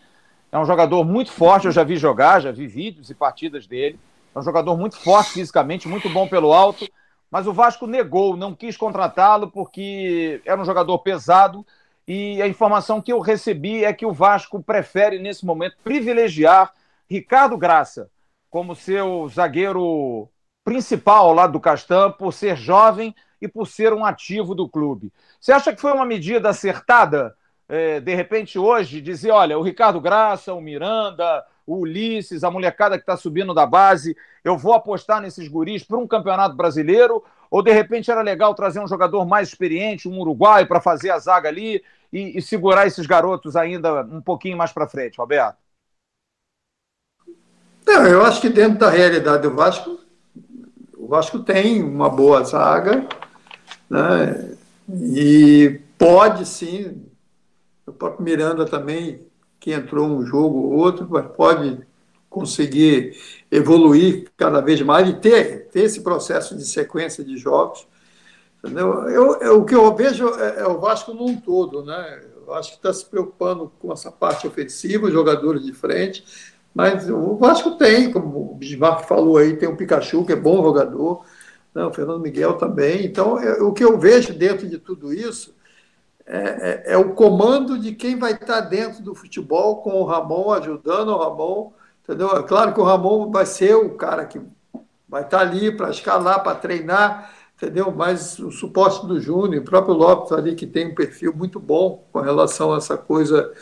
É 0.50 0.58
um 0.58 0.64
jogador 0.64 1.04
muito 1.04 1.32
forte, 1.32 1.66
eu 1.66 1.72
já 1.72 1.82
vi 1.82 1.96
jogar, 1.96 2.40
já 2.40 2.52
vi 2.52 2.68
vídeos 2.68 3.10
e 3.10 3.14
partidas 3.14 3.66
dele. 3.66 3.98
É 4.34 4.38
um 4.38 4.42
jogador 4.42 4.76
muito 4.76 4.96
forte 4.96 5.32
fisicamente, 5.32 5.88
muito 5.88 6.08
bom 6.08 6.26
pelo 6.26 6.52
alto, 6.52 6.88
mas 7.30 7.46
o 7.46 7.52
Vasco 7.52 7.86
negou, 7.86 8.36
não 8.36 8.54
quis 8.54 8.76
contratá-lo 8.76 9.50
porque 9.50 10.40
era 10.44 10.60
um 10.60 10.64
jogador 10.64 10.98
pesado 10.98 11.66
e 12.06 12.40
a 12.42 12.46
informação 12.46 13.00
que 13.00 13.12
eu 13.12 13.18
recebi 13.18 13.84
é 13.84 13.92
que 13.92 14.04
o 14.04 14.12
Vasco 14.12 14.62
prefere, 14.62 15.18
nesse 15.18 15.44
momento, 15.44 15.76
privilegiar 15.82 16.72
Ricardo 17.08 17.56
Graça 17.56 18.10
como 18.50 18.76
seu 18.76 19.28
zagueiro 19.28 20.28
principal 20.64 21.32
lá 21.32 21.46
do 21.46 21.58
Castan, 21.58 22.12
por 22.12 22.32
ser 22.32 22.56
jovem 22.56 23.14
e 23.40 23.48
por 23.48 23.66
ser 23.66 23.92
um 23.92 24.04
ativo 24.04 24.54
do 24.54 24.68
clube. 24.68 25.12
Você 25.40 25.52
acha 25.52 25.74
que 25.74 25.80
foi 25.80 25.92
uma 25.92 26.06
medida 26.06 26.50
acertada? 26.50 27.34
É, 27.68 28.00
de 28.00 28.14
repente, 28.14 28.58
hoje, 28.58 29.00
dizer: 29.00 29.30
olha, 29.30 29.58
o 29.58 29.62
Ricardo 29.62 30.00
Graça, 30.00 30.54
o 30.54 30.60
Miranda, 30.60 31.44
o 31.66 31.78
Ulisses, 31.78 32.44
a 32.44 32.50
molecada 32.50 32.96
que 32.96 33.02
está 33.02 33.16
subindo 33.16 33.54
da 33.54 33.66
base, 33.66 34.16
eu 34.42 34.56
vou 34.56 34.74
apostar 34.74 35.20
nesses 35.20 35.48
guris 35.48 35.82
para 35.82 35.96
um 35.96 36.06
campeonato 36.06 36.54
brasileiro? 36.54 37.24
Ou 37.50 37.62
de 37.62 37.72
repente 37.72 38.10
era 38.10 38.20
legal 38.20 38.54
trazer 38.54 38.80
um 38.80 38.88
jogador 38.88 39.24
mais 39.24 39.48
experiente, 39.48 40.08
um 40.08 40.18
uruguaio, 40.18 40.66
para 40.66 40.80
fazer 40.80 41.10
a 41.10 41.18
zaga 41.18 41.48
ali 41.48 41.82
e, 42.12 42.38
e, 42.38 42.42
segurar 42.42 42.86
esses 42.86 43.06
garotos 43.06 43.56
ainda 43.56 44.02
um 44.02 44.20
pouquinho 44.20 44.56
mais 44.56 44.72
para 44.72 44.88
frente, 44.88 45.18
Roberto? 45.18 45.56
Não, 47.86 48.06
eu 48.06 48.24
acho 48.24 48.40
que 48.40 48.48
dentro 48.48 48.78
da 48.78 48.90
realidade 48.90 49.42
do 49.42 49.54
Vasco, 49.54 50.00
o 50.96 51.06
Vasco 51.06 51.38
tem 51.40 51.82
uma 51.82 52.08
boa 52.08 52.42
zaga, 52.42 53.06
né? 53.88 54.56
E 54.88 55.80
pode 55.98 56.46
sim, 56.46 57.06
o 57.86 57.92
próprio 57.92 58.24
Miranda 58.24 58.64
também 58.64 59.26
que 59.64 59.72
entrou 59.72 60.06
um 60.06 60.26
jogo 60.26 60.58
ou 60.58 60.72
outro, 60.74 61.06
mas 61.08 61.24
pode 61.34 61.80
conseguir 62.28 63.16
evoluir 63.50 64.30
cada 64.36 64.60
vez 64.60 64.82
mais 64.82 65.08
e 65.08 65.14
ter, 65.14 65.68
ter 65.68 65.84
esse 65.84 66.02
processo 66.02 66.54
de 66.54 66.66
sequência 66.66 67.24
de 67.24 67.38
jogos. 67.38 67.88
Entendeu? 68.58 69.08
Eu, 69.08 69.40
eu, 69.40 69.60
o 69.62 69.64
que 69.64 69.74
eu 69.74 69.94
vejo 69.96 70.28
é, 70.38 70.60
é, 70.60 70.66
o 70.66 70.78
Vasco 70.78 71.14
num 71.14 71.40
todo, 71.40 71.82
né? 71.82 72.20
Eu 72.46 72.52
acho 72.52 72.72
que 72.72 72.76
está 72.76 72.92
se 72.92 73.06
preocupando 73.06 73.72
com 73.78 73.90
essa 73.90 74.12
parte 74.12 74.46
ofensiva, 74.46 75.06
os 75.06 75.12
jogadores 75.14 75.64
de 75.64 75.72
frente, 75.72 76.26
mas 76.74 77.08
o 77.08 77.34
Vasco 77.36 77.78
tem, 77.78 78.12
como 78.12 78.52
o 78.52 78.54
Bismarck 78.56 79.08
falou 79.08 79.38
aí, 79.38 79.56
tem 79.56 79.66
o 79.66 79.76
Pikachu, 79.78 80.26
que 80.26 80.32
é 80.34 80.36
bom 80.36 80.62
jogador, 80.62 81.24
né? 81.74 81.86
o 81.86 81.90
Fernando 81.90 82.20
Miguel 82.20 82.58
também. 82.58 83.06
Então, 83.06 83.38
é, 83.38 83.62
o 83.62 83.72
que 83.72 83.82
eu 83.82 83.98
vejo 83.98 84.34
dentro 84.34 84.68
de 84.68 84.76
tudo 84.76 85.10
isso 85.10 85.54
é, 86.26 86.38
é, 86.38 86.92
é, 86.94 86.96
o 86.96 87.12
comando 87.12 87.78
de 87.78 87.92
quem 87.92 88.18
vai 88.18 88.32
estar 88.32 88.60
dentro 88.62 89.02
do 89.02 89.14
futebol 89.14 89.82
com 89.82 90.00
o 90.00 90.04
Ramon, 90.04 90.52
ajudando 90.52 91.08
o 91.08 91.18
Ramon. 91.18 91.72
Entendeu? 92.02 92.36
É 92.36 92.42
claro 92.42 92.72
que 92.72 92.80
o 92.80 92.84
Ramon 92.84 93.30
vai 93.30 93.46
ser 93.46 93.74
o 93.74 93.90
cara 93.90 94.24
que 94.24 94.40
vai 95.08 95.22
estar 95.22 95.40
ali 95.40 95.74
para 95.74 95.90
escalar, 95.90 96.42
para 96.42 96.56
treinar, 96.56 97.30
entendeu? 97.56 97.90
Mas 97.90 98.38
o 98.38 98.50
suporte 98.50 99.06
do 99.06 99.20
Júnior, 99.20 99.62
o 99.62 99.64
próprio 99.64 99.94
Lopes 99.94 100.32
ali, 100.32 100.54
que 100.54 100.66
tem 100.66 100.88
um 100.88 100.94
perfil 100.94 101.34
muito 101.34 101.60
bom 101.60 102.04
com 102.12 102.20
relação 102.20 102.74
a 102.74 102.78
essa 102.78 102.96
coisa 102.96 103.52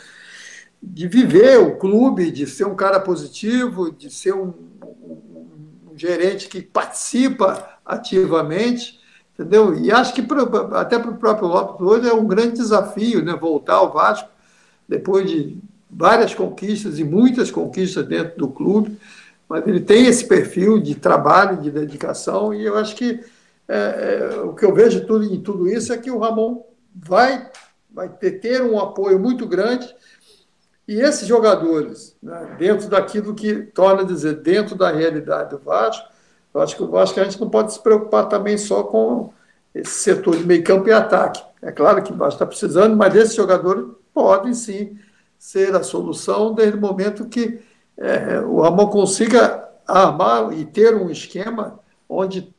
de 0.81 1.07
viver 1.07 1.59
o 1.59 1.77
clube, 1.77 2.31
de 2.31 2.45
ser 2.45 2.65
um 2.65 2.75
cara 2.75 2.99
positivo, 2.99 3.91
de 3.91 4.09
ser 4.09 4.33
um, 4.33 4.53
um, 4.83 5.91
um 5.91 5.97
gerente 5.97 6.49
que 6.49 6.61
participa 6.61 7.79
ativamente. 7.85 8.99
Entendeu? 9.33 9.75
E 9.75 9.91
acho 9.91 10.13
que 10.13 10.25
até 10.73 10.99
para 10.99 11.09
o 11.09 11.17
próprio 11.17 11.47
Lopes 11.47 11.81
hoje 11.81 12.07
é 12.07 12.13
um 12.13 12.27
grande 12.27 12.53
desafio 12.53 13.23
né? 13.25 13.35
voltar 13.35 13.75
ao 13.75 13.91
Vasco 13.91 14.29
depois 14.87 15.29
de 15.29 15.57
várias 15.89 16.33
conquistas 16.33 16.99
e 16.99 17.03
muitas 17.03 17.49
conquistas 17.51 18.05
dentro 18.05 18.37
do 18.37 18.47
clube, 18.47 18.97
mas 19.47 19.65
ele 19.67 19.79
tem 19.79 20.05
esse 20.05 20.27
perfil 20.27 20.79
de 20.79 20.95
trabalho, 20.95 21.61
de 21.61 21.69
dedicação, 21.69 22.53
e 22.53 22.65
eu 22.65 22.77
acho 22.77 22.95
que 22.95 23.23
é, 23.67 24.29
é, 24.35 24.41
o 24.41 24.53
que 24.53 24.65
eu 24.65 24.73
vejo 24.73 25.05
tudo, 25.05 25.23
em 25.23 25.41
tudo 25.41 25.67
isso 25.67 25.93
é 25.93 25.97
que 25.97 26.11
o 26.11 26.19
Ramon 26.19 26.63
vai, 26.95 27.49
vai 27.91 28.09
ter, 28.09 28.31
ter 28.39 28.61
um 28.63 28.79
apoio 28.79 29.19
muito 29.19 29.47
grande, 29.47 29.93
e 30.87 30.99
esses 30.99 31.27
jogadores, 31.27 32.15
né, 32.21 32.55
dentro 32.57 32.89
daquilo 32.89 33.33
que 33.33 33.53
torna 33.53 34.03
dizer, 34.03 34.41
dentro 34.41 34.75
da 34.75 34.91
realidade 34.91 35.51
do 35.51 35.59
Vasco, 35.59 36.12
eu 36.53 36.61
acho 36.61 36.75
que, 36.75 36.83
eu 36.83 36.97
acho 36.97 37.13
que 37.13 37.19
a 37.19 37.23
gente 37.23 37.39
não 37.39 37.49
pode 37.49 37.73
se 37.73 37.81
preocupar 37.81 38.27
também 38.29 38.57
só 38.57 38.83
com 38.83 39.33
esse 39.73 39.91
setor 39.91 40.37
de 40.37 40.45
meio 40.45 40.63
campo 40.63 40.87
e 40.87 40.91
ataque. 40.91 41.43
É 41.61 41.71
claro 41.71 42.03
que 42.03 42.13
basta 42.13 42.35
estar 42.35 42.45
precisando, 42.45 42.95
mas 42.95 43.15
esses 43.15 43.35
jogadores 43.35 43.85
podem 44.13 44.53
sim 44.53 44.97
ser 45.37 45.75
a 45.75 45.83
solução 45.83 46.53
desde 46.53 46.77
o 46.77 46.81
momento 46.81 47.27
que 47.27 47.59
é, 47.97 48.39
o 48.39 48.61
Ramon 48.61 48.87
consiga 48.87 49.67
armar 49.87 50.53
e 50.53 50.65
ter 50.65 50.95
um 50.95 51.09
esquema 51.09 51.79
onde 52.07 52.53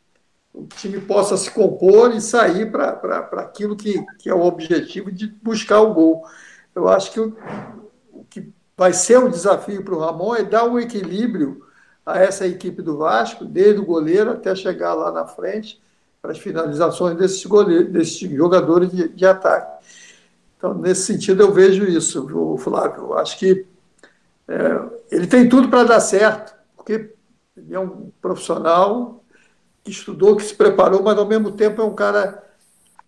o 0.53 0.67
time 0.67 1.01
possa 1.01 1.37
se 1.37 1.51
compor 1.51 2.15
e 2.15 2.21
sair 2.21 2.71
para 2.71 3.29
aquilo 3.39 3.77
que, 3.77 4.05
que 4.19 4.29
é 4.29 4.35
o 4.35 4.45
objetivo 4.45 5.11
de 5.11 5.27
buscar 5.27 5.81
o 5.81 5.95
gol. 5.95 6.25
Eu 6.75 6.89
acho 6.89 7.11
que 7.13 7.21
o, 7.21 7.37
o 8.13 8.25
que 8.25 8.53
vai 8.77 8.93
ser 8.93 9.19
um 9.19 9.31
desafio 9.31 9.85
para 9.85 9.95
o 9.95 9.99
Ramon 9.99 10.35
é 10.37 10.43
dar 10.43 10.65
um 10.65 10.79
equilíbrio 10.79 11.65
a 12.05 12.19
essa 12.19 12.47
equipe 12.47 12.83
do 12.83 12.99
Vasco, 12.99 13.45
desde 13.45 13.81
o 13.81 13.87
goleiro 13.87 14.31
até 14.31 14.55
chegar 14.55 14.95
lá 14.95 15.11
na 15.11 15.27
frente 15.27 15.81
para 16.21 16.33
as 16.33 16.39
finalizações 16.39 17.17
desses, 17.17 17.45
goleiros, 17.45 17.93
desses 17.93 18.19
jogadores 18.31 18.91
de, 18.91 19.09
de 19.09 19.27
ataque. 19.27 19.85
Então, 20.57 20.75
nesse 20.75 21.03
sentido, 21.03 21.43
eu 21.43 21.53
vejo 21.53 21.85
isso, 21.85 22.27
o 22.35 22.57
Flávio. 22.57 23.05
Eu 23.05 23.19
acho 23.19 23.39
que 23.39 23.67
é, 24.49 24.81
ele 25.11 25.27
tem 25.27 25.49
tudo 25.49 25.69
para 25.69 25.85
dar 25.85 26.01
certo, 26.01 26.55
porque 26.77 27.13
ele 27.57 27.75
é 27.75 27.79
um 27.79 28.11
profissional 28.21 29.23
que 29.83 29.91
estudou, 29.91 30.37
que 30.37 30.43
se 30.43 30.55
preparou, 30.55 31.03
mas 31.03 31.19
ao 31.19 31.27
mesmo 31.27 31.53
tempo 31.53 31.81
é 31.83 31.85
um 31.85 31.95
cara, 31.95 32.43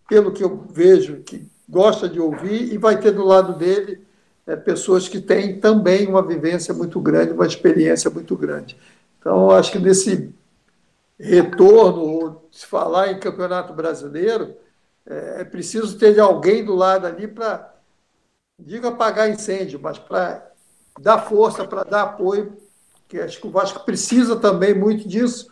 pelo 0.08 0.32
que 0.32 0.44
eu 0.44 0.66
vejo, 0.70 1.22
que 1.22 1.46
gosta 1.68 2.08
de 2.08 2.20
ouvir 2.20 2.72
e 2.72 2.78
vai 2.78 3.00
ter 3.00 3.12
do 3.12 3.24
lado 3.24 3.54
dele 3.54 4.05
é, 4.46 4.54
pessoas 4.54 5.08
que 5.08 5.20
têm 5.20 5.58
também 5.58 6.06
uma 6.06 6.22
vivência 6.22 6.72
muito 6.72 7.00
grande, 7.00 7.32
uma 7.32 7.46
experiência 7.46 8.10
muito 8.10 8.36
grande. 8.36 8.76
Então, 9.18 9.50
acho 9.50 9.72
que 9.72 9.78
nesse 9.78 10.32
retorno, 11.18 12.42
se 12.52 12.66
falar 12.66 13.10
em 13.10 13.18
campeonato 13.18 13.72
brasileiro, 13.72 14.54
é, 15.04 15.40
é 15.40 15.44
preciso 15.44 15.98
ter 15.98 16.18
alguém 16.20 16.64
do 16.64 16.74
lado 16.74 17.06
ali 17.06 17.26
para, 17.26 17.74
digo 18.58 18.86
apagar 18.86 19.28
incêndio, 19.28 19.80
mas 19.82 19.98
para 19.98 20.46
dar 21.00 21.18
força, 21.18 21.66
para 21.66 21.84
dar 21.84 22.02
apoio, 22.02 22.56
que 23.08 23.18
acho 23.20 23.40
que 23.40 23.46
o 23.46 23.50
Vasco 23.50 23.84
precisa 23.84 24.36
também 24.36 24.74
muito 24.74 25.08
disso. 25.08 25.48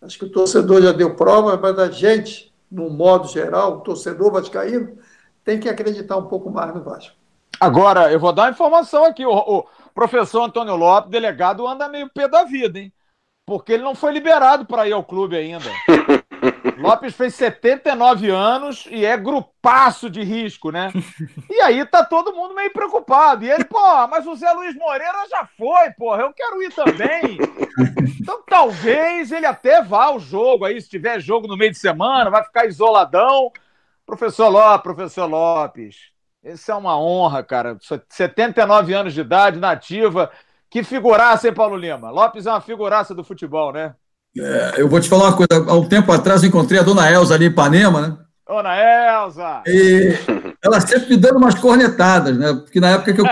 Acho 0.00 0.18
que 0.18 0.24
o 0.24 0.30
torcedor 0.30 0.80
já 0.80 0.92
deu 0.92 1.16
prova, 1.16 1.56
mas 1.56 1.78
a 1.78 1.90
gente, 1.90 2.52
no 2.70 2.88
modo 2.88 3.26
geral, 3.28 3.78
o 3.78 3.80
torcedor 3.80 4.32
vascaíno, 4.32 4.96
tem 5.44 5.58
que 5.58 5.68
acreditar 5.68 6.16
um 6.16 6.26
pouco 6.26 6.50
mais 6.50 6.74
no 6.74 6.82
Vasco. 6.82 7.17
Agora, 7.60 8.12
eu 8.12 8.20
vou 8.20 8.32
dar 8.32 8.44
uma 8.44 8.50
informação 8.50 9.04
aqui. 9.04 9.26
O, 9.26 9.32
o, 9.32 9.66
professor 9.94 10.42
Antônio 10.44 10.76
Lopes, 10.76 11.10
delegado, 11.10 11.66
anda 11.66 11.88
meio 11.88 12.08
pé 12.08 12.28
da 12.28 12.44
vida, 12.44 12.78
hein? 12.78 12.92
Porque 13.44 13.72
ele 13.72 13.82
não 13.82 13.94
foi 13.94 14.12
liberado 14.12 14.64
para 14.64 14.86
ir 14.86 14.92
ao 14.92 15.02
clube 15.02 15.36
ainda. 15.36 15.68
Lopes 16.78 17.16
fez 17.16 17.34
79 17.34 18.30
anos 18.30 18.86
e 18.90 19.04
é 19.04 19.16
grupaço 19.16 20.08
de 20.08 20.22
risco, 20.22 20.70
né? 20.70 20.92
E 21.50 21.60
aí 21.62 21.84
tá 21.84 22.04
todo 22.04 22.32
mundo 22.32 22.54
meio 22.54 22.72
preocupado. 22.72 23.44
E 23.44 23.50
ele, 23.50 23.64
pô, 23.64 24.06
mas 24.06 24.26
o 24.26 24.36
Zé 24.36 24.52
Luiz 24.52 24.76
Moreira 24.76 25.26
já 25.28 25.48
foi, 25.56 25.90
porra, 25.96 26.22
eu 26.22 26.32
quero 26.32 26.62
ir 26.62 26.72
também. 26.72 27.38
Então 28.20 28.42
talvez 28.46 29.32
ele 29.32 29.46
até 29.46 29.82
vá 29.82 30.04
ao 30.04 30.20
jogo 30.20 30.64
aí, 30.64 30.80
se 30.80 30.88
tiver 30.88 31.20
jogo 31.20 31.48
no 31.48 31.56
meio 31.56 31.72
de 31.72 31.78
semana, 31.78 32.30
vai 32.30 32.44
ficar 32.44 32.66
isoladão. 32.66 33.50
Professor 34.06 34.48
Lopes, 34.48 34.82
professor 34.82 35.26
Lopes, 35.26 36.12
isso 36.52 36.70
é 36.70 36.74
uma 36.74 36.98
honra, 36.98 37.42
cara. 37.42 37.76
79 38.08 38.94
anos 38.94 39.14
de 39.14 39.20
idade, 39.20 39.58
nativa. 39.58 40.30
Que 40.70 40.82
figuraça, 40.82 41.48
hein, 41.48 41.54
Paulo 41.54 41.76
Lima? 41.76 42.10
Lopes 42.10 42.46
é 42.46 42.50
uma 42.50 42.60
figuraça 42.60 43.14
do 43.14 43.24
futebol, 43.24 43.72
né? 43.72 43.94
É, 44.36 44.74
eu 44.76 44.88
vou 44.88 45.00
te 45.00 45.08
falar 45.08 45.24
uma 45.24 45.36
coisa. 45.36 45.70
Há 45.70 45.74
um 45.74 45.88
tempo 45.88 46.12
atrás 46.12 46.42
eu 46.42 46.48
encontrei 46.48 46.78
a 46.78 46.82
dona 46.82 47.10
Elza 47.10 47.34
ali 47.34 47.46
em 47.46 47.48
Ipanema, 47.48 48.00
né? 48.00 48.16
Dona 48.46 48.76
Elza! 48.76 49.62
E 49.66 50.14
ela 50.62 50.80
sempre 50.80 51.10
me 51.10 51.16
dando 51.16 51.36
umas 51.36 51.54
cornetadas, 51.54 52.36
né? 52.36 52.54
Porque 52.54 52.80
na 52.80 52.90
época 52.90 53.12
que 53.12 53.20
eu 53.20 53.26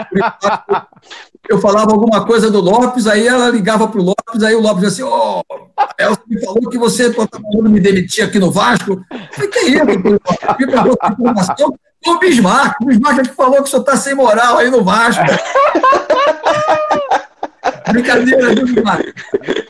eu 1.49 1.61
falava 1.61 1.93
alguma 1.93 2.25
coisa 2.27 2.51
do 2.51 2.61
Lopes, 2.61 3.07
aí 3.07 3.27
ela 3.27 3.49
ligava 3.49 3.89
para 3.89 4.01
o 4.01 4.05
Lopes, 4.05 4.43
aí 4.43 4.55
o 4.55 4.61
Lopes 4.61 4.83
dizia 4.83 5.05
assim: 5.05 5.15
Ó, 5.15 5.43
oh, 5.49 5.55
a 5.79 5.95
Elza 5.99 6.21
me 6.27 6.45
falou 6.45 6.69
que 6.69 6.79
você 6.79 7.07
está 7.07 7.27
falando 7.31 7.71
me 7.71 7.81
demitir 7.81 8.25
aqui 8.25 8.39
no 8.39 8.51
Vasco. 8.51 8.93
Eu 9.11 9.19
falei, 9.33 9.51
que 9.51 9.61
isso? 9.61 9.85
Me 9.85 10.67
perguntou 10.67 10.99
informação. 11.11 11.79
O 12.07 12.19
Bismarck, 12.19 12.81
o 12.81 12.87
Bismarck 12.87 13.19
é 13.19 13.23
que 13.23 13.35
falou 13.35 13.57
que 13.57 13.63
o 13.63 13.67
senhor 13.67 13.81
está 13.81 13.97
sem 13.97 14.15
moral 14.15 14.59
aí 14.59 14.71
no 14.71 14.85
Vasco. 14.85 15.25
Brincadeira, 17.91 18.55
viu, 18.55 18.67
Bismarck? 18.67 19.15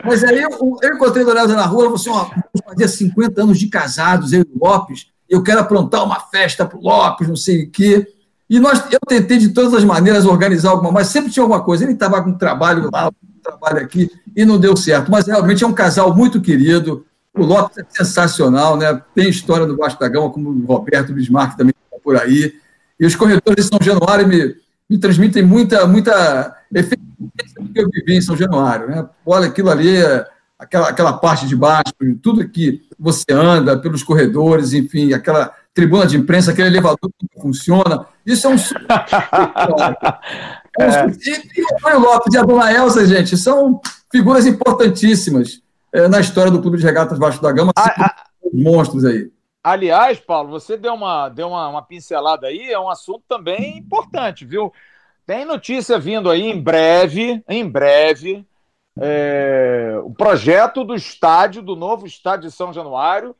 Mas 0.04 0.22
aí 0.22 0.42
eu, 0.42 0.50
eu 0.82 0.94
encontrei 0.94 1.22
a 1.22 1.26
Dona 1.26 1.54
na 1.54 1.64
rua, 1.64 1.86
ela 1.86 1.98
falou 1.98 2.20
assim: 2.20 2.36
ó, 2.58 2.60
fazia 2.68 2.88
50 2.88 3.42
anos 3.42 3.58
de 3.58 3.68
casados, 3.68 4.32
eu 4.32 4.40
e 4.40 4.48
o 4.54 4.64
Lopes, 4.64 5.06
eu 5.28 5.42
quero 5.42 5.60
aprontar 5.60 6.04
uma 6.04 6.20
festa 6.20 6.64
para 6.64 6.78
o 6.78 6.82
Lopes, 6.82 7.28
não 7.28 7.36
sei 7.36 7.64
o 7.64 7.70
quê. 7.70 8.06
E 8.48 8.60
nós, 8.60 8.84
eu 8.92 9.00
tentei 9.06 9.38
de 9.38 9.48
todas 9.48 9.74
as 9.74 9.84
maneiras 9.84 10.24
organizar 10.24 10.70
alguma, 10.70 10.92
mas 10.92 11.08
sempre 11.08 11.32
tinha 11.32 11.42
alguma 11.42 11.62
coisa. 11.62 11.84
Ele 11.84 11.92
estava 11.92 12.22
com 12.22 12.32
trabalho 12.32 12.88
lá, 12.92 13.10
trabalho 13.42 13.80
aqui, 13.80 14.10
e 14.36 14.44
não 14.44 14.58
deu 14.58 14.76
certo. 14.76 15.10
Mas 15.10 15.26
realmente 15.26 15.64
é 15.64 15.66
um 15.66 15.72
casal 15.72 16.14
muito 16.14 16.40
querido. 16.40 17.04
O 17.34 17.44
Lopes 17.44 17.78
é 17.78 17.84
sensacional, 17.88 18.76
né? 18.76 19.02
Tem 19.14 19.28
história 19.28 19.66
do 19.66 19.76
Vasco 19.76 19.98
da 20.00 20.08
Gama, 20.08 20.30
como 20.30 20.50
o 20.50 20.64
Roberto 20.64 21.12
Bismarck 21.12 21.56
também 21.56 21.74
por 22.06 22.16
aí. 22.16 22.54
E 23.00 23.04
os 23.04 23.16
corredores 23.16 23.64
de 23.64 23.70
São 23.70 23.80
Januário 23.82 24.28
me, 24.28 24.54
me 24.88 24.96
transmitem 24.96 25.42
muita, 25.42 25.84
muita 25.88 26.56
efetividade 26.72 27.52
do 27.58 27.72
que 27.72 27.80
eu 27.80 27.88
vivi 27.92 28.16
em 28.16 28.20
São 28.20 28.36
Januário. 28.36 28.86
Né? 28.86 29.04
Olha, 29.26 29.48
aquilo 29.48 29.70
ali, 29.70 29.96
aquela, 30.56 30.88
aquela 30.88 31.14
parte 31.14 31.48
de 31.48 31.56
baixo, 31.56 31.92
tudo 32.22 32.48
que 32.48 32.82
você 32.96 33.32
anda 33.32 33.76
pelos 33.76 34.04
corredores, 34.04 34.72
enfim, 34.72 35.12
aquela 35.12 35.52
tribuna 35.74 36.06
de 36.06 36.16
imprensa, 36.16 36.52
aquele 36.52 36.68
elevador 36.68 37.10
que 37.18 37.26
funciona. 37.40 38.06
Isso 38.24 38.46
é 38.46 38.50
um. 38.50 38.54
é 40.78 41.06
um... 41.06 41.10
E 41.10 41.62
o 41.62 41.82
Mário 41.82 41.98
Lopes 42.00 42.32
e 42.32 42.38
a 42.38 42.44
dona 42.44 42.72
Elsa, 42.72 43.04
gente, 43.04 43.36
são 43.36 43.80
figuras 44.12 44.46
importantíssimas 44.46 45.60
é, 45.92 46.06
na 46.06 46.20
história 46.20 46.52
do 46.52 46.62
Clube 46.62 46.78
de 46.78 46.84
Regatas 46.84 47.18
Vasco 47.18 47.42
da 47.42 47.50
Gama, 47.50 47.72
a, 47.76 48.04
a... 48.04 48.14
monstros 48.54 49.04
aí. 49.04 49.28
Aliás, 49.68 50.20
Paulo, 50.20 50.48
você 50.48 50.76
deu 50.76 50.94
uma, 50.94 51.28
deu 51.28 51.48
uma, 51.48 51.66
uma 51.66 51.82
pincelada 51.82 52.46
aí, 52.46 52.70
é 52.70 52.78
um 52.78 52.88
assunto 52.88 53.24
também 53.26 53.78
importante, 53.78 54.44
viu? 54.44 54.72
Tem 55.26 55.44
notícia 55.44 55.98
vindo 55.98 56.30
aí 56.30 56.42
em 56.42 56.62
breve, 56.62 57.42
em 57.48 57.68
breve, 57.68 58.46
é, 58.96 59.98
o 60.04 60.14
projeto 60.14 60.84
do 60.84 60.94
estádio, 60.94 61.62
do 61.62 61.74
novo 61.74 62.06
estádio 62.06 62.48
de 62.48 62.54
São 62.54 62.72
Januário, 62.72 63.34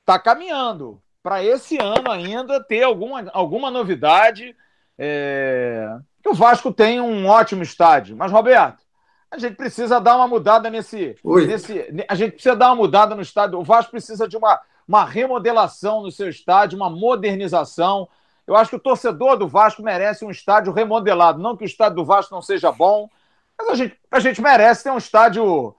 está 0.00 0.18
caminhando 0.18 1.00
para 1.22 1.44
esse 1.44 1.78
ano 1.80 2.10
ainda 2.10 2.60
ter 2.60 2.82
alguma, 2.82 3.30
alguma 3.32 3.70
novidade. 3.70 4.56
É, 4.98 5.96
que 6.20 6.28
o 6.28 6.34
Vasco 6.34 6.72
tem 6.72 7.00
um 7.00 7.28
ótimo 7.28 7.62
estádio. 7.62 8.16
Mas, 8.16 8.32
Roberto, 8.32 8.82
a 9.30 9.38
gente 9.38 9.54
precisa 9.54 10.00
dar 10.00 10.16
uma 10.16 10.26
mudada 10.26 10.68
nesse, 10.70 11.14
nesse. 11.24 12.04
A 12.08 12.16
gente 12.16 12.32
precisa 12.32 12.56
dar 12.56 12.66
uma 12.66 12.74
mudada 12.74 13.14
no 13.14 13.22
estádio. 13.22 13.60
O 13.60 13.62
Vasco 13.62 13.92
precisa 13.92 14.26
de 14.26 14.36
uma, 14.36 14.60
uma 14.88 15.04
remodelação 15.04 16.02
no 16.02 16.10
seu 16.10 16.30
estádio, 16.30 16.76
uma 16.76 16.88
modernização. 16.88 18.08
Eu 18.46 18.56
acho 18.56 18.70
que 18.70 18.76
o 18.76 18.80
torcedor 18.80 19.36
do 19.36 19.46
Vasco 19.46 19.82
merece 19.82 20.24
um 20.24 20.30
estádio 20.30 20.72
remodelado. 20.72 21.38
Não 21.38 21.54
que 21.54 21.64
o 21.64 21.66
estádio 21.66 21.96
do 21.96 22.04
Vasco 22.06 22.34
não 22.34 22.40
seja 22.40 22.72
bom, 22.72 23.10
mas 23.58 23.68
a 23.68 23.74
gente, 23.74 23.98
a 24.10 24.18
gente 24.18 24.40
merece 24.40 24.84
ter 24.84 24.90
um 24.90 24.96
estádio 24.96 25.74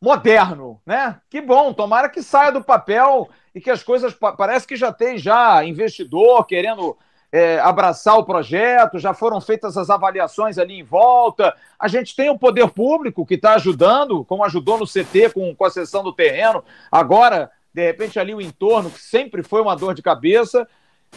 moderno, 0.00 0.80
né? 0.86 1.20
Que 1.28 1.40
bom, 1.40 1.72
tomara 1.72 2.08
que 2.08 2.22
saia 2.22 2.52
do 2.52 2.62
papel 2.62 3.28
e 3.52 3.60
que 3.60 3.70
as 3.70 3.82
coisas. 3.82 4.14
Parece 4.14 4.66
que 4.66 4.76
já 4.76 4.92
tem 4.92 5.18
já 5.18 5.64
investidor 5.64 6.46
querendo 6.46 6.96
é, 7.32 7.58
abraçar 7.58 8.18
o 8.18 8.24
projeto, 8.24 8.98
já 8.98 9.14
foram 9.14 9.40
feitas 9.40 9.76
as 9.76 9.90
avaliações 9.90 10.58
ali 10.58 10.78
em 10.78 10.84
volta. 10.84 11.56
A 11.78 11.88
gente 11.88 12.14
tem 12.14 12.30
o 12.30 12.38
poder 12.38 12.68
público 12.70 13.26
que 13.26 13.34
está 13.34 13.54
ajudando, 13.54 14.24
como 14.24 14.44
ajudou 14.44 14.78
no 14.78 14.86
CT 14.86 15.30
com, 15.34 15.54
com 15.56 15.64
a 15.64 15.70
cessão 15.70 16.04
do 16.04 16.12
terreno. 16.12 16.62
Agora, 16.90 17.50
de 17.74 17.82
repente, 17.82 18.18
ali 18.18 18.34
o 18.34 18.40
entorno, 18.40 18.90
que 18.90 19.00
sempre 19.00 19.42
foi 19.42 19.60
uma 19.62 19.74
dor 19.74 19.94
de 19.94 20.02
cabeça. 20.02 20.66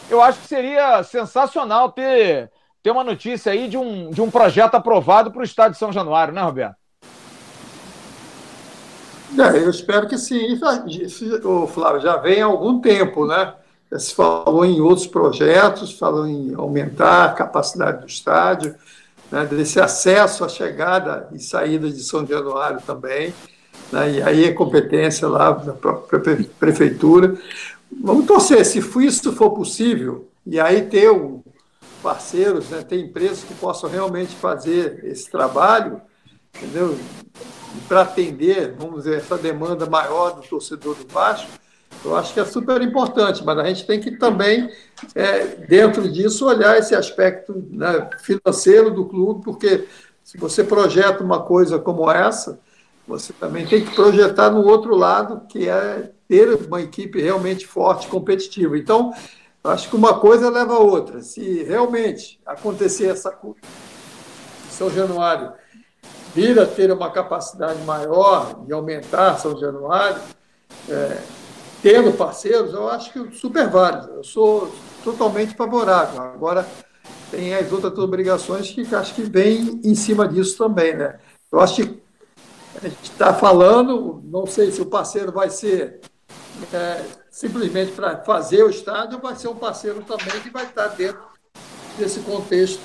Eu 0.08 0.22
acho 0.22 0.40
que 0.40 0.48
seria 0.48 1.02
sensacional 1.02 1.92
ter, 1.92 2.50
ter 2.82 2.90
uma 2.90 3.04
notícia 3.04 3.52
aí 3.52 3.68
de 3.68 3.76
um, 3.76 4.10
de 4.10 4.22
um 4.22 4.30
projeto 4.30 4.74
aprovado 4.74 5.30
para 5.30 5.40
o 5.40 5.44
Estado 5.44 5.72
de 5.72 5.78
São 5.78 5.92
Januário, 5.92 6.32
né, 6.32 6.42
Roberto? 6.42 6.76
É, 9.38 9.58
eu 9.58 9.70
espero 9.70 10.08
que 10.08 10.16
sim. 10.16 10.58
O 11.44 11.66
Flávio 11.66 12.00
já 12.00 12.16
vem 12.16 12.40
há 12.40 12.46
algum 12.46 12.80
tempo, 12.80 13.26
né? 13.26 13.54
Se 13.98 14.14
falou 14.14 14.64
em 14.64 14.80
outros 14.80 15.06
projetos, 15.06 15.96
falou 15.98 16.26
em 16.26 16.54
aumentar 16.54 17.26
a 17.26 17.32
capacidade 17.32 18.00
do 18.00 18.06
estádio, 18.06 18.74
né, 19.30 19.44
desse 19.44 19.80
acesso 19.80 20.44
à 20.44 20.48
chegada 20.48 21.28
e 21.32 21.38
saída 21.38 21.88
de 21.88 22.02
São 22.02 22.26
Januário 22.26 22.80
também. 22.84 23.32
Né, 23.92 24.12
e 24.12 24.22
aí 24.22 24.44
é 24.44 24.52
competência 24.52 25.28
lá 25.28 25.50
da 25.50 25.72
própria 25.72 26.20
prefeitura. 26.58 27.36
Vamos 27.90 28.26
torcer, 28.26 28.64
se 28.64 28.78
isso 28.78 29.32
for 29.32 29.50
possível, 29.50 30.28
e 30.44 30.58
aí 30.58 30.82
ter 30.82 31.10
parceiros, 32.02 32.68
né, 32.70 32.82
ter 32.82 33.00
empresas 33.00 33.42
que 33.42 33.54
possam 33.54 33.88
realmente 33.88 34.34
fazer 34.34 35.04
esse 35.04 35.30
trabalho, 35.30 36.00
entendeu? 36.56 36.96
Para 37.88 38.02
atender, 38.02 38.74
vamos 38.78 39.04
dizer, 39.04 39.18
essa 39.18 39.36
demanda 39.36 39.86
maior 39.86 40.30
do 40.36 40.42
torcedor 40.42 40.94
do 40.94 41.06
Vasco, 41.12 41.48
eu 42.04 42.14
acho 42.14 42.32
que 42.32 42.40
é 42.40 42.44
super 42.44 42.80
importante, 42.82 43.44
mas 43.44 43.58
a 43.58 43.64
gente 43.64 43.86
tem 43.86 44.00
que 44.00 44.12
também, 44.12 44.70
é, 45.14 45.44
dentro 45.66 46.08
disso, 46.08 46.46
olhar 46.46 46.78
esse 46.78 46.94
aspecto 46.94 47.66
né, 47.70 48.08
financeiro 48.20 48.90
do 48.90 49.06
clube, 49.06 49.42
porque 49.44 49.86
se 50.22 50.38
você 50.38 50.62
projeta 50.62 51.24
uma 51.24 51.42
coisa 51.42 51.78
como 51.78 52.10
essa, 52.10 52.60
você 53.06 53.32
também 53.32 53.66
tem 53.66 53.84
que 53.84 53.94
projetar 53.94 54.50
no 54.50 54.66
outro 54.66 54.94
lado, 54.94 55.46
que 55.48 55.68
é 55.68 56.10
ter 56.28 56.52
uma 56.66 56.80
equipe 56.80 57.20
realmente 57.20 57.66
forte, 57.66 58.08
competitiva. 58.08 58.76
Então, 58.76 59.12
acho 59.62 59.88
que 59.88 59.96
uma 59.96 60.18
coisa 60.18 60.50
leva 60.50 60.74
a 60.74 60.80
outra. 60.80 61.22
Se 61.22 61.62
realmente 61.62 62.40
acontecer 62.44 63.06
essa 63.06 63.30
coisa, 63.30 63.60
São 64.70 64.90
Januário 64.90 65.52
vir 66.34 66.58
a 66.60 66.66
ter 66.66 66.92
uma 66.92 67.10
capacidade 67.10 67.80
maior 67.84 68.62
e 68.68 68.72
aumentar 68.72 69.38
São 69.38 69.58
Januário, 69.58 70.20
é, 70.88 71.18
tendo 71.82 72.12
parceiros, 72.12 72.74
eu 72.74 72.88
acho 72.88 73.12
que 73.12 73.34
super 73.34 73.68
válido. 73.70 74.12
Eu 74.16 74.24
sou 74.24 74.70
totalmente 75.02 75.54
favorável. 75.54 76.20
Agora, 76.20 76.66
tem 77.30 77.54
as 77.54 77.72
outras 77.72 77.96
obrigações 77.98 78.70
que 78.70 78.94
acho 78.94 79.14
que 79.14 79.22
vêm 79.22 79.80
em 79.82 79.94
cima 79.94 80.28
disso 80.28 80.58
também. 80.58 80.94
Né? 80.94 81.18
Eu 81.50 81.60
acho 81.60 81.76
que 81.76 82.02
a 82.76 82.88
gente 82.88 83.02
está 83.02 83.32
falando, 83.32 84.22
não 84.24 84.46
sei 84.46 84.70
se 84.70 84.80
o 84.80 84.86
parceiro 84.86 85.32
vai 85.32 85.50
ser 85.50 86.00
é, 86.72 87.02
simplesmente 87.30 87.92
para 87.92 88.18
fazer 88.18 88.62
o 88.62 88.70
estádio, 88.70 89.18
vai 89.18 89.34
ser 89.36 89.48
um 89.48 89.56
parceiro 89.56 90.02
também 90.02 90.40
que 90.40 90.50
vai 90.50 90.64
estar 90.64 90.88
dentro 90.88 91.20
desse 91.98 92.20
contexto 92.20 92.80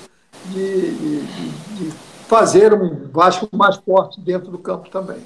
de, 0.46 0.92
de, 0.92 1.22
de 1.22 1.92
fazer 2.28 2.74
um 2.74 3.10
Vasco 3.12 3.50
mais 3.52 3.76
forte 3.78 4.20
dentro 4.22 4.50
do 4.50 4.58
campo 4.58 4.90
também. 4.90 5.20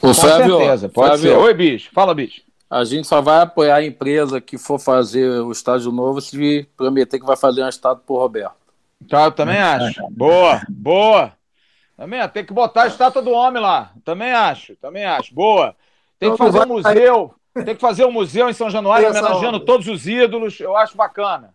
Com 0.00 0.14
certeza, 0.14 0.88
pode 0.88 1.08
Flávio, 1.08 1.30
ser. 1.30 1.38
Oi, 1.38 1.54
bicho. 1.54 1.90
Fala, 1.92 2.14
bicho. 2.14 2.42
A 2.70 2.84
gente 2.84 3.06
só 3.06 3.20
vai 3.20 3.40
apoiar 3.40 3.76
a 3.76 3.84
empresa 3.84 4.40
que 4.40 4.56
for 4.56 4.78
fazer 4.78 5.28
o 5.40 5.50
estádio 5.50 5.90
novo 5.90 6.20
se 6.20 6.68
prometer 6.76 7.18
que 7.18 7.26
vai 7.26 7.36
fazer 7.36 7.62
uma 7.62 7.68
estátua 7.68 8.02
por 8.06 8.18
Roberto. 8.18 8.54
Tá, 9.08 9.24
eu 9.24 9.32
também 9.32 9.58
acho. 9.58 10.00
Boa, 10.10 10.62
boa. 10.68 11.32
Também 12.00 12.26
tem 12.30 12.42
que 12.42 12.54
botar 12.54 12.84
a 12.84 12.86
estátua 12.86 13.20
do 13.20 13.30
homem 13.30 13.60
lá. 13.60 13.90
Também 14.06 14.32
acho, 14.32 14.74
também 14.76 15.04
acho. 15.04 15.34
Boa. 15.34 15.76
Tem 16.18 16.30
que 16.30 16.34
então, 16.34 16.46
fazer 16.46 16.64
um 16.64 16.74
museu. 16.74 17.34
Tem 17.52 17.74
que 17.74 17.80
fazer 17.80 18.04
um 18.06 18.10
museu 18.10 18.48
em 18.48 18.54
São 18.54 18.70
Januário 18.70 19.10
homenageando 19.10 19.60
todos 19.60 19.86
os 19.86 20.06
ídolos. 20.06 20.58
Eu 20.58 20.74
acho 20.74 20.96
bacana. 20.96 21.54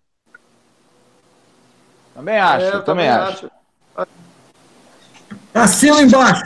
Também 2.14 2.38
acho, 2.38 2.64
é, 2.64 2.72
também, 2.74 2.84
também 2.84 3.10
acho. 3.10 3.52
acho. 3.98 4.08
Assina 5.52 6.04
embaixo. 6.04 6.44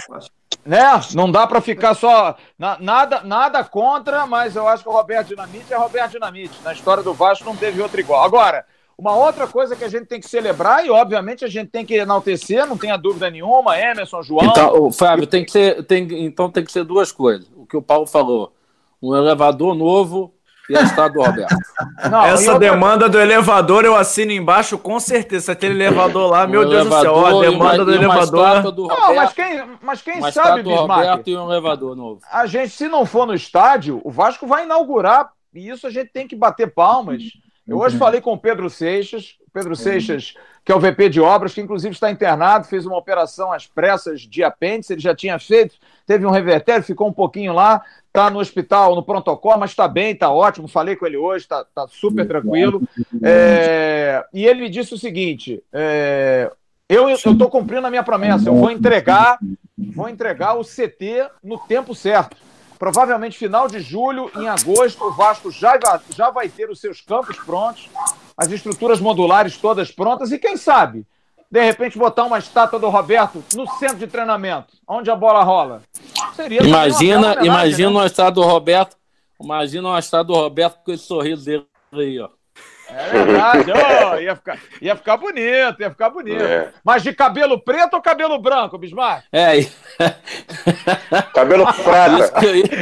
Né? 0.66 0.80
Não 1.14 1.30
dá 1.30 1.46
para 1.46 1.60
ficar 1.60 1.94
só. 1.94 2.38
Na, 2.58 2.78
nada, 2.80 3.20
nada 3.26 3.66
contra, 3.66 4.26
mas 4.26 4.56
eu 4.56 4.66
acho 4.66 4.82
que 4.82 4.88
o 4.88 4.94
Roberto 4.94 5.28
Dinamite 5.28 5.74
é 5.74 5.78
Roberto 5.78 6.12
Dinamite. 6.14 6.58
Na 6.64 6.72
história 6.72 7.04
do 7.04 7.14
Vasco 7.14 7.44
não 7.44 7.58
teve 7.58 7.82
outro 7.82 8.00
igual. 8.00 8.24
Agora, 8.24 8.66
uma 9.00 9.16
outra 9.16 9.48
coisa 9.48 9.78
que 9.78 9.84
a 9.86 9.88
gente 9.88 10.06
tem 10.06 10.20
que 10.20 10.30
celebrar, 10.30 10.86
e 10.86 10.90
obviamente 10.90 11.46
a 11.46 11.48
gente 11.48 11.70
tem 11.70 11.86
que 11.86 11.96
enaltecer, 11.96 12.68
não 12.68 12.78
tenha 12.78 12.98
dúvida 12.98 13.30
nenhuma, 13.30 13.80
Emerson, 13.80 14.22
João. 14.22 14.46
Então, 14.46 14.92
Fábio, 14.92 15.26
tem 15.26 15.46
que 15.46 15.52
ser, 15.52 15.84
tem, 15.86 16.26
então 16.26 16.52
tem 16.52 16.66
que 16.66 16.72
ser 16.72 16.84
duas 16.84 17.10
coisas. 17.10 17.48
O 17.56 17.66
que 17.66 17.78
o 17.78 17.82
Paulo 17.82 18.06
falou: 18.06 18.54
um 19.02 19.16
elevador 19.16 19.74
novo 19.74 20.34
e 20.70 20.78
a 20.78 20.82
estátua 20.82 21.24
do 21.24 21.30
Roberto. 21.30 21.56
Não, 22.12 22.26
Essa 22.26 22.54
outra... 22.54 22.70
demanda 22.70 23.08
do 23.08 23.18
elevador 23.18 23.86
eu 23.86 23.96
assino 23.96 24.34
embaixo 24.34 24.78
com 24.78 25.00
certeza. 25.00 25.54
Aquele 25.54 25.76
elevador 25.76 26.30
lá, 26.30 26.46
meu 26.46 26.68
Deus 26.68 26.88
do 26.88 27.00
céu, 27.00 27.26
a 27.26 27.40
demanda 27.40 27.86
do 27.86 27.94
elevador. 27.94 28.72
Do 28.74 28.84
Roberto, 28.84 29.08
não, 29.08 29.16
mas 29.16 29.34
quem, 29.34 29.64
mas 29.82 30.02
quem 30.02 30.32
sabe, 30.32 30.62
Bismarck? 30.62 30.90
Roberto 30.90 31.28
e 31.30 31.38
um 31.38 31.50
elevador 31.50 31.96
novo. 31.96 32.20
A 32.30 32.46
gente, 32.46 32.72
se 32.72 32.90
não 32.90 33.06
for 33.06 33.26
no 33.26 33.34
estádio, 33.34 34.02
o 34.04 34.12
Vasco 34.12 34.46
vai 34.46 34.66
inaugurar, 34.66 35.32
e 35.54 35.70
isso 35.70 35.88
a 35.88 35.90
gente 35.90 36.12
tem 36.12 36.28
que 36.28 36.36
bater 36.36 36.74
palmas. 36.74 37.24
Eu 37.70 37.78
hoje 37.78 37.98
falei 37.98 38.20
com 38.20 38.34
o 38.34 38.38
Pedro 38.38 38.70
Seixas, 38.70 39.38
Pedro 39.54 39.76
Seixas, 39.76 40.34
que 40.66 40.72
é 40.72 40.76
o 40.76 40.80
VP 40.80 41.10
de 41.10 41.22
obras, 41.22 41.54
que 41.54 41.62
inclusive 41.62 41.94
está 41.94 42.10
internado, 42.12 42.68
fez 42.68 42.86
uma 42.86 42.98
operação 42.98 43.52
às 43.52 43.66
pressas 43.66 44.22
de 44.22 44.44
apêndice, 44.44 44.94
ele 44.94 45.02
já 45.02 45.16
tinha 45.16 45.38
feito, 45.40 45.76
teve 46.06 46.26
um 46.26 46.32
revertério, 46.32 46.84
ficou 46.84 47.08
um 47.08 47.14
pouquinho 47.14 47.54
lá, 47.54 47.82
está 48.08 48.30
no 48.30 48.40
hospital, 48.40 48.96
no 48.96 49.04
protocolo, 49.04 49.60
mas 49.60 49.72
está 49.72 49.88
bem, 49.88 50.12
está 50.14 50.32
ótimo. 50.32 50.68
Falei 50.68 50.96
com 50.96 51.06
ele 51.06 51.18
hoje, 51.18 51.46
está 51.46 51.64
tá 51.64 51.88
super 51.88 52.28
tranquilo. 52.28 52.82
É, 53.24 54.24
e 54.34 54.46
ele 54.46 54.62
me 54.62 54.70
disse 54.70 54.94
o 54.94 54.98
seguinte: 54.98 55.64
é, 55.72 56.52
eu 56.88 57.10
estou 57.10 57.50
cumprindo 57.50 57.86
a 57.86 57.90
minha 57.90 58.04
promessa, 58.04 58.50
eu 58.50 58.56
vou 58.56 58.72
entregar, 58.72 59.38
vou 59.78 60.10
entregar 60.10 60.56
o 60.56 60.64
CT 60.64 61.30
no 61.44 61.58
tempo 61.58 61.94
certo. 61.94 62.36
Provavelmente 62.80 63.38
final 63.38 63.68
de 63.68 63.82
julho, 63.82 64.32
em 64.38 64.48
agosto, 64.48 65.04
o 65.04 65.12
Vasco 65.12 65.52
já 65.52 65.78
vai, 65.78 66.00
já 66.16 66.30
vai 66.30 66.48
ter 66.48 66.70
os 66.70 66.80
seus 66.80 67.02
campos 67.02 67.38
prontos, 67.38 67.90
as 68.38 68.50
estruturas 68.50 69.02
modulares 69.02 69.58
todas 69.58 69.92
prontas, 69.92 70.32
e 70.32 70.40
quem 70.40 70.56
sabe 70.56 71.06
de 71.52 71.64
repente 71.64 71.98
botar 71.98 72.26
uma 72.26 72.38
estátua 72.38 72.80
do 72.80 72.88
Roberto 72.90 73.44
no 73.56 73.68
centro 73.78 73.98
de 73.98 74.08
treinamento, 74.08 74.78
onde 74.88 75.12
a 75.12 75.16
bola 75.16 75.44
rola. 75.44 75.82
Seria 76.36 76.62
imagina, 76.62 77.34
uma 77.34 77.46
imagina 77.46 77.90
né? 77.90 77.96
uma 77.98 78.06
estátua 78.06 78.44
do 78.44 78.50
Roberto, 78.50 78.96
imagina 79.42 79.90
uma 79.90 80.00
estátua 80.00 80.36
do 80.36 80.42
Roberto 80.42 80.80
com 80.84 80.92
esse 80.92 81.04
sorriso 81.04 81.44
dele 81.44 81.66
aí, 81.92 82.20
ó. 82.20 82.30
É 82.92 83.24
verdade, 83.24 83.72
oh, 83.72 84.20
ia, 84.20 84.36
ficar, 84.36 84.60
ia 84.82 84.96
ficar 84.96 85.18
bonito, 85.18 85.82
ia 85.82 85.90
ficar 85.90 86.10
bonito. 86.10 86.42
É. 86.42 86.72
Mas 86.84 87.04
de 87.04 87.14
cabelo 87.14 87.60
preto 87.60 87.94
ou 87.94 88.02
cabelo 88.02 88.40
branco, 88.40 88.78
Bismarck? 88.78 89.26
É. 89.32 89.66
cabelo 91.34 91.66
prata. 91.84 92.34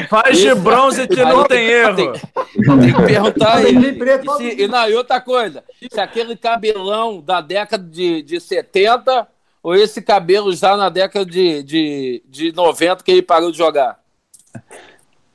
Faz 0.09 0.37
de 0.37 0.55
bronze 0.55 1.07
que 1.07 1.23
não 1.23 1.43
tem 1.43 1.65
erro. 1.67 1.95
Tem, 1.95 2.11
tem 2.11 2.93
que 2.93 3.01
perguntar 3.05 3.57
aí. 3.57 3.75
E, 3.75 4.37
se, 4.37 4.63
e, 4.63 4.67
não, 4.67 4.89
e 4.89 4.95
outra 4.95 5.19
coisa, 5.19 5.63
se 5.91 5.99
aquele 5.99 6.35
cabelão 6.37 7.21
da 7.21 7.41
década 7.41 7.83
de, 7.83 8.21
de 8.21 8.39
70 8.39 9.27
ou 9.61 9.75
esse 9.75 10.01
cabelo 10.01 10.53
já 10.53 10.77
na 10.77 10.89
década 10.89 11.25
de, 11.25 11.63
de, 11.63 12.23
de 12.27 12.51
90 12.53 13.03
que 13.03 13.11
ele 13.11 13.21
parou 13.21 13.51
de 13.51 13.57
jogar? 13.57 13.99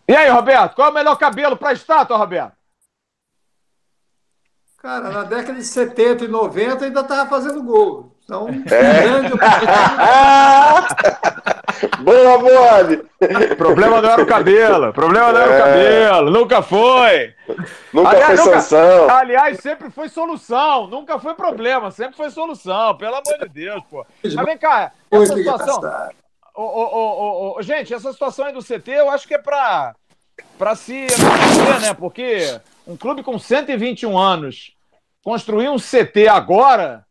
E 0.08 0.14
aí, 0.14 0.28
Roberto, 0.30 0.74
qual 0.74 0.88
é 0.88 0.90
o 0.90 0.94
melhor 0.94 1.16
cabelo 1.16 1.56
para 1.56 1.72
estátua, 1.72 2.16
Roberto? 2.16 2.61
Cara, 4.82 5.10
na 5.10 5.22
década 5.22 5.54
de 5.54 5.64
70 5.64 6.24
e 6.24 6.28
90 6.28 6.84
ainda 6.84 7.00
estava 7.00 7.30
fazendo 7.30 7.62
gol. 7.62 8.12
Então, 8.24 8.48
é. 8.48 9.02
grande 9.02 9.32
Boa! 12.02 12.38
O 13.52 13.56
problema 13.56 14.00
não 14.00 14.10
era 14.10 14.22
o 14.22 14.26
cabelo. 14.26 14.88
O 14.88 14.92
problema 14.92 15.32
não 15.32 15.40
era 15.40 15.52
é. 15.52 15.56
o 15.56 15.62
cabelo. 15.64 16.30
Nunca 16.30 16.62
foi. 16.62 17.34
Nunca 17.92 18.10
aliás, 18.10 18.40
foi 18.40 18.50
solução. 18.50 19.10
aliás, 19.10 19.60
sempre 19.60 19.90
foi 19.90 20.08
solução. 20.08 20.88
Nunca 20.88 21.18
foi 21.20 21.34
problema. 21.34 21.90
Sempre 21.92 22.16
foi 22.16 22.30
solução. 22.30 22.96
Pelo 22.96 23.14
amor 23.14 23.38
de 23.40 23.48
Deus, 23.48 23.84
pô. 23.88 24.04
Mas 24.24 24.44
vem 24.46 24.58
cá. 24.58 24.92
Essa 25.10 25.34
situação... 25.34 25.80
Oh, 26.54 26.62
oh, 26.62 27.54
oh, 27.56 27.62
gente, 27.62 27.94
essa 27.94 28.12
situação 28.12 28.44
aí 28.44 28.52
do 28.52 28.62
CT, 28.62 28.90
eu 28.90 29.08
acho 29.08 29.26
que 29.26 29.34
é 29.34 29.38
para 29.38 29.94
para 30.58 30.74
se 30.76 31.06
né? 31.80 31.94
Porque 31.94 32.60
um 32.86 32.96
clube 32.96 33.22
com 33.22 33.38
121 33.38 34.16
anos 34.18 34.76
construir 35.24 35.68
um 35.68 35.76
CT 35.76 36.28
agora, 36.28 37.04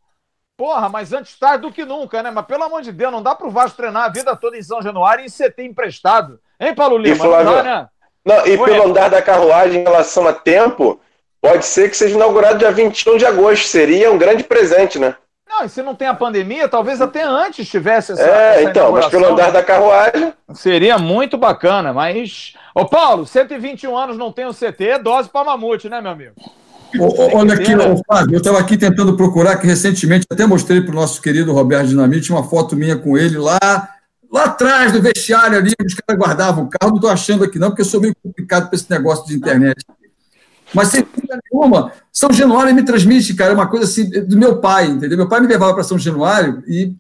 porra, 0.58 0.90
mas 0.90 1.14
antes 1.14 1.38
tarde 1.40 1.64
do 1.64 1.72
que 1.72 1.86
nunca, 1.86 2.22
né? 2.22 2.30
Mas 2.30 2.46
pelo 2.46 2.64
amor 2.64 2.82
de 2.82 2.92
Deus, 2.92 3.12
não 3.12 3.24
dá 3.24 3.34
pro 3.34 3.50
Vasco 3.50 3.78
treinar 3.78 4.06
a 4.06 4.10
vida 4.10 4.36
toda 4.36 4.58
em 4.58 4.64
São 4.64 4.82
Januário 4.82 5.26
em 5.26 5.30
CT 5.30 5.64
emprestado. 5.64 6.40
Hein, 6.60 6.76
Paulo 6.76 6.98
Lima? 6.98 7.16
E, 7.16 7.20
Flávio, 7.20 7.46
não 7.46 7.56
dá, 7.56 7.64
né? 7.64 7.88
Não, 8.24 8.46
e 8.46 8.58
pelo 8.58 8.90
andar 8.90 9.10
da 9.10 9.22
carruagem 9.22 9.82
em 9.82 9.84
relação 9.84 10.28
a 10.28 10.34
tempo, 10.34 11.00
pode 11.42 11.66
ser 11.66 11.90
que 11.90 11.98
seja 11.98 12.16
inaugurado 12.16 12.60
dia 12.60 12.72
21 12.72 13.18
de 13.18 13.26
agosto. 13.26 13.68
Seria 13.68 14.12
um 14.12 14.18
grande 14.18 14.44
presente, 14.44 15.00
né? 15.00 15.16
Não, 15.52 15.66
e 15.66 15.70
se 15.70 15.82
não 15.84 15.94
tem 15.94 16.08
a 16.08 16.14
pandemia, 16.14 16.70
talvez 16.70 17.02
até 17.02 17.24
antes 17.24 17.68
tivesse 17.68 18.14
essa. 18.14 18.22
É, 18.22 18.62
essa 18.62 18.70
então, 18.70 18.94
mas 18.94 19.08
pelo 19.08 19.34
andar 19.34 19.52
da 19.52 19.62
carruagem. 19.62 20.34
Seria 20.54 20.98
muito 20.98 21.38
bacana, 21.38 21.92
mas. 21.92 22.54
Ô, 22.74 22.86
Paulo, 22.86 23.26
121 23.28 23.96
anos 23.98 24.18
não 24.18 24.32
tem 24.32 24.46
o 24.46 24.54
CT, 24.54 25.00
dose 25.04 25.28
para 25.28 25.44
mamute, 25.44 25.90
né, 25.90 26.00
meu 26.00 26.12
amigo? 26.12 26.36
olha 27.34 27.54
aqui, 27.54 27.76
né? 27.76 27.96
Fábio, 28.08 28.36
eu 28.36 28.38
estava 28.38 28.60
aqui 28.60 28.78
tentando 28.78 29.16
procurar, 29.18 29.58
que 29.58 29.68
recentemente 29.68 30.26
até 30.32 30.46
mostrei 30.46 30.82
para 30.82 30.92
o 30.92 30.96
nosso 30.96 31.22
querido 31.22 31.52
Roberto 31.52 31.88
Dinamite 31.88 32.32
uma 32.32 32.44
foto 32.44 32.76
minha 32.76 32.98
com 32.98 33.18
ele 33.18 33.38
lá, 33.38 33.60
lá 34.32 34.46
atrás 34.46 34.94
do 34.94 35.02
vestiário 35.02 35.58
ali, 35.58 35.74
os 35.86 35.94
caras 35.94 36.22
guardavam 36.22 36.64
o 36.64 36.70
carro. 36.70 36.92
Não 36.92 36.96
estou 36.96 37.10
achando 37.10 37.44
aqui, 37.44 37.60
não, 37.60 37.70
porque 37.70 37.82
eu 37.82 37.86
sou 37.86 38.00
meio 38.00 38.16
complicado 38.24 38.68
para 38.68 38.76
esse 38.76 38.90
negócio 38.90 39.28
de 39.28 39.36
internet. 39.36 39.86
Mas 40.74 40.90
sem 40.90 41.04
dúvida 41.04 41.40
nenhuma, 41.52 41.92
São 42.12 42.32
Januário 42.32 42.74
me 42.74 42.84
transmite, 42.84 43.34
cara, 43.34 43.54
uma 43.54 43.68
coisa 43.68 43.86
assim 43.86 44.10
do 44.10 44.38
meu 44.38 44.58
pai, 44.58 44.88
entendeu? 44.88 45.18
Meu 45.18 45.28
pai 45.28 45.42
me 45.42 45.48
levava 45.48 45.74
para 45.74 45.84
São 45.84 45.98
Januário 45.98 46.64
e 46.68 46.96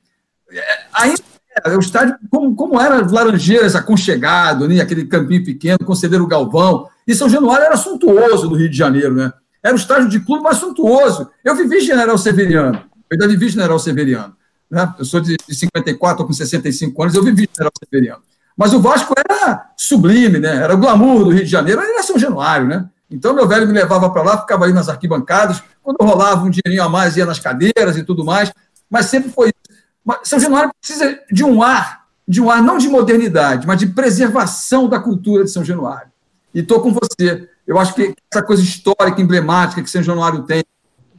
é, 0.51 0.61
ainda 0.93 1.21
era, 1.65 1.77
o 1.77 1.79
estádio, 1.79 2.15
como, 2.29 2.55
como 2.55 2.79
era 2.79 3.05
Laranjeiras, 3.09 3.75
aconchegado, 3.75 4.67
né? 4.67 4.79
aquele 4.79 5.05
campinho 5.05 5.43
pequeno, 5.43 5.79
Conselheiro 5.79 6.27
Galvão. 6.27 6.87
E 7.07 7.13
São 7.15 7.29
Januário 7.29 7.65
era 7.65 7.77
suntuoso 7.77 8.47
do 8.47 8.55
Rio 8.55 8.69
de 8.69 8.77
Janeiro, 8.77 9.13
né? 9.13 9.31
Era 9.63 9.73
o 9.73 9.77
estádio 9.77 10.09
de 10.09 10.19
clube 10.19 10.43
mais 10.43 10.57
suntuoso. 10.57 11.29
Eu 11.43 11.55
vivi 11.55 11.81
General 11.81 12.17
Severiano, 12.17 12.77
eu 12.77 13.13
ainda 13.13 13.27
vivi 13.27 13.49
General 13.49 13.77
Severiano. 13.77 14.35
Né? 14.69 14.93
Eu 14.97 15.05
sou 15.05 15.19
de 15.19 15.35
54, 15.49 16.25
com 16.25 16.33
65 16.33 17.03
anos, 17.03 17.15
eu 17.15 17.23
vivi 17.23 17.47
General 17.53 17.71
Severiano. 17.83 18.21
Mas 18.57 18.73
o 18.73 18.79
Vasco 18.79 19.13
era 19.17 19.71
sublime, 19.77 20.39
né? 20.39 20.55
Era 20.55 20.73
o 20.73 20.77
glamour 20.77 21.25
do 21.25 21.31
Rio 21.31 21.43
de 21.43 21.49
Janeiro, 21.49 21.81
era 21.81 22.03
São 22.03 22.17
Januário, 22.17 22.67
né? 22.67 22.85
Então, 23.11 23.33
meu 23.33 23.45
velho 23.45 23.67
me 23.67 23.73
levava 23.73 24.09
para 24.09 24.23
lá, 24.23 24.37
ficava 24.39 24.65
aí 24.65 24.73
nas 24.73 24.87
arquibancadas. 24.87 25.61
Quando 25.83 25.97
rolava 26.01 26.45
um 26.45 26.49
dinheirinho 26.49 26.83
a 26.83 26.89
mais, 26.89 27.17
ia 27.17 27.25
nas 27.25 27.39
cadeiras 27.39 27.97
e 27.97 28.03
tudo 28.03 28.23
mais. 28.23 28.51
Mas 28.89 29.07
sempre 29.07 29.29
foi 29.29 29.49
isso. 29.49 29.81
São 30.23 30.39
Januário 30.39 30.71
precisa 30.79 31.19
de 31.29 31.43
um 31.43 31.61
ar, 31.61 32.05
de 32.27 32.41
um 32.41 32.49
ar 32.49 32.63
não 32.63 32.77
de 32.77 32.87
modernidade, 32.87 33.67
mas 33.67 33.77
de 33.77 33.87
preservação 33.87 34.87
da 34.87 34.99
cultura 34.99 35.43
de 35.43 35.51
São 35.51 35.63
Januário. 35.63 36.09
E 36.55 36.59
estou 36.61 36.79
com 36.79 36.93
você. 36.93 37.49
Eu 37.67 37.77
acho 37.77 37.93
que 37.93 38.15
essa 38.31 38.41
coisa 38.43 38.63
histórica, 38.63 39.21
emblemática 39.21 39.83
que 39.83 39.89
São 39.89 40.01
Januário 40.01 40.43
tem, 40.43 40.63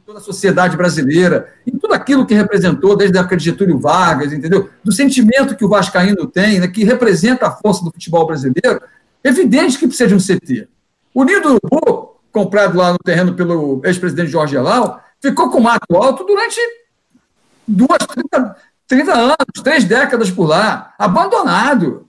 toda 0.05 0.19
a 0.19 0.21
sociedade 0.21 0.75
brasileira, 0.75 1.53
em 1.65 1.77
tudo 1.77 1.93
aquilo 1.93 2.25
que 2.25 2.33
representou 2.33 2.97
desde 2.97 3.17
a 3.17 3.21
época 3.21 3.37
de 3.37 3.45
Getúlio 3.45 3.79
Vargas, 3.79 4.33
entendeu? 4.33 4.69
Do 4.83 4.91
sentimento 4.91 5.55
que 5.55 5.63
o 5.63 5.69
Vascaíno 5.69 6.27
tem, 6.27 6.59
né, 6.59 6.67
que 6.67 6.83
representa 6.83 7.47
a 7.47 7.51
força 7.51 7.83
do 7.83 7.91
futebol 7.91 8.27
brasileiro, 8.27 8.81
evidente 9.23 9.77
que 9.77 9.87
precisa 9.87 10.09
de 10.09 10.15
um 10.15 10.19
CT. 10.19 10.67
O 11.13 11.23
Ninho 11.23 11.41
do 11.41 11.59
Urubu, 11.63 12.19
comprado 12.31 12.77
lá 12.77 12.91
no 12.91 12.97
terreno 12.97 13.33
pelo 13.35 13.81
ex-presidente 13.83 14.31
Jorge 14.31 14.55
Elal, 14.55 15.03
ficou 15.21 15.49
com 15.49 15.59
mato 15.59 15.95
alto 15.95 16.23
durante 16.23 16.59
duas, 17.67 17.99
30, 17.99 18.55
30 18.87 19.13
anos, 19.13 19.35
três 19.63 19.83
décadas 19.85 20.31
por 20.31 20.47
lá, 20.47 20.93
abandonado. 20.97 22.07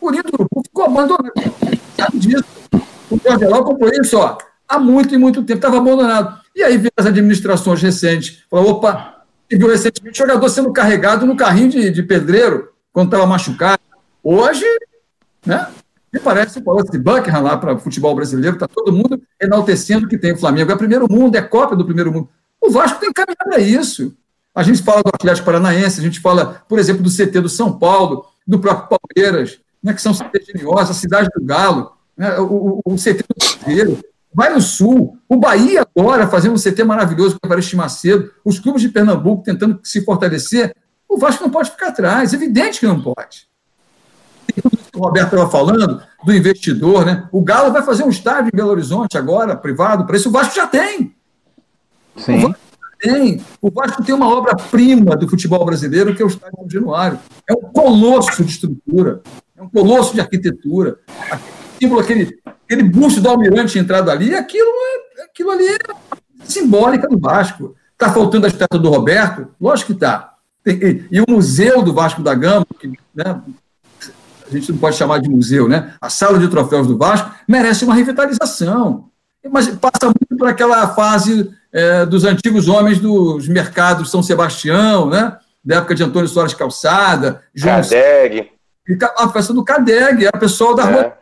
O 0.00 0.10
Ninho 0.10 0.22
do 0.22 0.34
Urubu 0.34 0.62
ficou 0.64 0.84
abandonado. 0.84 1.32
Sabe 1.96 2.18
disso? 2.18 2.44
O 3.10 3.18
Jorge 3.22 3.44
Elal 3.44 3.64
comprou 3.64 3.90
isso 3.92 4.18
ó, 4.18 4.38
há 4.68 4.78
muito 4.78 5.14
e 5.14 5.18
muito 5.18 5.42
tempo, 5.42 5.58
estava 5.58 5.78
abandonado. 5.78 6.40
E 6.54 6.62
aí 6.62 6.76
veio 6.76 6.92
as 6.96 7.06
administrações 7.06 7.82
recentes, 7.82 8.44
falou, 8.48 8.72
opa, 8.72 9.24
viu 9.50 9.68
recentemente 9.68 10.18
jogador 10.18 10.48
sendo 10.48 10.72
carregado 10.72 11.26
no 11.26 11.36
carrinho 11.36 11.70
de, 11.70 11.90
de 11.90 12.02
pedreiro, 12.02 12.72
quando 12.92 13.08
estava 13.08 13.26
machucado. 13.26 13.80
Hoje, 14.22 14.64
né, 15.44 15.66
me 16.14 16.20
parece 16.20 16.62
que 16.62 16.70
esse 16.70 16.98
Buckingham 16.98 17.42
lá 17.42 17.56
para 17.56 17.74
o 17.74 17.78
futebol 17.78 18.14
brasileiro, 18.14 18.54
está 18.54 18.68
todo 18.68 18.92
mundo 18.92 19.20
enaltecendo 19.42 20.06
que 20.06 20.16
tem 20.16 20.32
o 20.32 20.36
Flamengo. 20.36 20.70
É 20.70 20.76
primeiro 20.76 21.10
mundo, 21.10 21.34
é 21.34 21.42
cópia 21.42 21.76
do 21.76 21.84
primeiro 21.84 22.12
mundo. 22.12 22.28
O 22.60 22.70
Vasco 22.70 23.00
tem 23.00 23.12
que 23.12 23.14
caminhar 23.14 23.36
para 23.36 23.58
isso. 23.58 24.16
A 24.54 24.62
gente 24.62 24.80
fala 24.80 25.02
do 25.02 25.08
Atlético 25.08 25.44
Paranaense, 25.44 25.98
a 25.98 26.02
gente 26.04 26.20
fala, 26.20 26.62
por 26.68 26.78
exemplo, 26.78 27.02
do 27.02 27.10
CT 27.10 27.40
do 27.40 27.48
São 27.48 27.76
Paulo, 27.76 28.26
do 28.46 28.60
próprio 28.60 28.96
Palmeiras, 28.96 29.58
né, 29.82 29.92
que 29.92 30.00
são 30.00 30.14
CT 30.14 30.52
geniosos, 30.54 30.90
a 30.90 30.94
Cidade 30.94 31.28
do 31.34 31.44
Galo, 31.44 31.90
né, 32.16 32.38
o, 32.38 32.80
o, 32.86 32.92
o 32.92 32.94
CT 32.94 33.24
do 33.28 33.34
Cruzeiro. 33.34 33.98
Vai 34.32 34.54
no 34.54 34.60
Sul, 34.60 35.18
o 35.28 35.36
Bahia 35.36 35.84
agora 35.96 36.28
fazendo 36.28 36.54
um 36.54 36.62
CT 36.62 36.84
maravilhoso 36.84 37.40
com 37.40 37.44
o 37.44 37.48
Evaristo 37.48 37.76
Macedo, 37.76 38.30
os 38.44 38.60
clubes 38.60 38.82
de 38.82 38.88
Pernambuco 38.88 39.42
tentando 39.42 39.80
se 39.82 40.04
fortalecer. 40.04 40.76
O 41.08 41.18
Vasco 41.18 41.42
não 41.42 41.50
pode 41.50 41.72
ficar 41.72 41.88
atrás, 41.88 42.32
evidente 42.32 42.78
que 42.78 42.86
não 42.86 43.02
pode 43.02 43.52
tudo 44.62 44.74
isso 44.74 44.90
que 44.90 44.98
o 44.98 45.02
Roberto 45.02 45.32
estava 45.32 45.50
falando, 45.50 46.02
do 46.24 46.34
investidor, 46.34 47.04
né? 47.04 47.28
O 47.32 47.42
Galo 47.42 47.72
vai 47.72 47.82
fazer 47.82 48.04
um 48.04 48.10
estádio 48.10 48.50
em 48.52 48.56
Belo 48.56 48.70
Horizonte 48.70 49.18
agora, 49.18 49.56
privado, 49.56 50.06
para 50.06 50.16
isso 50.16 50.28
o 50.28 50.32
Vasco 50.32 50.54
já 50.54 50.66
tem. 50.66 51.14
Sim. 52.16 52.38
O 52.38 52.48
Vasco 52.48 52.64
tem. 53.00 53.44
O 53.60 53.70
Vasco 53.70 54.04
tem 54.04 54.14
uma 54.14 54.28
obra-prima 54.28 55.16
do 55.16 55.28
futebol 55.28 55.64
brasileiro, 55.64 56.14
que 56.14 56.22
é 56.22 56.24
o 56.24 56.28
Estádio 56.28 56.56
São 56.56 56.70
Januário. 56.70 57.18
É 57.48 57.52
um 57.52 57.72
colosso 57.72 58.42
de 58.42 58.50
estrutura, 58.50 59.22
é 59.56 59.62
um 59.62 59.68
colosso 59.68 60.14
de 60.14 60.20
arquitetura. 60.20 60.98
Aquilo, 61.30 61.98
aquele, 61.98 62.38
aquele 62.46 62.82
busto 62.84 63.20
do 63.20 63.28
Almirante 63.28 63.78
entrado 63.78 64.10
ali, 64.10 64.34
aquilo, 64.34 64.70
é, 65.18 65.24
aquilo 65.24 65.50
ali 65.50 65.66
é 65.66 65.78
simbólica 66.44 67.08
do 67.08 67.18
Vasco. 67.18 67.74
Está 67.92 68.12
faltando 68.12 68.46
a 68.46 68.48
estátua 68.48 68.78
do 68.78 68.90
Roberto? 68.90 69.48
Lógico 69.60 69.88
que 69.88 69.96
está. 69.96 70.34
E, 70.66 71.04
e, 71.10 71.20
o 71.20 71.24
Museu 71.28 71.82
do 71.82 71.92
Vasco 71.92 72.22
da 72.22 72.34
Gama, 72.34 72.66
que 72.80 72.88
né, 73.14 73.42
a 74.46 74.50
gente 74.50 74.72
não 74.72 74.78
pode 74.78 74.96
chamar 74.96 75.18
de 75.18 75.28
museu, 75.28 75.68
né? 75.68 75.94
A 76.00 76.10
sala 76.10 76.38
de 76.38 76.48
troféus 76.48 76.86
do 76.86 76.98
Vasco 76.98 77.30
merece 77.48 77.84
uma 77.84 77.94
revitalização. 77.94 79.08
Mas 79.50 79.68
passa 79.68 80.06
muito 80.06 80.36
por 80.38 80.48
aquela 80.48 80.88
fase 80.94 81.50
é, 81.72 82.06
dos 82.06 82.24
antigos 82.24 82.68
homens 82.68 82.98
dos 82.98 83.48
mercados 83.48 84.10
São 84.10 84.22
Sebastião, 84.22 85.08
né? 85.08 85.36
Da 85.64 85.76
época 85.76 85.94
de 85.94 86.02
Antônio 86.02 86.28
Soares 86.28 86.54
Calçada, 86.54 87.42
João 87.54 87.82
Cadeg. 87.82 88.50
A 89.16 89.28
festa 89.28 89.52
do 89.52 89.64
Cadeg, 89.64 90.26
era 90.26 90.36
o 90.36 90.40
pessoal 90.40 90.74
da 90.74 90.82
é. 90.82 90.92
rua 90.92 91.12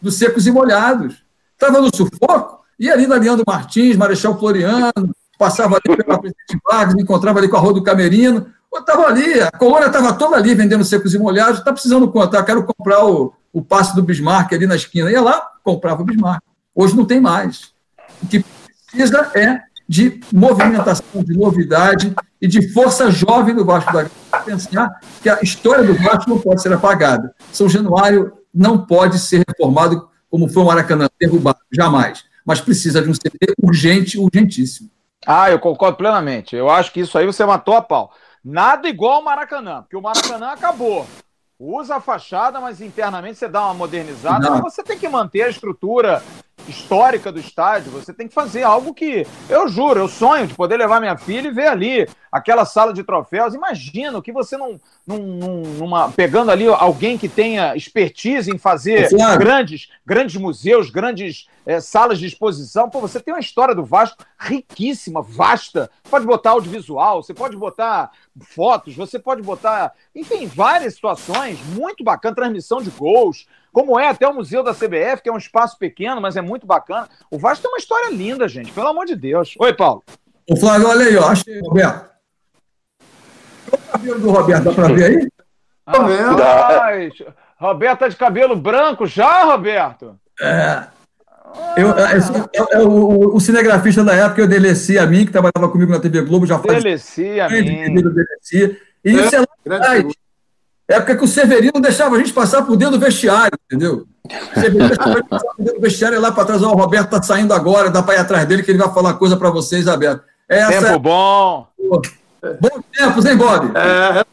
dos 0.00 0.16
secos 0.16 0.46
e 0.46 0.50
molhados. 0.50 1.22
Estava 1.52 1.80
no 1.80 1.94
sufoco, 1.94 2.60
e 2.78 2.90
ali 2.90 3.06
na 3.06 3.16
Leandro 3.16 3.44
Martins, 3.46 3.96
Marechal 3.96 4.38
Floriano, 4.38 5.14
passava 5.38 5.76
ali 5.76 5.96
pela 5.96 6.18
Presidente 6.18 6.58
Vargas, 6.68 6.94
me 6.94 7.02
encontrava 7.02 7.38
ali 7.38 7.48
com 7.48 7.56
a 7.56 7.60
Rua 7.60 7.74
do 7.74 7.82
Camerino, 7.82 8.46
estava 8.80 9.06
ali, 9.06 9.40
a 9.40 9.50
colônia 9.50 9.86
estava 9.86 10.12
toda 10.14 10.36
ali 10.36 10.54
vendendo 10.54 10.84
secos 10.84 11.14
e 11.14 11.18
molhados, 11.18 11.58
está 11.58 11.72
precisando 11.72 12.10
contar, 12.10 12.42
quero 12.44 12.64
comprar 12.64 13.04
o, 13.04 13.32
o 13.52 13.62
passe 13.62 13.94
do 13.94 14.02
Bismarck 14.02 14.52
ali 14.52 14.66
na 14.66 14.76
esquina. 14.76 15.10
Ia 15.10 15.20
lá, 15.20 15.50
comprava 15.62 16.02
o 16.02 16.04
Bismarck. 16.04 16.42
Hoje 16.74 16.96
não 16.96 17.04
tem 17.04 17.20
mais. 17.20 17.72
O 18.22 18.26
que 18.26 18.44
precisa 18.86 19.30
é 19.34 19.60
de 19.88 20.20
movimentação, 20.32 21.22
de 21.22 21.36
novidade 21.36 22.14
e 22.40 22.48
de 22.48 22.72
força 22.72 23.10
jovem 23.10 23.54
do 23.54 23.64
Vasco 23.64 23.92
da 23.92 24.04
Gama. 24.04 24.44
Pensar 24.44 25.00
que 25.22 25.28
a 25.28 25.40
história 25.42 25.84
do 25.84 25.94
Vasco 25.94 26.30
não 26.30 26.38
pode 26.38 26.62
ser 26.62 26.72
apagada. 26.72 27.34
São 27.52 27.68
Januário 27.68 28.32
não 28.54 28.86
pode 28.86 29.18
ser 29.18 29.44
reformado 29.46 30.08
como 30.30 30.48
foi 30.48 30.62
o 30.62 30.66
Maracanã, 30.66 31.08
derrubado, 31.20 31.58
jamais. 31.70 32.24
Mas 32.44 32.60
precisa 32.60 33.02
de 33.02 33.10
um 33.10 33.14
CD 33.14 33.52
urgente, 33.62 34.18
urgentíssimo. 34.18 34.88
Ah, 35.26 35.50
eu 35.50 35.58
concordo 35.58 35.98
plenamente. 35.98 36.56
Eu 36.56 36.70
acho 36.70 36.90
que 36.90 37.00
isso 37.00 37.16
aí 37.18 37.26
você 37.26 37.44
matou 37.44 37.74
a 37.74 37.82
pau. 37.82 38.12
Nada 38.44 38.88
igual 38.88 39.14
ao 39.14 39.22
Maracanã, 39.22 39.82
porque 39.82 39.96
o 39.96 40.02
Maracanã 40.02 40.50
acabou. 40.50 41.06
Usa 41.58 41.96
a 41.96 42.00
fachada, 42.00 42.60
mas 42.60 42.80
internamente 42.80 43.38
você 43.38 43.46
dá 43.46 43.64
uma 43.66 43.74
modernizada, 43.74 44.50
Não. 44.50 44.60
você 44.60 44.82
tem 44.82 44.98
que 44.98 45.08
manter 45.08 45.42
a 45.42 45.48
estrutura 45.48 46.22
histórica 46.68 47.32
do 47.32 47.40
estádio, 47.40 47.90
você 47.90 48.12
tem 48.12 48.28
que 48.28 48.34
fazer 48.34 48.62
algo 48.62 48.94
que, 48.94 49.26
eu 49.48 49.68
juro, 49.68 50.00
eu 50.00 50.08
sonho 50.08 50.46
de 50.46 50.54
poder 50.54 50.76
levar 50.76 51.00
minha 51.00 51.16
filha 51.16 51.48
e 51.48 51.52
ver 51.52 51.68
ali 51.68 52.08
aquela 52.30 52.64
sala 52.64 52.92
de 52.92 53.04
troféus. 53.04 53.54
Imagino 53.54 54.22
que 54.22 54.32
você 54.32 54.56
não, 54.56 54.80
não 55.06 55.18
numa, 55.18 56.10
pegando 56.10 56.50
ali 56.50 56.66
alguém 56.66 57.18
que 57.18 57.28
tenha 57.28 57.76
expertise 57.76 58.50
em 58.50 58.58
fazer 58.58 59.12
é 59.12 59.36
grandes, 59.36 59.90
grandes 60.04 60.36
museus, 60.36 60.88
grandes 60.88 61.46
é, 61.66 61.80
salas 61.80 62.18
de 62.18 62.26
exposição. 62.26 62.88
Pô, 62.88 63.00
você 63.00 63.20
tem 63.20 63.34
uma 63.34 63.40
história 63.40 63.74
do 63.74 63.84
Vasco 63.84 64.24
riquíssima, 64.38 65.20
vasta. 65.20 65.90
Você 66.02 66.10
pode 66.10 66.26
botar 66.26 66.50
audiovisual, 66.50 67.22
você 67.22 67.34
pode 67.34 67.56
botar 67.56 68.10
fotos, 68.40 68.96
você 68.96 69.18
pode 69.18 69.42
botar, 69.42 69.92
enfim, 70.14 70.46
várias 70.46 70.94
situações 70.94 71.58
muito 71.74 72.02
bacana, 72.02 72.34
transmissão 72.34 72.80
de 72.80 72.90
gols, 72.90 73.46
como 73.72 73.98
é 73.98 74.08
até 74.08 74.28
o 74.28 74.34
Museu 74.34 74.62
da 74.62 74.74
CBF, 74.74 75.22
que 75.22 75.28
é 75.28 75.32
um 75.32 75.38
espaço 75.38 75.78
pequeno, 75.78 76.20
mas 76.20 76.36
é 76.36 76.42
muito 76.42 76.66
bacana. 76.66 77.08
O 77.30 77.38
Vasco 77.38 77.62
tem 77.62 77.70
uma 77.70 77.78
história 77.78 78.10
linda, 78.10 78.46
gente, 78.46 78.70
pelo 78.70 78.88
amor 78.88 79.06
de 79.06 79.16
Deus. 79.16 79.54
Oi, 79.58 79.72
Paulo. 79.72 80.02
O 80.48 80.56
Flávio, 80.56 80.88
olha 80.88 81.06
aí, 81.06 81.16
ó, 81.16 81.28
achei, 81.28 81.60
Roberto. 81.60 82.10
O 83.72 83.92
cabelo 83.92 84.20
do 84.20 84.30
Roberto, 84.30 84.64
dá 84.64 84.72
para 84.72 84.88
ver 84.88 85.04
aí? 85.04 85.28
Rapaz, 85.86 87.14
Roberto 87.56 87.98
tá 88.00 88.08
de 88.08 88.16
cabelo 88.16 88.54
branco 88.56 89.06
já, 89.06 89.44
Roberto? 89.44 90.18
É. 90.40 90.84
Eu, 91.76 91.90
é, 91.98 92.12
é, 92.12 92.76
é, 92.76 92.82
o, 92.82 93.34
o, 93.34 93.40
cinegrafista 93.40 94.02
da 94.02 94.14
época, 94.14 94.40
eu 94.40 94.48
deleci 94.48 94.98
a 94.98 95.06
mim, 95.06 95.26
que 95.26 95.32
trabalhava 95.32 95.70
comigo 95.70 95.92
na 95.92 96.00
TV 96.00 96.22
Globo, 96.22 96.46
já 96.46 96.58
faz. 96.58 96.82
Deleci 96.82 97.40
a 97.40 97.48
mim. 97.48 97.94
Deleci. 97.94 98.78
E 99.04 99.12
isso 99.12 99.36
é 99.36 99.40
lá 99.40 99.46
atrás. 99.64 100.04
Época 100.92 101.16
que 101.16 101.24
o 101.24 101.28
Severino 101.28 101.80
deixava 101.80 102.16
a 102.16 102.18
gente 102.18 102.32
passar 102.32 102.62
por 102.62 102.76
dentro 102.76 102.98
do 102.98 103.04
vestiário, 103.04 103.58
entendeu? 103.66 104.06
O 104.24 104.60
Severino 104.60 104.88
deixava 104.88 105.10
a 105.10 105.16
gente 105.16 105.28
passar 105.28 105.54
por 105.54 105.64
dentro 105.64 105.74
do 105.74 105.80
vestiário 105.80 106.20
lá 106.20 106.32
para 106.32 106.44
trás. 106.44 106.62
Ó, 106.62 106.72
o 106.72 106.76
Roberto 106.76 107.10
tá 107.10 107.22
saindo 107.22 107.52
agora, 107.54 107.90
dá 107.90 108.02
para 108.02 108.14
ir 108.14 108.18
atrás 108.18 108.46
dele 108.46 108.62
que 108.62 108.70
ele 108.70 108.78
vai 108.78 108.92
falar 108.92 109.14
coisa 109.14 109.36
para 109.36 109.50
vocês, 109.50 109.88
Aberto. 109.88 110.24
Essa 110.48 110.88
Tempo 110.88 110.98
bom. 110.98 111.66
Bom 111.88 112.82
tempo, 112.92 113.28
hein, 113.28 113.36
Bob? 113.36 113.70
É, 113.76 114.20
a 114.20 114.26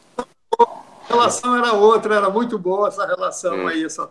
relação 1.08 1.56
era 1.56 1.72
outra, 1.72 2.16
era 2.16 2.28
muito 2.28 2.58
boa 2.58 2.88
essa 2.88 3.06
relação 3.06 3.66
aí. 3.66 3.84
Essa... 3.84 4.08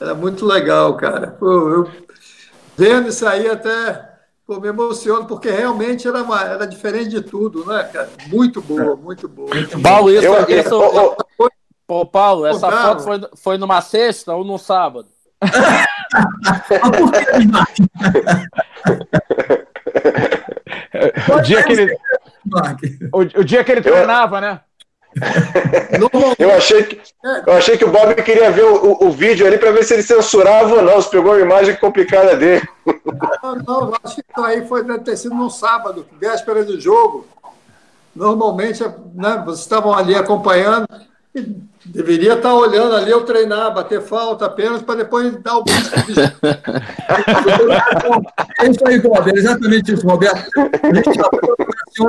Era 0.00 0.14
muito 0.14 0.46
legal, 0.46 0.96
cara. 0.96 1.28
Pô, 1.38 1.70
eu... 1.70 1.90
Vendo 2.76 3.08
isso 3.08 3.26
aí 3.26 3.48
até 3.50 4.07
Pô, 4.48 4.58
me 4.58 4.68
emociono, 4.68 5.26
porque 5.26 5.50
realmente 5.50 6.08
era, 6.08 6.22
uma, 6.22 6.42
era 6.42 6.66
diferente 6.66 7.10
de 7.10 7.20
tudo, 7.20 7.66
né, 7.66 7.84
cara? 7.92 8.08
Muito 8.28 8.62
boa, 8.62 8.96
muito 8.96 9.28
boa. 9.28 9.54
Muito 9.54 9.78
Paulo, 9.78 10.10
isso, 10.10 10.24
eu, 10.24 10.48
isso, 10.48 10.74
eu, 10.74 11.14
eu, 11.38 11.50
Pô, 11.86 12.06
Paulo, 12.06 12.46
essa 12.46 12.72
foto 12.72 13.02
foi, 13.02 13.20
foi 13.36 13.58
numa 13.58 13.82
sexta 13.82 14.34
ou 14.34 14.46
num 14.46 14.56
sábado? 14.56 15.10
o 21.30 21.40
dia 21.42 21.62
que 21.62 21.72
ele, 21.72 21.94
o, 23.12 23.18
o 23.18 23.44
dia 23.44 23.62
que 23.62 23.70
ele 23.70 23.82
treinava, 23.82 24.40
né? 24.40 24.62
Eu, 26.38 26.50
achei 26.52 26.82
que, 26.82 27.00
eu 27.46 27.52
achei 27.52 27.76
que 27.76 27.84
o 27.84 27.90
Bob 27.90 28.14
queria 28.16 28.50
ver 28.50 28.64
o, 28.64 29.06
o, 29.06 29.10
vídeo 29.10 29.46
ali 29.46 29.58
para 29.58 29.72
ver 29.72 29.84
se 29.84 29.94
ele 29.94 30.02
censurava 30.02 30.76
ou 30.76 30.82
não, 30.82 31.00
se 31.00 31.10
pegou 31.10 31.32
a 31.32 31.40
imagem 31.40 31.76
complicada 31.76 32.36
dele. 32.36 32.66
Não, 33.42 33.56
não, 33.56 33.94
acho 34.02 34.16
que 34.16 34.22
isso 34.30 34.44
aí 34.44 34.66
foi, 34.66 34.84
deve 34.84 35.00
ter 35.00 35.16
sido 35.16 35.34
no 35.34 35.50
sábado, 35.50 36.06
véspera 36.18 36.64
do 36.64 36.80
jogo. 36.80 37.26
Normalmente, 38.14 38.82
né, 39.14 39.42
vocês 39.44 39.60
estavam 39.60 39.92
ali 39.94 40.14
acompanhando, 40.14 40.88
deveria 41.84 42.34
estar 42.34 42.54
olhando 42.54 42.94
ali 42.96 43.10
eu 43.10 43.24
treinar, 43.24 43.72
bater 43.72 44.02
falta 44.02 44.46
apenas 44.46 44.82
para 44.82 44.96
depois 44.96 45.36
dar 45.42 45.56
o 45.58 45.64
bicho. 45.64 45.90
é 48.60 48.70
isso 48.70 48.86
aí, 48.86 48.98
Roberto, 48.98 49.36
exatamente 49.36 49.92
isso, 49.92 50.06
Roberto. 50.06 50.50
A 50.82 50.94
gente 50.94 51.10
está 51.10 51.28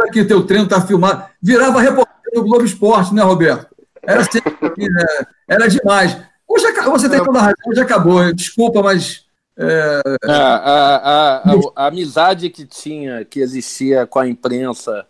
aqui, 0.06 0.26
teu 0.26 0.44
treino 0.44 0.66
está 0.66 0.82
filmado. 0.82 1.26
Virava 1.42 1.82
reportagem 1.82 2.19
no 2.34 2.44
Globo 2.44 2.66
Esporte, 2.66 3.14
né, 3.14 3.22
Roberto? 3.22 3.68
Era 4.02 4.24
sempre, 4.24 4.90
né? 4.90 5.06
era 5.48 5.68
demais. 5.68 6.18
Hoje 6.48 6.66
você 6.86 7.10
tem 7.10 7.24
toda 7.24 7.38
a 7.38 7.42
razão, 7.42 7.56
hoje 7.68 7.82
acabou. 7.82 8.34
Desculpa, 8.34 8.82
mas. 8.82 9.26
É... 9.58 10.02
A, 10.26 10.34
a, 10.34 10.96
a, 10.96 11.54
a, 11.76 11.88
amizade 11.88 12.50
que 12.50 12.66
tinha, 12.66 13.26
que 13.26 13.40
existia 13.42 14.08
com 14.08 14.20
a 14.20 14.28
imprensa, 14.28 15.06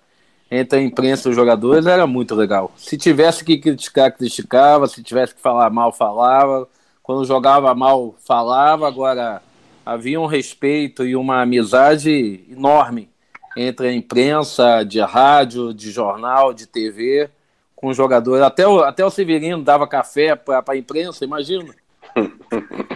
entre 0.50 0.80
a 0.80 0.82
imprensa 0.82 1.28
e 1.28 1.32
os 1.32 1.36
jogadores, 1.36 1.86
era 1.86 2.08
muito 2.08 2.34
legal. 2.36 2.72
Se 2.76 2.98
tivesse 2.98 3.44
que 3.44 3.58
criticar, 3.58 4.12
criticava. 4.12 4.88
Se 4.88 5.04
tivesse 5.04 5.36
que 5.36 5.42
falar 5.42 5.70
mal, 5.70 5.94
falava. 5.94 6.68
Quando 7.04 7.26
jogava 7.26 7.74
mal, 7.76 8.16
falava. 8.26 8.88
Agora, 8.88 9.42
havia 9.86 10.20
um 10.20 10.26
respeito 10.26 11.06
e 11.06 11.16
uma 11.16 11.42
amizade 11.42 12.44
enorme 12.50 13.10
entre 13.56 13.88
a 13.88 13.94
imprensa 13.94 14.84
de 14.84 15.00
rádio, 15.00 15.74
de 15.74 15.92
jornal, 15.92 16.54
de 16.54 16.68
TV, 16.68 17.30
com 17.76 17.88
os 17.88 17.98
jogadores. 17.98 18.44
Até 18.44 18.68
o, 18.68 18.82
até 18.82 19.06
o 19.06 19.10
Severino 19.10 19.64
dava 19.64 19.88
café 19.88 20.36
para 20.36 20.64
a 20.68 20.78
imprensa, 20.78 21.24
imagina. 21.24 21.66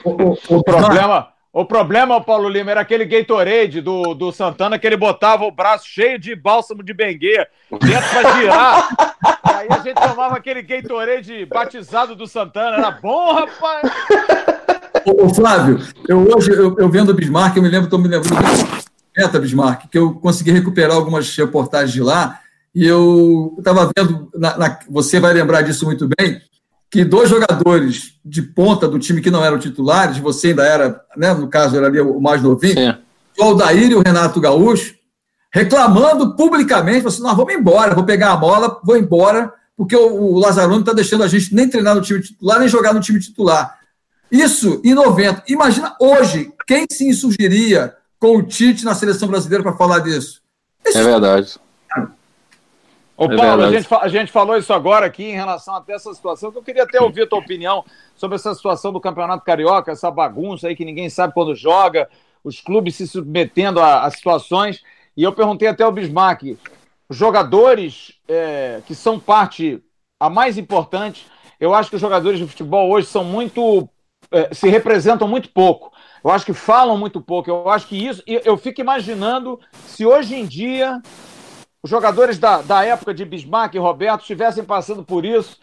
O, 0.04 0.10
o, 0.10 0.38
o, 0.58 0.64
problema, 0.64 1.30
o 1.52 1.66
problema, 1.66 2.20
Paulo 2.20 2.50
Lima, 2.50 2.72
era 2.72 2.82
aquele 2.82 3.06
Gatorade 3.06 3.80
do, 3.80 4.14
do 4.14 4.32
Santana 4.32 4.78
que 4.78 4.86
ele 4.86 4.98
botava 4.98 5.46
o 5.46 5.52
braço 5.52 5.88
cheio 5.88 6.20
de 6.20 6.36
bálsamo 6.36 6.84
de 6.84 6.94
benguê 6.94 7.48
dentro 7.72 8.10
para 8.10 8.34
girar. 8.34 8.90
aí 9.44 9.68
a 9.70 9.80
gente 9.80 9.96
tomava 9.96 10.36
aquele 10.36 10.62
Gatorade 10.62 11.46
batizado 11.46 12.16
do 12.16 12.28
Santana. 12.28 12.78
Era 12.78 12.92
bom, 12.92 13.34
rapaz! 13.34 13.92
Ô, 15.06 15.34
Flávio, 15.34 15.80
eu 16.08 16.28
hoje, 16.34 16.52
eu, 16.52 16.78
eu 16.78 16.90
vendo 16.90 17.10
o 17.10 17.14
Bismarck, 17.14 17.58
eu 17.58 17.64
me 17.64 17.70
lembro, 17.70 17.86
estou 17.86 18.00
me 18.00 18.08
lembrando 18.08 18.93
Meta, 19.16 19.40
Bismarck, 19.40 19.90
que 19.90 19.98
eu 19.98 20.14
consegui 20.16 20.52
recuperar 20.52 20.96
algumas 20.96 21.36
reportagens 21.36 21.92
de 21.92 22.02
lá, 22.02 22.40
e 22.74 22.86
eu 22.86 23.56
estava 23.60 23.92
vendo, 23.96 24.30
na, 24.34 24.58
na, 24.58 24.80
você 24.90 25.20
vai 25.20 25.34
lembrar 25.34 25.62
disso 25.62 25.86
muito 25.86 26.10
bem, 26.18 26.42
que 26.90 27.06
dois 27.06 27.30
jogadores 27.30 28.16
de 28.26 28.42
ponta 28.42 28.88
do 28.88 29.00
time 29.00 29.22
que 29.22 29.32
não 29.32 29.44
eram 29.44 29.60
titulares, 29.60 30.18
você 30.18 30.50
ainda 30.50 30.64
era, 30.64 31.02
né, 31.16 31.34
no 31.34 31.48
caso, 31.48 31.76
era 31.78 31.88
ali 31.88 32.00
o 32.00 32.20
mais 32.20 32.42
novinho, 32.42 32.80
é. 32.80 32.98
o 33.38 33.44
Aldair 33.44 33.92
e 33.92 33.96
o 33.96 34.02
Renato 34.06 34.42
Gaúcho, 34.42 34.96
reclamando 35.52 36.36
publicamente, 36.36 37.06
assim, 37.06 37.22
nós 37.22 37.38
vamos 37.38 37.54
embora, 37.54 37.94
vou 37.94 38.04
pegar 38.04 38.34
a 38.34 38.38
bola, 38.38 38.80
vou 38.84 38.98
embora, 38.98 39.54
porque 39.78 39.96
o, 39.96 40.34
o 40.34 40.40
Lazzaroni 40.40 40.80
está 40.80 40.94
deixando 40.94 41.24
a 41.24 41.28
gente 41.28 41.54
nem 41.54 41.70
treinar 41.70 41.96
no 41.96 42.02
time 42.02 42.22
titular, 42.22 42.60
nem 42.60 42.68
jogar 42.68 42.94
no 42.94 43.00
time 43.00 43.20
titular. 43.20 43.78
Isso 44.32 44.82
em 44.84 44.96
90. 44.96 45.44
Imagina 45.48 45.96
hoje, 46.00 46.52
quem 46.66 46.88
se 46.90 47.08
insurgiria 47.08 47.94
com 48.24 48.38
o 48.38 48.42
Tite 48.42 48.86
na 48.86 48.96
seleção 48.96 49.28
brasileira 49.28 49.62
para 49.62 49.76
falar 49.76 50.00
disso? 50.00 50.42
Esse 50.86 50.98
é 50.98 51.04
verdade. 51.04 51.60
Ô, 53.18 53.26
é 53.26 53.36
Paulo, 53.36 53.64
a 53.64 53.70
gente, 53.70 53.88
a 53.94 54.08
gente, 54.08 54.32
falou 54.32 54.56
isso 54.56 54.72
agora 54.72 55.06
aqui 55.06 55.26
em 55.26 55.36
relação 55.36 55.76
até 55.76 55.92
essa 55.92 56.14
situação, 56.14 56.50
que 56.50 56.58
eu 56.58 56.64
queria 56.64 56.84
até 56.84 57.02
ouvir 57.02 57.24
a 57.24 57.28
tua 57.28 57.40
opinião 57.40 57.84
sobre 58.16 58.38
essa 58.38 58.56
situação 58.56 58.94
do 58.94 59.02
Campeonato 59.02 59.44
Carioca, 59.44 59.92
essa 59.92 60.10
bagunça 60.10 60.70
aí 60.70 60.76
que 60.76 60.86
ninguém 60.86 61.10
sabe 61.10 61.34
quando 61.34 61.54
joga, 61.54 62.10
os 62.46 62.62
clubes 62.62 62.96
se 62.96 63.06
submetendo 63.06 63.82
a, 63.82 64.06
a 64.06 64.10
situações. 64.10 64.82
E 65.18 65.24
eu 65.24 65.34
perguntei 65.34 65.68
até 65.68 65.84
ao 65.84 65.92
Bismarck, 65.92 66.58
jogadores 67.10 68.14
é, 68.26 68.82
que 68.88 68.96
são 68.96 69.20
parte, 69.20 69.84
a 70.18 70.30
mais 70.30 70.58
importante, 70.58 71.28
eu 71.60 71.74
acho 71.74 71.90
que 71.90 71.98
os 71.98 72.02
jogadores 72.02 72.40
de 72.40 72.48
futebol 72.48 72.90
hoje 72.90 73.06
são 73.06 73.26
muito. 73.26 73.90
É, 74.32 74.54
se 74.54 74.70
representam 74.70 75.28
muito 75.28 75.50
pouco. 75.50 75.93
Eu 76.24 76.32
acho 76.32 76.46
que 76.46 76.54
falam 76.54 76.98
muito 76.98 77.20
pouco. 77.20 77.50
Eu 77.50 77.70
acho 77.70 77.88
que 77.88 78.08
isso. 78.08 78.24
Eu 78.26 78.56
fico 78.58 78.80
imaginando 78.80 79.60
se 79.88 80.06
hoje 80.06 80.36
em 80.36 80.46
dia 80.46 81.02
os 81.84 81.90
jogadores 81.90 82.40
da, 82.40 82.62
da 82.62 82.86
época 82.86 83.14
de 83.14 83.26
Bismarck 83.26 83.76
e 83.76 83.78
Roberto 83.78 84.22
estivessem 84.22 84.64
passando 84.64 85.04
por 85.04 85.26
isso, 85.26 85.60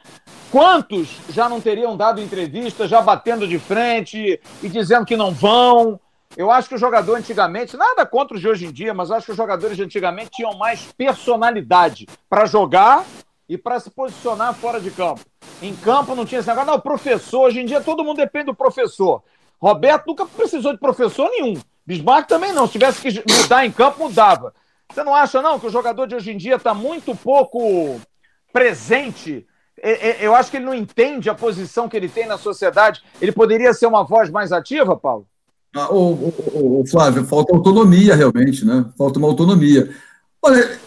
quantos 0.50 1.08
já 1.30 1.48
não 1.48 1.62
teriam 1.62 1.96
dado 1.96 2.20
entrevista, 2.20 2.86
já 2.86 3.00
batendo 3.00 3.48
de 3.48 3.58
frente 3.58 4.38
e 4.62 4.68
dizendo 4.68 5.06
que 5.06 5.16
não 5.16 5.32
vão? 5.32 5.98
Eu 6.36 6.50
acho 6.50 6.68
que 6.68 6.74
o 6.74 6.78
jogador 6.78 7.16
antigamente, 7.16 7.76
nada 7.76 8.04
contra 8.04 8.36
os 8.36 8.40
de 8.40 8.48
hoje 8.48 8.66
em 8.66 8.70
dia, 8.70 8.92
mas 8.92 9.10
acho 9.10 9.26
que 9.26 9.32
os 9.32 9.36
jogadores 9.36 9.76
de 9.76 9.82
antigamente 9.82 10.30
tinham 10.32 10.56
mais 10.58 10.92
personalidade 10.92 12.06
para 12.28 12.44
jogar 12.44 13.04
e 13.48 13.56
para 13.56 13.80
se 13.80 13.90
posicionar 13.90 14.54
fora 14.54 14.78
de 14.78 14.90
campo. 14.90 15.22
Em 15.60 15.74
campo 15.74 16.14
não 16.14 16.26
tinha 16.26 16.38
esse 16.38 16.48
negócio, 16.48 16.70
não, 16.70 16.78
professor, 16.78 17.46
hoje 17.46 17.60
em 17.60 17.64
dia 17.64 17.80
todo 17.80 18.04
mundo 18.04 18.18
depende 18.18 18.46
do 18.46 18.54
professor. 18.54 19.22
Roberto 19.60 20.06
nunca 20.06 20.24
precisou 20.26 20.72
de 20.72 20.78
professor 20.78 21.28
nenhum. 21.28 21.60
Bismarck 21.86 22.28
também 22.28 22.52
não. 22.52 22.66
Se 22.66 22.72
tivesse 22.72 23.00
que 23.00 23.24
mudar 23.30 23.66
em 23.66 23.70
campo, 23.70 24.04
mudava. 24.04 24.54
Você 24.90 25.04
não 25.04 25.14
acha, 25.14 25.42
não, 25.42 25.58
que 25.58 25.66
o 25.66 25.70
jogador 25.70 26.06
de 26.06 26.14
hoje 26.14 26.32
em 26.32 26.36
dia 26.36 26.56
está 26.56 26.74
muito 26.74 27.14
pouco 27.14 28.00
presente? 28.52 29.46
Eu 30.20 30.34
acho 30.34 30.50
que 30.50 30.56
ele 30.56 30.66
não 30.66 30.74
entende 30.74 31.30
a 31.30 31.34
posição 31.34 31.88
que 31.88 31.96
ele 31.96 32.08
tem 32.08 32.26
na 32.26 32.36
sociedade. 32.36 33.02
Ele 33.20 33.32
poderia 33.32 33.72
ser 33.72 33.86
uma 33.86 34.04
voz 34.04 34.30
mais 34.30 34.52
ativa, 34.52 34.96
Paulo? 34.96 35.26
Ah, 35.74 35.92
o, 35.92 36.12
o, 36.12 36.80
o, 36.80 36.86
Flávio, 36.86 37.24
falta 37.24 37.54
autonomia 37.54 38.16
realmente, 38.16 38.64
né? 38.64 38.84
Falta 38.98 39.18
uma 39.20 39.28
autonomia. 39.28 39.88
Olha, 40.42 40.78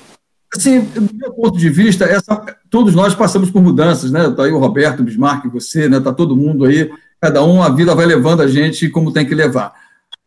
assim, 0.53 0.81
do 0.81 1.15
meu 1.15 1.31
ponto 1.31 1.57
de 1.57 1.69
vista, 1.69 2.03
essa, 2.03 2.35
todos 2.69 2.93
nós 2.93 3.15
passamos 3.15 3.49
por 3.49 3.61
mudanças, 3.61 4.11
né? 4.11 4.27
Está 4.27 4.43
aí 4.43 4.51
o 4.51 4.59
Roberto, 4.59 4.99
o 4.99 5.03
Bismarck, 5.03 5.47
você, 5.47 5.87
né? 5.87 5.97
Está 5.97 6.11
todo 6.11 6.35
mundo 6.35 6.65
aí, 6.65 6.91
cada 7.23 7.41
um, 7.41 7.63
a 7.63 7.69
vida 7.69 7.95
vai 7.95 8.05
levando 8.05 8.41
a 8.41 8.47
gente 8.47 8.89
como 8.89 9.13
tem 9.13 9.25
que 9.25 9.33
levar. 9.33 9.73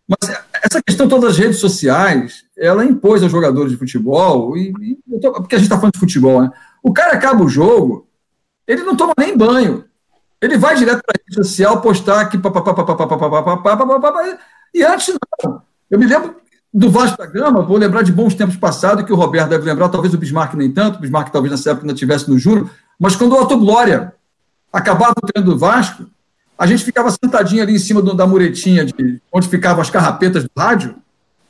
Mas 0.08 0.30
essa 0.64 0.82
questão 0.82 1.06
todas 1.06 1.32
as 1.32 1.38
redes 1.38 1.58
sociais, 1.58 2.44
ela 2.56 2.86
impôs 2.86 3.22
aos 3.22 3.30
jogadores 3.30 3.70
de 3.70 3.76
futebol, 3.76 4.56
e, 4.56 4.72
e 4.80 4.96
porque 5.20 5.56
a 5.56 5.58
gente 5.58 5.66
está 5.66 5.76
falando 5.76 5.92
de 5.92 6.00
futebol, 6.00 6.40
né? 6.40 6.50
O 6.82 6.94
cara 6.94 7.12
acaba 7.12 7.44
o 7.44 7.50
jogo, 7.50 8.08
ele 8.66 8.82
não 8.82 8.96
toma 8.96 9.12
nem 9.18 9.36
banho. 9.36 9.84
Ele 10.40 10.56
vai 10.56 10.74
direto 10.74 11.02
para 11.04 11.14
a 11.14 11.20
rede 11.22 11.34
social 11.34 11.82
postar 11.82 12.30
que 12.30 12.38
e 14.74 14.82
antes 14.82 15.14
não. 15.44 15.62
Eu 15.90 15.98
me 15.98 16.06
lembro 16.06 16.36
do 16.72 16.90
Vasco 16.90 17.18
da 17.18 17.26
Gama, 17.26 17.60
vou 17.60 17.76
lembrar 17.76 18.00
de 18.02 18.12
bons 18.12 18.34
tempos 18.34 18.56
passados, 18.56 19.04
que 19.04 19.12
o 19.12 19.16
Roberto 19.16 19.50
deve 19.50 19.66
lembrar, 19.66 19.90
talvez 19.90 20.14
o 20.14 20.18
Bismarck 20.18 20.54
nem 20.54 20.72
tanto, 20.72 20.96
o 20.96 21.00
Bismarck 21.00 21.30
talvez 21.30 21.52
nessa 21.52 21.72
época 21.72 21.84
ainda 21.84 21.92
estivesse 21.92 22.30
no 22.30 22.38
juro, 22.38 22.70
mas 22.98 23.14
quando 23.14 23.32
o 23.32 23.42
Otto 23.42 23.58
Glória 23.58 24.14
acabava 24.72 25.14
o 25.22 25.26
treino 25.26 25.50
do 25.50 25.58
Vasco, 25.58 26.06
a 26.58 26.66
gente 26.66 26.84
ficava 26.84 27.10
sentadinho 27.10 27.62
ali 27.62 27.74
em 27.74 27.78
cima 27.78 28.00
do, 28.00 28.14
da 28.14 28.26
muretinha 28.26 28.84
de 28.84 29.20
onde 29.32 29.48
ficavam 29.48 29.82
as 29.82 29.90
carrapetas 29.90 30.44
do 30.44 30.50
rádio, 30.56 30.96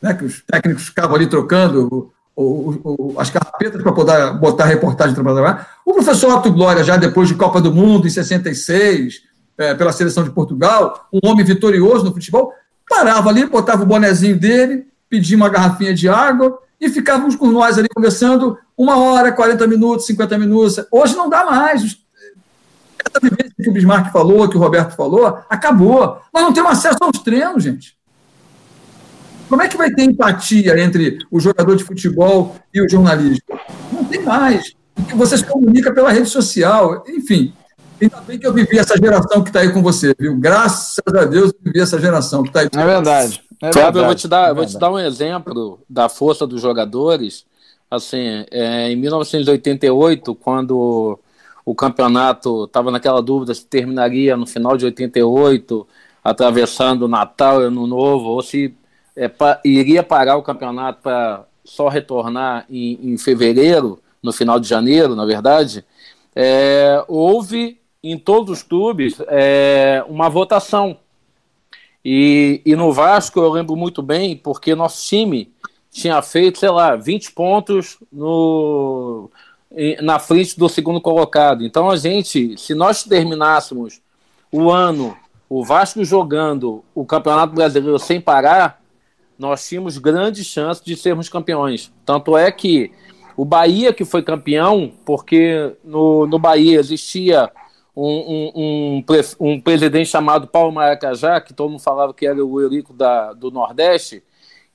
né, 0.00 0.14
que 0.14 0.24
os 0.24 0.42
técnicos 0.42 0.84
ficavam 0.84 1.14
ali 1.14 1.26
trocando 1.26 2.12
o, 2.34 2.42
o, 2.42 3.14
o, 3.14 3.20
as 3.20 3.30
carrapetas 3.30 3.82
para 3.82 3.92
poder 3.92 4.34
botar 4.34 4.64
a 4.64 4.68
reportagem 4.68 5.14
trabalhar. 5.14 5.68
O 5.84 5.94
professor 5.94 6.36
Otto 6.36 6.52
Glória, 6.52 6.84
já 6.84 6.96
depois 6.96 7.28
de 7.28 7.34
Copa 7.34 7.60
do 7.60 7.72
Mundo, 7.72 8.06
em 8.06 8.10
66, 8.10 9.22
é, 9.56 9.74
pela 9.74 9.92
seleção 9.92 10.22
de 10.22 10.30
Portugal, 10.30 11.08
um 11.12 11.30
homem 11.30 11.44
vitorioso 11.44 12.04
no 12.04 12.12
futebol, 12.12 12.52
parava 12.88 13.30
ali, 13.30 13.46
botava 13.46 13.82
o 13.82 13.86
bonezinho 13.86 14.38
dele, 14.38 14.86
pedia 15.08 15.36
uma 15.36 15.48
garrafinha 15.48 15.94
de 15.94 16.08
água 16.08 16.58
e 16.80 16.88
ficávamos 16.88 17.36
com 17.36 17.46
nós 17.46 17.78
ali 17.78 17.88
conversando 17.94 18.58
uma 18.76 18.98
hora, 18.98 19.32
40 19.32 19.66
minutos, 19.66 20.06
50 20.06 20.38
minutos. 20.38 20.84
Hoje 20.90 21.16
não 21.16 21.30
dá 21.30 21.44
mais 21.44 21.96
essa 23.06 23.20
vivência 23.20 23.54
que 23.56 23.70
o 23.70 23.72
Bismarck 23.72 24.12
falou, 24.12 24.48
que 24.48 24.56
o 24.56 24.60
Roberto 24.60 24.94
falou, 24.94 25.38
acabou. 25.48 26.20
Nós 26.32 26.42
não 26.42 26.52
temos 26.52 26.72
acesso 26.72 26.98
aos 27.00 27.18
treinos, 27.20 27.62
gente. 27.62 27.96
Como 29.48 29.62
é 29.62 29.68
que 29.68 29.76
vai 29.76 29.90
ter 29.90 30.02
empatia 30.02 30.78
entre 30.78 31.18
o 31.30 31.38
jogador 31.38 31.76
de 31.76 31.84
futebol 31.84 32.56
e 32.74 32.80
o 32.80 32.88
jornalista? 32.88 33.58
Não 33.92 34.04
tem 34.04 34.22
mais. 34.22 34.74
Você 35.14 35.38
se 35.38 35.44
comunica 35.44 35.92
pela 35.92 36.10
rede 36.10 36.28
social. 36.28 37.04
Enfim, 37.08 37.52
ainda 38.00 38.20
bem 38.22 38.38
que 38.38 38.46
eu 38.46 38.52
vivi 38.52 38.78
essa 38.78 38.96
geração 38.96 39.42
que 39.42 39.50
está 39.50 39.60
aí 39.60 39.72
com 39.72 39.82
você, 39.82 40.14
viu? 40.18 40.36
Graças 40.36 41.02
a 41.06 41.24
Deus 41.24 41.52
eu 41.52 41.60
vivi 41.62 41.80
essa 41.80 42.00
geração 42.00 42.42
que 42.42 42.48
está 42.48 42.60
aí. 42.60 42.68
É 42.72 42.86
verdade. 42.86 43.42
É 43.62 43.72
Fábio, 43.72 44.00
eu 44.00 44.06
vou 44.06 44.14
te 44.14 44.28
dar, 44.28 44.50
é 44.50 44.54
vou 44.54 44.66
te 44.66 44.78
dar 44.78 44.90
um 44.90 44.98
exemplo 44.98 45.80
da 45.88 46.08
força 46.08 46.46
dos 46.46 46.60
jogadores. 46.60 47.44
Assim, 47.90 48.44
é, 48.50 48.90
em 48.90 48.96
1988, 48.96 50.34
quando 50.34 51.18
o 51.66 51.74
campeonato 51.74 52.64
estava 52.64 52.92
naquela 52.92 53.20
dúvida 53.20 53.52
se 53.52 53.66
terminaria 53.66 54.36
no 54.36 54.46
final 54.46 54.76
de 54.76 54.84
88, 54.84 55.86
atravessando 56.22 57.08
Natal 57.08 57.60
Ano 57.60 57.88
Novo, 57.88 58.26
ou 58.28 58.40
se 58.40 58.72
é, 59.16 59.26
pa, 59.26 59.60
iria 59.64 60.04
parar 60.04 60.36
o 60.36 60.44
campeonato 60.44 61.02
para 61.02 61.44
só 61.64 61.88
retornar 61.88 62.64
em, 62.70 63.12
em, 63.12 63.18
fevereiro, 63.18 64.00
no 64.22 64.32
final 64.32 64.60
de 64.60 64.68
janeiro, 64.68 65.16
na 65.16 65.24
verdade. 65.24 65.84
É, 66.36 67.04
houve 67.08 67.80
em 68.00 68.16
todos 68.16 68.58
os 68.58 68.62
clubes 68.62 69.16
é, 69.26 70.04
uma 70.08 70.28
votação. 70.28 70.96
E, 72.04 72.62
e 72.64 72.76
no 72.76 72.92
Vasco 72.92 73.40
eu 73.40 73.50
lembro 73.50 73.74
muito 73.74 74.02
bem, 74.02 74.36
porque 74.36 74.72
nosso 74.76 75.04
time 75.04 75.52
tinha 75.90 76.22
feito, 76.22 76.60
sei 76.60 76.70
lá, 76.70 76.94
20 76.94 77.32
pontos 77.32 77.98
no, 78.12 79.28
na 80.02 80.18
frente 80.18 80.58
do 80.58 80.68
segundo 80.68 81.00
colocado. 81.00 81.64
Então 81.64 81.90
a 81.90 81.96
gente, 81.96 82.56
se 82.58 82.74
nós 82.74 83.02
terminássemos 83.02 84.00
o 84.50 84.70
ano, 84.70 85.16
o 85.48 85.64
Vasco 85.64 86.04
jogando 86.04 86.84
o 86.94 87.04
Campeonato 87.04 87.54
Brasileiro 87.54 87.98
sem 87.98 88.20
parar, 88.20 88.80
nós 89.38 89.66
tínhamos 89.68 89.98
grandes 89.98 90.46
chances 90.46 90.82
de 90.82 90.96
sermos 90.96 91.28
campeões. 91.28 91.92
Tanto 92.04 92.36
é 92.36 92.50
que 92.50 92.90
o 93.36 93.44
Bahia 93.44 93.92
que 93.92 94.04
foi 94.04 94.22
campeão, 94.22 94.92
porque 95.04 95.76
no, 95.84 96.26
no 96.26 96.38
Bahia 96.38 96.80
existia 96.80 97.50
um, 97.94 98.04
um, 98.06 98.52
um, 98.56 99.04
um 99.40 99.60
presidente 99.60 100.08
chamado 100.08 100.46
Paulo 100.46 100.72
Maracajá, 100.72 101.40
que 101.40 101.52
todo 101.52 101.70
mundo 101.70 101.82
falava 101.82 102.14
que 102.14 102.26
era 102.26 102.44
o 102.44 102.60
Eurico 102.60 102.92
da, 102.92 103.32
do 103.32 103.50
Nordeste, 103.50 104.22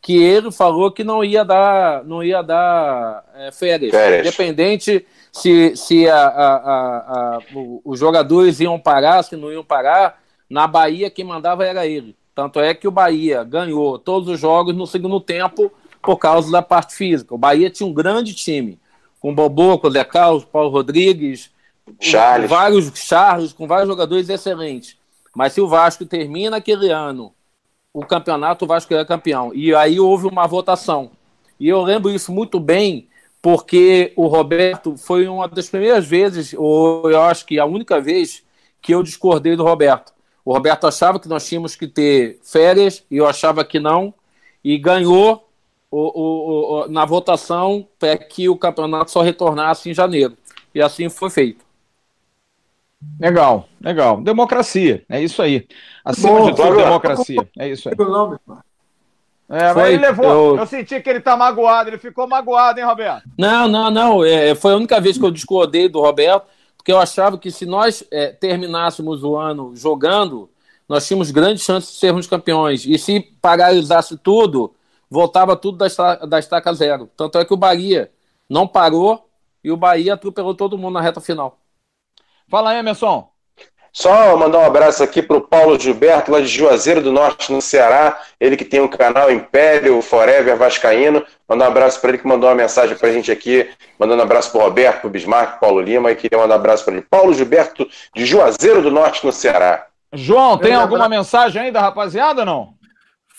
que 0.01 0.17
ele 0.17 0.51
falou 0.51 0.91
que 0.91 1.03
não 1.03 1.23
ia 1.23 1.45
dar, 1.45 2.03
não 2.03 2.23
ia 2.23 2.41
dar 2.41 3.23
é, 3.35 3.51
férias, 3.51 3.91
férias, 3.91 4.25
independente 4.25 5.05
se, 5.31 5.75
se 5.75 6.09
a, 6.09 6.27
a, 6.27 6.55
a, 6.55 7.39
os 7.85 7.99
jogadores 7.99 8.59
iam 8.59 8.79
parar, 8.79 9.21
se 9.23 9.35
não 9.35 9.51
iam 9.51 9.63
parar. 9.63 10.19
Na 10.49 10.67
Bahia, 10.67 11.09
quem 11.09 11.23
mandava 11.23 11.65
era 11.65 11.85
ele. 11.85 12.15
Tanto 12.35 12.59
é 12.59 12.73
que 12.73 12.87
o 12.87 12.91
Bahia 12.91 13.43
ganhou 13.43 13.97
todos 13.99 14.27
os 14.27 14.39
jogos 14.39 14.75
no 14.75 14.87
segundo 14.87 15.21
tempo 15.21 15.71
por 16.01 16.17
causa 16.17 16.51
da 16.51 16.61
parte 16.61 16.95
física. 16.95 17.35
O 17.35 17.37
Bahia 17.37 17.69
tinha 17.69 17.87
um 17.87 17.93
grande 17.93 18.33
time, 18.33 18.79
com 19.19 19.33
Bobô, 19.33 19.77
com 19.77 19.89
Zé 19.89 20.03
Carlos, 20.03 20.43
Paulo 20.43 20.69
Rodrigues, 20.69 21.51
Charles. 21.99 22.49
Vários 22.49 22.91
Charles, 22.95 23.53
com 23.53 23.67
vários 23.67 23.87
jogadores 23.87 24.27
excelentes. 24.27 24.97
Mas 25.33 25.53
se 25.53 25.61
o 25.61 25.67
Vasco 25.67 26.05
termina 26.05 26.57
aquele 26.57 26.89
ano 26.89 27.33
o 27.93 28.05
campeonato, 28.05 28.65
o 28.65 28.67
Vasco 28.67 28.93
era 28.93 29.05
campeão. 29.05 29.53
E 29.53 29.73
aí 29.75 29.99
houve 29.99 30.27
uma 30.27 30.47
votação. 30.47 31.11
E 31.59 31.67
eu 31.67 31.81
lembro 31.81 32.09
isso 32.09 32.31
muito 32.31 32.59
bem, 32.59 33.07
porque 33.41 34.13
o 34.15 34.27
Roberto 34.27 34.95
foi 34.97 35.27
uma 35.27 35.47
das 35.47 35.69
primeiras 35.69 36.05
vezes, 36.05 36.53
ou 36.57 37.09
eu 37.09 37.21
acho 37.21 37.45
que 37.45 37.59
a 37.59 37.65
única 37.65 37.99
vez, 37.99 38.43
que 38.81 38.93
eu 38.93 39.03
discordei 39.03 39.55
do 39.55 39.63
Roberto. 39.63 40.13
O 40.43 40.53
Roberto 40.53 40.87
achava 40.87 41.19
que 41.19 41.27
nós 41.27 41.47
tínhamos 41.47 41.75
que 41.75 41.87
ter 41.87 42.39
férias, 42.43 43.03
e 43.11 43.17
eu 43.17 43.27
achava 43.27 43.63
que 43.63 43.79
não, 43.79 44.13
e 44.63 44.77
ganhou 44.77 45.47
o, 45.89 45.99
o, 45.99 46.83
o, 46.85 46.87
na 46.87 47.05
votação 47.05 47.87
para 47.99 48.17
que 48.17 48.47
o 48.47 48.57
campeonato 48.57 49.11
só 49.11 49.21
retornasse 49.21 49.89
em 49.89 49.93
janeiro. 49.93 50.37
E 50.73 50.81
assim 50.81 51.09
foi 51.09 51.29
feito. 51.29 51.70
Legal, 53.19 53.67
legal. 53.79 54.21
Democracia, 54.21 55.03
é 55.09 55.21
isso 55.21 55.41
aí. 55.41 55.67
Acima 56.03 56.39
Bom, 56.39 56.45
de 56.45 56.55
tudo, 56.55 56.75
democracia. 56.75 57.49
É 57.57 57.69
isso 57.69 57.89
aí. 57.89 57.95
É, 59.49 59.73
mas 59.73 59.87
ele 59.89 59.97
levou. 59.97 60.25
Eu... 60.25 60.57
eu... 60.57 60.65
senti 60.65 60.99
que 61.01 61.09
ele 61.09 61.19
tá 61.19 61.35
magoado, 61.35 61.89
ele 61.89 61.97
ficou 61.97 62.27
magoado, 62.27 62.79
hein, 62.79 62.85
Roberto? 62.85 63.23
Não, 63.37 63.67
não, 63.67 63.91
não. 63.91 64.25
É, 64.25 64.55
foi 64.55 64.73
a 64.73 64.77
única 64.77 64.99
vez 65.01 65.17
que 65.17 65.25
eu 65.25 65.31
discordei 65.31 65.89
do 65.89 65.99
Roberto, 65.99 66.47
porque 66.77 66.91
eu 66.91 66.99
achava 66.99 67.37
que 67.37 67.51
se 67.51 67.65
nós 67.65 68.03
é, 68.09 68.29
terminássemos 68.29 69.23
o 69.23 69.35
ano 69.35 69.75
jogando, 69.75 70.49
nós 70.87 71.05
tínhamos 71.05 71.31
grandes 71.31 71.63
chances 71.63 71.91
de 71.91 71.99
sermos 71.99 72.27
campeões. 72.27 72.85
E 72.85 72.97
se 72.97 73.19
paralisasse 73.41 74.17
tudo, 74.17 74.73
voltava 75.09 75.55
tudo 75.55 75.77
da, 75.77 75.87
estaca, 75.87 76.25
da 76.25 76.39
estaca 76.39 76.73
zero. 76.73 77.09
Tanto 77.15 77.37
é 77.37 77.45
que 77.45 77.53
o 77.53 77.57
Bahia 77.57 78.09
não 78.49 78.67
parou 78.67 79.29
e 79.63 79.71
o 79.71 79.77
Bahia 79.77 80.13
atropelou 80.13 80.55
todo 80.55 80.77
mundo 80.77 80.93
na 80.93 81.01
reta 81.01 81.21
final. 81.21 81.60
Fala 82.51 82.71
aí, 82.71 82.79
Emerson. 82.79 83.29
Só 83.93 84.35
mandar 84.35 84.59
um 84.59 84.65
abraço 84.65 85.01
aqui 85.01 85.21
para 85.21 85.37
o 85.37 85.41
Paulo 85.41 85.79
Gilberto, 85.79 86.33
lá 86.33 86.41
de 86.41 86.47
Juazeiro 86.47 87.01
do 87.01 87.09
Norte, 87.09 87.49
no 87.51 87.61
Ceará. 87.61 88.19
Ele 88.41 88.57
que 88.57 88.65
tem 88.65 88.81
o 88.81 88.85
um 88.85 88.87
canal 88.89 89.31
Império 89.31 90.01
Forever 90.01 90.57
Vascaíno. 90.57 91.25
Mandar 91.47 91.65
um 91.65 91.67
abraço 91.69 92.01
para 92.01 92.09
ele 92.09 92.17
que 92.17 92.27
mandou 92.27 92.49
uma 92.49 92.55
mensagem 92.55 92.97
para 92.97 93.07
a 93.07 93.11
gente 93.13 93.31
aqui. 93.31 93.69
Mandando 93.97 94.21
um 94.21 94.25
abraço 94.25 94.51
para 94.51 94.59
o 94.59 94.63
Roberto, 94.65 94.99
para 94.99 95.07
o 95.07 95.09
Bismarck, 95.09 95.59
Paulo 95.61 95.79
Lima. 95.79 96.11
E 96.11 96.15
queria 96.15 96.37
mandar 96.37 96.55
um 96.55 96.59
abraço 96.59 96.83
para 96.83 96.93
ele. 96.93 97.05
Paulo 97.09 97.33
Gilberto, 97.33 97.87
de 98.13 98.25
Juazeiro 98.25 98.81
do 98.81 98.91
Norte, 98.91 99.25
no 99.25 99.31
Ceará. 99.31 99.87
João, 100.11 100.57
tem 100.57 100.73
alguma 100.73 101.07
mensagem 101.07 101.61
aí 101.61 101.71
da 101.71 101.79
rapaziada 101.79 102.41
ou 102.41 102.45
não? 102.45 102.80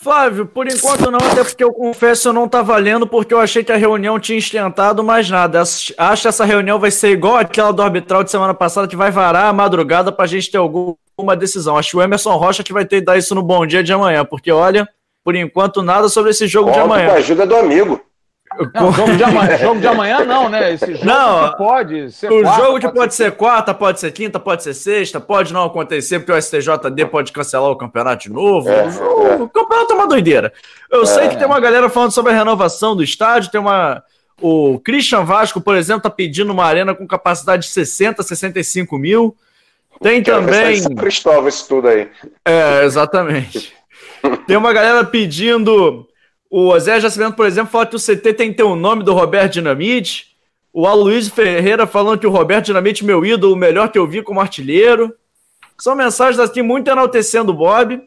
Flávio, 0.03 0.45
por 0.45 0.67
enquanto 0.67 1.09
não, 1.09 1.17
até 1.17 1.45
porque 1.45 1.63
eu 1.63 1.71
confesso 1.71 2.27
eu 2.27 2.33
não 2.33 2.43
estava 2.43 2.75
lendo 2.75 3.07
porque 3.07 3.33
eu 3.33 3.39
achei 3.39 3.63
que 3.63 3.71
a 3.71 3.77
reunião 3.77 4.19
tinha 4.19 4.37
esquentado 4.37 5.01
mais 5.01 5.29
nada. 5.29 5.61
Acho 5.61 5.93
que 6.21 6.27
essa 6.27 6.43
reunião 6.43 6.77
vai 6.77 6.91
ser 6.91 7.11
igual 7.11 7.37
aquela 7.37 7.71
do 7.71 7.81
arbitral 7.81 8.21
de 8.21 8.29
semana 8.29 8.53
passada 8.53 8.85
que 8.85 8.97
vai 8.97 9.09
varar 9.09 9.45
a 9.45 9.53
madrugada 9.53 10.11
para 10.11 10.25
a 10.25 10.27
gente 10.27 10.51
ter 10.51 10.57
alguma 10.57 11.37
decisão. 11.39 11.77
Acho 11.77 11.91
que 11.91 11.97
o 11.97 12.01
Emerson 12.01 12.35
Rocha 12.35 12.63
que 12.63 12.73
vai 12.73 12.83
ter 12.83 12.99
que 12.99 13.05
dar 13.05 13.17
isso 13.17 13.33
no 13.33 13.41
bom 13.41 13.65
dia 13.65 13.81
de 13.81 13.93
amanhã, 13.93 14.25
porque 14.25 14.51
olha, 14.51 14.85
por 15.23 15.35
enquanto 15.35 15.81
nada 15.81 16.09
sobre 16.09 16.31
esse 16.31 16.47
jogo 16.47 16.67
Conto 16.67 16.75
de 16.75 16.81
amanhã. 16.81 17.07
Com 17.07 17.13
a 17.13 17.17
ajuda 17.19 17.45
do 17.47 17.55
amigo. 17.55 18.01
Não, 18.73 18.91
jogo, 18.91 19.15
de 19.15 19.23
amanhã, 19.23 19.57
jogo 19.57 19.79
de 19.79 19.87
amanhã 19.87 20.25
não, 20.25 20.49
né? 20.49 20.73
Esse 20.73 20.93
jogo 20.93 21.05
não, 21.05 21.53
pode 21.55 22.11
ser 22.11 22.31
O 22.31 22.41
quarta, 22.41 22.63
jogo 22.63 22.79
que 22.79 22.85
pode, 22.85 22.95
pode 22.95 23.15
ser, 23.15 23.23
ser 23.23 23.31
quarta, 23.31 23.73
pode 23.73 23.99
ser 23.99 24.11
quinta, 24.11 24.39
pode 24.39 24.63
ser 24.63 24.73
sexta, 24.73 25.19
pode 25.19 25.53
não 25.53 25.65
acontecer, 25.65 26.19
porque 26.19 26.31
o 26.31 26.41
STJD 26.41 27.05
pode 27.07 27.31
cancelar 27.31 27.69
o 27.69 27.75
campeonato 27.75 28.23
de 28.23 28.31
novo. 28.31 28.69
É, 28.69 28.85
o, 28.87 29.27
é. 29.27 29.35
o, 29.35 29.49
campeonato 29.49 29.93
é 29.93 29.95
uma 29.95 30.07
doideira. 30.07 30.53
Eu 30.91 31.03
é. 31.03 31.05
sei 31.05 31.29
que 31.29 31.37
tem 31.37 31.45
uma 31.45 31.59
galera 31.59 31.89
falando 31.89 32.11
sobre 32.11 32.31
a 32.31 32.35
renovação 32.35 32.95
do 32.95 33.03
estádio, 33.03 33.51
tem 33.51 33.59
uma. 33.59 34.03
O 34.41 34.79
Christian 34.79 35.23
Vasco, 35.23 35.61
por 35.61 35.75
exemplo, 35.75 36.01
tá 36.01 36.09
pedindo 36.09 36.51
uma 36.51 36.65
arena 36.65 36.93
com 36.93 37.07
capacidade 37.07 37.63
de 37.63 37.69
60, 37.69 38.23
65 38.23 38.97
mil. 38.97 39.35
Tem 40.01 40.21
Quero 40.21 40.45
também. 40.45 40.83
Cristóvão, 40.95 41.47
isso 41.47 41.67
tudo 41.67 41.87
aí. 41.87 42.09
É, 42.43 42.83
exatamente. 42.83 43.73
tem 44.47 44.57
uma 44.57 44.73
galera 44.73 45.03
pedindo 45.03 46.07
o 46.55 46.79
Zé 46.79 46.99
Jacimento, 46.99 47.35
por 47.35 47.47
exemplo, 47.47 47.71
fala 47.71 47.87
que 47.87 47.95
o 47.95 47.99
CT 47.99 48.31
tem 48.35 48.51
que 48.51 48.57
ter 48.57 48.63
o 48.63 48.75
nome 48.75 49.03
do 49.03 49.11
Roberto 49.11 49.53
Dinamite. 49.53 50.37
O 50.71 50.85
Aloysio 50.85 51.33
Ferreira 51.33 51.87
falando 51.87 52.19
que 52.19 52.27
o 52.27 52.29
Roberto 52.29 52.65
Dinamite, 52.65 53.03
meu 53.03 53.25
ídolo, 53.25 53.53
o 53.53 53.57
melhor 53.57 53.89
que 53.89 53.97
eu 53.97 54.05
vi 54.05 54.21
como 54.21 54.39
artilheiro. 54.39 55.11
São 55.79 55.95
mensagens 55.95 56.37
aqui 56.39 56.61
muito 56.61 56.91
enaltecendo 56.91 57.51
o 57.51 57.55
Bob. 57.55 57.99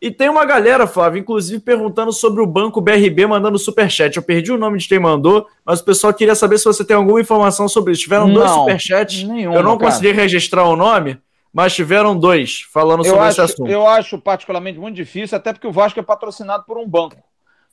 E 0.00 0.08
tem 0.08 0.28
uma 0.28 0.44
galera, 0.44 0.86
Flávio, 0.86 1.18
inclusive 1.18 1.58
perguntando 1.58 2.12
sobre 2.12 2.40
o 2.40 2.46
banco 2.46 2.80
BRB 2.80 3.26
mandando 3.26 3.58
superchat. 3.58 4.16
Eu 4.16 4.22
perdi 4.22 4.52
o 4.52 4.58
nome 4.58 4.78
de 4.78 4.86
quem 4.86 5.00
mandou, 5.00 5.44
mas 5.66 5.80
o 5.80 5.84
pessoal 5.84 6.14
queria 6.14 6.36
saber 6.36 6.58
se 6.58 6.66
você 6.66 6.84
tem 6.84 6.94
alguma 6.94 7.20
informação 7.20 7.68
sobre 7.68 7.92
isso. 7.92 8.02
Tiveram 8.02 8.28
não, 8.28 8.34
dois 8.34 8.52
superchats. 8.52 9.24
Nenhuma, 9.24 9.56
eu 9.56 9.64
não 9.64 9.76
cara. 9.76 9.90
consegui 9.90 10.12
registrar 10.12 10.62
o 10.62 10.76
nome, 10.76 11.18
mas 11.52 11.74
tiveram 11.74 12.16
dois 12.16 12.68
falando 12.72 13.00
eu 13.00 13.10
sobre 13.10 13.20
acho, 13.22 13.30
esse 13.30 13.40
assunto. 13.40 13.68
Eu 13.68 13.84
acho 13.84 14.16
particularmente 14.16 14.78
muito 14.78 14.94
difícil, 14.94 15.36
até 15.36 15.52
porque 15.52 15.66
o 15.66 15.72
Vasco 15.72 15.98
é 15.98 16.04
patrocinado 16.04 16.62
por 16.64 16.78
um 16.78 16.86
banco 16.86 17.16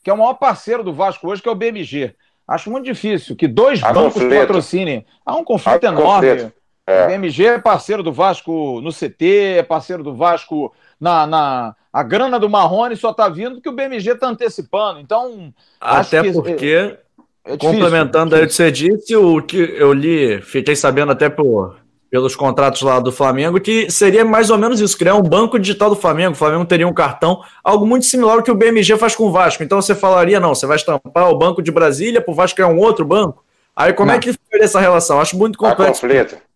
que 0.04 0.10
é 0.10 0.14
o 0.14 0.18
maior 0.18 0.34
parceiro 0.36 0.84
do 0.84 0.94
Vasco 0.94 1.28
hoje, 1.28 1.42
que 1.42 1.50
é 1.50 1.52
o 1.52 1.56
BMG. 1.56 2.16
Acho 2.48 2.70
muito 2.70 2.86
difícil 2.86 3.36
que 3.36 3.48
dois 3.48 3.82
Há 3.84 3.94
bancos 3.94 4.22
conflito. 4.22 4.40
patrocinem. 4.40 5.06
Há 5.26 5.36
um 5.36 5.44
conflito 5.44 5.86
Há 5.86 5.88
enorme. 5.88 6.30
Conflito. 6.30 6.54
É. 6.88 7.06
O 7.06 7.08
BMG 7.08 7.46
é 7.46 7.60
parceiro 7.60 8.04
do 8.04 8.12
Vasco 8.12 8.82
no 8.82 8.92
CT, 8.92 9.58
é 9.58 9.64
parceiro 9.64 10.04
do 10.04 10.16
Vasco 10.16 10.74
na. 11.00 11.26
na... 11.26 11.76
A 11.94 12.04
grana 12.04 12.40
do 12.40 12.50
Marrone 12.50 12.96
só 12.96 13.12
está 13.12 13.28
vindo 13.28 13.56
porque 13.56 13.68
o 13.68 13.74
BMG 13.74 14.12
está 14.12 14.28
antecipando. 14.28 15.00
Então. 15.00 15.54
Até 15.80 16.32
porque. 16.32 16.98
É, 17.46 17.54
é 17.54 17.58
complementando 17.58 18.36
aí 18.36 18.44
o 18.44 18.48
que 18.48 18.54
você 18.54 18.72
disse, 18.72 19.16
o 19.16 19.42
que 19.42 19.58
eu 19.58 19.92
li, 19.92 20.42
fiquei 20.42 20.76
sabendo 20.76 21.12
até 21.12 21.30
por 21.30 21.81
pelos 22.12 22.36
contratos 22.36 22.82
lá 22.82 23.00
do 23.00 23.10
Flamengo, 23.10 23.58
que 23.62 23.90
seria 23.90 24.26
mais 24.26 24.50
ou 24.50 24.58
menos 24.58 24.82
isso, 24.82 24.98
criar 24.98 25.16
um 25.16 25.22
banco 25.22 25.58
digital 25.58 25.90
do 25.90 25.96
Flamengo. 25.96 26.34
O 26.34 26.36
Flamengo 26.36 26.66
teria 26.66 26.86
um 26.86 26.94
cartão, 26.94 27.42
algo 27.64 27.88
muito 27.88 28.06
similar 28.06 28.36
ao 28.36 28.44
que 28.44 28.52
o 28.52 28.56
BMG 28.56 28.98
faz 28.98 29.16
com 29.16 29.24
o 29.24 29.32
Vasco. 29.32 29.64
Então 29.64 29.82
você 29.82 29.96
falaria, 29.96 30.38
não, 30.38 30.54
você 30.54 30.68
vai 30.68 30.76
estampar 30.76 31.30
o 31.30 31.38
Banco 31.38 31.62
de 31.62 31.72
Brasília 31.72 32.22
para 32.22 32.32
o 32.32 32.36
Vasco 32.36 32.58
criar 32.58 32.68
um 32.68 32.78
outro 32.78 33.06
banco? 33.06 33.42
Aí 33.74 33.94
como 33.94 34.12
é 34.12 34.14
não. 34.14 34.20
é 34.20 34.22
que 34.22 34.34
ficaria 34.34 34.66
essa 34.66 34.82
relação? 34.82 35.22
Acho 35.22 35.38
muito 35.38 35.58
complexo. 35.58 36.02
Tá 36.02 36.51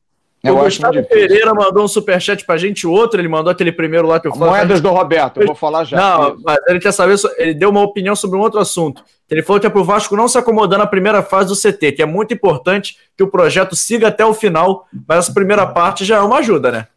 eu 0.47 0.57
o 0.57 0.63
Gustavo 0.63 1.03
Pereira 1.03 1.53
mandou 1.53 1.84
um 1.84 1.88
superchat 1.88 2.45
pra 2.45 2.57
gente, 2.57 2.85
outro, 2.85 3.19
ele 3.19 3.27
mandou 3.27 3.51
aquele 3.51 3.72
primeiro 3.72 4.07
lá 4.07 4.19
que 4.19 4.27
eu 4.27 4.34
falei. 4.34 4.49
Moedas 4.49 4.81
do 4.81 4.89
Roberto, 4.89 5.41
eu 5.41 5.47
vou 5.47 5.55
falar 5.55 5.84
já. 5.84 5.97
Não, 5.97 6.38
mas 6.43 6.57
ele 6.67 6.80
quer 6.80 6.91
saber, 6.91 7.15
ele 7.38 7.53
deu 7.53 7.69
uma 7.69 7.81
opinião 7.81 8.15
sobre 8.15 8.38
um 8.38 8.41
outro 8.41 8.59
assunto. 8.59 9.03
Ele 9.30 9.41
falou 9.41 9.59
que 9.59 9.65
é 9.65 9.69
pro 9.69 9.84
Vasco 9.84 10.15
não 10.15 10.27
se 10.27 10.38
acomodar 10.38 10.77
na 10.77 10.85
primeira 10.85 11.23
fase 11.23 11.49
do 11.49 11.55
CT, 11.55 11.93
que 11.93 12.01
é 12.01 12.05
muito 12.05 12.34
importante 12.34 12.97
que 13.17 13.23
o 13.23 13.27
projeto 13.27 13.76
siga 13.76 14.09
até 14.09 14.26
o 14.26 14.34
final, 14.34 14.88
mas 15.07 15.19
essa 15.19 15.34
primeira 15.34 15.65
parte 15.65 16.05
já 16.05 16.17
é 16.17 16.22
uma 16.22 16.38
ajuda, 16.38 16.72
né? 16.72 16.88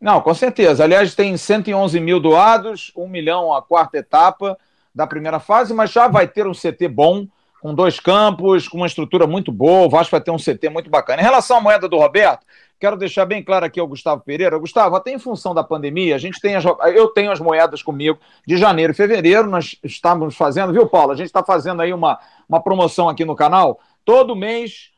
Não, 0.00 0.20
com 0.20 0.34
certeza. 0.34 0.84
Aliás, 0.84 1.14
tem 1.14 1.36
111 1.36 2.00
mil 2.00 2.20
doados, 2.20 2.92
1 2.96 3.08
milhão 3.08 3.54
a 3.54 3.62
quarta 3.62 3.98
etapa 3.98 4.56
da 4.94 5.06
primeira 5.06 5.40
fase, 5.40 5.74
mas 5.74 5.90
já 5.90 6.08
vai 6.08 6.28
ter 6.28 6.46
um 6.46 6.52
CT 6.52 6.88
bom, 6.88 7.26
com 7.60 7.74
dois 7.74 7.98
campos, 7.98 8.68
com 8.68 8.76
uma 8.76 8.86
estrutura 8.86 9.26
muito 9.26 9.50
boa. 9.50 9.86
O 9.86 9.90
Vasco 9.90 10.10
vai 10.10 10.20
ter 10.20 10.30
um 10.30 10.36
CT 10.36 10.68
muito 10.68 10.90
bacana. 10.90 11.22
Em 11.22 11.24
relação 11.24 11.56
à 11.56 11.60
moeda 11.60 11.88
do 11.88 11.96
Roberto, 11.96 12.46
Quero 12.84 12.98
deixar 12.98 13.24
bem 13.24 13.42
claro 13.42 13.64
aqui 13.64 13.80
ao 13.80 13.88
Gustavo 13.88 14.20
Pereira. 14.20 14.58
Gustavo, 14.58 14.94
até 14.94 15.10
em 15.10 15.18
função 15.18 15.54
da 15.54 15.64
pandemia, 15.64 16.14
a 16.14 16.18
gente 16.18 16.38
tem 16.38 16.54
as, 16.54 16.62
eu 16.94 17.08
tenho 17.08 17.32
as 17.32 17.40
moedas 17.40 17.82
comigo 17.82 18.18
de 18.46 18.58
janeiro 18.58 18.92
e 18.92 18.94
fevereiro. 18.94 19.48
Nós 19.48 19.74
estamos 19.82 20.36
fazendo, 20.36 20.70
viu, 20.70 20.86
Paulo? 20.86 21.10
A 21.10 21.16
gente 21.16 21.28
está 21.28 21.42
fazendo 21.42 21.80
aí 21.80 21.94
uma, 21.94 22.18
uma 22.46 22.62
promoção 22.62 23.08
aqui 23.08 23.24
no 23.24 23.34
canal. 23.34 23.80
Todo 24.04 24.36
mês 24.36 24.90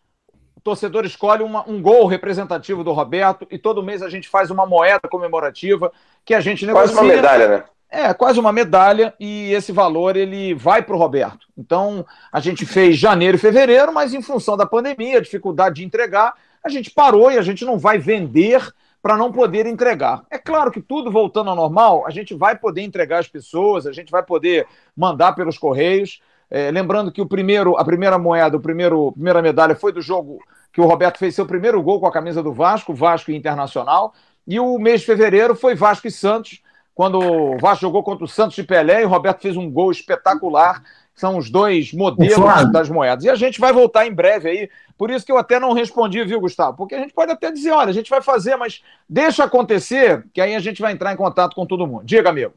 o 0.57 0.61
torcedor 0.61 1.05
escolhe 1.05 1.45
uma, 1.45 1.63
um 1.71 1.81
gol 1.81 2.07
representativo 2.07 2.83
do 2.83 2.93
Roberto 2.93 3.47
e 3.53 3.57
todo 3.57 3.85
mês 3.85 4.03
a 4.03 4.11
gente 4.11 4.29
faz 4.29 4.51
uma 4.51 4.67
moeda 4.67 5.09
comemorativa 5.09 5.93
que 6.25 6.35
a 6.35 6.41
gente 6.41 6.67
negocia. 6.67 6.93
Quase 6.93 7.01
uma 7.01 7.15
medalha, 7.15 7.49
né? 7.49 7.65
É, 7.89 8.13
quase 8.13 8.41
uma 8.41 8.53
medalha 8.53 9.15
e 9.21 9.53
esse 9.53 9.71
valor 9.71 10.17
ele 10.17 10.55
vai 10.55 10.83
para 10.83 10.97
o 10.97 10.99
Roberto. 10.99 11.47
Então, 11.57 12.05
a 12.33 12.41
gente 12.41 12.67
fez 12.67 12.99
janeiro 12.99 13.37
e 13.37 13.41
fevereiro, 13.41 13.95
mas 13.95 14.13
em 14.13 14.21
função 14.21 14.57
da 14.57 14.67
pandemia, 14.67 15.21
dificuldade 15.21 15.77
de 15.77 15.85
entregar, 15.85 16.35
a 16.67 16.69
gente 16.69 16.91
parou 16.91 17.31
e 17.31 17.39
a 17.39 17.43
gente 17.43 17.65
não 17.65 17.79
vai 17.79 17.97
vender 17.97 18.61
para 19.01 19.17
não 19.17 19.31
poder 19.31 19.67
entregar. 19.67 20.25
É 20.29 20.37
claro 20.37 20.71
que 20.73 20.81
tudo 20.81 21.13
voltando 21.13 21.49
ao 21.49 21.55
normal, 21.55 22.05
a 22.05 22.11
gente 22.11 22.35
vai 22.35 22.59
poder 22.59 22.83
entregar 22.83 23.21
as 23.21 23.29
pessoas, 23.29 23.87
a 23.87 23.93
gente 23.93 24.11
vai 24.11 24.23
poder 24.23 24.67
mandar 24.97 25.33
pelos 25.33 25.57
correios. 25.57 26.21
É, 26.51 26.71
lembrando 26.73 27.13
que 27.13 27.21
o 27.21 27.27
primeiro, 27.27 27.79
a 27.79 27.85
primeira 27.85 28.19
moeda, 28.19 28.57
o 28.57 28.61
primeiro, 28.61 29.09
a 29.09 29.13
primeira 29.13 29.41
medalha 29.41 29.77
foi 29.77 29.93
do 29.93 30.03
jogo 30.03 30.41
que 30.73 30.81
o 30.81 30.87
Roberto 30.87 31.19
fez 31.19 31.37
seu 31.37 31.47
primeiro 31.47 31.81
gol 31.83 32.01
com 32.01 32.07
a 32.09 32.13
camisa 32.13 32.43
do 32.43 32.53
Vasco, 32.53 32.93
Vasco 32.93 33.31
Internacional. 33.31 34.13
E 34.45 34.59
o 34.59 34.77
mês 34.77 35.01
de 35.01 35.07
fevereiro 35.07 35.55
foi 35.55 35.77
Vasco 35.77 36.09
e 36.09 36.11
Santos, 36.11 36.61
quando 36.93 37.21
o 37.21 37.59
Vasco 37.59 37.83
jogou 37.83 38.03
contra 38.03 38.25
o 38.25 38.29
Santos 38.29 38.57
de 38.57 38.65
Pelé 38.65 39.03
e 39.03 39.05
o 39.05 39.09
Roberto 39.09 39.43
fez 39.43 39.57
um 39.57 39.71
gol 39.71 39.93
espetacular 39.93 40.83
são 41.17 41.39
os 41.39 41.51
dois 41.51 41.93
modelos 41.93 42.71
das 42.71 42.91
moedas. 42.91 43.25
E 43.25 43.31
a 43.31 43.35
gente 43.35 43.59
vai 43.59 43.73
voltar 43.73 44.07
em 44.07 44.13
breve 44.13 44.49
aí. 44.49 44.71
Por 44.99 45.11
isso 45.11 45.25
que 45.25 45.33
eu 45.33 45.39
até 45.39 45.59
não 45.59 45.73
respondi, 45.73 46.23
viu, 46.25 46.41
Gustavo? 46.41 46.77
Porque 46.77 46.95
a 46.95 47.01
gente 47.01 47.15
pode 47.15 47.33
até 47.33 47.51
dizer, 47.51 47.71
olha, 47.71 47.91
a 47.91 47.95
gente 47.95 48.11
vai 48.11 48.23
fazer, 48.23 48.55
mas 48.57 48.83
deixa 49.09 49.45
acontecer, 49.45 50.25
que 50.33 50.41
aí 50.41 50.55
a 50.55 50.61
gente 50.61 50.81
vai 50.81 50.93
entrar 50.93 51.13
em 51.13 51.17
contato 51.17 51.55
com 51.55 51.67
todo 51.67 51.87
mundo. 51.87 52.05
Diga, 52.05 52.29
amigo. 52.29 52.53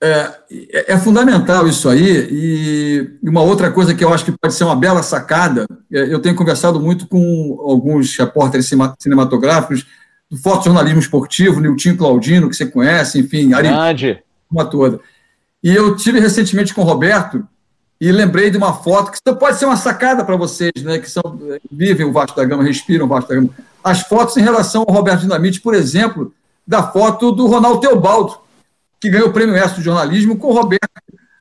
É, 0.00 0.32
é, 0.50 0.92
é 0.92 0.98
fundamental 0.98 1.66
isso 1.66 1.88
aí, 1.88 2.28
e 2.30 3.18
uma 3.20 3.42
outra 3.42 3.68
coisa 3.72 3.92
que 3.92 4.04
eu 4.04 4.14
acho 4.14 4.24
que 4.24 4.30
pode 4.30 4.54
ser 4.54 4.62
uma 4.62 4.76
bela 4.76 5.02
sacada, 5.02 5.66
é, 5.92 6.12
eu 6.12 6.20
tenho 6.20 6.36
conversado 6.36 6.78
muito 6.78 7.08
com 7.08 7.58
alguns 7.66 8.16
repórteres 8.16 8.70
cinematográficos 9.00 9.86
do 10.30 10.36
fotojornalismo 10.36 11.00
esportivo, 11.00 11.60
Nilton 11.60 11.96
Claudino, 11.96 12.48
que 12.48 12.54
você 12.54 12.66
conhece, 12.66 13.18
enfim, 13.18 13.52
Ari, 13.52 14.22
uma 14.48 14.64
toda. 14.64 15.00
E 15.62 15.74
eu 15.74 15.96
tive 15.96 16.20
recentemente 16.20 16.72
com 16.72 16.82
o 16.82 16.84
Roberto, 16.84 17.44
e 18.00 18.12
lembrei 18.12 18.50
de 18.50 18.56
uma 18.56 18.72
foto 18.72 19.10
que 19.10 19.34
pode 19.34 19.58
ser 19.58 19.64
uma 19.64 19.76
sacada 19.76 20.24
para 20.24 20.36
vocês, 20.36 20.72
né, 20.82 20.98
que 20.98 21.10
são, 21.10 21.22
vivem 21.70 22.06
o 22.06 22.12
Vasco 22.12 22.36
da 22.36 22.44
Gama, 22.44 22.62
respiram 22.62 23.06
o 23.06 23.08
Vasco 23.08 23.28
da 23.28 23.34
Gama. 23.36 23.50
As 23.82 24.02
fotos 24.02 24.36
em 24.36 24.42
relação 24.42 24.84
ao 24.86 24.94
Roberto 24.94 25.22
Dinamite, 25.22 25.60
por 25.60 25.74
exemplo, 25.74 26.32
da 26.66 26.82
foto 26.82 27.32
do 27.32 27.46
Ronaldo 27.46 27.80
Teobaldo, 27.80 28.38
que 29.00 29.10
ganhou 29.10 29.28
o 29.28 29.32
prêmio 29.32 29.54
Mestre 29.54 29.78
de 29.78 29.84
Jornalismo, 29.84 30.36
com 30.36 30.48
o 30.48 30.52
Roberto 30.52 30.88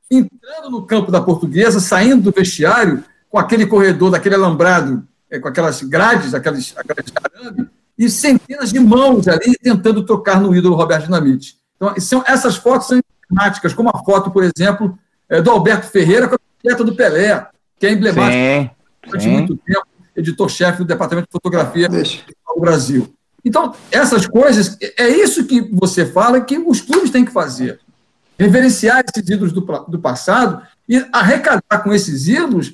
entrando 0.10 0.70
no 0.72 0.86
campo 0.86 1.12
da 1.12 1.22
Portuguesa, 1.22 1.80
saindo 1.80 2.24
do 2.24 2.32
vestiário, 2.32 3.04
com 3.30 3.38
aquele 3.38 3.66
corredor, 3.66 4.12
daquele 4.12 4.36
alambrado, 4.36 5.06
é, 5.30 5.40
com 5.40 5.48
aquelas 5.48 5.82
grades, 5.82 6.34
aquelas, 6.34 6.74
aquelas 6.78 7.06
arame, 7.24 7.68
e 7.98 8.10
centenas 8.10 8.72
de 8.72 8.80
mãos 8.80 9.28
ali 9.28 9.56
tentando 9.62 10.06
tocar 10.06 10.40
no 10.40 10.56
ídolo 10.56 10.76
Roberto 10.76 11.06
Dinamite. 11.06 11.58
Então, 11.76 11.94
são, 12.00 12.24
essas 12.26 12.56
fotos 12.56 12.88
são 12.88 13.00
emblemáticas, 13.30 13.74
como 13.74 13.90
a 13.90 14.04
foto, 14.04 14.32
por 14.32 14.44
exemplo, 14.44 14.98
é, 15.28 15.42
do 15.42 15.52
Alberto 15.52 15.88
Ferreira 15.88 16.28
com 16.28 16.36
a 16.36 16.40
bicicleta 16.68 16.84
do 16.84 16.96
Pelé, 16.96 17.48
que 17.80 17.88
é 17.88 17.92
emblemática 17.92 18.76
durante 19.06 19.28
muito 19.28 19.58
tempo, 19.58 19.88
editor-chefe 20.16 20.80
do 20.80 20.86
Departamento 20.86 21.28
de 21.28 21.32
Fotografia. 21.32 21.88
Deixa, 21.88 22.24
o 22.56 22.60
Brasil. 22.60 23.14
Então, 23.46 23.74
essas 23.92 24.28
coisas, 24.28 24.78
é 24.98 25.08
isso 25.08 25.46
que 25.46 25.62
você 25.62 26.06
fala 26.06 26.42
que 26.42 26.58
os 26.58 26.82
clubes 26.82 27.12
têm 27.12 27.24
que 27.24 27.32
fazer. 27.32 27.80
Reverenciar 28.38 29.04
esses 29.08 29.30
ídolos 29.30 29.54
do, 29.54 29.62
do 29.62 30.00
passado 30.00 30.62
e 30.88 31.06
arrecadar 31.14 31.80
com 31.84 31.94
esses 31.94 32.28
ídolos 32.28 32.74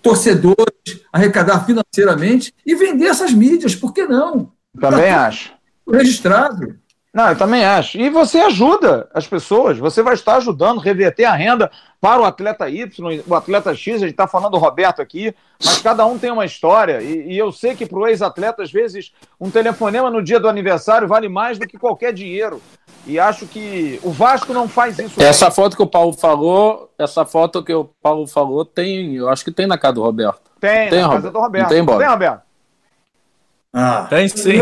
torcedores, 0.00 1.00
arrecadar 1.12 1.64
financeiramente 1.64 2.52
e 2.64 2.74
vender 2.74 3.06
essas 3.06 3.32
mídias, 3.32 3.74
por 3.74 3.92
que 3.92 4.06
não? 4.06 4.52
Também 4.78 5.12
tá 5.12 5.26
acho. 5.26 5.52
Registrado. 5.90 6.78
Não, 7.12 7.28
eu 7.28 7.36
também 7.36 7.64
acho. 7.64 7.96
E 7.96 8.10
você 8.10 8.38
ajuda 8.38 9.08
as 9.14 9.26
pessoas, 9.26 9.78
você 9.78 10.02
vai 10.02 10.14
estar 10.14 10.36
ajudando, 10.36 10.80
reverter 10.80 11.24
a 11.24 11.34
renda 11.34 11.70
para 12.04 12.20
o 12.20 12.26
atleta 12.26 12.68
Y, 12.68 13.22
o 13.26 13.34
atleta 13.34 13.74
X, 13.74 13.94
a 13.94 13.98
gente 14.00 14.10
está 14.10 14.26
falando 14.26 14.50
do 14.52 14.58
Roberto 14.58 15.00
aqui, 15.00 15.34
mas 15.64 15.78
cada 15.78 16.04
um 16.04 16.18
tem 16.18 16.30
uma 16.30 16.44
história. 16.44 17.00
E, 17.00 17.32
e 17.32 17.38
eu 17.38 17.50
sei 17.50 17.74
que 17.74 17.86
para 17.86 17.98
o 17.98 18.06
ex-atleta, 18.06 18.62
às 18.62 18.70
vezes, 18.70 19.10
um 19.40 19.50
telefonema 19.50 20.10
no 20.10 20.22
dia 20.22 20.38
do 20.38 20.46
aniversário 20.46 21.08
vale 21.08 21.30
mais 21.30 21.58
do 21.58 21.66
que 21.66 21.78
qualquer 21.78 22.12
dinheiro. 22.12 22.60
E 23.06 23.18
acho 23.18 23.46
que 23.46 23.98
o 24.02 24.10
Vasco 24.10 24.52
não 24.52 24.68
faz 24.68 24.98
isso. 24.98 25.22
Essa 25.22 25.50
foto 25.50 25.78
que 25.78 25.82
o 25.82 25.86
Paulo 25.86 26.12
falou, 26.12 26.92
essa 26.98 27.24
foto 27.24 27.64
que 27.64 27.72
o 27.72 27.86
Paulo 28.02 28.26
falou, 28.26 28.66
tem, 28.66 29.14
eu 29.14 29.30
acho 29.30 29.42
que 29.42 29.50
tem 29.50 29.66
na 29.66 29.78
casa 29.78 29.94
do 29.94 30.02
Roberto. 30.02 30.42
Tem, 30.60 30.90
tem 30.90 31.00
na 31.00 31.06
Roberto. 31.06 31.22
casa 31.22 31.32
do 31.32 31.40
Roberto. 31.40 31.62
Não 31.62 31.70
tem, 31.70 31.84
Bob? 31.86 31.98
Tem, 32.00 32.08
Roberto? 32.08 32.42
Ah. 33.72 34.06
Tem 34.10 34.28
sim. 34.28 34.60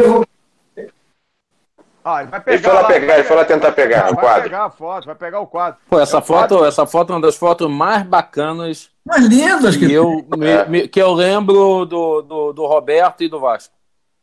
Ah, 2.04 2.22
ele 2.22 2.30
vai 2.30 2.40
pegar. 2.40 2.54
Ele 2.54 2.62
foi 2.62 2.72
lá, 2.72 2.84
pegar, 2.84 3.14
ele 3.14 3.24
foi 3.24 3.36
lá 3.36 3.44
tentar 3.44 3.72
pegar 3.72 4.02
vai 4.02 4.12
o 4.12 4.16
quadro. 4.16 4.40
Vai 4.40 4.42
pegar 4.42 4.64
a 4.64 4.70
foto, 4.70 5.06
vai 5.06 5.14
pegar 5.14 5.40
o 5.40 5.46
quadro. 5.46 5.80
Pô, 5.88 6.00
essa 6.00 6.18
é 6.18 6.22
foto, 6.22 6.48
quadro. 6.48 6.64
essa 6.66 6.86
foto 6.86 7.12
é 7.12 7.16
uma 7.16 7.22
das 7.22 7.36
fotos 7.36 7.70
mais 7.70 8.02
bacanas. 8.02 8.90
Mais 9.04 9.24
lindas 9.24 9.76
que, 9.76 9.86
que 9.86 9.92
eu 9.92 10.24
me, 10.36 10.64
me, 10.68 10.88
que 10.88 11.00
eu 11.00 11.12
lembro 11.12 11.84
do, 11.84 12.22
do, 12.22 12.52
do 12.52 12.66
Roberto 12.66 13.22
e 13.22 13.28
do 13.28 13.40
Vasco. 13.40 13.74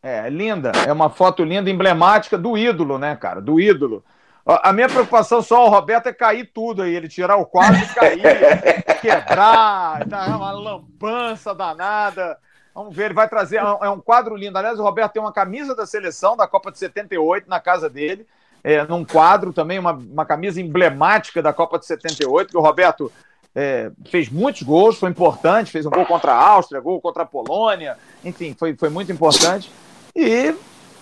É, 0.02 0.30
linda. 0.30 0.72
É 0.88 0.92
uma 0.92 1.10
foto 1.10 1.44
linda, 1.44 1.70
emblemática 1.70 2.38
do 2.38 2.58
ídolo, 2.58 2.98
né, 2.98 3.16
cara? 3.16 3.42
Do 3.42 3.60
ídolo. 3.60 4.04
A 4.46 4.74
minha 4.74 4.88
preocupação 4.88 5.42
só, 5.42 5.68
o 5.68 5.70
Roberto, 5.70 6.08
é 6.08 6.14
cair 6.14 6.50
tudo 6.52 6.82
aí, 6.82 6.96
ele 6.96 7.08
tirar 7.08 7.36
o 7.36 7.46
quadro 7.46 7.80
e 7.80 7.88
cair, 7.88 8.22
quebrar, 9.00 10.06
dar 10.06 10.36
uma 10.36 10.52
lambança 10.52 11.54
danada. 11.54 12.38
Vamos 12.74 12.96
ver, 12.96 13.06
ele 13.06 13.14
vai 13.14 13.28
trazer. 13.28 13.58
É 13.58 13.90
um 13.90 14.00
quadro 14.00 14.36
lindo. 14.36 14.58
Aliás, 14.58 14.80
o 14.80 14.84
Roberto 14.84 15.14
tem 15.14 15.22
uma 15.22 15.34
camisa 15.34 15.76
da 15.76 15.86
seleção 15.86 16.38
da 16.38 16.48
Copa 16.48 16.72
de 16.72 16.78
78 16.78 17.50
na 17.50 17.60
casa 17.60 17.90
dele. 17.90 18.26
É, 18.64 18.84
num 18.86 19.06
quadro 19.06 19.54
também, 19.54 19.80
uma, 19.80 19.94
uma 19.94 20.26
camisa 20.26 20.62
emblemática 20.62 21.42
da 21.42 21.54
Copa 21.54 21.80
de 21.80 21.86
78, 21.86 22.52
que 22.52 22.58
o 22.58 22.62
Roberto 22.62 23.12
é, 23.56 23.92
fez 24.10 24.30
muitos 24.30 24.64
gols, 24.64 24.98
foi 24.98 25.10
importante, 25.10 25.72
fez 25.72 25.86
um 25.86 25.90
gol 25.90 26.06
contra 26.06 26.34
a 26.34 26.48
Áustria, 26.50 26.82
gol 26.82 27.00
contra 27.02 27.24
a 27.24 27.26
Polônia, 27.26 27.98
enfim, 28.24 28.56
foi, 28.58 28.76
foi 28.76 28.90
muito 28.90 29.12
importante. 29.12 29.72
E 30.16 30.54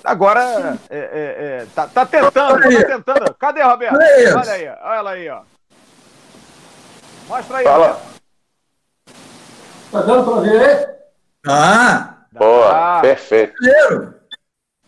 agora 0.03 0.77
é, 0.89 0.97
é, 0.97 1.61
é 1.61 1.67
tá, 1.73 1.87
tá, 1.87 2.05
tentando, 2.05 2.61
tá 2.61 2.87
tentando. 2.87 3.33
Cadê, 3.33 3.63
Roberto? 3.63 3.95
Olha 3.95 4.51
aí, 4.51 4.67
olha 4.67 4.95
ela 4.95 5.11
aí, 5.11 5.29
ó. 5.29 5.41
Mostra 7.27 7.57
aí, 7.57 7.63
Fala. 7.63 7.87
Roberto. 7.87 8.17
Tá 9.91 10.01
dando 10.01 10.31
pra 10.31 10.41
ver 10.41 10.61
aí? 10.61 10.96
Ah! 11.47 12.17
Boa, 12.31 12.97
ah. 12.97 13.01
perfeito. 13.01 13.53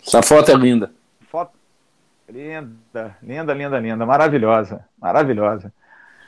Essa 0.06 0.22
foto 0.22 0.52
é 0.52 0.56
linda. 0.56 0.92
Foto 1.32 1.52
linda, 2.32 3.16
linda, 3.24 3.54
linda, 3.54 3.80
linda, 3.80 4.06
maravilhosa, 4.06 4.86
maravilhosa. 5.02 5.74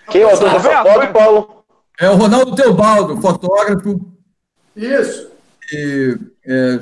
Quem 0.09 0.21
é 0.21 0.25
o 0.25 0.29
autor 0.29 0.49
dessa 0.51 0.83
foto, 0.83 1.13
Paulo? 1.13 1.63
É 1.99 2.09
o 2.09 2.15
Ronaldo 2.15 2.55
Teobaldo, 2.55 3.21
fotógrafo. 3.21 4.01
Isso. 4.75 5.29
E, 5.71 6.17
é, 6.45 6.79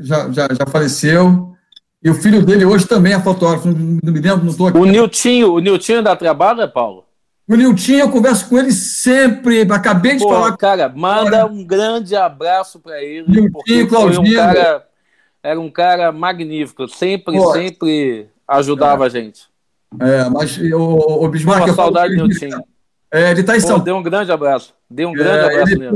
já, 0.00 0.30
já, 0.30 0.48
já 0.48 0.66
faleceu. 0.70 1.54
E 2.02 2.08
o 2.08 2.14
filho 2.14 2.44
dele 2.44 2.64
hoje 2.64 2.86
também 2.86 3.12
é 3.12 3.20
fotógrafo, 3.20 3.68
não, 3.68 3.98
não 4.02 4.12
me 4.12 4.20
lembro, 4.20 4.44
não 4.44 4.52
estou 4.52 4.68
aqui. 4.68 4.78
O 4.78 4.84
Niltinho, 4.84 5.52
o 5.52 5.58
Niltinho 5.58 6.02
dá 6.02 6.16
trabalho, 6.16 6.62
é 6.62 6.66
Paulo? 6.66 7.04
O 7.50 7.56
Nilton, 7.56 7.94
eu 7.94 8.08
converso 8.08 8.48
com 8.48 8.56
ele 8.56 8.70
sempre. 8.70 9.62
Acabei 9.62 10.12
de 10.12 10.22
Pô, 10.22 10.28
falar. 10.28 10.56
Cara, 10.56 10.88
manda 10.88 11.44
um 11.46 11.64
grande 11.64 12.14
abraço 12.14 12.78
para 12.78 13.02
ele. 13.02 13.26
Nilton, 13.28 13.88
Claudinho. 13.88 14.22
Um 14.22 14.36
cara, 14.36 14.86
era 15.42 15.60
um 15.60 15.68
cara 15.68 16.12
magnífico. 16.12 16.86
Sempre, 16.86 17.36
Pô, 17.36 17.52
sempre 17.52 18.28
ajudava 18.46 19.02
é. 19.02 19.06
a 19.06 19.08
gente. 19.08 19.48
É, 20.00 20.30
mas 20.30 20.58
o, 20.58 21.24
o 21.24 21.28
Bismarck. 21.28 21.66
Uma 21.66 21.74
saudade 21.74 22.14
do 22.14 22.28
Nilton. 22.28 22.64
É, 23.12 23.32
ele 23.32 23.40
está 23.40 23.56
em 23.56 23.60
Pô, 23.60 23.66
São 23.66 23.80
Deu 23.80 23.96
um 23.96 24.02
grande 24.04 24.30
abraço. 24.30 24.72
Deu 24.88 25.08
um 25.08 25.12
grande 25.12 25.38
é, 25.38 25.44
abraço 25.46 25.72
ele, 25.72 25.88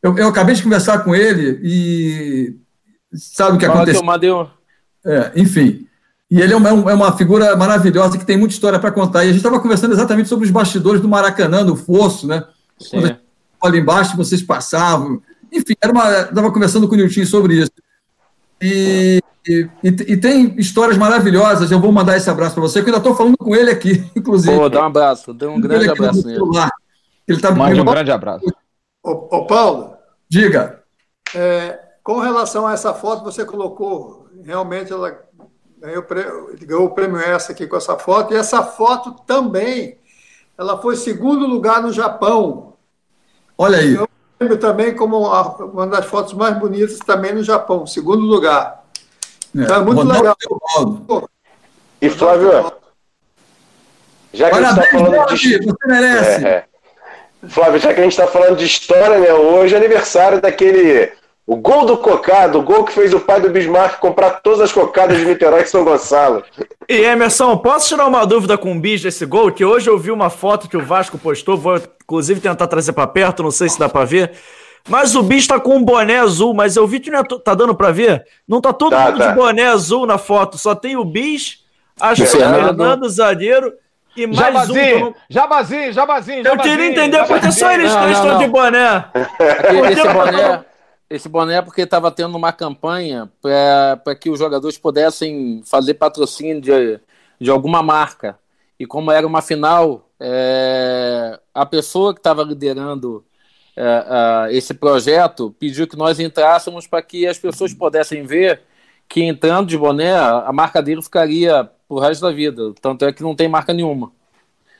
eu, 0.00 0.16
eu, 0.16 0.28
acabei 0.28 0.54
de 0.54 0.62
conversar 0.62 1.02
com 1.02 1.12
ele 1.12 1.58
e. 1.64 2.56
Sabe 3.14 3.56
o 3.56 3.58
que 3.58 3.66
Fala 3.66 3.78
aconteceu? 3.78 4.00
Que 4.00 4.04
eu 4.04 4.12
mandei 4.12 4.30
um... 4.30 4.46
é, 5.04 5.32
enfim. 5.34 5.88
E 6.34 6.42
ele 6.42 6.52
é 6.52 6.56
uma, 6.56 6.68
é 6.68 6.94
uma 6.94 7.16
figura 7.16 7.54
maravilhosa 7.54 8.18
que 8.18 8.26
tem 8.26 8.36
muita 8.36 8.54
história 8.54 8.76
para 8.76 8.90
contar. 8.90 9.20
E 9.20 9.28
a 9.28 9.32
gente 9.32 9.36
estava 9.36 9.60
conversando 9.60 9.92
exatamente 9.92 10.28
sobre 10.28 10.44
os 10.44 10.50
bastidores 10.50 11.00
do 11.00 11.08
Maracanã, 11.08 11.64
do 11.64 11.76
Fosso, 11.76 12.26
né? 12.26 12.42
Sim. 12.76 12.90
Quando 12.90 13.18
ali 13.62 13.78
embaixo 13.78 14.16
vocês 14.16 14.42
passavam. 14.42 15.22
Enfim, 15.52 15.74
estava 15.80 16.50
conversando 16.50 16.88
com 16.88 16.96
o 16.96 16.98
Nilton 16.98 17.24
sobre 17.24 17.58
isso. 17.58 17.70
E, 18.60 19.22
e, 19.46 19.68
e, 19.84 20.16
tem 20.16 20.56
histórias 20.58 20.98
maravilhosas. 20.98 21.70
Eu 21.70 21.78
vou 21.78 21.92
mandar 21.92 22.16
esse 22.16 22.28
abraço 22.28 22.54
para 22.56 22.62
você, 22.62 22.82
que 22.82 22.90
eu 22.90 22.94
ainda 22.96 22.98
estou 22.98 23.14
falando 23.14 23.36
com 23.36 23.54
ele 23.54 23.70
aqui, 23.70 24.04
inclusive. 24.16 24.56
Pô, 24.56 24.68
dá 24.68 24.82
um 24.82 24.86
abraço, 24.86 25.32
dê 25.32 25.46
um 25.46 25.60
grande 25.60 25.88
abraço 25.88 26.26
nele. 26.26 26.40
Ele 27.28 27.40
tá 27.40 27.52
Mande 27.52 27.80
um 27.80 27.84
grande 27.84 28.10
abraço. 28.10 28.44
Ô, 29.04 29.36
ô 29.36 29.46
Paulo. 29.46 29.94
Diga. 30.28 30.80
É, 31.32 31.78
com 32.02 32.18
relação 32.18 32.66
a 32.66 32.72
essa 32.72 32.92
foto, 32.92 33.22
você 33.22 33.44
colocou, 33.44 34.26
realmente 34.44 34.92
ela 34.92 35.23
ganhou, 35.84 36.06
ele 36.52 36.66
ganhou 36.66 36.86
o 36.86 36.90
prêmio 36.90 37.20
essa 37.20 37.52
aqui 37.52 37.66
com 37.66 37.76
essa 37.76 37.98
foto, 37.98 38.32
e 38.32 38.36
essa 38.36 38.62
foto 38.62 39.12
também, 39.26 39.98
ela 40.56 40.80
foi 40.80 40.96
segundo 40.96 41.46
lugar 41.46 41.82
no 41.82 41.92
Japão. 41.92 42.74
Olha 43.56 43.78
aí. 43.78 43.94
Eu 43.94 44.08
lembro 44.40 44.56
também 44.56 44.94
como 44.94 45.18
uma 45.18 45.86
das 45.86 46.06
fotos 46.06 46.32
mais 46.32 46.58
bonitas 46.58 46.98
também 46.98 47.34
no 47.34 47.44
Japão, 47.44 47.86
segundo 47.86 48.22
lugar. 48.22 48.84
É, 49.56 49.62
então, 49.62 49.76
é 49.76 49.84
muito 49.84 50.02
legal. 50.02 50.36
E 52.00 52.10
Flávio, 52.10 52.72
já 54.32 54.50
que 54.50 54.60
Parabéns, 54.60 54.78
a 54.78 54.82
gente 54.82 54.96
está 54.96 55.06
falando 55.06 55.36
de... 55.36 55.58
Você 55.58 55.86
merece. 55.86 56.46
É, 56.46 56.48
é. 56.48 56.64
Flávio, 57.48 57.78
já 57.80 57.94
que 57.94 58.00
a 58.00 58.02
gente 58.02 58.12
está 58.12 58.26
falando 58.26 58.56
de 58.56 58.64
história, 58.64 59.18
né? 59.18 59.32
Hoje 59.32 59.74
é 59.74 59.78
aniversário 59.78 60.40
daquele 60.40 61.12
o 61.46 61.56
gol 61.56 61.84
do 61.84 61.98
Cocado, 61.98 62.58
o 62.58 62.62
gol 62.62 62.84
que 62.84 62.92
fez 62.92 63.12
o 63.12 63.20
pai 63.20 63.40
do 63.40 63.50
Bismarck 63.50 63.98
comprar 63.98 64.40
todas 64.42 64.60
as 64.60 64.72
cocadas 64.72 65.18
de 65.18 65.26
Niterói 65.26 65.62
e 65.62 65.66
São 65.66 65.84
Gonçalo. 65.84 66.42
E 66.88 66.96
Emerson, 66.96 67.56
posso 67.58 67.88
tirar 67.88 68.06
uma 68.06 68.24
dúvida 68.24 68.56
com 68.56 68.72
o 68.72 68.80
Bis 68.80 69.02
desse 69.02 69.26
gol? 69.26 69.52
Que 69.52 69.64
hoje 69.64 69.90
eu 69.90 69.98
vi 69.98 70.10
uma 70.10 70.30
foto 70.30 70.68
que 70.68 70.76
o 70.76 70.84
Vasco 70.84 71.18
postou, 71.18 71.56
vou 71.56 71.78
inclusive 72.02 72.40
tentar 72.40 72.66
trazer 72.66 72.92
para 72.92 73.06
perto, 73.06 73.42
não 73.42 73.50
sei 73.50 73.68
se 73.68 73.78
dá 73.78 73.88
para 73.88 74.06
ver. 74.06 74.32
Mas 74.88 75.14
o 75.14 75.22
Bis 75.22 75.46
tá 75.46 75.60
com 75.60 75.76
um 75.76 75.84
boné 75.84 76.18
azul, 76.18 76.54
mas 76.54 76.76
eu 76.76 76.86
vi 76.86 76.98
que 76.98 77.10
não 77.10 77.20
é 77.20 77.22
tá 77.22 77.54
dando 77.54 77.74
para 77.74 77.90
ver? 77.90 78.24
Não 78.48 78.60
tá 78.60 78.72
todo 78.72 78.92
tá, 78.92 79.06
mundo 79.06 79.18
tá. 79.18 79.28
de 79.28 79.34
boné 79.34 79.66
azul 79.66 80.06
na 80.06 80.16
foto, 80.16 80.56
só 80.56 80.74
tem 80.74 80.96
o 80.96 81.04
Bis, 81.04 81.58
acho 82.00 82.22
que 82.26 82.42
é 82.42 82.46
o 82.46 82.54
Fernando 82.54 83.08
Zagueiro 83.08 83.72
e 84.16 84.26
mais 84.26 84.38
jabazinho, 84.38 85.08
um. 85.08 85.14
Jabazinho, 85.28 85.92
jabazinho, 85.92 86.46
Eu 86.46 86.56
queria 86.56 86.86
entender 86.86 87.24
porque 87.26 87.52
só 87.52 87.70
eles 87.72 87.90
estão 87.90 88.38
de 88.38 88.46
boné. 88.46 89.04
esse 89.90 90.08
boné 90.08 90.64
esse 91.14 91.28
boné 91.28 91.56
é 91.56 91.62
porque 91.62 91.82
estava 91.82 92.10
tendo 92.10 92.36
uma 92.36 92.52
campanha 92.52 93.30
para 93.40 94.14
que 94.16 94.28
os 94.28 94.38
jogadores 94.38 94.76
pudessem 94.76 95.62
fazer 95.64 95.94
patrocínio 95.94 96.60
de, 96.60 97.00
de 97.40 97.50
alguma 97.50 97.82
marca. 97.82 98.38
E 98.78 98.84
como 98.84 99.12
era 99.12 99.24
uma 99.24 99.40
final, 99.40 100.08
é, 100.18 101.38
a 101.54 101.64
pessoa 101.64 102.12
que 102.12 102.18
estava 102.18 102.42
liderando 102.42 103.24
é, 103.76 104.48
esse 104.50 104.74
projeto 104.74 105.54
pediu 105.58 105.86
que 105.86 105.96
nós 105.96 106.18
entrássemos 106.18 106.86
para 106.86 107.00
que 107.00 107.26
as 107.26 107.38
pessoas 107.38 107.72
pudessem 107.72 108.24
ver 108.24 108.62
que 109.08 109.22
entrando 109.22 109.68
de 109.68 109.78
boné, 109.78 110.16
a 110.16 110.50
marca 110.52 110.82
dele 110.82 111.02
ficaria 111.02 111.70
pro 111.86 112.00
resto 112.00 112.22
da 112.22 112.32
vida. 112.32 112.72
Tanto 112.80 113.04
é 113.04 113.12
que 113.12 113.22
não 113.22 113.36
tem 113.36 113.46
marca 113.46 113.72
nenhuma. 113.72 114.10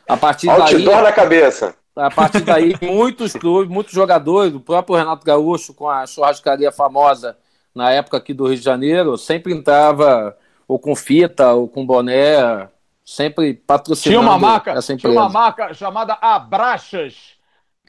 A 0.08 0.16
partir 0.16 0.48
Outdoor 0.48 0.84
daí, 0.84 1.02
na 1.02 1.12
cabeça. 1.12 1.76
A 1.96 2.10
partir 2.10 2.40
daí, 2.40 2.74
muitos 2.82 3.32
clubes, 3.34 3.70
muitos 3.70 3.92
jogadores, 3.92 4.54
o 4.54 4.60
próprio 4.60 4.96
Renato 4.96 5.24
Gaúcho, 5.24 5.72
com 5.72 5.88
a 5.88 6.06
churrascaria 6.06 6.72
famosa 6.72 7.36
na 7.74 7.90
época 7.90 8.16
aqui 8.16 8.34
do 8.34 8.46
Rio 8.46 8.56
de 8.56 8.64
Janeiro, 8.64 9.16
sempre 9.16 9.52
entrava 9.52 10.36
ou 10.66 10.78
com 10.78 10.96
fita 10.96 11.52
ou 11.52 11.68
com 11.68 11.86
boné, 11.86 12.68
sempre 13.04 13.54
patrocinando 13.54 14.20
tinha 14.20 14.30
uma 14.32 14.38
marca, 14.38 14.72
essa 14.72 14.92
empresa. 14.92 15.12
Tinha 15.12 15.22
uma 15.22 15.28
marca 15.28 15.72
chamada 15.74 16.18
Abraxas, 16.20 17.34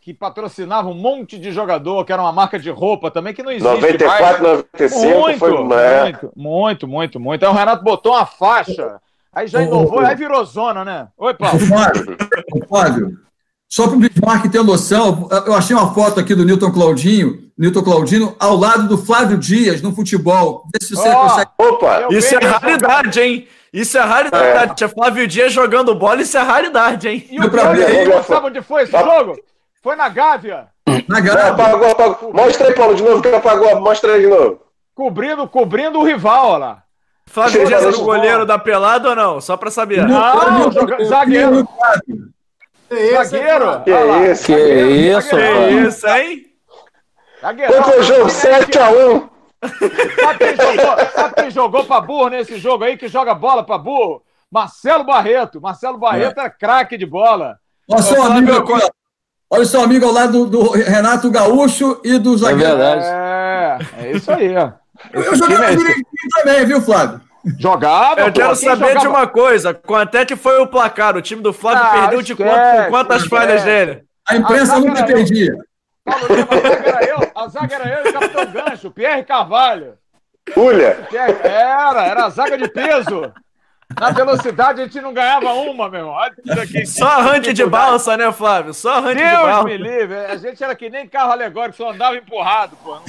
que 0.01 0.13
patrocinava 0.13 0.87
um 0.87 0.93
monte 0.93 1.39
de 1.39 1.51
jogador, 1.51 2.05
que 2.05 2.13
era 2.13 2.21
uma 2.21 2.31
marca 2.31 2.59
de 2.59 2.69
roupa 2.69 3.09
também, 3.09 3.33
que 3.33 3.41
não 3.41 3.51
existe 3.51 3.67
94, 3.67 4.43
mais. 4.43 4.65
95 4.77 5.19
muito, 5.19 5.39
foi... 5.39 5.51
Muito, 5.51 6.31
muito, 6.35 6.87
muito, 6.87 7.19
muito. 7.19 7.43
Aí 7.43 7.51
o 7.51 7.55
Renato 7.55 7.83
botou 7.83 8.13
uma 8.13 8.25
faixa, 8.25 9.01
aí 9.33 9.47
já 9.47 9.63
inovou, 9.63 9.99
aí 10.01 10.15
virou 10.15 10.45
zona, 10.45 10.85
né? 10.85 11.07
Oi, 11.17 11.33
Paulo. 11.33 11.59
Fábio, 11.59 12.17
Fábio, 12.69 13.24
só 13.69 13.87
para 13.87 13.95
o 13.95 13.99
Bismarck 13.99 14.49
ter 14.49 14.63
noção, 14.63 15.27
eu 15.45 15.53
achei 15.53 15.75
uma 15.75 15.93
foto 15.93 16.19
aqui 16.19 16.33
do 16.35 16.45
Newton 16.45 16.71
Claudinho, 16.71 17.39
Newton 17.57 17.81
Claudino, 17.83 18.35
ao 18.39 18.55
lado 18.55 18.87
do 18.87 18.97
Flávio 18.97 19.37
Dias 19.37 19.81
no 19.81 19.93
futebol. 19.93 20.63
Vê 20.73 20.85
se 20.85 20.95
você 20.95 21.09
Ó, 21.09 21.27
consegue. 21.27 21.51
Opa! 21.57 22.07
Isso 22.11 22.35
é 22.35 22.45
raridade, 22.45 23.19
hein? 23.19 23.47
Isso 23.73 23.97
é 23.97 24.01
raridade. 24.01 24.75
Tinha 24.75 24.87
Flávio 24.89 25.27
Dias 25.27 25.51
jogando 25.51 25.93
bola, 25.95 26.21
isso 26.21 26.37
é 26.37 26.41
raridade, 26.41 27.07
hein? 27.07 27.27
E 27.29 27.39
o 27.39 27.49
lá. 28.15 28.23
sabe 28.23 28.47
onde 28.47 28.61
foi 28.61 28.83
esse 28.83 28.91
jogo? 28.91 29.35
Foi 29.83 29.95
na 29.95 30.09
Gávea, 30.09 30.67
Na 31.07 31.17
Ah, 31.17 31.21
garra. 31.21 31.49
Apagou, 31.49 31.91
apagou. 31.91 32.33
Mostra 32.33 32.67
aí, 32.67 32.73
Paulo, 32.73 32.95
de 32.95 33.03
novo 33.03 33.21
que 33.21 33.27
apagou. 33.27 33.79
Mostra 33.81 34.13
aí 34.13 34.21
de 34.21 34.27
novo. 34.27 34.59
cobrindo, 34.95 35.47
cobrindo 35.47 35.99
o 35.99 36.03
rival, 36.05 36.47
olha 36.51 36.57
lá. 36.57 36.83
Flávio 37.27 37.65
Dias 37.65 37.83
era 37.83 37.95
o 37.97 38.03
goleiro 38.03 38.45
da 38.45 38.57
pelada 38.57 39.09
ou 39.09 39.15
não? 39.15 39.41
Só 39.41 39.57
pra 39.57 39.69
saber. 39.71 40.07
Não, 40.07 40.71
joga- 40.71 41.03
zagueiro. 41.03 41.67
É 42.89 43.23
Zagueiro. 43.23 43.81
Que 43.83 43.91
lá. 43.91 44.27
isso? 44.27 44.45
Que 44.45 44.53
Zagueiro, 44.53 44.89
isso, 45.19 45.29
Que 45.29 45.69
isso, 45.87 46.07
hein? 46.07 46.45
Zagueirão. 47.41 47.73
Quanto 47.73 47.85
foi 47.89 47.99
o 47.99 48.03
jogo? 48.03 48.29
Sabe 48.29 48.65
quem- 48.65 48.81
7x1. 48.81 49.29
Sabe 50.21 50.37
quem 50.39 50.55
jogou, 50.55 51.05
sabe 51.15 51.35
quem 51.35 51.51
jogou 51.51 51.83
pra 51.85 52.01
burro 52.01 52.29
nesse 52.29 52.57
jogo 52.57 52.83
aí, 52.83 52.97
que 52.97 53.07
joga 53.07 53.33
bola 53.33 53.63
pra 53.63 53.77
burro? 53.77 54.21
Marcelo 54.51 55.03
Barreto. 55.03 55.59
Marcelo 55.59 55.97
Barreto 55.97 56.39
é 56.39 56.49
craque 56.49 56.97
de 56.97 57.05
bola. 57.05 57.57
Olha 57.89 57.99
o 57.99 58.03
seu 58.03 58.23
amigo 58.23 58.51
ó. 58.73 58.89
Olha 59.49 59.61
o 59.61 59.65
seu 59.65 59.81
amigo 59.81 60.05
ao 60.05 60.11
lado 60.11 60.45
do, 60.45 60.63
do 60.63 60.69
Renato 60.71 61.29
Gaúcho 61.31 61.99
e 62.03 62.17
do 62.17 62.35
É 62.35 62.37
zagueiro. 62.37 62.77
verdade. 62.77 63.05
É, 63.05 63.77
é 64.01 64.11
isso 64.11 64.31
aí. 64.31 64.55
ó. 64.55 64.71
eu 65.13 65.21
Esse 65.21 65.35
jogava 65.35 65.53
time 65.55 65.73
é 65.73 65.75
direitinho 65.75 66.05
também, 66.43 66.65
viu, 66.65 66.81
Flávio? 66.81 67.21
Jogava, 67.59 68.21
Eu 68.21 68.25
pô, 68.27 68.31
quero 68.33 68.47
quem 68.49 68.55
saber 68.69 68.87
jogava- 68.87 68.99
de 68.99 69.07
uma 69.07 69.27
coisa. 69.27 69.73
Quanto 69.73 70.15
é 70.15 70.25
que 70.25 70.35
foi 70.35 70.59
o 70.59 70.67
placar? 70.67 71.15
O 71.15 71.21
time 71.21 71.41
do 71.41 71.53
Flávio 71.53 71.83
Ah, 71.83 71.91
perdeu 72.01 72.21
de 72.21 72.35
quanto, 72.35 72.49
com 72.85 72.89
quantas 72.89 73.23
esquece. 73.23 73.29
falhas 73.41 73.63
dele? 73.63 74.03
A 74.27 74.35
imprensa 74.35 74.75
A 74.75 74.79
nunca 74.79 75.03
perdia. 75.05 75.55
Paulo 76.03 76.27
Lima, 76.35 76.47
a 76.51 76.57
zaga 76.67 76.87
era 76.89 77.05
eu, 77.05 77.31
a 77.35 77.47
zaga 77.47 77.75
era 77.75 77.87
eu 77.99 78.05
e 78.05 78.09
o 78.09 78.13
capitão 78.13 78.45
Gancho, 78.51 78.91
Pierre 78.91 79.23
Carvalho. 79.23 79.93
Ulha. 80.55 81.05
Pierre- 81.09 81.37
Era, 81.43 82.05
era 82.05 82.25
a 82.25 82.29
zaga 82.29 82.57
de 82.57 82.67
peso. 82.67 83.31
Na 83.99 84.09
velocidade 84.09 84.81
a 84.81 84.85
gente 84.85 84.99
não 84.99 85.13
ganhava 85.13 85.53
uma, 85.53 85.87
meu 85.89 85.99
irmão. 85.99 86.13
Olha 86.15 86.33
isso 86.43 86.59
aqui. 86.59 86.85
Só 86.85 87.05
arranque 87.05 87.53
de 87.53 87.65
balsa, 87.65 88.17
né, 88.17 88.31
Flávio? 88.31 88.73
Só 88.73 88.95
arranque 88.95 89.21
de 89.21 89.29
Deus 89.29 89.41
balsa. 89.41 89.63
me 89.63 89.77
livre. 89.77 90.17
A 90.25 90.35
gente 90.37 90.63
era 90.63 90.75
que 90.75 90.89
nem 90.89 91.07
carro 91.07 91.31
alegórico, 91.31 91.77
só 91.77 91.91
andava 91.91 92.15
empurrado, 92.17 92.75
pô. 92.83 92.97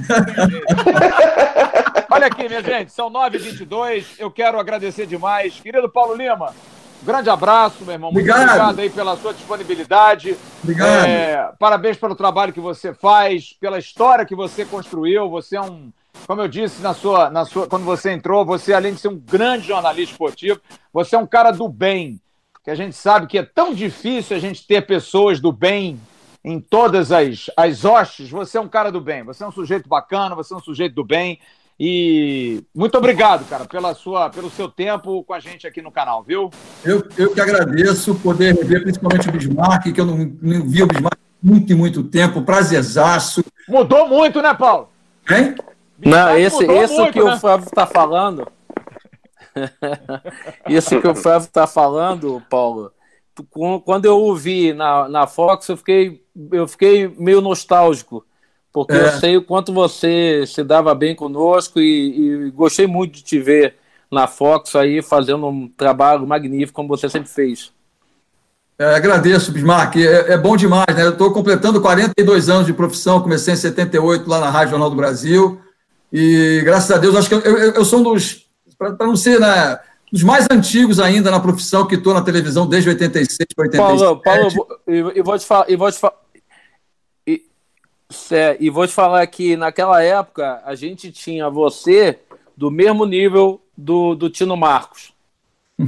Olha 2.11 2.27
aqui, 2.27 2.48
minha 2.48 2.62
gente, 2.62 2.93
são 2.93 3.11
9h22. 3.11 4.05
Eu 4.19 4.31
quero 4.31 4.59
agradecer 4.59 5.07
demais. 5.07 5.59
Querido 5.61 5.89
Paulo 5.89 6.15
Lima, 6.15 6.55
um 7.03 7.07
grande 7.07 7.31
abraço, 7.31 7.85
meu 7.85 7.94
irmão. 7.94 8.12
Muito 8.12 8.31
Obrigado. 8.31 8.48
obrigado 8.48 8.78
aí 8.81 8.90
pela 8.90 9.16
sua 9.16 9.32
disponibilidade. 9.32 10.36
Obrigado. 10.62 11.07
É, 11.07 11.53
parabéns 11.59 11.97
pelo 11.97 12.15
trabalho 12.15 12.53
que 12.53 12.61
você 12.61 12.94
faz, 12.94 13.55
pela 13.61 13.78
história 13.78 14.27
que 14.27 14.35
você 14.35 14.65
construiu. 14.65 15.28
Você 15.31 15.57
é 15.57 15.61
um, 15.61 15.90
como 16.26 16.40
eu 16.40 16.48
disse 16.48 16.82
na 16.82 16.94
sua, 16.94 17.30
na 17.30 17.44
sua, 17.44 17.66
quando 17.66 17.84
você 17.84 18.12
entrou, 18.12 18.44
você 18.44 18.72
além 18.72 18.94
de 18.94 19.01
ser 19.01 19.09
um 19.09 19.18
grande 19.18 19.66
jornalista 19.66 20.12
esportivo, 20.12 20.60
você 20.93 21.16
é 21.16 21.18
um 21.18 21.26
cara 21.26 21.51
do 21.51 21.68
bem. 21.68 22.20
Que 22.64 22.70
a 22.70 22.74
gente 22.74 22.97
sabe 22.97 23.26
que 23.26 23.38
é 23.38 23.44
tão 23.44 23.72
difícil 23.72 24.36
a 24.36 24.40
gente 24.40 24.66
ter 24.66 24.84
pessoas 24.86 25.38
do 25.38 25.52
bem 25.52 26.01
em 26.44 26.60
todas 26.60 27.12
as, 27.12 27.51
as 27.56 27.84
hostes. 27.84 28.28
Você 28.30 28.59
é 28.59 28.60
um 28.60 28.68
cara 28.68 28.90
do 28.90 29.01
bem. 29.01 29.22
Você 29.24 29.44
é 29.44 29.47
um 29.47 29.52
sujeito 29.52 29.88
bacana. 29.88 30.34
Você 30.34 30.52
é 30.52 30.56
um 30.56 30.60
sujeito 30.60 30.94
do 30.94 31.05
bem. 31.05 31.38
E 31.78 32.64
muito 32.74 32.97
obrigado, 32.97 33.47
cara, 33.48 33.66
pela 33.66 33.94
sua, 33.94 34.30
pelo 34.30 34.48
seu 34.48 34.66
tempo 34.66 35.22
com 35.24 35.34
a 35.34 35.40
gente 35.40 35.66
aqui 35.66 35.82
no 35.82 35.93
canal, 35.93 36.22
viu? 36.22 36.51
Eu, 36.82 37.06
eu 37.18 37.34
que 37.34 37.40
agradeço 37.40 38.14
poder 38.14 38.55
rever 38.55 38.82
principalmente 38.82 39.28
o 39.28 39.32
Bismarck, 39.32 39.93
que 39.93 40.01
eu 40.01 40.06
não, 40.06 40.16
não 40.40 40.66
vi 40.66 40.82
o 40.82 40.86
Bismarck 40.86 41.18
há 41.18 41.47
muito 41.47 41.70
e 41.70 41.76
muito 41.76 42.02
tempo. 42.02 42.40
Prazerzaço. 42.43 43.44
Mudou 43.68 44.09
muito, 44.09 44.40
né, 44.40 44.55
Paulo? 44.55 44.88
Hein? 45.30 45.55
Não, 45.98 46.36
esse, 46.36 46.64
esse 46.64 46.94
muito, 46.94 47.12
que 47.12 47.23
né? 47.23 47.35
o 47.35 47.39
Flávio 47.39 47.66
está 47.66 47.86
falando. 47.86 48.47
esse 50.68 51.01
que 51.01 51.09
o 51.09 51.14
Flávio 51.14 51.47
está 51.47 51.66
falando, 51.66 52.43
Paulo. 52.51 52.93
Quando 53.85 54.06
eu 54.06 54.18
ouvi 54.18 54.73
na, 54.73 55.09
na 55.09 55.27
Fox, 55.27 55.68
eu 55.68 55.77
fiquei, 55.77 56.23
eu 56.52 56.66
fiquei 56.66 57.09
meio 57.09 57.40
nostálgico. 57.40 58.24
Porque 58.73 58.94
É. 58.94 59.06
eu 59.06 59.12
sei 59.12 59.36
o 59.36 59.43
quanto 59.43 59.73
você 59.73 60.44
se 60.47 60.62
dava 60.62 60.94
bem 60.94 61.14
conosco 61.14 61.81
e, 61.81 62.47
e 62.47 62.51
gostei 62.51 62.86
muito 62.86 63.14
de 63.14 63.23
te 63.23 63.39
ver 63.39 63.77
na 64.10 64.27
Fox 64.27 64.74
aí 64.77 65.02
fazendo 65.02 65.47
um 65.47 65.68
trabalho 65.68 66.27
magnífico, 66.27 66.77
como 66.77 66.89
você 66.89 67.09
sempre 67.09 67.28
fez. 67.28 67.73
É, 68.78 68.94
agradeço, 68.94 69.51
Bismarck. 69.51 69.97
É, 69.97 70.35
é 70.35 70.36
bom 70.39 70.56
demais, 70.56 70.94
né? 70.94 71.02
Eu 71.02 71.12
estou 71.12 71.32
completando 71.32 71.81
42 71.81 72.51
anos 72.51 72.66
de 72.66 72.74
profissão, 72.74 73.23
comecei 73.23 73.55
em 73.55 73.56
78 73.56 74.28
lá 74.28 74.40
na 74.40 74.51
Rádio 74.51 74.73
Jornal 74.73 74.90
do 74.90 74.97
Brasil. 74.97 75.59
E 76.12 76.61
graças 76.65 76.91
a 76.91 76.99
Deus, 76.99 77.15
acho 77.16 77.28
que 77.28 77.35
eu, 77.35 77.41
eu- 77.41 77.73
eu 77.74 77.85
sou 77.85 78.01
um 78.01 78.03
dos, 78.03 78.47
para 78.78 79.07
não 79.07 79.16
ser 79.16 79.41
né, 79.41 79.78
dos 80.12 80.23
mais 80.23 80.47
antigos 80.51 81.01
ainda 81.01 81.31
na 81.31 81.41
profissão, 81.41 81.87
que 81.87 81.97
estou 81.97 82.15
na 82.15 82.23
televisão 82.23 82.66
desde 82.66 82.89
86 82.91 83.37
para 83.55 83.65
87. 83.66 84.23
Paulo, 84.23 84.23
Paulo, 84.23 84.81
e, 84.87 85.19
e 85.19 85.23
vou 85.23 85.39
te 85.39 85.45
falar, 85.45 85.66
e 85.70 85.77
vou 85.77 85.91
te 85.91 85.99
falar, 85.99 86.15
e, 87.27 87.43
e 88.61 88.70
vou 88.70 88.87
te 88.87 88.93
falar 88.93 89.27
que 89.27 89.57
naquela 89.57 90.03
época 90.03 90.62
a 90.65 90.74
gente 90.74 91.11
tinha 91.11 91.51
você 91.51 92.19
do 92.57 92.70
mesmo 92.70 93.05
nível 93.05 93.61
do, 93.77 94.15
do 94.15 94.31
Tino 94.31 94.57
Marcos. 94.57 95.12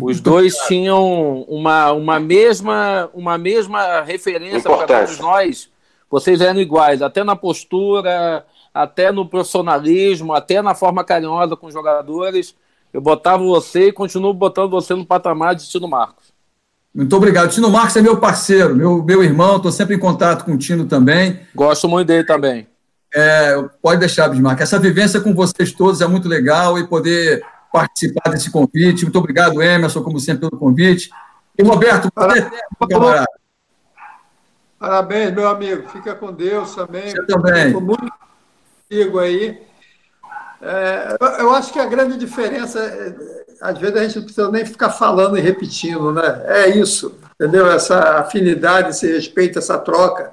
Os 0.01 0.21
dois 0.21 0.55
tinham 0.67 1.43
uma, 1.49 1.93
uma 1.93 2.21
mesma 2.21 3.09
uma 3.15 3.39
mesma 3.39 4.03
referência 4.03 4.63
para 4.63 4.87
todos 5.07 5.19
nós. 5.19 5.71
Vocês 6.11 6.41
eram 6.41 6.61
iguais, 6.61 7.03
até 7.03 7.23
na 7.23 7.37
postura, 7.37 8.45
até 8.73 9.11
no 9.11 9.29
profissionalismo, 9.29 10.33
até 10.33 10.63
na 10.63 10.75
forma 10.75 11.05
carinhosa 11.05 11.57
com 11.57 11.67
os 11.67 11.75
jogadores. 11.75 12.55
Eu 12.93 13.01
botava 13.01 13.43
você 13.43 13.89
e 13.89 13.93
continuo 13.93 14.33
botando 14.33 14.71
você 14.71 14.95
no 14.95 15.05
patamar 15.05 15.55
de 15.55 15.69
Tino 15.69 15.89
Marcos. 15.89 16.33
Muito 16.95 17.15
obrigado. 17.15 17.51
Tino 17.51 17.71
Marques 17.71 17.97
é 17.97 18.03
meu 18.03 18.17
parceiro, 18.17 18.75
meu, 18.75 19.03
meu 19.03 19.23
irmão, 19.23 19.57
estou 19.57 19.71
sempre 19.71 19.95
em 19.95 19.99
contato 19.99 20.45
com 20.45 20.53
o 20.53 20.59
Tino 20.59 20.87
também. 20.87 21.41
Gosto 21.55 21.89
muito 21.89 22.09
dele 22.09 22.25
também. 22.25 22.67
É, 23.15 23.63
pode 23.83 24.01
deixar, 24.01 24.29
Bismarck. 24.29 24.61
Essa 24.61 24.79
vivência 24.79 25.21
com 25.21 25.35
vocês 25.35 25.73
todos 25.73 26.01
é 26.01 26.07
muito 26.07 26.29
legal 26.29 26.79
e 26.79 26.87
poder 26.87 27.43
participar 27.73 28.31
desse 28.31 28.51
convite. 28.51 29.05
Muito 29.05 29.19
obrigado, 29.19 29.63
Emerson, 29.63 30.03
como 30.03 30.19
sempre, 30.19 30.49
pelo 30.49 30.61
convite. 30.61 31.11
E, 31.57 31.63
Roberto, 31.63 32.11
camarada. 32.13 33.27
Parabéns, 34.79 35.33
meu 35.33 35.49
amigo. 35.49 35.89
Fica 35.89 36.15
com 36.15 36.33
Deus 36.33 36.75
também. 36.75 37.11
Você 37.11 37.27
também. 37.27 37.73
Muito 37.73 38.13
contigo 38.89 39.19
aí. 39.19 39.59
É, 40.61 41.17
eu- 41.41 41.51
acho 41.55 41.73
que 41.73 41.79
a 41.79 41.85
grande 41.87 42.17
diferença, 42.17 42.81
é, 42.81 43.15
às 43.61 43.79
vezes 43.79 43.97
a 43.97 44.03
gente 44.05 44.17
não 44.17 44.25
precisa 44.25 44.51
nem 44.51 44.65
ficar 44.67 44.91
falando 44.91 45.37
e 45.37 45.41
repetindo, 45.41 46.13
né? 46.13 46.43
É 46.47 46.69
isso, 46.69 47.15
entendeu? 47.35 47.71
Essa 47.71 48.19
afinidade, 48.21 48.91
esse 48.91 49.07
respeito, 49.07 49.59
essa 49.59 49.79
troca 49.79 50.33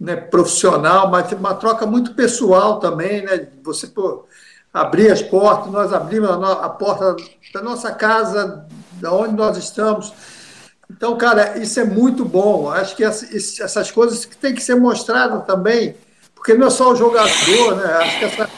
né, 0.00 0.16
profissional, 0.16 1.10
mas 1.10 1.32
uma 1.32 1.54
troca 1.54 1.86
muito 1.86 2.14
pessoal 2.14 2.80
também, 2.80 3.22
né? 3.24 3.48
Você 3.64 3.88
pô, 3.88 4.26
abrir 4.72 5.10
as 5.10 5.22
portas, 5.22 5.72
nós 5.72 5.92
abrimos 5.92 6.30
a, 6.30 6.68
porta 6.70 7.16
da 7.54 7.62
nossa 7.62 7.92
casa, 7.92 8.66
da 9.00 9.12
onde 9.12 9.34
nós 9.34 9.56
estamos. 9.56 10.12
Então, 10.90 11.16
cara, 11.16 11.58
isso 11.58 11.80
é 11.80 11.84
muito 11.84 12.24
bom. 12.24 12.70
Acho 12.70 12.94
que 12.96 13.04
essas 13.04 13.90
coisas 13.90 14.24
tem 14.40 14.54
que 14.54 14.62
ser 14.62 14.74
mostradas 14.76 15.44
também, 15.46 15.96
porque 16.44 16.52
não 16.52 16.66
é 16.66 16.70
só 16.70 16.92
o 16.92 16.94
jogador, 16.94 17.76
né? 17.76 17.84
Acho 17.94 18.18
que 18.18 18.24
essa- 18.26 18.50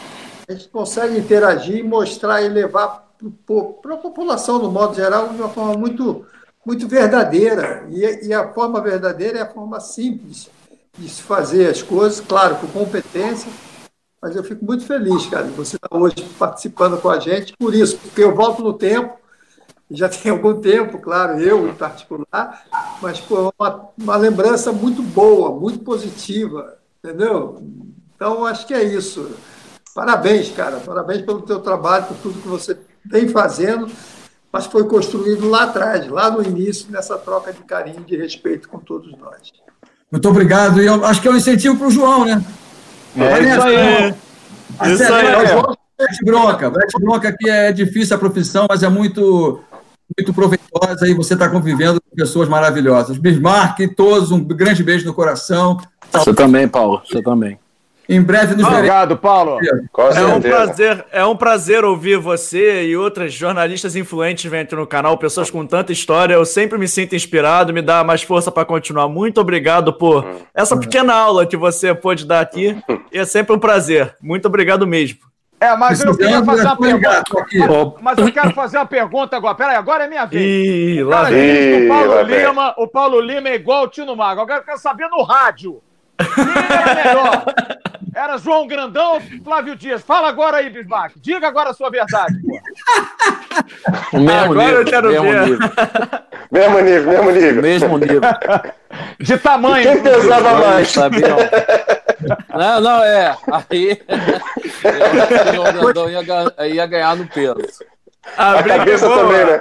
a 0.49 0.53
gente 0.53 0.69
consegue 0.71 1.17
interagir 1.17 1.85
mostrar 1.85 2.43
e 2.43 2.49
levar 2.49 3.07
para 3.81 3.95
a 3.95 3.99
população, 3.99 4.59
no 4.59 4.73
modo 4.73 4.97
geral, 4.97 5.29
de 5.29 5.37
uma 5.37 5.49
forma 5.49 5.75
muito, 5.75 6.27
muito 6.65 6.89
verdadeira. 6.89 7.87
E, 7.89 8.27
e 8.27 8.35
a 8.35 8.53
forma 8.53 8.81
verdadeira 8.81 9.39
é 9.39 9.43
a 9.43 9.49
forma 9.49 9.79
simples 9.79 10.51
de 10.99 11.09
se 11.09 11.23
fazer 11.23 11.71
as 11.71 11.81
coisas, 11.81 12.21
claro, 12.21 12.57
com 12.57 12.67
competência. 12.67 13.49
Mas 14.21 14.35
eu 14.35 14.43
fico 14.43 14.65
muito 14.65 14.85
feliz, 14.85 15.25
cara, 15.27 15.45
de 15.45 15.53
você 15.53 15.77
estar 15.77 15.97
hoje 15.97 16.17
participando 16.37 17.01
com 17.01 17.09
a 17.09 17.21
gente 17.21 17.57
por 17.57 17.73
isso, 17.73 17.99
porque 17.99 18.25
eu 18.25 18.35
volto 18.35 18.65
no 18.65 18.73
tempo 18.73 19.17
já 19.89 20.09
tem 20.11 20.33
algum 20.33 20.61
tempo, 20.61 20.99
claro, 20.99 21.39
eu 21.41 21.69
em 21.69 21.75
particular, 21.75 22.67
mas 23.01 23.21
pô, 23.21 23.53
uma, 23.57 23.89
uma 23.97 24.17
lembrança 24.17 24.73
muito 24.73 25.03
boa, 25.03 25.53
muito 25.53 25.79
positiva, 25.85 26.77
entendeu? 27.07 27.63
Então, 28.15 28.45
acho 28.45 28.67
que 28.67 28.75
é 28.75 28.83
isso. 28.83 29.31
Parabéns, 29.95 30.51
cara, 30.51 30.79
parabéns 30.79 31.23
pelo 31.23 31.43
teu 31.43 31.61
trabalho, 31.61 32.07
por 32.07 32.17
tudo 32.17 32.43
que 32.43 32.49
você 32.49 32.77
vem 33.05 33.29
fazendo, 33.29 33.89
mas 34.53 34.67
foi 34.67 34.85
construído 34.85 35.49
lá 35.49 35.65
atrás, 35.65 36.07
lá 36.09 36.31
no 36.31 36.43
início, 36.43 36.91
nessa 36.91 37.17
troca 37.17 37.53
de 37.53 37.63
carinho, 37.63 38.05
de 38.05 38.17
respeito 38.17 38.69
com 38.69 38.79
todos 38.79 39.17
nós. 39.19 39.53
Muito 40.11 40.29
obrigado. 40.29 40.83
E 40.83 40.87
eu 40.87 41.05
acho 41.05 41.21
que 41.21 41.29
é 41.29 41.31
um 41.31 41.37
incentivo 41.37 41.77
para 41.77 41.87
o 41.87 41.91
João, 41.91 42.25
né? 42.25 42.45
É 43.17 43.43
isso 43.43 43.63
aí. 43.63 44.15
Isso 44.93 45.03
Isso 45.03 45.13
aí. 45.13 45.27
aí. 45.27 45.77
Mete 45.99 46.25
bronca. 46.25 46.71
Mete 46.71 47.01
bronca 47.01 47.37
que 47.37 47.49
é 47.49 47.73
difícil 47.73 48.17
a 48.17 48.19
profissão, 48.19 48.67
mas 48.69 48.83
é 48.83 48.89
muito, 48.89 49.61
muito 50.19 50.35
proveitosa 50.35 51.09
e 51.09 51.15
você 51.15 51.33
está 51.33 51.49
convivendo 51.49 52.01
com 52.01 52.15
pessoas 52.15 52.49
maravilhosas. 52.49 53.17
Bismarck, 53.17 53.79
todos, 53.97 54.31
um 54.31 54.45
grande 54.45 54.83
beijo 54.83 55.07
no 55.07 55.15
coração. 55.15 55.79
Você 56.13 56.35
também, 56.35 56.67
Paulo. 56.69 57.03
Você 57.05 57.23
também. 57.23 57.59
Em 58.09 58.23
breve 58.23 58.55
nos. 58.55 58.67
Obrigado, 58.67 59.17
Paulo. 59.17 59.59
É 60.15 60.25
um, 60.25 60.41
prazer, 60.41 61.05
é 61.11 61.25
um 61.25 61.37
prazer 61.37 61.85
ouvir 61.85 62.19
você 62.19 62.85
e 62.85 62.97
outras 62.97 63.33
jornalistas 63.33 63.97
influentes 63.97 64.49
vêm 64.49 64.61
aqui 64.61 64.77
no 64.77 64.87
canal, 64.87 65.19
pessoas 65.19 65.51
com 65.51 65.67
tanta 65.67 65.93
história. 65.93 66.35
Eu 66.35 66.45
sempre 66.45 66.79
me 66.79 66.87
sinto 66.87 67.17
inspirado, 67.17 67.73
me 67.73 67.83
dá 67.83 68.05
mais 68.05 68.23
força 68.23 68.53
para 68.53 68.65
continuar. 68.65 69.09
Muito 69.09 69.41
obrigado 69.41 69.93
por 69.93 70.25
essa 70.55 70.77
pequena 70.77 71.15
aula 71.15 71.47
que 71.47 71.57
você 71.57 71.95
pôde 71.95 72.25
dar 72.25 72.41
aqui. 72.41 72.81
E 73.13 73.19
é 73.19 73.25
sempre 73.25 73.55
um 73.55 73.59
prazer. 73.59 74.15
Muito 74.23 74.47
obrigado 74.47 74.87
mesmo. 74.87 75.19
É, 75.59 75.75
mas 75.75 76.05
eu 76.05 76.15
queria 76.17 76.45
fazer 76.45 76.67
uma 76.67 76.89
é 76.89 76.93
ligar, 76.93 77.25
pergunta. 77.25 77.99
Mas, 78.03 78.19
eu 78.19 78.31
quero 78.31 78.51
fazer 78.53 78.77
uma 78.77 78.87
pergunta 78.87 79.37
agora. 79.37 79.55
Peraí, 79.55 79.75
agora 79.75 80.05
é 80.05 80.09
minha 80.09 80.27
vez. 80.27 80.45
Ih, 80.45 81.03
lá 81.03 81.25
vem. 81.25 81.87
o 81.87 81.89
Paulo. 81.89 82.23
Lima, 82.23 82.75
o 82.77 82.87
Paulo 82.87 83.21
Lima 83.21 83.49
é 83.49 83.55
igual 83.55 83.85
o 83.85 83.89
Tino 83.89 84.15
Mago. 84.15 84.43
Agora 84.43 84.61
eu 84.61 84.65
quero 84.65 84.79
saber 84.79 85.09
no 85.09 85.23
rádio. 85.23 85.83
Quem 86.19 86.81
era 86.81 86.95
melhor? 86.95 87.45
Era 88.15 88.39
João 88.39 88.67
Grandão 88.67 89.15
ou 89.15 89.21
Flávio 89.45 89.77
Dias? 89.77 90.03
Fala 90.03 90.29
agora 90.29 90.57
aí, 90.59 90.71
Bismarck. 90.71 91.13
Diga 91.17 91.47
agora 91.49 91.71
a 91.71 91.75
sua 91.75 91.91
verdade, 91.91 92.35
pô. 92.43 92.59
O 94.15 94.21
mesmo 94.21 94.41
Agora 94.53 94.65
nível, 94.65 94.81
eu 94.81 94.85
quero 94.87 95.09
mesmo 95.11 95.31
ver. 95.33 95.47
nível, 95.47 95.69
Mesmo 96.51 96.81
nível, 96.81 97.13
mesmo 97.13 97.31
nível. 97.33 97.63
mesmo 97.63 97.99
nível. 97.99 98.21
De 99.21 99.37
tamanho. 99.39 99.83
Quem 99.93 100.03
pesava 100.03 100.53
Olha, 100.53 100.67
mais? 100.69 100.89
sabiam. 100.89 101.37
Não, 102.55 102.81
não, 102.81 103.05
é. 103.05 103.37
Aí 103.53 104.01
eu 104.85 105.23
acho 105.23 105.51
que 105.53 105.59
o 105.59 105.83
Grandão 105.93 106.09
ia, 106.11 106.67
ia 106.67 106.87
ganhar 106.87 107.17
no 107.17 107.27
peso. 107.27 107.57
A 108.37 108.53
A 108.53 108.63
briga 108.63 108.75
é 108.75 108.79
cabeça 108.79 109.07
boa. 109.09 109.19
também, 109.19 109.45
né? 109.45 109.61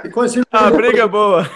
A 0.52 0.70
briga 0.70 1.02
é 1.02 1.06
boa. 1.06 1.50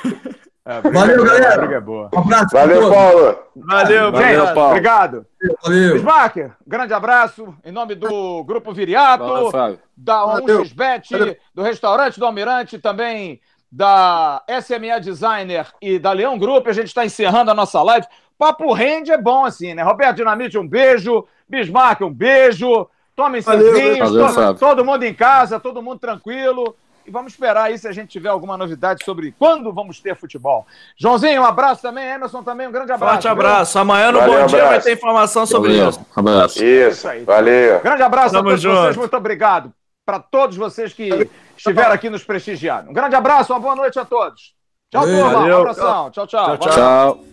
Valeu, 0.93 1.23
A 1.23 1.27
galera. 1.27 1.59
briga 1.59 1.77
é 1.77 1.81
boa. 1.81 2.11
Um 2.15 2.19
abraço. 2.21 2.49
Valeu. 2.53 2.91
Paulo. 2.93 3.39
Valeu, 3.57 4.05
Gente, 4.07 4.17
obrigado. 4.17 4.55
Paulo. 4.55 4.69
obrigado. 4.71 5.27
Valeu. 5.63 5.93
Bismarck, 5.95 6.37
grande 6.67 6.95
abraço 6.95 7.55
em 7.65 7.73
nome 7.73 7.95
do 7.95 8.45
Grupo 8.45 8.73
Viriato. 8.73 9.51
Fábio. 9.51 9.79
da 9.97 10.25
Valeu. 10.25 10.63
1xBet, 10.63 11.11
Valeu. 11.19 11.37
do 11.55 11.63
Restaurante 11.63 12.19
do 12.21 12.27
Almirante, 12.27 12.79
também 12.79 13.41
da 13.73 14.43
SMA 14.63 15.01
Designer 15.01 15.67
e 15.81 15.99
da 15.99 16.13
Leão 16.13 16.39
Group. 16.39 16.67
A 16.67 16.73
gente 16.73 16.89
está 16.89 17.05
encerrando 17.05 17.51
a 17.51 17.55
nossa 17.55 17.83
live. 17.83 18.07
Papo 18.39 18.73
rende 18.73 19.13
é 19.13 19.19
bom 19.19 19.45
assim, 19.45 19.75
né? 19.75 19.83
Roberto 19.83 20.17
Dinamite, 20.17 20.57
um 20.59 20.67
beijo. 20.67 21.27
Bismarck, 21.49 22.01
um 22.03 22.13
beijo. 22.13 22.89
Tomem 23.15 23.43
seus 23.43 23.57
Valeu, 23.57 23.75
vinhos, 23.75 24.15
valeu, 24.15 24.55
todo 24.55 24.85
mundo 24.85 25.03
em 25.03 25.13
casa, 25.13 25.61
todo 25.61 25.83
mundo 25.83 25.99
tranquilo. 25.99 26.75
E 27.11 27.13
vamos 27.13 27.33
esperar 27.33 27.65
aí 27.65 27.77
se 27.77 27.89
a 27.89 27.93
gente 27.93 28.09
tiver 28.09 28.29
alguma 28.29 28.57
novidade 28.57 29.05
sobre 29.05 29.35
quando 29.37 29.73
vamos 29.73 29.99
ter 29.99 30.15
futebol. 30.15 30.65
Joãozinho, 30.97 31.43
um 31.43 31.45
abraço 31.45 31.83
também. 31.83 32.09
Emerson 32.09 32.41
também, 32.41 32.69
um 32.69 32.71
grande 32.71 32.93
abraço. 32.93 33.15
Forte 33.15 33.27
abraço. 33.27 33.79
Amanhã 33.81 34.13
no 34.13 34.21
Valeu, 34.21 34.41
Bom 34.43 34.47
Dia 34.47 34.65
vai 34.69 34.81
ter 34.81 34.93
informação 34.93 35.45
sobre 35.45 35.73
Valeu, 35.73 35.89
isso. 35.89 36.07
abraço. 36.15 36.65
Isso, 36.65 37.09
aí. 37.09 37.25
valeu. 37.25 37.81
Grande 37.81 38.03
abraço 38.05 38.31
Tamo 38.33 38.49
a 38.49 38.53
todos 38.53 38.63
junto. 38.63 38.77
vocês, 38.77 38.97
muito 38.97 39.17
obrigado. 39.17 39.73
Para 40.07 40.21
todos 40.21 40.57
vocês 40.57 40.93
que 40.93 41.29
estiveram 41.57 41.93
aqui 41.93 42.09
nos 42.09 42.23
prestigiando. 42.23 42.91
Um 42.91 42.95
grande 42.95 43.17
abraço, 43.17 43.53
uma 43.53 43.59
boa 43.59 43.75
noite 43.75 43.99
a 43.99 44.05
todos. 44.05 44.55
Tchau, 44.93 45.03
turma. 45.03 45.39
Um 45.41 45.57
abração. 45.57 46.11
Tchau, 46.13 46.27
tchau. 46.29 46.59
Tchau, 46.59 46.71
Tchau. 46.71 47.25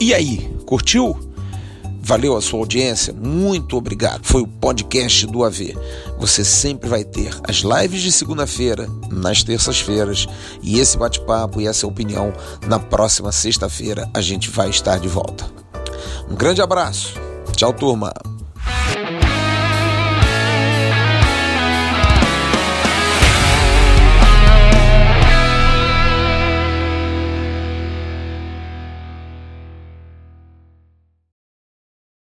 E 0.00 0.14
aí, 0.14 0.48
curtiu? 0.66 1.33
Valeu 2.06 2.36
a 2.36 2.42
sua 2.42 2.58
audiência, 2.58 3.14
muito 3.14 3.78
obrigado. 3.78 4.26
Foi 4.26 4.42
o 4.42 4.46
podcast 4.46 5.26
do 5.26 5.42
AV. 5.42 5.74
Você 6.18 6.44
sempre 6.44 6.86
vai 6.86 7.02
ter 7.02 7.34
as 7.48 7.62
lives 7.62 8.02
de 8.02 8.12
segunda-feira, 8.12 8.86
nas 9.10 9.42
terças-feiras, 9.42 10.26
e 10.62 10.78
esse 10.78 10.98
bate-papo 10.98 11.62
e 11.62 11.66
essa 11.66 11.86
opinião 11.86 12.30
na 12.66 12.78
próxima 12.78 13.32
sexta-feira 13.32 14.06
a 14.12 14.20
gente 14.20 14.50
vai 14.50 14.68
estar 14.68 14.98
de 14.98 15.08
volta. 15.08 15.46
Um 16.30 16.34
grande 16.34 16.60
abraço. 16.60 17.14
Tchau, 17.56 17.72
turma. 17.72 18.12